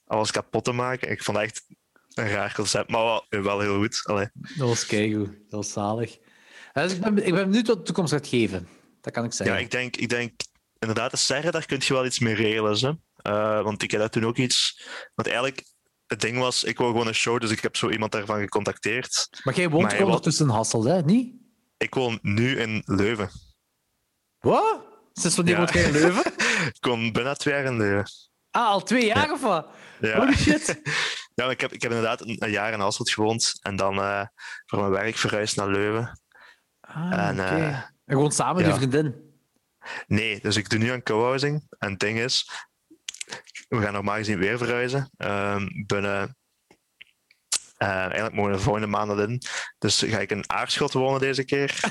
[0.06, 1.10] alles kapot te maken.
[1.10, 1.64] Ik vond het echt
[2.14, 4.00] een raar concept, maar wel, wel heel goed.
[4.04, 4.28] Allee.
[4.34, 5.26] Dat was keigoed.
[5.26, 6.16] Dat was zalig.
[6.72, 8.68] Eh, Dus ik, ben, ik ben benieuwd wat de toekomst gaat geven.
[9.04, 9.56] Dat kan ik zeggen.
[9.56, 10.32] Ja, ik denk, ik denk
[10.78, 13.02] inderdaad, de serre, daar kun je wel iets mee regelen.
[13.16, 14.86] Eh, want ik heb daar toen ook iets.
[15.14, 15.64] Want eigenlijk,
[16.06, 19.28] het ding was, ik wou gewoon een show, dus ik heb zo iemand daarvan gecontacteerd.
[19.44, 21.02] Maar jij woont Maar gewoon ondertussen in Hasselt, hè?
[21.02, 21.34] Niet?
[21.76, 23.30] Ik woon nu in Leuven.
[24.38, 24.84] Wat?
[25.12, 25.60] Sinds wanneer Ja.
[25.60, 26.32] woont jij in Leuven?
[26.78, 28.10] Ik woon bijna twee jaar in Leuven.
[28.50, 29.66] Ah, al twee jaar of wat?
[30.00, 30.16] Ja.
[30.16, 30.80] Holy shit.
[31.34, 34.26] Ja, maar ik heb, ik heb inderdaad een, jaar in Hasselt gewoond en dan eh,
[34.66, 36.20] voor mijn werk verhuisd naar Leuven.
[36.80, 37.56] Ah, En, oké.
[37.56, 38.70] eh, En gewoon samen met ja.
[38.70, 39.32] je vriendin.
[40.06, 41.66] Nee, dus ik doe nu aan co-housing.
[41.78, 42.50] En het ding is,
[43.68, 45.10] we gaan normaal gezien weer verhuizen.
[45.16, 46.36] Ehm, binnen,
[47.76, 49.42] eh, eigenlijk mogen we de volgende maanden in.
[49.78, 51.80] Dus ga ik in Aarschot wonen deze keer.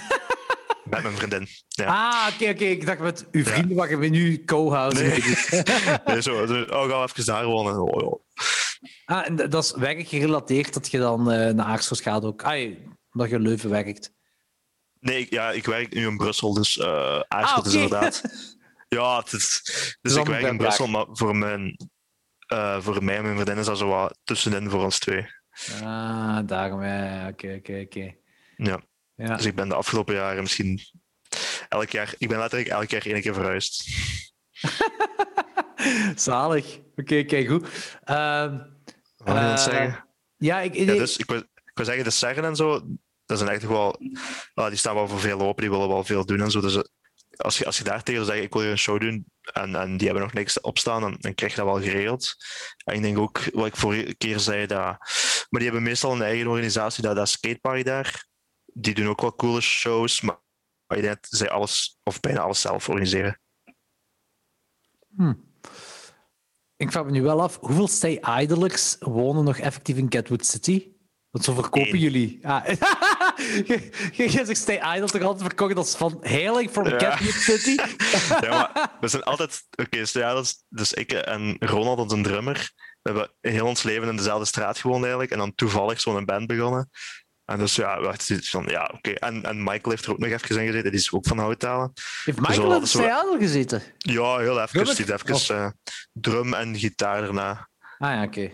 [0.90, 1.48] met mijn vriendin.
[1.68, 1.85] Ja.
[1.85, 2.64] Ah, oké, oké.
[2.64, 5.64] Ik dacht met uw vrienden waar je bij nu co-housing Nee.
[6.06, 7.81] Nee, zo, zo, oh, ga even daar wonen.
[7.81, 8.22] Oh, ja.
[9.06, 12.44] Ah, en dat is werkgerelateerd dat je dan eh, naar Aarschot gaat ook.
[12.44, 12.76] Ah,
[13.11, 14.11] omdat je Leuven werkt.
[15.03, 18.21] Nee, ik, ja, ik werk nu in Brussel, dus eh Aarschot Ah, is inderdaad.
[18.89, 19.61] Ja, het is,
[20.01, 21.77] dus ik werk in Brussel, maar voor, mijn,
[22.47, 25.27] eh, voor mij en mijn vriendin is dat zo wat tussenin voor ons twee.
[25.84, 26.84] Ah, daarom.
[26.84, 28.13] Ja, oké, oké, oké.
[28.57, 28.81] Ja.
[29.15, 29.35] Ja.
[29.35, 30.80] Dus ik ben de afgelopen jaren misschien
[31.69, 33.84] elk jaar, ik ben letterlijk elk jaar één keer verhuisd.
[36.15, 36.80] Zalig.
[36.95, 37.67] Oké, kijk goed.
[38.03, 38.57] Ehm,
[39.17, 40.05] Wat wil je dat zeggen?
[40.38, 42.81] ja, ik, Ja, dus ik wil, ik wil zeggen, de zeggen en zo,
[43.25, 43.99] dat zijn echt wel,
[44.53, 46.61] ah, die staan wel voor veel open, die willen wel veel doen en zo.
[46.61, 46.83] Dus eh,
[47.35, 49.97] als je, als je daar tegen zegt, ik wil hier een show doen, en, en
[49.97, 52.35] die hebben nog niks opstaan, dan, dan krijg je dat wel geregeld.
[52.83, 56.21] En ik denk ook, wat ik vorige keer zei, dat, maar die hebben meestal een
[56.21, 58.27] eigen organisatie, dat, dat skatepark daar.
[58.65, 60.41] Die doen ook wel coole shows, maar,
[60.87, 63.39] maar ik denk dat zij alles, of bijna alles zelf organiseren.
[66.75, 70.93] ik vraag me nu wel af, hoeveel Stay Idlers wonen nog effectief in Catwood City?
[71.34, 72.39] Want zo verkopen jullie.
[72.47, 72.65] Ah.
[73.65, 76.97] je, je, zegt Stay Idle toch altijd verkocht als van heilig from Ja.
[76.97, 77.76] Catwood City?
[78.45, 79.64] Ja, maar we zijn altijd...
[79.76, 83.84] Oké, dus ja, dat is- dus ik en Ronald, onze drummer, we hebben heel ons
[83.84, 85.31] leven in dezelfde straat gewoond eigenlijk.
[85.31, 86.89] En dan toevallig zo'n band begonnen.
[87.45, 89.11] En dus ja, we van, ja, oké.
[89.11, 90.91] En, en Michael heeft er ook nog even in gezeten.
[90.91, 91.91] Die is ook van houttalen.
[92.23, 93.81] Heeft Zo, Michael dat in Stay Idle gezeten?
[93.97, 94.85] Ja, heel even.
[94.85, 95.69] Die heeft even eh,
[96.14, 97.69] drum en gitaar daarna.
[97.97, 98.51] Ah ja, oké.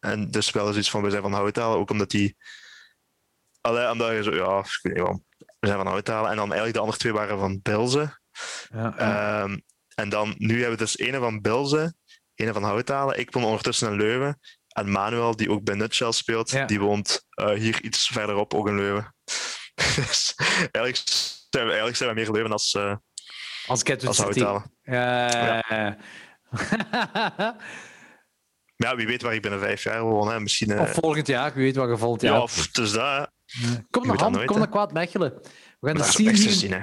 [0.00, 1.78] En dus wel eens iets van, we zijn van houttalen.
[1.78, 2.36] Ook omdat die...
[3.60, 5.24] Allee, omdat je zo, ja, ik weet niet waarom.
[5.58, 6.30] We zijn van houttalen.
[6.30, 8.18] En dan eigenlijk de andere twee waren van Bilze.
[8.72, 9.42] Ja, ja.
[9.42, 9.58] Ehm,
[9.94, 11.94] en dan, nu hebben we dus ene van Bilze,
[12.34, 13.18] ene van Houthalen.
[13.18, 14.40] Ik woon ondertussen in Leuven.
[14.68, 16.64] En Manuel, die ook bij Nutshell speelt, Ja.
[16.64, 19.14] die woont eh, hier iets verderop, ook in Leuven.
[19.96, 20.96] dus eigenlijk
[21.50, 22.96] zijn we, eigenlijk zijn we meer Leuven als, eh
[23.66, 24.36] als als
[24.82, 25.96] ja, ja.
[28.80, 30.30] Maar ja, wie weet waar ik binnen vijf jaar woon.
[30.30, 30.40] Hè.
[30.40, 30.70] Misschien...
[30.70, 32.42] eh, of volgend jaar, wie weet wat je volgend ja, jaar...
[32.42, 33.30] of het is dat.
[33.90, 35.32] Kom naar Ham, kom naar Kwaad Mechelen.
[35.80, 36.80] We gaan Dat de echt te zien, hè.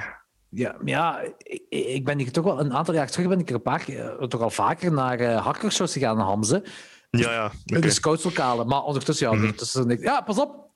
[0.49, 3.55] Ja, ja ik, ik ben hier toch wel een aantal jaar terug ben ik er
[3.55, 6.63] een paar eh, toch al vaker naar uh, hackershows gegaan in Hamze.
[7.09, 7.51] Ja, ja.
[7.65, 7.87] In oké.
[7.87, 8.67] de scoutslokalen.
[8.67, 9.41] Maar ondertussen, ja, Mhm.
[9.41, 9.97] ondertussen.
[10.01, 10.69] Ja, pas op.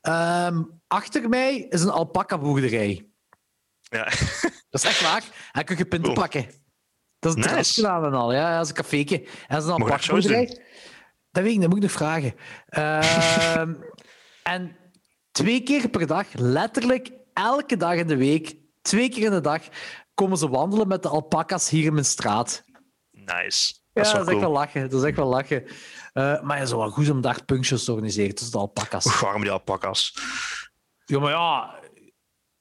[0.00, 3.06] Ehm, achter mij is een alpaca-boerderij.
[3.80, 4.04] Ja.
[4.70, 5.24] Dat is echt waar.
[5.52, 6.26] Hij kun je pinten Cool.
[6.28, 6.46] pakken.
[7.18, 7.48] Dat is het Nice.
[7.48, 8.32] terrasje gedaan en al.
[8.32, 9.16] Ja, dat is een cafeetje.
[9.18, 10.46] En dat is een alpaca-boerderij.
[11.30, 12.34] Dat weet ik, dat moet ik nog vragen.
[12.68, 13.74] Ehm,
[14.54, 14.76] en
[15.32, 19.62] twee keer per dag, letterlijk elke dag in de week, twee keer in de dag,
[20.14, 22.64] komen ze wandelen met de alpaca's hier in mijn straat.
[23.10, 23.74] Nice.
[23.92, 24.90] Ja, Dat is wel dat is echt wel lachen.
[24.90, 25.64] Dat is echt wel lachen.
[26.12, 29.20] Eh, maar ja, zo wel goed om daar punkshows te organiseren tussen de alpaca's.
[29.20, 30.14] Warm die alpakas.
[31.04, 31.80] Ja, maar ja,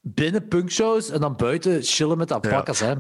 [0.01, 2.79] binnen punkshows en dan buiten chillen met alpacas.
[2.79, 2.93] Hè.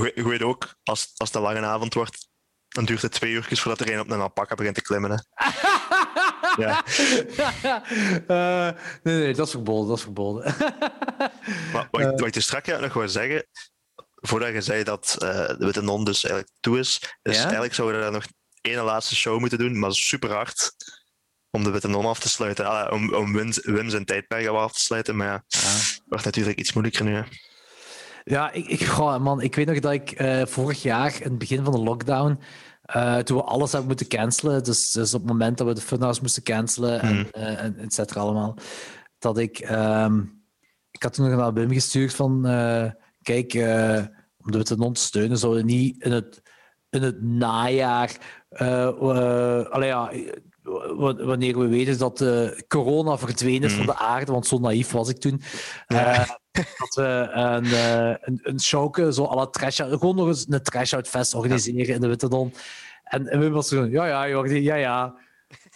[0.00, 2.28] Je weet ook, als, als het een lange avond wordt,
[2.68, 5.10] dan duurt het twee uurtjes voordat er een op een alpaca begint te klimmen.
[5.10, 5.16] Hè.
[6.62, 6.84] ja.
[8.28, 9.88] Uh, nee, nee, dat is verboden.
[9.88, 10.54] Dat is verboden.
[11.72, 13.46] maar wat, ik, wat je straks nog wil zeggen,
[14.14, 17.42] voordat je zei dat uh, de Witte Non dus eigenlijk toe is, dus ja?
[17.42, 18.26] eigenlijk zouden we daar nog
[18.60, 20.72] één laatste show moeten doen, maar super hard
[21.50, 22.92] om de Witte Non af te sluiten.
[22.92, 25.58] Om, om Wim, Wim zijn tijdperk af te sluiten, maar ja, ja.
[26.06, 27.14] wordt natuurlijk iets moeilijker nu.
[27.14, 27.22] Hè.
[28.24, 31.38] Ja, ik, ik, goh, man, ik weet nog dat ik uh, vorig jaar, in het
[31.38, 32.38] begin van de lockdown,
[32.96, 35.80] uh, toen we alles hebben moeten cancelen, dus, dus op het moment dat we de
[35.80, 37.26] funhouse moesten cancelen en, mm.
[37.36, 38.56] uh, en et cetera allemaal,
[39.18, 39.70] dat ik...
[39.70, 40.40] Um,
[40.90, 42.42] ik had toen nog een album gestuurd van...
[43.22, 43.54] kijk,
[44.38, 46.42] om Non te steunen, zouden we niet in het,
[46.90, 48.16] in het najaar...
[49.70, 50.12] allee, ja,
[50.62, 52.24] wanneer we weten dat
[52.68, 53.76] corona verdwenen is mm.
[53.76, 55.42] van de aarde, want zo naïef was ik toen.
[55.86, 56.26] Ja.
[56.52, 61.08] dat we een, uh, een, een showke, zo alle trash gewoon nog eens een trash-out
[61.08, 62.54] fest organiseren in de Witte Don.
[63.04, 65.14] En, en we was zo, ja, ja, Jordi, ja, ja.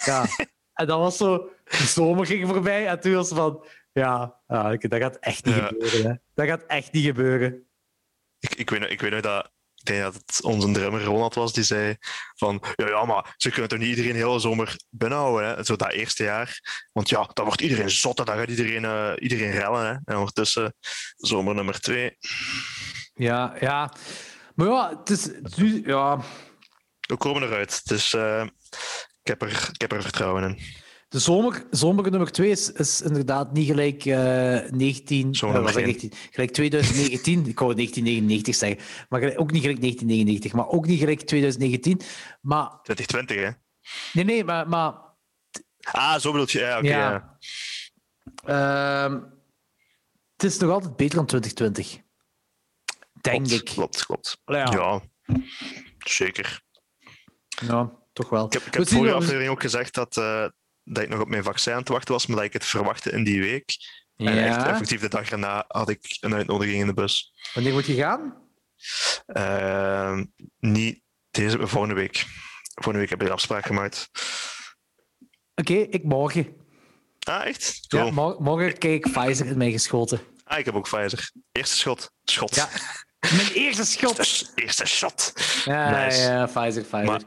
[0.05, 0.24] ja.
[0.74, 5.01] en dan was zo, de zomer ging voorbij en toen was van, ja, ja dat
[5.01, 5.66] gaat echt niet ja.
[5.66, 6.11] gebeuren.
[6.11, 6.15] Hè.
[6.35, 7.66] Dat gaat echt niet gebeuren.
[8.39, 9.51] Ik, ik, weet, ik weet nog dat
[9.87, 11.97] denk dat het onze drummer Ronald was, die zei
[12.35, 15.65] van ja, ja, maar ze kunnen toch niet iedereen de hele zomer binnenhouden, hè?
[15.65, 16.61] zo dat eerste jaar.
[16.93, 19.87] Want ja, dan wordt iedereen zot en dan gaat iedereen, uh, iedereen rellen.
[19.87, 19.93] Hè?
[20.05, 20.75] En ondertussen
[21.17, 22.17] zomer nummer twee.
[23.15, 23.93] Ja, ja.
[24.55, 25.29] Maar ja, het is...
[25.85, 26.21] Ja.
[27.01, 28.45] We komen eruit, dus uh,
[29.23, 30.85] ik, heb er, ik heb er vertrouwen in.
[31.09, 34.16] De zomer, zomer nummer 2 is, is inderdaad niet gelijk uh,
[34.70, 37.47] 19, uh, 19, gelijk 2019.
[37.47, 42.01] ik wou 1999 zeggen, maar ook niet gelijk 1999, maar ook niet gelijk 2019.
[42.41, 43.51] Maar, 2020, hè?
[44.12, 44.69] Nee, nee, maar.
[44.69, 44.95] maar
[45.83, 46.59] ah, zo bedoel je.
[46.59, 46.87] Ja, oké.
[46.87, 47.39] Okay, ja.
[48.47, 49.09] ja.
[49.12, 49.20] Uh,
[50.33, 52.05] het is nog altijd beter dan 2020.
[53.20, 53.65] Denk klopt, ik.
[53.65, 54.41] Klopt, klopt.
[54.45, 54.70] Ja.
[54.73, 55.01] ja,
[55.99, 56.62] zeker.
[57.66, 58.47] Ja, toch wel.
[58.47, 60.16] Ik heb, ik heb vorige aflevering ook gezegd dat.
[60.89, 63.11] Dat ik nog op mijn vaccin aan het wachten was, maar dat ik het verwachtte
[63.11, 63.77] in die week.
[64.17, 64.31] Ja.
[64.31, 67.33] En echt effectief de dag erna had ik een uitnodiging in de bus.
[67.55, 68.45] Wanneer moet je gaan?
[69.27, 70.21] Uh,
[70.59, 71.01] niet
[71.31, 72.25] deze, volgende week.
[72.75, 74.09] Volgende week heb ik een afspraak gemaakt.
[75.55, 76.57] Oké, okay, ik morgen.
[77.19, 77.87] Ah, echt?
[77.89, 78.05] Cool.
[78.05, 80.21] Ja, morgen, morgen kijk ik Pfizer in mij geschoten.
[80.45, 81.31] Ah, ik heb ook Pfizer.
[81.53, 82.11] Eerste schot.
[82.25, 82.55] Schot.
[82.55, 82.69] Ja.
[83.37, 84.19] Mijn eerste schot.
[84.19, 85.33] Eerste, eerste shot.
[85.65, 86.21] Ja, nice.
[86.21, 87.05] ja, Pfizer, Pfizer.
[87.05, 87.23] Maar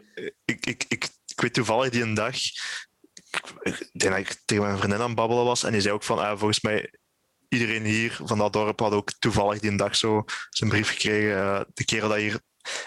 [0.46, 2.36] ik, ik, ik, ik weet toevallig die een dag
[3.62, 5.64] ik denk dat ik tegen mijn vriendin aan het babbelen was.
[5.64, 6.94] En die zei ook van, ah, volgens mij,
[7.50, 11.30] iedereen hier van dat dorp had ook toevallig die dag zo zijn brief gekregen.
[11.30, 12.40] Uh, de kerel dat hier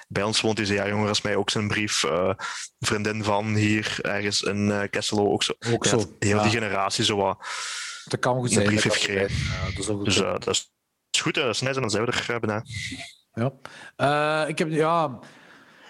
[0.09, 2.03] bij ons woont, die zei, ja jongen, is mij ook zijn brief.
[2.03, 2.35] Uh,
[2.79, 5.53] vriendin van hier, ergens in uh, Kesselo, ook zo.
[5.73, 6.17] Ook zo.
[6.19, 6.43] heel ja.
[6.43, 7.39] die generatie zo wat
[8.05, 8.67] dat kan goed zijn.
[8.67, 9.37] brief heeft gekregen.
[9.37, 10.73] Ja, dat is ook dus dat is
[11.21, 12.65] goed, dat is net en dan zijn we er bijna.
[13.97, 14.47] Ja.
[14.47, 15.19] ik heb, ja...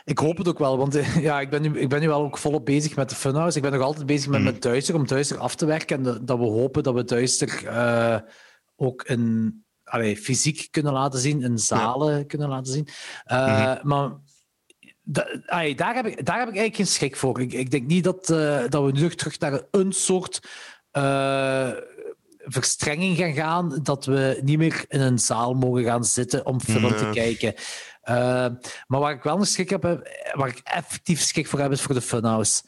[0.04, 2.38] Ik hoop het ook wel, want ja, ik, ben nu, ik ben nu wel ook
[2.38, 3.56] volop bezig met de Funhouse.
[3.56, 4.44] Ik ben nog altijd bezig met, mm.
[4.44, 6.06] met Duister, om Duister af te werken.
[6.06, 8.18] En dat we hopen dat we Duister uh,
[8.76, 12.24] ook in, allee, fysiek kunnen laten zien, in zalen ja.
[12.24, 12.88] kunnen laten zien.
[13.32, 13.88] Uh, mm.
[13.88, 14.10] Maar
[15.02, 17.40] da, allee, daar, heb ik, daar heb ik eigenlijk geen schrik voor.
[17.40, 20.40] Ik, ik denk niet dat, uh, dat we nu terug naar een soort
[22.44, 26.82] verstrenging gaan gaan, dat we niet meer in een zaal mogen gaan zitten om film
[26.82, 26.94] nee.
[26.94, 27.54] te kijken.
[28.04, 28.46] Uh,
[28.86, 29.82] maar waar ik wel een schrik heb,
[30.32, 32.62] waar ik effectief schrik voor heb, is voor de Funhouse.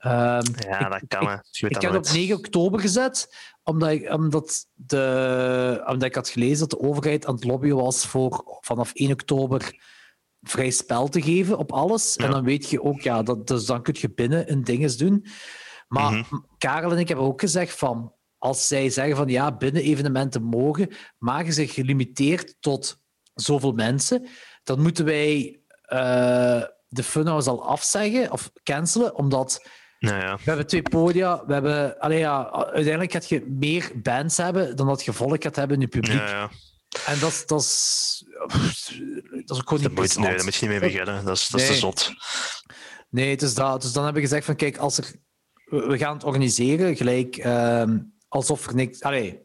[0.00, 0.38] Uh,
[0.68, 1.22] ja, dat kan.
[1.30, 6.14] Ik, ik, ik heb het op 9 oktober gezet, omdat ik, omdat, de, omdat ik
[6.14, 9.74] had gelezen dat de overheid aan het lobbyen was voor vanaf 1 oktober
[10.42, 12.14] vrij spel te geven op alles.
[12.14, 12.24] Ja.
[12.24, 15.26] En dan weet je ook, ja, dat, dus dan kun je binnen een dinges doen.
[15.88, 16.46] Maar mm -hmm.
[16.58, 20.88] Karel en ik hebben ook gezegd van, als zij zeggen van ja, binnen evenementen mogen,
[21.18, 23.00] maken ze gelimiteerd tot
[23.34, 24.26] zoveel mensen,
[24.62, 29.68] dan moeten wij uh, de funhouse al afzeggen of cancelen, omdat
[29.98, 30.36] nou ja.
[30.36, 31.42] we hebben twee podia.
[31.46, 35.56] We hebben, allee, ja, uiteindelijk gaat je meer bands hebben dan dat je volk gaat
[35.56, 36.18] hebben in je publiek.
[36.18, 36.50] Ja, ja.
[37.06, 38.24] En dat, dat, is,
[39.46, 41.24] dat is ook gewoon niet moet, Nee, daar moet je niet mee beginnen.
[41.24, 41.74] Dat is, dat is nee.
[41.74, 42.12] te zot.
[43.10, 43.82] Nee, het is dat.
[43.82, 45.12] Dus dan hebben we gezegd van kijk, als er,
[45.64, 47.84] we gaan het organiseren gelijk uh,
[48.28, 49.02] alsof er niks...
[49.02, 49.40] Allee,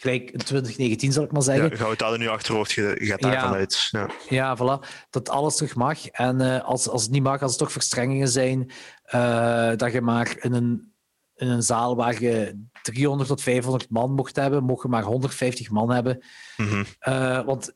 [0.00, 1.70] gelijk in 2019 zal ik maar zeggen.
[1.70, 3.56] Ja, we het daar nu achterhoofd, je gaat daarvan ja.
[3.56, 3.88] uit.
[3.90, 4.10] Ja.
[4.28, 4.88] ja, voilà.
[5.10, 6.06] Dat alles terug mag.
[6.06, 8.70] En uh, als, als het niet mag, als er toch verstrengingen zijn,
[9.14, 10.94] uh, dat je maar in een,
[11.34, 15.70] in een zaal waar je 300 tot 500 man mocht hebben, mocht je maar 150
[15.70, 16.24] man hebben.
[16.56, 16.84] Mm -hmm.
[17.08, 17.72] uh, want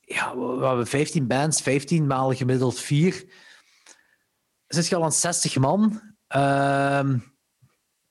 [0.00, 3.24] ja, we hebben 15 bands, 15 maal gemiddeld 4.
[4.66, 6.14] Zit je al aan 60 man.
[6.26, 7.35] Ehm, Je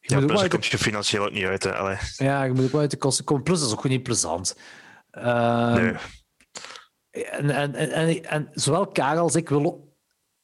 [0.07, 1.63] Ja, moet ook uit je financieel ook niet uit.
[1.63, 1.75] Hè.
[1.75, 3.43] Allee, ja, je moet ook wel uit de kosten komen.
[3.43, 4.57] Plus, dat is ook gewoon niet plezant.
[5.11, 5.93] Ehm, nee.
[7.11, 9.93] en, en, en, en, en zowel Karel als ik willen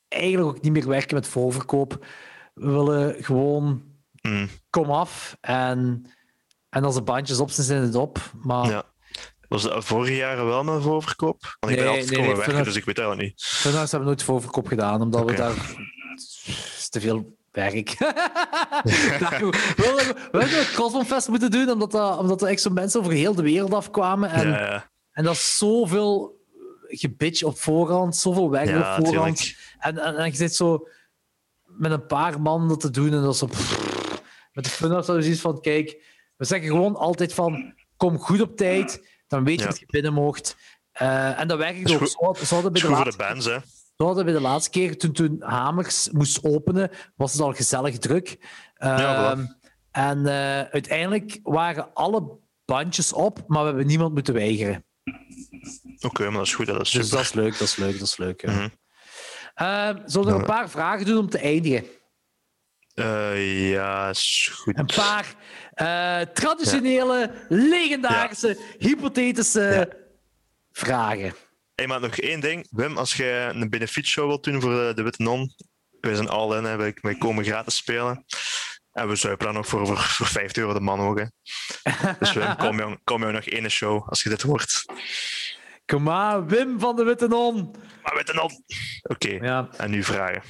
[0.08, 2.06] eigenlijk ook niet meer werken met voorverkoop.
[2.54, 6.06] We willen gewoon Mm, kom af en,
[6.70, 8.32] en als de bandjes op zijn, zijn het op.
[8.44, 8.90] Maar ja.
[9.48, 11.58] Was dat vorig jaar wel met voorverkoop?
[11.60, 13.44] Want ik ben Nee, altijd nee, komen nee, werken, dus ik weet dat niet.
[13.46, 15.76] Vandaag hebben we nooit voorverkoop gedaan, omdat we daar...
[16.90, 17.96] Te veel werk.
[19.82, 23.36] We hadden een Crossbone moeten doen, omdat, dat, omdat er echt zo mensen over heel
[23.36, 24.30] de wereld afkwamen.
[24.30, 26.40] En, ja, en dat is zoveel
[26.88, 29.56] gebitch op voorhand, zoveel werk Ja, op voorhand.
[29.80, 30.88] En, en, en je zit zo
[31.66, 33.50] met een paar man dat te doen en dat is zo...
[34.54, 36.04] Met de funhouse hadden zoiets van, kijk,
[36.36, 39.70] we zeggen gewoon altijd van, kom goed op tijd, dan weet je Ja.
[39.70, 40.56] dat je binnen mocht.
[40.92, 42.38] Eh, en dat werkt is ook.
[42.38, 43.58] Zo zo bij de bands, hè.
[44.02, 47.98] Zo hadden we de laatste keer, toen, toen Hamers moest openen, was het al gezellig
[47.98, 48.38] druk.
[48.76, 49.46] Ja, Ehm,
[49.92, 54.86] en eh, uiteindelijk waren alle bandjes op, maar we hebben niemand moeten weigeren.
[56.00, 56.66] Oké, maar dat is goed.
[56.66, 57.18] Dat is Dus super.
[57.18, 58.42] dat is leuk, dat is leuk, dat is leuk.
[58.42, 58.52] ja.
[58.52, 58.68] Mhm.
[59.56, 61.86] Ehm, zullen we nog een paar vragen doen om te eindigen?
[62.94, 64.78] Eh, ja, is goed.
[64.78, 65.36] Een paar
[65.74, 69.88] eh, traditionele, legendarische, hypothetische Ja.
[70.72, 71.34] vragen.
[71.82, 72.68] Hey, maar nog één ding.
[72.72, 75.54] Wim, als je een benefietshow wilt doen voor de, de Witte Non,
[76.02, 76.76] wij zijn all in, hè.
[76.76, 78.26] Wij, wij komen gratis spelen.
[78.92, 81.20] En we zuipen dan nog voor, voor, voor 50 euro de man ook.
[81.20, 81.26] hè.
[82.20, 84.86] Dus Wim, kom jou, kom nog één show als je dit hoort.
[85.86, 87.76] Kom maar, Wim van de Witte Non.
[88.04, 88.64] Maar Witte Non!
[89.02, 89.70] Oké, Ja.
[89.78, 90.42] en nu vragen.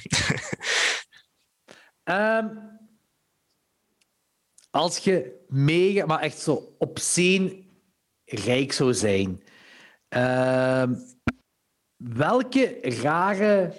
[2.02, 2.48] Ehm,
[4.70, 7.64] als je mega, maar echt zo obscene
[8.24, 9.42] rijk zou zijn,
[10.08, 10.94] ehm,
[12.02, 13.74] welke rare.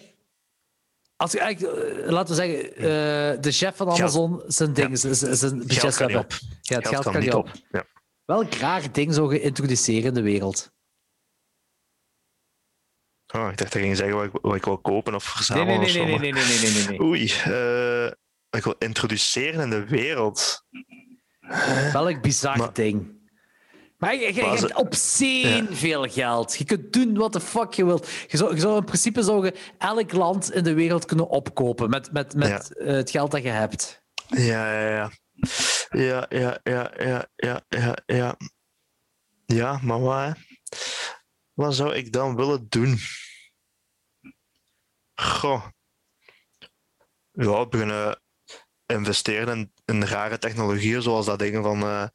[1.15, 5.15] Als je eigenlijk, eh, laten we zeggen, eh, de chef van Amazon, zijn ding, zijn,
[5.15, 6.31] zijn- zijn budget Geld niet op.
[6.61, 7.51] Ja, het Geld kan niet op.
[7.71, 7.85] Ja.
[8.25, 10.71] Welk raar ding zou je introduceren in de wereld?
[13.35, 15.67] Oh, ik dacht dat ging zeggen wat ik, wat ik wil kopen of Nee, verzamelen
[15.67, 16.05] nee, of nee, zo.
[16.05, 17.01] nee, nee, maar- nee, nee, nee, nee, nee.
[17.01, 17.27] Oei,
[18.49, 20.65] wat ik wil introduceren in de wereld.
[21.93, 23.21] Welk bizar Maar- ding.
[24.03, 26.55] Maar je, je, je Maar hebt obscene veel geld.
[26.57, 28.09] Je kunt doen wat de fuck je wilt.
[28.27, 31.89] Je zou, je zou in principe zou je elk land in de wereld kunnen opkopen
[31.89, 34.03] met, met, met eh, het geld dat je hebt.
[34.27, 35.11] Ja, ja, ja.
[35.89, 38.37] Ja, ja, ja, ja, ja, ja, ja.
[39.45, 40.35] Ja, maar wat?
[41.53, 42.97] Wat zou ik dan willen doen?
[45.15, 45.65] Goh.
[47.31, 48.22] Ja, beginnen
[48.85, 51.81] investeren in, in rare technologieën, zoals dat dingen van...
[51.81, 52.05] eh,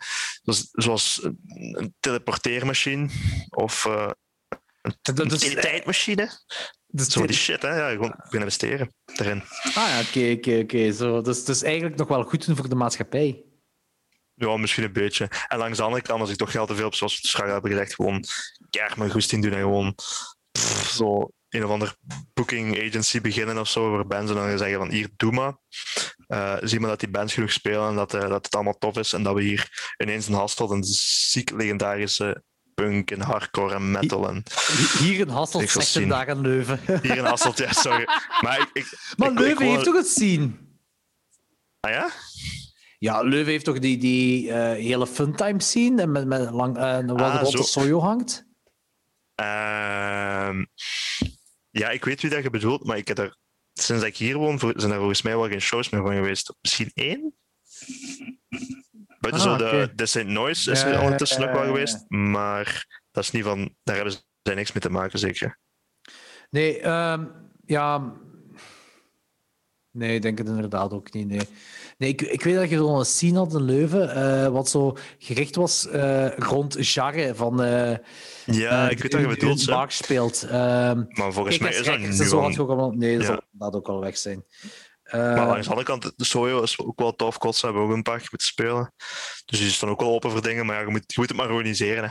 [0.42, 3.08] zoals, zoals een teleporteermachine
[3.50, 4.10] of eh,
[5.02, 6.30] Dat, een dus, tijdmachine.
[6.86, 7.76] dus, Zo die shit, hè.
[7.76, 9.42] Ja, gewoon investeren erin.
[9.62, 10.92] ah ja, oké, oké, oké.
[10.92, 13.42] Zo, Dus, dus eigenlijk nog wel goed doen voor de maatschappij.
[14.34, 15.30] Ja, misschien een beetje.
[15.48, 17.30] En langs de andere kant, als ik toch geld te veel heb, zoals we het
[17.30, 18.24] straks hebben gezegd, gewoon
[18.70, 19.94] keihard mijn goesting doen en gewoon
[20.52, 21.94] pff, zo een of ander
[22.34, 25.56] booking agency beginnen of zo voor bands en dan zeggen van hier, doe maar.
[26.26, 28.96] Eh, zie maar dat die bands genoeg spelen en dat, eh, dat het allemaal tof
[28.96, 30.84] is en dat we hier ineens een Hasselt een
[31.30, 32.42] ziek legendarische
[32.74, 34.42] punk en hardcore en metal en
[34.98, 36.08] Hier in Hasselt, slechte zien.
[36.08, 36.80] dag in Leuven.
[37.02, 38.04] hier in Hasselt, ja, sorry.
[38.40, 40.58] Maar ik, ik, Maar ik- ik Leuven heeft toch het zien?
[41.80, 42.10] Ah ja?
[42.98, 46.82] Ja, Leuven heeft toch die, die eh, hele funtime scene en met, met lang, eh,
[46.82, 48.46] waar Ah, de rotte sojo hangt?
[49.34, 50.64] Ehm,
[51.70, 53.36] ja, ik weet wie dat je bedoelt, maar ik heb er,
[53.72, 56.54] sinds ik hier woon, zijn er volgens mij wel geen shows meer van geweest.
[56.60, 57.34] Misschien één?
[59.20, 59.94] Buiten Ah, zo de, oké.
[59.94, 60.24] de St.
[60.24, 64.54] Noise is er ondertussen ja, wel geweest, maar dat is niet van, daar hebben ze
[64.54, 65.58] niks mee te maken, zeker.
[66.50, 67.26] Nee, ehm,
[67.64, 68.16] ja.
[69.90, 71.26] Nee, ik denk het inderdaad ook niet.
[71.26, 71.48] Nee,
[71.98, 75.56] nee ik, ik weet dat je zo'n scene had in Leuven, eh, wat zo gericht
[75.56, 77.62] was eh, rond Jarre van.
[77.62, 77.96] eh
[78.46, 79.66] Ja, ik weet wat je bedoelt.
[79.66, 80.42] Mark speelt.
[80.42, 82.90] Ehm maar volgens mij is dat nu zo had ook allemaal.
[82.90, 83.26] Nee, dat Ja.
[83.26, 84.44] zal inderdaad ook al weg zijn.
[85.12, 87.38] Maar langs de andere kant, de Sojo is ook wel tof.
[87.38, 88.92] Kots hebben ook een paar keer moeten spelen.
[89.44, 91.38] Dus die staan ook wel open voor dingen, maar ja, je, moet, je moet het
[91.38, 92.04] maar organiseren.
[92.04, 92.10] Hè.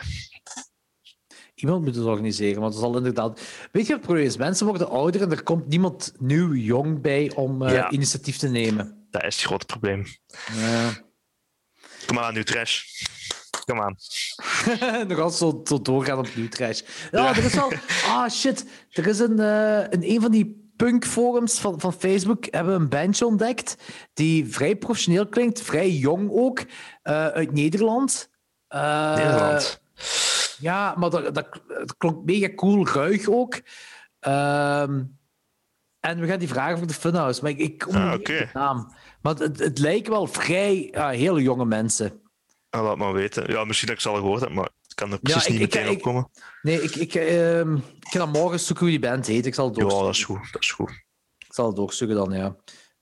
[1.55, 3.41] Iemand moet het organiseren, want het zal inderdaad.
[3.71, 4.37] Weet je wat het probleem is?
[4.37, 7.91] Mensen worden ouder en er komt niemand nieuw jong bij om Ja.
[7.91, 9.06] initiatief te nemen.
[9.09, 10.05] Dat is het grote probleem.
[10.53, 10.93] Ja.
[12.05, 12.83] Kom aan, nu trash.
[13.65, 13.95] Kom aan.
[15.07, 16.81] Nog altijd zo, zo doorgaan op nieuw trash.
[17.11, 17.35] Ja, Ja.
[17.35, 17.71] er is wel...
[18.05, 18.65] Ah, shit.
[18.91, 19.39] Er is een,
[19.91, 23.75] in een van die punkforums van, van Facebook hebben we een bandje ontdekt
[24.13, 26.65] die vrij professioneel klinkt, vrij jong ook,
[27.01, 28.29] eh, uit Nederland.
[28.67, 29.81] Eh, Nederland.
[30.59, 33.61] Ja, maar dat, dat, het klonk mega cool, ruig ook.
[34.19, 35.03] Ehm,
[36.07, 37.41] En we gaan die vragen voor de Funhouse.
[37.41, 38.93] Maar ik, ik kom Ah, niet op de naam.
[39.21, 42.21] Maar het, het lijken wel vrij ja, hele jonge mensen.
[42.69, 43.51] Ah, laat maar weten.
[43.51, 45.61] Ja, misschien dat ik ze al gehoord heb, maar ik kan er precies ik- niet
[45.61, 46.29] ik- meteen ik- opkomen.
[46.61, 49.45] Nee, ik, ik, ehm, ik ga dan morgen zoeken hoe die band heet.
[49.45, 50.05] Ik zal het Ja, doorsturen.
[50.05, 50.51] dat is goed.
[50.51, 50.89] Dat is goed.
[51.37, 52.55] Ik zal het doorsturen dan, ja.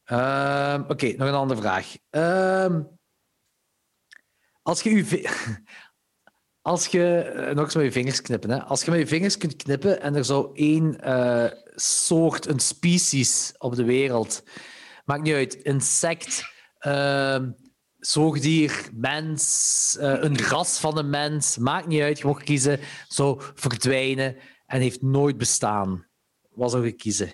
[0.04, 1.96] Ehm, Oké, nog een andere vraag.
[2.10, 2.82] Ehm,
[4.62, 5.04] als je je...
[6.66, 7.18] Als je...
[7.18, 8.64] eh, nog eens met je vingers knippen, hè.
[8.64, 13.54] Als je met je vingers kunt knippen en er zou één eh, soort, een species
[13.58, 14.44] op de wereld...
[15.06, 15.54] Maakt niet uit.
[15.54, 17.52] Insect, ehm,
[17.98, 21.58] zoogdier, mens, eh, een ras van een mens.
[21.58, 22.20] Maakt niet uit.
[22.20, 22.80] Je mag kiezen.
[23.08, 26.08] Zou verdwijnen en heeft nooit bestaan.
[26.50, 27.34] Wat zou je kiezen?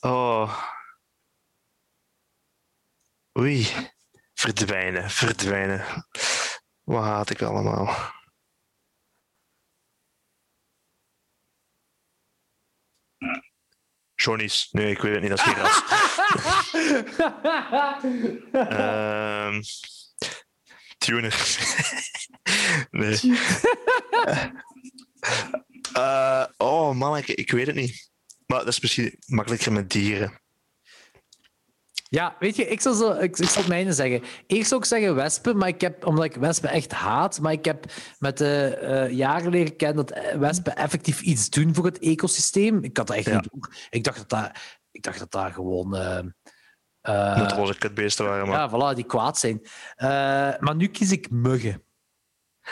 [0.00, 0.62] Oh.
[3.38, 3.66] Oei.
[4.38, 6.06] Verdwijnen, verdwijnen.
[6.82, 8.14] Wat haat ik allemaal?
[14.14, 14.68] Johnny's.
[14.70, 15.30] Nee, ik weet het niet.
[15.30, 15.82] Dat is geen ras.
[18.70, 19.60] Ehm
[21.06, 21.56] tuner.
[23.00, 23.18] nee.
[25.92, 28.10] Eh, oh man, ik, ik weet het niet.
[28.46, 30.40] Maar dat is misschien makkelijker met dieren.
[32.16, 34.22] Ja, weet je, ik zal, zo, ik, ik zal het mijne zeggen.
[34.46, 37.64] Eerst zou ik zeggen wespen, maar ik heb, omdat ik wespen echt haat, maar ik
[37.64, 37.84] heb
[38.18, 42.84] met de eh, jaren leren kennen dat eh, wespen effectief iets doen voor het ecosysteem.
[42.84, 43.34] Ik had dat echt Ja.
[43.34, 43.74] niet door.
[43.90, 44.50] Ik dacht dat dat,
[44.90, 45.96] ik dacht dat, dat gewoon...
[45.96, 46.18] eh,
[47.00, 48.48] eh, Dat roze kutbeesten waren.
[48.48, 48.58] Maar...
[48.58, 49.60] ja, voilà, die kwaad zijn.
[50.60, 51.82] Maar nu kies ik muggen.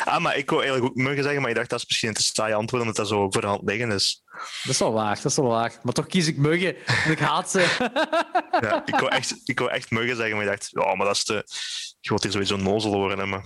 [0.04, 2.14] Ah, maar ik wou eigenlijk ook muggen zeggen, maar ik dacht dat is misschien een
[2.14, 4.22] te saai antwoord, omdat dat zo voor de hand liggen is.
[4.62, 5.78] Dat is wel waar, dat is wel waar.
[5.82, 7.58] Maar toch kies ik muggen, want ik haat ze.
[8.60, 11.16] Ja, ik, wou echt, ik wou echt muggen zeggen, maar ik dacht, ja, maar dat
[11.16, 11.44] is te...
[12.00, 13.44] Je wilt hier sowieso nozel worden, hè, maar...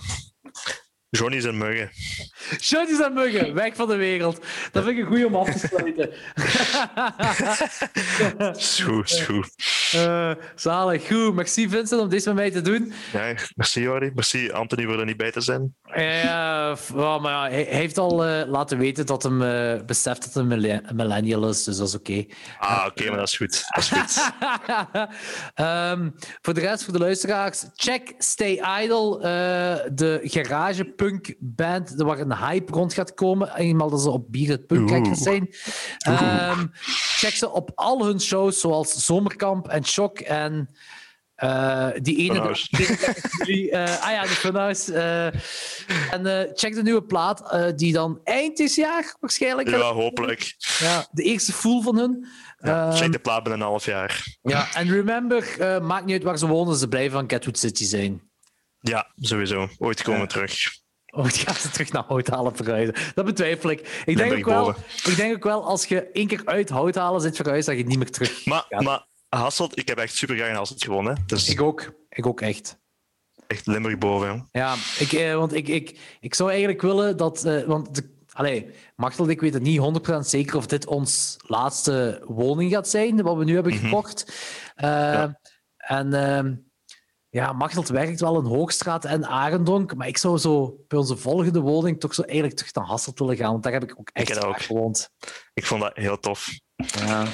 [1.09, 1.89] Johnny's en muggen.
[2.61, 4.39] Shotjes en muggen, weg van de wereld.
[4.71, 6.09] Dat vind ik een goeie om af te sluiten.
[8.59, 8.79] Is
[9.25, 9.55] goed.
[9.91, 11.33] Eh, zalig, goed.
[11.35, 12.93] Merci Vincent om dit met mij te doen.
[13.13, 14.11] Ja, merci Jordi.
[14.15, 15.75] Merci Anthony voor er niet bij te zijn.
[15.95, 20.33] Ja, maar ja, hij hij heeft al eh, laten weten dat hem eh, beseft dat
[20.33, 22.25] hij een mille- een millennial is, dus dat is oké.
[22.59, 23.63] Ah, oké, maar dat is goed.
[23.69, 24.31] Dat is goed.
[25.53, 26.09] Ehm,
[26.41, 29.19] voor de rest, voor de luisteraars, check Stay Idle,
[29.93, 30.97] de garagepunk
[31.39, 33.55] band waar een hype rond gaat komen.
[33.55, 35.49] Eenmaal dat ze op bier het zijn.
[35.97, 36.65] Ehm,
[37.17, 40.69] check ze op al hun shows, zoals Zomerkamp en Shock en
[41.39, 42.33] eh, die ene...
[42.33, 44.93] 31 juli, eh, ah ja, de Funhouse.
[44.93, 49.69] eh, en check de nieuwe plaat, die dan eind dit jaar waarschijnlijk...
[49.69, 50.55] Ja, hopelijk.
[50.79, 52.27] Ja, de eerste full van hun.
[52.57, 54.37] Ja, Ehm, check de plaat binnen een half jaar.
[54.41, 58.21] ja, en remember, maakt niet uit waar ze wonen, ze blijven van Catwood City zijn.
[58.79, 59.67] Ja, sowieso.
[59.77, 60.53] Ooit komen we terug.
[61.11, 62.95] Ooit gaan ze terug naar Houthalen verhuizen.
[63.15, 64.01] Dat betwijfel ik.
[64.05, 64.69] Ik denk, ook wel,
[65.05, 67.97] ik denk ook wel, als je één keer uit Houthalen zit verhuisd, dat je niet
[67.97, 68.81] meer terug Maar, gaat.
[68.83, 71.23] maar Hasselt, ik heb echt super graag in Hasselt gewonnen.
[71.25, 71.91] Dus Ik ook.
[72.09, 72.77] Ik ook echt.
[73.47, 74.27] echt Limburg boven.
[74.27, 74.47] jong.
[74.51, 77.45] Ja, ik, eh, want ik, ik, ik zou eigenlijk willen dat...
[77.45, 82.21] eh, want de, allee, Machtel, ik weet het niet 100% zeker of dit ons laatste
[82.27, 84.33] woning gaat zijn, wat we nu hebben gekocht.
[84.75, 85.23] Eh,
[85.77, 86.55] En ehm,
[87.29, 91.59] ja, Machteld werkt wel in Hoogstraat en Arendonk, maar ik zou zo bij onze volgende
[91.59, 94.45] woning toch zo eigenlijk terug naar Hasselt willen gaan, want daar heb ik ook echt
[94.45, 94.61] ook.
[94.61, 95.09] gewoond.
[95.53, 96.47] Ik vond dat heel tof.
[96.75, 97.25] Ja.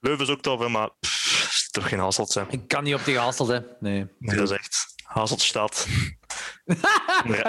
[0.00, 2.34] Leuven is ook tof, hè, maar pff, is toch geen Hasselt.
[2.34, 2.42] Hè.
[2.48, 3.58] Ik kan niet op tegen Hasselt, hè.
[3.80, 4.06] Nee.
[4.18, 5.86] Nee, dat is echt Hasseltstad.
[6.64, 6.76] En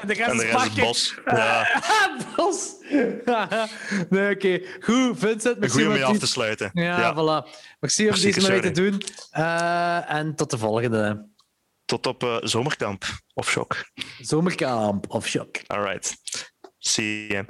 [0.08, 1.16] de, rest en de rest is bos.
[1.26, 1.82] Ja,
[2.36, 2.72] Bos!
[4.10, 4.62] nee, oké.
[4.80, 5.46] Goed, Vincent.
[5.46, 6.70] een merci goede om om mee het af te sluiten.
[6.74, 7.50] Ja, voilà.
[7.80, 9.02] Merci om Merci, deze mij te doen.
[9.32, 11.30] Eh, en tot de volgende.
[11.86, 13.92] Tot op eh, zomerkamp of shock.
[14.22, 15.58] Zomerkamp of shock.
[15.68, 16.16] All right.
[16.80, 17.46] See you.